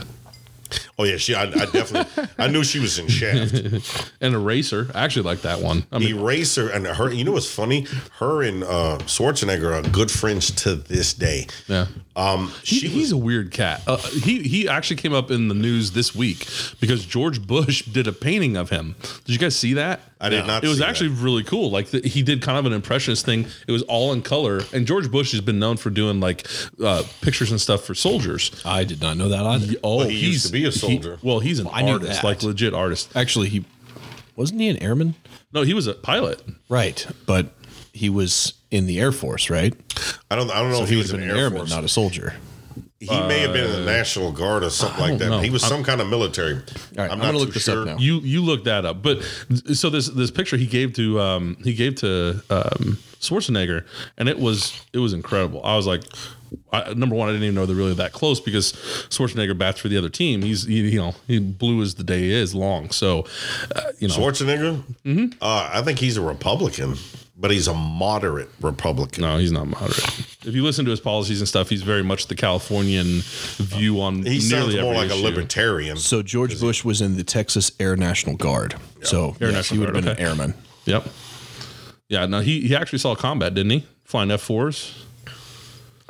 Oh 1.00 1.06
yeah, 1.06 1.18
she. 1.18 1.34
I, 1.34 1.44
I 1.44 1.66
definitely. 1.66 2.28
I 2.38 2.48
knew 2.48 2.64
she 2.64 2.80
was 2.80 3.00
in 3.00 3.08
Shaft. 3.08 4.14
and 4.22 4.36
Eraser. 4.36 4.90
I 4.94 5.04
actually 5.04 5.24
like 5.24 5.42
that 5.42 5.60
one. 5.60 5.86
I 5.92 5.98
mean, 6.00 6.18
Eraser 6.18 6.70
and 6.70 6.86
her. 6.86 7.12
You 7.12 7.24
know 7.24 7.32
what's 7.32 7.52
funny? 7.52 7.88
Her 8.20 8.44
and 8.44 8.64
uh, 8.64 9.00
Schwarzenegger 9.06 9.74
are 9.74 9.90
good 9.90 10.12
friends 10.12 10.52
to 10.64 10.76
this 10.76 11.14
day. 11.14 11.48
yeah. 11.68 11.88
Um, 12.16 12.52
He, 12.64 12.76
she 12.78 12.88
he's 12.90 13.12
a 13.12 13.18
weird 13.18 13.52
cat. 13.52 13.82
Uh, 13.88 13.98
he 13.98 14.44
he 14.44 14.70
actually 14.70 14.98
came 14.98 15.14
up 15.14 15.32
in 15.32 15.48
the 15.48 15.56
news 15.56 15.94
this 15.94 16.14
week 16.14 16.48
because 16.80 17.06
George 17.06 17.42
Bush 17.46 17.82
did 17.86 18.08
a 18.08 18.14
painting 18.14 18.56
of 18.56 18.70
him. 18.70 18.96
Did 19.26 19.34
you 19.34 19.40
guys 19.40 19.56
see 19.56 19.74
that? 19.74 20.00
I 20.22 20.30
did 20.30 20.48
not 20.48 20.64
It 20.64 20.68
was 20.70 20.78
see 20.78 20.86
actually 20.86 21.10
really 21.10 21.44
cool. 21.44 21.70
Like 21.70 21.88
the, 21.88 22.00
he 22.08 22.22
did 22.24 22.42
kind 22.42 22.58
of 22.58 22.66
an 22.66 22.72
impressionist 22.72 23.26
thing. 23.26 23.46
It 23.68 23.72
was 23.74 23.82
all 23.84 24.14
in 24.14 24.22
color. 24.22 24.62
And 24.72 24.88
George 24.88 25.12
Bush 25.12 25.32
has 25.32 25.42
been 25.42 25.60
known 25.60 25.76
for 25.76 25.90
doing 25.90 26.22
like 26.22 26.48
uh, 26.82 27.04
pictures 27.22 27.52
and 27.52 27.60
stuff 27.60 27.84
for 27.84 27.94
soldiers. 27.94 28.62
I 28.64 28.86
did 28.86 29.02
not 29.02 29.18
know 29.18 29.28
that 29.30 29.44
either. 29.46 29.74
Oh, 29.84 29.98
Well, 29.98 30.08
he 30.08 30.14
used 30.16 30.24
he's 30.32 30.44
to 30.46 30.52
be 30.54 30.66
a 30.66 30.72
he- 30.88 31.02
well, 31.22 31.40
he's 31.40 31.60
an 31.60 31.68
I 31.72 31.82
knew 31.82 31.94
artist, 31.94 32.24
like 32.24 32.44
legit 32.44 32.74
artist. 32.74 33.16
Actually, 33.16 33.50
he 33.50 33.66
wasn't 34.36 34.62
he 34.62 34.70
an 34.70 34.78
airman? 34.78 35.16
No, 35.54 35.62
he 35.64 35.74
was 35.74 35.88
a 35.88 35.94
pilot. 35.94 36.42
Right, 36.70 37.06
but 37.26 37.54
he 37.94 38.10
was 38.10 38.54
in 38.72 38.88
the 38.88 39.00
Air 39.00 39.12
Force, 39.12 39.50
right? 39.50 39.74
I 40.32 40.36
don't. 40.36 40.50
I 40.52 40.62
don't 40.62 40.72
know 40.72 40.82
if 40.84 40.90
he 40.90 40.96
he 40.96 40.98
was 41.02 41.12
was 41.12 41.22
an 41.22 41.24
an 41.24 41.30
Air 41.30 41.44
airman, 41.44 41.60
Force. 41.60 41.70
not 41.70 41.84
a 41.84 41.88
soldier. 41.90 42.34
He 43.00 43.10
may 43.10 43.40
have 43.42 43.52
been 43.52 43.66
in 43.70 43.72
the 43.72 43.86
National 43.86 44.32
Guard 44.32 44.64
or 44.64 44.70
something 44.70 45.02
like 45.02 45.18
that. 45.20 45.30
know. 45.30 45.42
He 45.42 45.50
was 45.50 45.62
some 45.62 45.84
kind 45.84 46.00
of 46.00 46.08
military. 46.08 46.54
right, 46.96 47.12
I'm 47.12 47.20
gonna 47.20 47.38
look 47.38 47.54
this 47.54 47.68
up 47.68 47.86
now. 47.86 47.98
You 47.98 48.20
you 48.22 48.42
look 48.42 48.64
that 48.64 48.86
up, 48.86 49.04
but 49.04 49.22
so 49.74 49.90
this 49.90 50.08
this 50.08 50.32
picture 50.32 50.56
he 50.56 50.66
gave 50.66 50.94
to 50.94 51.20
um 51.20 51.58
he 51.64 51.74
gave 51.74 51.96
to 51.96 52.42
um 52.50 52.98
Schwarzenegger, 53.20 53.86
and 54.18 54.30
it 54.30 54.40
was 54.40 54.86
it 54.94 55.00
was 55.00 55.12
incredible. 55.12 55.62
I 55.66 55.76
was 55.76 55.86
like, 55.86 56.04
I, 56.72 56.94
number 56.94 57.16
one, 57.16 57.30
I 57.30 57.32
didn't 57.32 57.44
even 57.44 57.56
know 57.56 57.66
they're 57.66 57.76
really 57.76 57.94
that 57.96 58.14
close 58.14 58.40
because 58.40 58.74
Schwarzenegger 59.10 59.58
bats 59.58 59.80
for 59.80 59.90
the 59.90 59.98
other 59.98 60.10
team. 60.10 60.42
He's 60.42 60.66
he, 60.66 60.82
you 60.90 61.00
know 61.00 61.16
he 61.28 61.40
blue 61.40 61.82
as 61.82 61.96
the 61.96 62.04
day 62.04 62.30
is 62.30 62.56
long, 62.56 62.90
so 62.90 63.26
uh, 63.76 63.82
you 64.00 64.08
know 64.08 64.14
Schwarzenegger. 64.14 65.34
Uh, 65.42 65.70
I 65.74 65.82
think 65.84 66.00
he's 66.00 66.18
a 66.18 66.22
Republican, 66.22 66.96
but 67.38 67.52
he's 67.52 67.68
a 67.68 67.74
moderate 67.74 68.50
Republican. 68.62 69.22
no, 69.22 69.38
he's 69.38 69.52
not 69.52 69.68
moderate. 69.68 70.20
If 70.46 70.56
you 70.56 70.64
listen 70.64 70.86
to 70.86 70.92
his 70.92 71.00
policies 71.00 71.40
and 71.40 71.48
stuff, 71.48 71.70
he's 71.70 71.84
very 71.84 72.04
much 72.04 72.28
the 72.28 72.36
Californian 72.36 73.22
view 73.58 74.02
on 74.02 74.18
He 74.18 74.24
nearly 74.24 74.40
sounds 74.40 74.76
more 74.76 74.94
every 74.94 75.08
like 75.08 75.12
a 75.12 75.22
libertarian. 75.22 75.98
So 75.98 76.22
George 76.22 76.60
Bush 76.60 76.84
was 76.84 77.02
in 77.02 77.16
the 77.16 77.24
Texas 77.24 77.72
Air 77.80 77.96
National 77.96 78.36
Guard. 78.36 78.76
So 79.02 79.36
Air 79.40 79.50
yes, 79.50 79.54
National 79.54 79.76
he 79.76 79.80
would 79.86 79.96
have 79.96 80.04
been 80.04 80.12
okay. 80.12 80.22
an 80.22 80.28
airman. 80.28 80.54
Yep. 80.86 81.08
Yeah, 82.10 82.26
no, 82.26 82.42
he 82.42 82.68
he 82.68 82.76
actually 82.76 83.00
saw 83.00 83.16
combat, 83.16 83.54
didn't 83.54 83.72
he? 83.72 83.88
Flying 84.04 84.30
F 84.32 84.42
fours. 84.42 85.04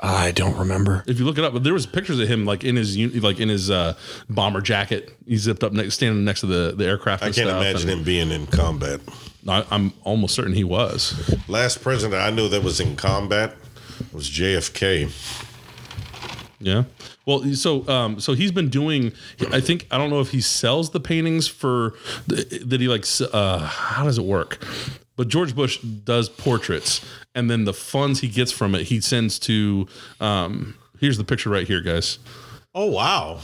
I 0.05 0.31
don't 0.31 0.57
remember. 0.57 1.01
If 1.07 1.17
you 1.17 1.23
look 1.23 1.37
it 1.37 1.45
up, 1.45 1.53
but 1.53 1.63
there 1.63 1.73
was 1.73 1.85
pictures 1.85 2.19
of 2.19 2.27
him 2.27 2.43
like 2.45 2.65
in 2.65 2.75
his 2.75 2.97
like 3.23 3.39
in 3.39 3.47
his 3.47 3.71
uh, 3.71 3.95
bomber 4.29 4.59
jacket. 4.59 5.17
He 5.25 5.37
zipped 5.37 5.63
up 5.63 5.71
next, 5.71 5.93
standing 5.93 6.25
next 6.25 6.41
to 6.41 6.45
the 6.45 6.75
the 6.75 6.85
aircraft. 6.85 7.23
I 7.23 7.27
and 7.27 7.35
can't 7.35 7.47
stuff, 7.47 7.61
imagine 7.61 7.89
and 7.89 7.99
him 7.99 8.03
being 8.03 8.29
in 8.29 8.45
combat. 8.47 8.99
I, 9.47 9.65
I'm 9.71 9.93
almost 10.03 10.35
certain 10.35 10.53
he 10.53 10.65
was. 10.65 11.33
Last 11.47 11.81
president 11.81 12.21
I 12.21 12.31
knew 12.31 12.49
that 12.49 12.63
was 12.63 12.81
in 12.81 12.97
combat 12.97 13.55
was 14.11 14.29
JFK. 14.29 15.09
Yeah. 16.59 16.83
Well, 17.25 17.53
so 17.53 17.87
um, 17.87 18.19
so 18.19 18.33
he's 18.33 18.51
been 18.51 18.69
doing. 18.69 19.13
I 19.51 19.61
think 19.61 19.87
I 19.89 19.97
don't 19.97 20.09
know 20.09 20.19
if 20.19 20.31
he 20.31 20.41
sells 20.41 20.89
the 20.89 20.99
paintings 20.99 21.47
for 21.47 21.93
that 22.27 22.77
he 22.81 22.89
likes. 22.89 23.21
Uh, 23.21 23.59
how 23.59 24.03
does 24.03 24.17
it 24.17 24.25
work? 24.25 24.61
But 25.15 25.27
George 25.27 25.55
Bush 25.55 25.79
does 25.79 26.27
portraits, 26.29 27.05
and 27.35 27.49
then 27.49 27.65
the 27.65 27.73
funds 27.73 28.21
he 28.21 28.27
gets 28.27 28.51
from 28.51 28.73
it, 28.75 28.83
he 28.83 28.99
sends 28.99 29.37
to. 29.39 29.87
Um, 30.19 30.75
here's 30.99 31.17
the 31.17 31.23
picture 31.23 31.49
right 31.49 31.67
here, 31.67 31.81
guys. 31.81 32.17
Oh 32.73 32.87
wow! 32.87 33.39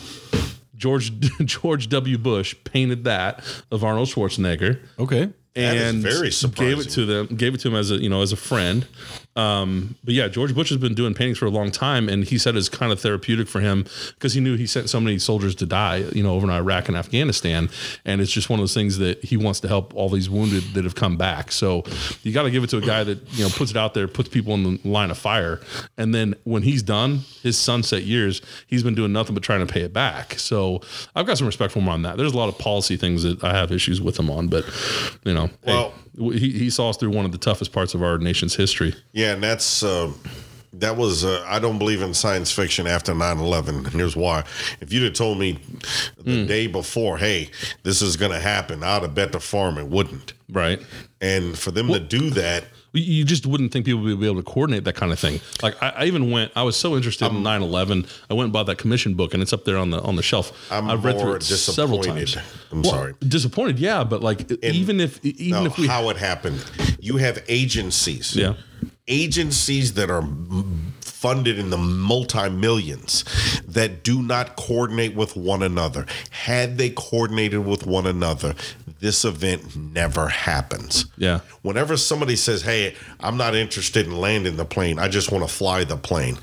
George 0.75 1.11
George 1.45 1.89
W. 1.89 2.17
Bush 2.17 2.55
painted 2.63 3.03
that 3.03 3.43
of 3.71 3.83
Arnold 3.83 4.07
Schwarzenegger. 4.07 4.79
Okay. 4.97 5.29
And 5.55 6.01
very 6.01 6.29
gave 6.55 6.79
it 6.79 6.89
to 6.91 7.05
them, 7.05 7.27
gave 7.35 7.53
it 7.53 7.59
to 7.61 7.67
him 7.67 7.75
as 7.75 7.91
a 7.91 7.95
you 7.95 8.09
know 8.09 8.21
as 8.21 8.31
a 8.31 8.37
friend. 8.37 8.87
Um, 9.35 9.95
but 10.03 10.13
yeah, 10.13 10.27
George 10.27 10.53
Bush 10.53 10.69
has 10.69 10.77
been 10.79 10.95
doing 10.95 11.13
paintings 11.13 11.37
for 11.37 11.45
a 11.45 11.49
long 11.49 11.71
time, 11.71 12.09
and 12.09 12.25
he 12.25 12.37
said 12.37 12.55
it's 12.57 12.67
kind 12.67 12.91
of 12.91 12.99
therapeutic 12.99 13.47
for 13.47 13.61
him 13.61 13.85
because 14.15 14.33
he 14.33 14.41
knew 14.41 14.57
he 14.57 14.65
sent 14.67 14.89
so 14.89 14.99
many 14.99 15.17
soldiers 15.17 15.55
to 15.55 15.65
die, 15.65 15.97
you 16.13 16.23
know, 16.23 16.33
over 16.33 16.45
in 16.45 16.51
Iraq 16.51 16.89
and 16.89 16.97
Afghanistan, 16.97 17.69
and 18.03 18.19
it's 18.19 18.31
just 18.31 18.49
one 18.49 18.59
of 18.59 18.63
those 18.63 18.73
things 18.73 18.97
that 18.97 19.23
he 19.23 19.37
wants 19.37 19.59
to 19.61 19.67
help 19.67 19.93
all 19.95 20.09
these 20.09 20.29
wounded 20.29 20.63
that 20.73 20.83
have 20.83 20.95
come 20.95 21.15
back. 21.15 21.51
So 21.51 21.83
you 22.23 22.33
got 22.33 22.43
to 22.43 22.51
give 22.51 22.63
it 22.63 22.69
to 22.71 22.77
a 22.77 22.81
guy 22.81 23.03
that 23.05 23.19
you 23.33 23.43
know 23.43 23.49
puts 23.49 23.71
it 23.71 23.77
out 23.77 23.93
there, 23.93 24.07
puts 24.07 24.27
people 24.29 24.53
in 24.55 24.63
the 24.63 24.79
line 24.89 25.11
of 25.11 25.17
fire, 25.17 25.61
and 25.97 26.13
then 26.13 26.35
when 26.43 26.63
he's 26.63 26.83
done 26.83 27.19
his 27.41 27.57
sunset 27.57 28.03
years, 28.03 28.41
he's 28.67 28.83
been 28.83 28.95
doing 28.95 29.13
nothing 29.13 29.35
but 29.35 29.43
trying 29.43 29.65
to 29.65 29.71
pay 29.71 29.81
it 29.81 29.93
back. 29.93 30.33
So 30.39 30.81
I've 31.15 31.25
got 31.25 31.37
some 31.37 31.47
respect 31.47 31.71
for 31.71 31.79
him 31.79 31.87
on 31.87 32.01
that. 32.01 32.17
There's 32.17 32.33
a 32.33 32.37
lot 32.37 32.49
of 32.49 32.57
policy 32.57 32.97
things 32.97 33.23
that 33.23 33.41
I 33.43 33.53
have 33.53 33.71
issues 33.71 34.01
with 34.01 34.19
him 34.19 34.29
on, 34.29 34.47
but 34.47 34.65
you 35.23 35.33
know, 35.33 35.45
hey, 35.63 35.73
Well- 35.73 35.93
he, 36.19 36.51
he 36.51 36.69
saw 36.69 36.89
us 36.89 36.97
through 36.97 37.11
one 37.11 37.25
of 37.25 37.31
the 37.31 37.37
toughest 37.37 37.71
parts 37.71 37.93
of 37.93 38.03
our 38.03 38.17
nation's 38.17 38.55
history. 38.55 38.95
Yeah, 39.13 39.33
and 39.33 39.43
that's 39.43 39.83
uh, 39.83 40.11
that 40.73 40.97
was 40.97 41.23
uh, 41.23 41.43
I 41.47 41.59
don't 41.59 41.79
believe 41.79 42.01
in 42.01 42.13
science 42.13 42.51
fiction 42.51 42.87
after 42.87 43.13
9-11. 43.13 43.67
And 43.69 43.87
here's 43.87 44.15
why: 44.15 44.43
if 44.81 44.91
you'd 44.93 45.03
have 45.03 45.13
told 45.13 45.39
me 45.39 45.59
the 46.17 46.45
day 46.45 46.67
before, 46.67 47.17
hey, 47.17 47.49
this 47.83 48.01
is 48.01 48.17
going 48.17 48.31
to 48.31 48.39
happen, 48.39 48.83
I'd 48.83 49.01
have 49.01 49.15
bet 49.15 49.31
the 49.31 49.39
farm 49.39 49.77
it 49.77 49.87
wouldn't. 49.87 50.33
Right. 50.49 50.79
And 51.21 51.57
for 51.57 51.71
them 51.71 51.87
to 51.87 51.99
do 51.99 52.29
that, 52.31 52.65
You 52.93 53.23
just 53.23 53.45
wouldn't 53.45 53.71
think 53.71 53.85
people 53.85 54.01
would 54.01 54.19
be 54.19 54.25
able 54.25 54.41
to 54.41 54.49
coordinate 54.51 54.83
that 54.85 54.95
kind 54.95 55.11
of 55.11 55.19
thing. 55.19 55.39
Like 55.61 55.81
I, 55.81 55.89
I 55.89 56.05
even 56.05 56.31
went, 56.31 56.51
I 56.55 56.63
was 56.63 56.75
so 56.75 56.95
interested 56.95 57.25
Um, 57.25 57.37
in 57.37 57.43
9-11. 57.43 58.07
I 58.29 58.33
went 58.33 58.45
and 58.45 58.53
bought 58.53 58.65
that 58.65 58.77
commission 58.77 59.13
book 59.13 59.33
and 59.33 59.43
it's 59.43 59.53
up 59.53 59.65
there 59.65 59.77
on 59.77 59.91
the 59.91 60.01
on 60.01 60.15
the 60.15 60.23
shelf. 60.23 60.51
I'm 60.71 60.89
I've 60.89 61.03
read 61.05 61.19
through 61.19 61.35
it 61.35 61.43
several 61.43 62.01
times. 62.01 62.35
I'm 62.71 62.81
Well, 62.81 62.91
sorry. 62.91 63.13
Disappointed, 63.27 63.79
yeah, 63.79 64.03
but 64.03 64.21
like 64.21 64.51
even 64.63 64.99
if 64.99 65.23
even 65.23 65.63
no, 65.63 65.69
if 65.69 65.77
we 65.77 65.87
how 65.87 66.09
it 66.09 66.17
happened, 66.17 66.63
you 66.99 67.17
have 67.17 67.43
agencies. 67.47 68.35
Yeah. 68.35 68.53
agencies 69.07 69.93
that 69.95 70.09
are 70.09 70.23
funded 71.01 71.59
in 71.59 71.69
the 71.69 71.77
multi 71.77 72.49
millions 72.49 73.25
that 73.67 74.03
do 74.03 74.21
not 74.21 74.55
coordinate 74.55 75.15
with 75.15 75.35
one 75.35 75.61
another. 75.63 76.05
Had 76.29 76.77
they 76.77 76.89
coordinated 76.91 77.65
with 77.65 77.85
one 77.85 78.05
another, 78.07 78.55
this 78.99 79.23
event 79.25 79.75
never 79.75 80.27
happens. 80.27 81.05
Yeah. 81.17 81.39
Whenever 81.61 81.97
somebody 81.97 82.35
says, 82.35 82.61
Hey, 82.63 82.95
I'm 83.19 83.37
not 83.37 83.55
interested 83.55 84.05
in 84.05 84.17
landing 84.19 84.57
the 84.57 84.65
plane, 84.65 84.99
I 84.99 85.07
just 85.07 85.31
want 85.31 85.47
to 85.47 85.53
fly 85.53 85.83
the 85.83 85.97
plane. 85.97 86.37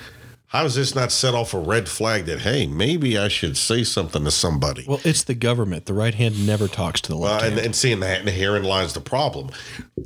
How 0.49 0.63
does 0.63 0.77
this 0.77 0.95
not 0.95 1.11
set 1.13 1.35
off 1.35 1.53
a 1.55 1.59
red 1.59 1.89
flag 1.89 2.27
that, 2.27 2.41
hey, 2.41 2.67
maybe 2.67 3.19
I 3.19 3.29
should 3.29 3.57
say 3.57 3.83
something 3.83 4.25
to 4.25 4.31
somebody? 4.31 4.85
Well, 4.87 5.01
it's 5.05 5.25
the 5.25 5.35
government. 5.35 5.87
The 5.87 5.93
right 5.93 6.15
hand 6.15 6.47
never 6.47 6.69
talks 6.69 7.01
to 7.03 7.09
the 7.11 7.17
left 7.17 7.43
Uh, 7.43 7.47
and, 7.47 7.55
hand. 7.57 7.67
and 7.67 7.77
seeing 7.77 8.01
that, 8.01 8.21
and 8.21 8.29
herein 8.29 8.63
lies 8.63 8.93
the 8.95 9.01
problem. 9.01 9.51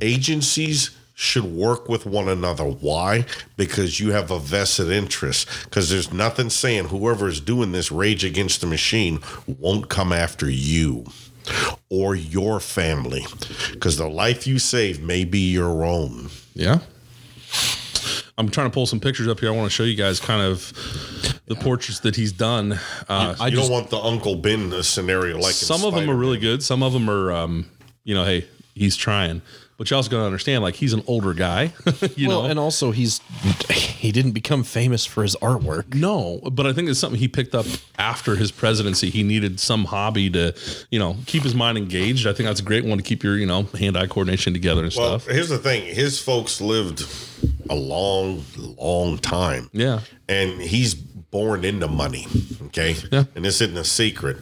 Agencies 0.01 0.89
should 1.13 1.43
work 1.45 1.87
with 1.87 2.05
one 2.07 2.27
another. 2.27 2.63
Why? 2.63 3.25
Because 3.55 3.99
you 3.99 4.11
have 4.11 4.31
a 4.31 4.39
vested 4.39 4.89
interest. 4.89 5.47
Because 5.65 5.89
there's 5.91 6.11
nothing 6.11 6.49
saying 6.49 6.85
whoever 6.85 7.27
is 7.27 7.39
doing 7.39 7.71
this 7.71 7.91
rage 7.91 8.23
against 8.25 8.59
the 8.61 8.67
machine 8.67 9.19
won't 9.45 9.87
come 9.89 10.11
after 10.11 10.49
you 10.49 11.05
or 11.89 12.15
your 12.15 12.59
family. 12.59 13.25
Because 13.71 13.97
the 13.97 14.07
life 14.07 14.47
you 14.47 14.59
save 14.59 15.01
may 15.01 15.25
be 15.25 15.51
your 15.51 15.83
own. 15.83 16.29
Yeah. 16.53 16.79
I'm 18.37 18.49
trying 18.49 18.67
to 18.69 18.73
pull 18.73 18.85
some 18.85 18.99
pictures 18.99 19.27
up 19.27 19.39
here. 19.39 19.49
I 19.49 19.55
want 19.55 19.69
to 19.69 19.75
show 19.75 19.83
you 19.83 19.95
guys 19.95 20.19
kind 20.19 20.41
of 20.41 20.71
the 21.45 21.55
portraits 21.55 21.99
that 21.99 22.15
he's 22.15 22.31
done. 22.31 22.73
Uh, 23.07 23.35
I 23.39 23.47
you 23.47 23.57
just 23.57 23.69
don't 23.69 23.71
want 23.71 23.89
the 23.89 23.99
Uncle 23.99 24.35
Ben 24.35 24.81
scenario 24.83 25.37
like 25.37 25.53
some 25.53 25.83
of 25.83 25.93
them 25.93 26.09
are 26.09 26.15
really 26.15 26.39
good. 26.39 26.63
Some 26.63 26.81
of 26.81 26.93
them 26.93 27.09
are, 27.09 27.31
um, 27.31 27.65
you 28.03 28.15
know, 28.15 28.23
hey, 28.23 28.47
he's 28.73 28.95
trying. 28.95 29.41
But 29.81 29.89
you 29.89 29.97
also 29.97 30.11
got 30.11 30.19
to 30.19 30.25
understand, 30.25 30.61
like, 30.61 30.75
he's 30.75 30.93
an 30.93 31.01
older 31.07 31.33
guy. 31.33 31.73
you 32.15 32.27
well, 32.27 32.43
know, 32.43 32.47
and 32.51 32.59
also 32.59 32.91
he's 32.91 33.19
he 33.67 34.11
didn't 34.11 34.33
become 34.33 34.63
famous 34.63 35.07
for 35.07 35.23
his 35.23 35.35
artwork. 35.37 35.95
No, 35.95 36.39
but 36.51 36.67
I 36.67 36.73
think 36.73 36.87
it's 36.87 36.99
something 36.99 37.19
he 37.19 37.27
picked 37.27 37.55
up 37.55 37.65
after 37.97 38.35
his 38.35 38.51
presidency. 38.51 39.09
He 39.09 39.23
needed 39.23 39.59
some 39.59 39.85
hobby 39.85 40.29
to, 40.29 40.53
you 40.91 40.99
know, 40.99 41.17
keep 41.25 41.41
his 41.41 41.55
mind 41.55 41.79
engaged. 41.79 42.27
I 42.27 42.33
think 42.33 42.45
that's 42.45 42.59
a 42.59 42.63
great 42.63 42.85
one 42.85 42.99
to 42.99 43.03
keep 43.03 43.23
your, 43.23 43.37
you 43.37 43.47
know, 43.47 43.63
hand-eye 43.63 44.05
coordination 44.05 44.53
together 44.53 44.83
and 44.83 44.93
Well, 44.95 45.17
stuff. 45.19 45.33
here's 45.33 45.49
the 45.49 45.57
thing: 45.57 45.83
his 45.95 46.19
folks 46.21 46.61
lived 46.61 47.03
a 47.67 47.73
long, 47.75 48.43
long 48.77 49.17
time. 49.17 49.71
Yeah. 49.73 50.01
and 50.29 50.61
he's 50.61 50.93
born 50.93 51.65
into 51.65 51.87
money. 51.87 52.27
Okay, 52.67 52.97
Yeah. 53.11 53.23
and 53.33 53.43
this 53.43 53.61
isn't 53.61 53.75
a 53.77 53.83
secret. 53.83 54.37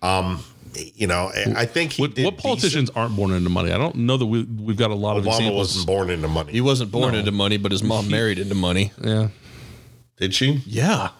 Um, 0.00 0.42
you 0.74 1.06
know, 1.06 1.30
I 1.56 1.66
think 1.66 1.92
he 1.92 2.02
What, 2.02 2.14
did 2.14 2.24
what 2.24 2.38
politicians 2.38 2.90
aren't 2.94 3.14
born 3.16 3.32
into 3.32 3.50
money? 3.50 3.72
I 3.72 3.78
don't 3.78 3.96
know 3.96 4.16
that 4.16 4.26
we 4.26 4.44
we've 4.44 4.76
got 4.76 4.90
a 4.90 4.94
lot 4.94 5.16
of 5.16 5.24
decent. 5.24 5.42
Obama 5.42 5.46
examples. 5.48 5.68
wasn't 5.76 5.86
born 5.86 6.10
into 6.10 6.28
money. 6.28 6.52
He 6.52 6.60
wasn't 6.60 6.90
born 6.92 7.14
into 7.14 7.32
money, 7.32 7.56
but 7.58 7.72
his 7.72 7.82
mom 7.82 8.08
married 8.10 8.38
into 8.38 8.54
money. 8.54 8.92
yeah, 9.02 9.28
did 10.16 10.34
she? 10.34 10.62
Yeah. 10.66 11.10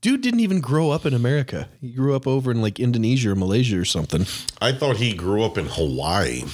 Dude 0.00 0.22
didn't 0.22 0.40
even 0.40 0.60
grow 0.60 0.90
up 0.90 1.04
in 1.04 1.12
America. 1.12 1.68
He 1.80 1.90
grew 1.90 2.14
up 2.14 2.26
over 2.26 2.50
in 2.50 2.62
like 2.62 2.78
Indonesia 2.80 3.30
or 3.30 3.34
Malaysia 3.34 3.78
or 3.78 3.84
something. 3.84 4.26
I 4.62 4.72
thought 4.72 4.96
he 4.96 5.12
grew 5.12 5.42
up 5.44 5.58
in 5.58 5.66
Hawaii. 5.66 6.44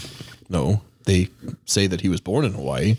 No, 0.49 0.81
they 1.05 1.29
say 1.65 1.87
that 1.87 2.01
he 2.01 2.09
was 2.09 2.21
born 2.21 2.45
in 2.45 2.53
Hawaii. 2.55 2.97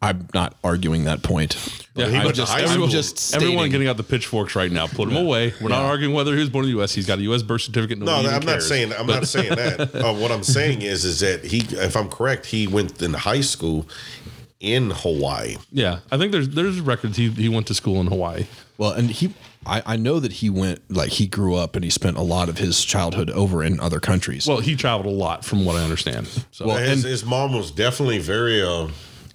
I'm 0.00 0.28
not 0.32 0.54
arguing 0.62 1.04
that 1.04 1.22
point. 1.24 1.56
Yeah, 1.96 2.06
he 2.08 2.16
I 2.16 2.24
went 2.24 2.36
to 2.36 2.42
just- 2.42 2.52
high 2.52 2.60
everyone- 2.62 2.88
school. 2.90 3.02
just 3.02 3.34
everyone 3.34 3.68
getting 3.70 3.88
out 3.88 3.96
the 3.96 4.04
pitchforks 4.04 4.54
right 4.54 4.70
now. 4.70 4.86
Put 4.86 5.08
him 5.08 5.16
away. 5.16 5.52
We're 5.60 5.70
not 5.70 5.84
arguing 5.84 6.14
whether 6.14 6.34
he 6.34 6.40
was 6.40 6.50
born 6.50 6.64
in 6.66 6.70
the 6.70 6.76
U.S. 6.78 6.94
He's 6.94 7.06
got 7.06 7.18
a 7.18 7.22
U.S. 7.22 7.42
birth 7.42 7.62
certificate. 7.62 7.98
No, 7.98 8.04
Nobody 8.04 8.28
even 8.28 8.34
I'm 8.40 8.46
not 8.46 8.62
saying. 8.62 8.92
I'm 8.92 9.06
not 9.06 9.26
saying 9.26 9.54
that. 9.56 9.94
Uh, 9.94 10.14
what 10.14 10.30
I'm 10.30 10.44
saying 10.44 10.82
is, 10.82 11.04
is 11.04 11.18
that 11.20 11.44
he, 11.44 11.58
if 11.76 11.96
I'm 11.96 12.08
correct, 12.08 12.46
he 12.46 12.66
went 12.68 13.02
in 13.02 13.12
high 13.14 13.40
school 13.40 13.86
in 14.60 14.90
Hawaii. 14.90 15.56
Yeah, 15.72 16.00
I 16.12 16.18
think 16.18 16.30
there's 16.32 16.48
there's 16.50 16.80
records. 16.80 17.16
He 17.16 17.30
he 17.30 17.48
went 17.48 17.66
to 17.66 17.74
school 17.74 18.00
in 18.00 18.06
Hawaii. 18.06 18.46
Well, 18.76 18.92
and 18.92 19.10
he, 19.10 19.34
I, 19.66 19.82
I 19.84 19.96
know 19.96 20.20
that 20.20 20.30
he 20.34 20.50
went 20.50 20.88
like 20.88 21.10
he 21.10 21.26
grew 21.26 21.56
up 21.56 21.74
and 21.74 21.84
he 21.84 21.90
spent 21.90 22.16
a 22.16 22.22
lot 22.22 22.48
of 22.48 22.58
his 22.58 22.84
childhood 22.84 23.30
over 23.30 23.64
in 23.64 23.80
other 23.80 23.98
countries. 23.98 24.46
Well, 24.46 24.60
he 24.60 24.76
traveled 24.76 25.06
a 25.06 25.16
lot, 25.16 25.44
from 25.44 25.64
what 25.64 25.74
I 25.74 25.82
understand. 25.82 26.28
So 26.52 26.66
Well, 26.68 26.76
his, 26.76 27.02
and- 27.04 27.10
his 27.10 27.24
mom 27.24 27.52
was 27.54 27.72
definitely 27.72 28.18
very 28.20 28.62
uh, 28.62 28.86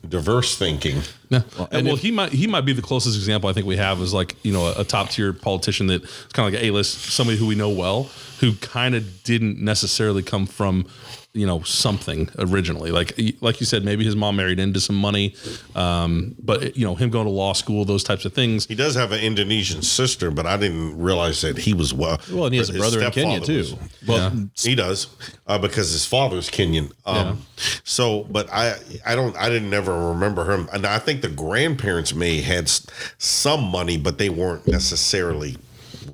diverse 0.08 0.58
thinking. 0.58 1.02
Yeah. 1.30 1.42
and 1.72 1.88
well, 1.88 1.96
if- 1.96 2.02
he 2.02 2.12
might 2.12 2.32
he 2.32 2.48
might 2.48 2.62
be 2.62 2.74
the 2.74 2.82
closest 2.82 3.16
example 3.18 3.50
I 3.50 3.54
think 3.54 3.66
we 3.66 3.78
have 3.78 4.00
is 4.02 4.14
like 4.14 4.36
you 4.44 4.54
know 4.54 4.68
a, 4.68 4.82
a 4.82 4.84
top 4.84 5.10
tier 5.10 5.34
politician 5.34 5.88
that 5.88 6.04
is 6.04 6.28
kind 6.34 6.48
of 6.48 6.54
like 6.54 6.64
a 6.64 6.72
list, 6.72 7.00
somebody 7.12 7.38
who 7.38 7.48
we 7.48 7.56
know 7.56 7.70
well, 7.70 8.10
who 8.40 8.54
kind 8.56 8.96
of 8.96 9.24
didn't 9.24 9.60
necessarily 9.60 10.22
come 10.22 10.46
from 10.46 10.86
you 11.34 11.48
know 11.48 11.62
something 11.64 12.30
originally. 12.38 12.92
Like 12.92 13.20
like 13.42 13.60
you 13.60 13.66
said, 13.66 13.84
maybe 13.84 14.04
his 14.06 14.16
mom 14.16 14.36
married 14.36 14.60
into 14.60 14.80
some 14.80 14.96
money, 14.96 15.36
um, 15.76 16.36
but 16.40 16.78
you 16.78 16.86
know 16.86 16.94
him 16.96 17.10
going 17.10 17.26
to 17.26 17.32
law 17.32 17.54
school, 17.54 17.86
those 17.86 18.04
types 18.04 18.24
of 18.26 18.34
things. 18.34 18.66
He 18.68 18.76
does 18.76 18.94
have 18.96 19.12
an 19.12 19.20
Indonesian 19.20 19.82
sister, 19.82 20.30
but 20.30 20.46
I 20.46 20.58
didn't 20.58 20.98
realize 20.98 21.42
that 21.42 21.58
he 21.58 21.74
was 21.74 21.94
well. 21.94 22.20
well, 22.32 22.46
and 22.46 22.54
he 22.54 22.60
has 22.60 22.70
a 22.70 22.74
brother 22.74 23.02
in 23.02 23.12
Kenya 23.12 23.40
too. 23.40 23.58
was- 23.58 23.76
Well, 24.08 24.48
He 24.62 24.76
does 24.76 25.08
uh, 25.48 25.58
because 25.58 25.92
his 25.92 26.06
father's 26.06 26.50
Kenyan. 26.50 26.92
Um, 27.06 27.42
So, 27.84 28.24
but 28.30 28.52
I, 28.52 28.76
I 29.06 29.16
don't, 29.16 29.36
I 29.38 29.50
didn't 29.50 29.74
ever 29.74 30.10
remember 30.10 30.52
him, 30.52 30.68
and 30.74 30.86
I 30.86 31.00
think 31.00 31.22
the 31.22 31.30
grandparents 31.30 32.14
may 32.14 32.42
had 32.42 32.70
some 33.18 33.64
money, 33.64 33.98
but 33.98 34.18
they 34.18 34.30
weren't 34.30 34.68
necessarily 34.68 35.58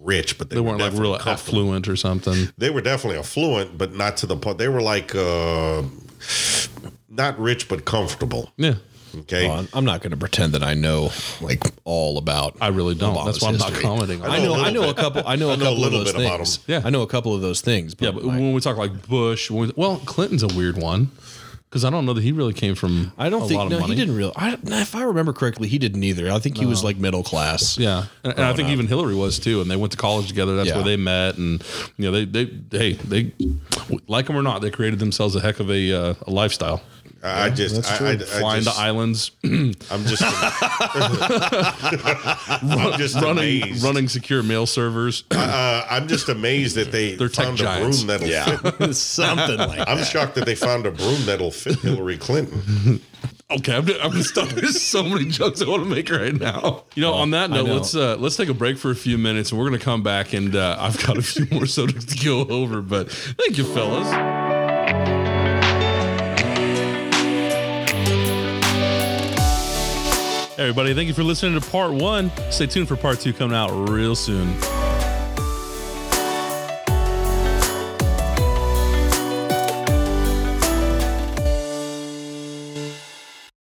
rich. 0.01 0.37
But 0.37 0.49
they, 0.49 0.55
They 0.55 0.61
were 0.61 0.69
weren't 0.69 0.79
like 0.81 0.91
definitely 0.91 1.11
real 1.19 1.21
affluent 1.27 1.87
or 1.87 1.95
something. 1.95 2.49
They 2.57 2.69
were 2.69 2.81
definitely 2.81 3.19
affluent, 3.19 3.77
but 3.77 3.93
not 3.93 4.17
to 4.17 4.25
the 4.25 4.35
point. 4.37 4.57
They 4.57 4.67
were 4.67 4.81
like 4.81 5.13
uh, 5.15 5.83
not 7.09 7.39
rich, 7.39 7.67
but 7.67 7.85
comfortable. 7.85 8.51
Yeah. 8.57 8.75
Okay. 9.21 9.47
well, 9.47 9.65
I'm 9.73 9.85
not 9.85 10.01
going 10.01 10.11
to 10.11 10.17
pretend 10.17 10.53
that 10.53 10.61
I 10.61 10.75
know 10.75 11.09
like 11.41 11.63
all 11.83 12.19
about. 12.19 12.55
I 12.61 12.67
really 12.67 12.93
don't. 12.93 13.15
Obama's 13.15 13.25
That's 13.25 13.41
why 13.41 13.49
I'm 13.49 13.57
not 13.57 13.69
history. 13.69 13.83
commenting 13.83 14.21
on 14.21 14.29
I 14.29 14.37
it. 14.37 14.43
know. 14.43 14.53
a 14.53 14.57
I 14.57 14.63
little 14.69 14.83
know 14.83 14.89
a 14.89 14.93
couple. 14.93 15.23
I 15.25 15.35
know 15.35 15.49
a 15.49 15.53
I 15.53 15.55
know 15.55 15.61
a 15.63 15.65
couple 15.65 15.73
of 15.73 15.79
little 15.79 15.99
those 16.03 16.13
bit 16.13 16.21
about 16.25 16.37
things. 16.37 16.59
Yeah. 16.67 16.81
I 16.85 16.91
know 16.91 17.01
a 17.01 17.07
couple 17.07 17.33
of 17.33 17.41
those 17.41 17.61
things. 17.61 17.95
But 17.95 18.05
Yeah, 18.05 18.11
but 18.11 18.23
like, 18.23 18.35
when 18.39 18.53
we 18.53 18.61
talk 18.61 18.77
like 18.77 19.07
Bush, 19.07 19.49
when 19.49 19.67
we, 19.67 19.73
well, 19.75 19.97
Clinton's 20.05 20.43
a 20.43 20.47
weird 20.47 20.77
one 20.77 21.09
because 21.69 21.85
I 21.85 21.91
don't 21.91 22.05
know 22.05 22.13
that 22.13 22.23
he 22.23 22.31
really 22.31 22.53
came 22.53 22.73
from. 22.73 23.11
I 23.17 23.29
don't 23.29 23.43
a 23.43 23.47
think 23.47 23.57
lot 23.59 23.65
of 23.67 23.71
no, 23.73 23.79
money. 23.81 23.93
he 23.93 23.99
didn't 23.99 24.15
really. 24.15 24.33
I, 24.35 24.57
if 24.63 24.95
I 24.95 25.03
remember 25.03 25.33
correctly, 25.33 25.67
he 25.67 25.77
didn't 25.77 26.03
either. 26.03 26.31
I 26.31 26.39
think 26.39 26.57
he 26.57 26.65
was 26.65 26.83
like 26.83 26.97
middle 26.97 27.23
class. 27.23 27.77
Yeah, 27.77 28.05
and, 28.23 28.33
and 28.33 28.43
I 28.43 28.53
think 28.53 28.67
up. 28.67 28.73
even 28.73 28.87
Hillary 28.87 29.15
was 29.15 29.37
too, 29.37 29.61
and 29.61 29.69
they 29.69 29.75
went 29.75 29.91
to 29.91 29.97
college 29.97 30.27
together. 30.27 30.55
That's 30.55 30.69
Yeah. 30.69 30.75
where 30.75 30.83
they 30.83 30.97
met, 30.97 31.37
and 31.37 31.63
you 31.97 32.09
know 32.09 32.11
they 32.11 32.25
they 32.25 32.45
hey 32.71 32.93
they 32.93 33.31
like 34.07 34.25
them 34.27 34.35
or 34.35 34.41
not, 34.43 34.61
they 34.61 34.71
created 34.71 34.99
themselves 34.99 35.35
a 35.35 35.39
heck 35.41 35.59
of 35.59 35.69
a, 35.69 35.93
uh, 35.93 36.13
a 36.25 36.31
lifestyle. 36.31 36.81
I 37.23 37.45
I 37.45 37.49
just, 37.49 38.01
I, 38.01 38.05
I, 38.05 38.09
I 38.11 38.17
Flying 38.17 38.63
just, 38.63 38.77
to 38.77 38.83
islands, 38.83 39.31
I'm 39.43 39.73
just, 40.05 40.21
I'm 40.23 40.31
just 42.97 43.15
running 43.15 43.63
amazed. 43.63 43.83
running 43.83 44.07
secure 44.07 44.43
mail 44.43 44.65
servers. 44.65 45.23
Uh, 45.31 45.85
I'm 45.89 46.07
just 46.07 46.29
amazed 46.29 46.75
that 46.77 46.91
they 46.91 47.15
They're 47.15 47.29
tech 47.29 47.45
found 47.45 47.59
a 47.59 47.63
giants. 47.63 48.03
broom 48.03 48.19
that'll 48.19 48.71
fit. 48.71 48.93
something 48.95 49.57
like. 49.57 49.87
I'm 49.87 50.03
shocked 50.03 50.35
that 50.35 50.45
they 50.45 50.55
found 50.55 50.85
a 50.85 50.91
broom 50.91 51.25
that'll 51.25 51.51
fit 51.51 51.79
Hillary 51.79 52.17
Clinton. 52.17 53.01
Okay, 53.51 53.75
I'm, 53.75 53.89
I'm 54.03 54.21
stuck. 54.21 54.47
There's 54.49 54.79
so 54.79 55.01
many 55.01 55.25
jokes 55.25 55.59
I 55.59 55.67
want 55.67 55.81
to 55.83 55.89
make 55.89 56.11
right 56.11 56.35
now. 56.35 56.83
You 56.93 57.01
know, 57.01 57.13
on 57.13 57.31
that 57.31 57.49
I 57.49 57.55
note, 57.55 57.65
know. 57.65 57.73
let's 57.77 57.95
uh, 57.95 58.15
let's 58.17 58.35
take 58.35 58.47
a 58.47 58.53
break 58.53 58.77
for 58.77 58.91
a 58.91 58.95
few 58.95 59.17
minutes, 59.17 59.49
and 59.51 59.59
we're 59.59 59.65
gonna 59.65 59.79
come 59.79 60.03
back, 60.03 60.33
and 60.33 60.55
uh, 60.55 60.77
I've 60.79 61.03
got 61.03 61.17
a 61.17 61.23
few 61.23 61.47
more 61.51 61.65
subjects 61.65 62.05
to 62.13 62.23
go 62.23 62.41
over. 62.47 62.83
But 62.83 63.11
thank 63.11 63.57
you, 63.57 63.63
fellas. 63.63 64.07
Everybody, 70.59 70.93
thank 70.93 71.07
you 71.07 71.13
for 71.13 71.23
listening 71.23 71.59
to 71.59 71.69
part 71.69 71.93
one. 71.93 72.31
Stay 72.51 72.67
tuned 72.67 72.87
for 72.87 72.97
part 72.97 73.19
two 73.19 73.31
coming 73.33 73.55
out 73.55 73.69
real 73.89 74.15
soon. 74.15 74.53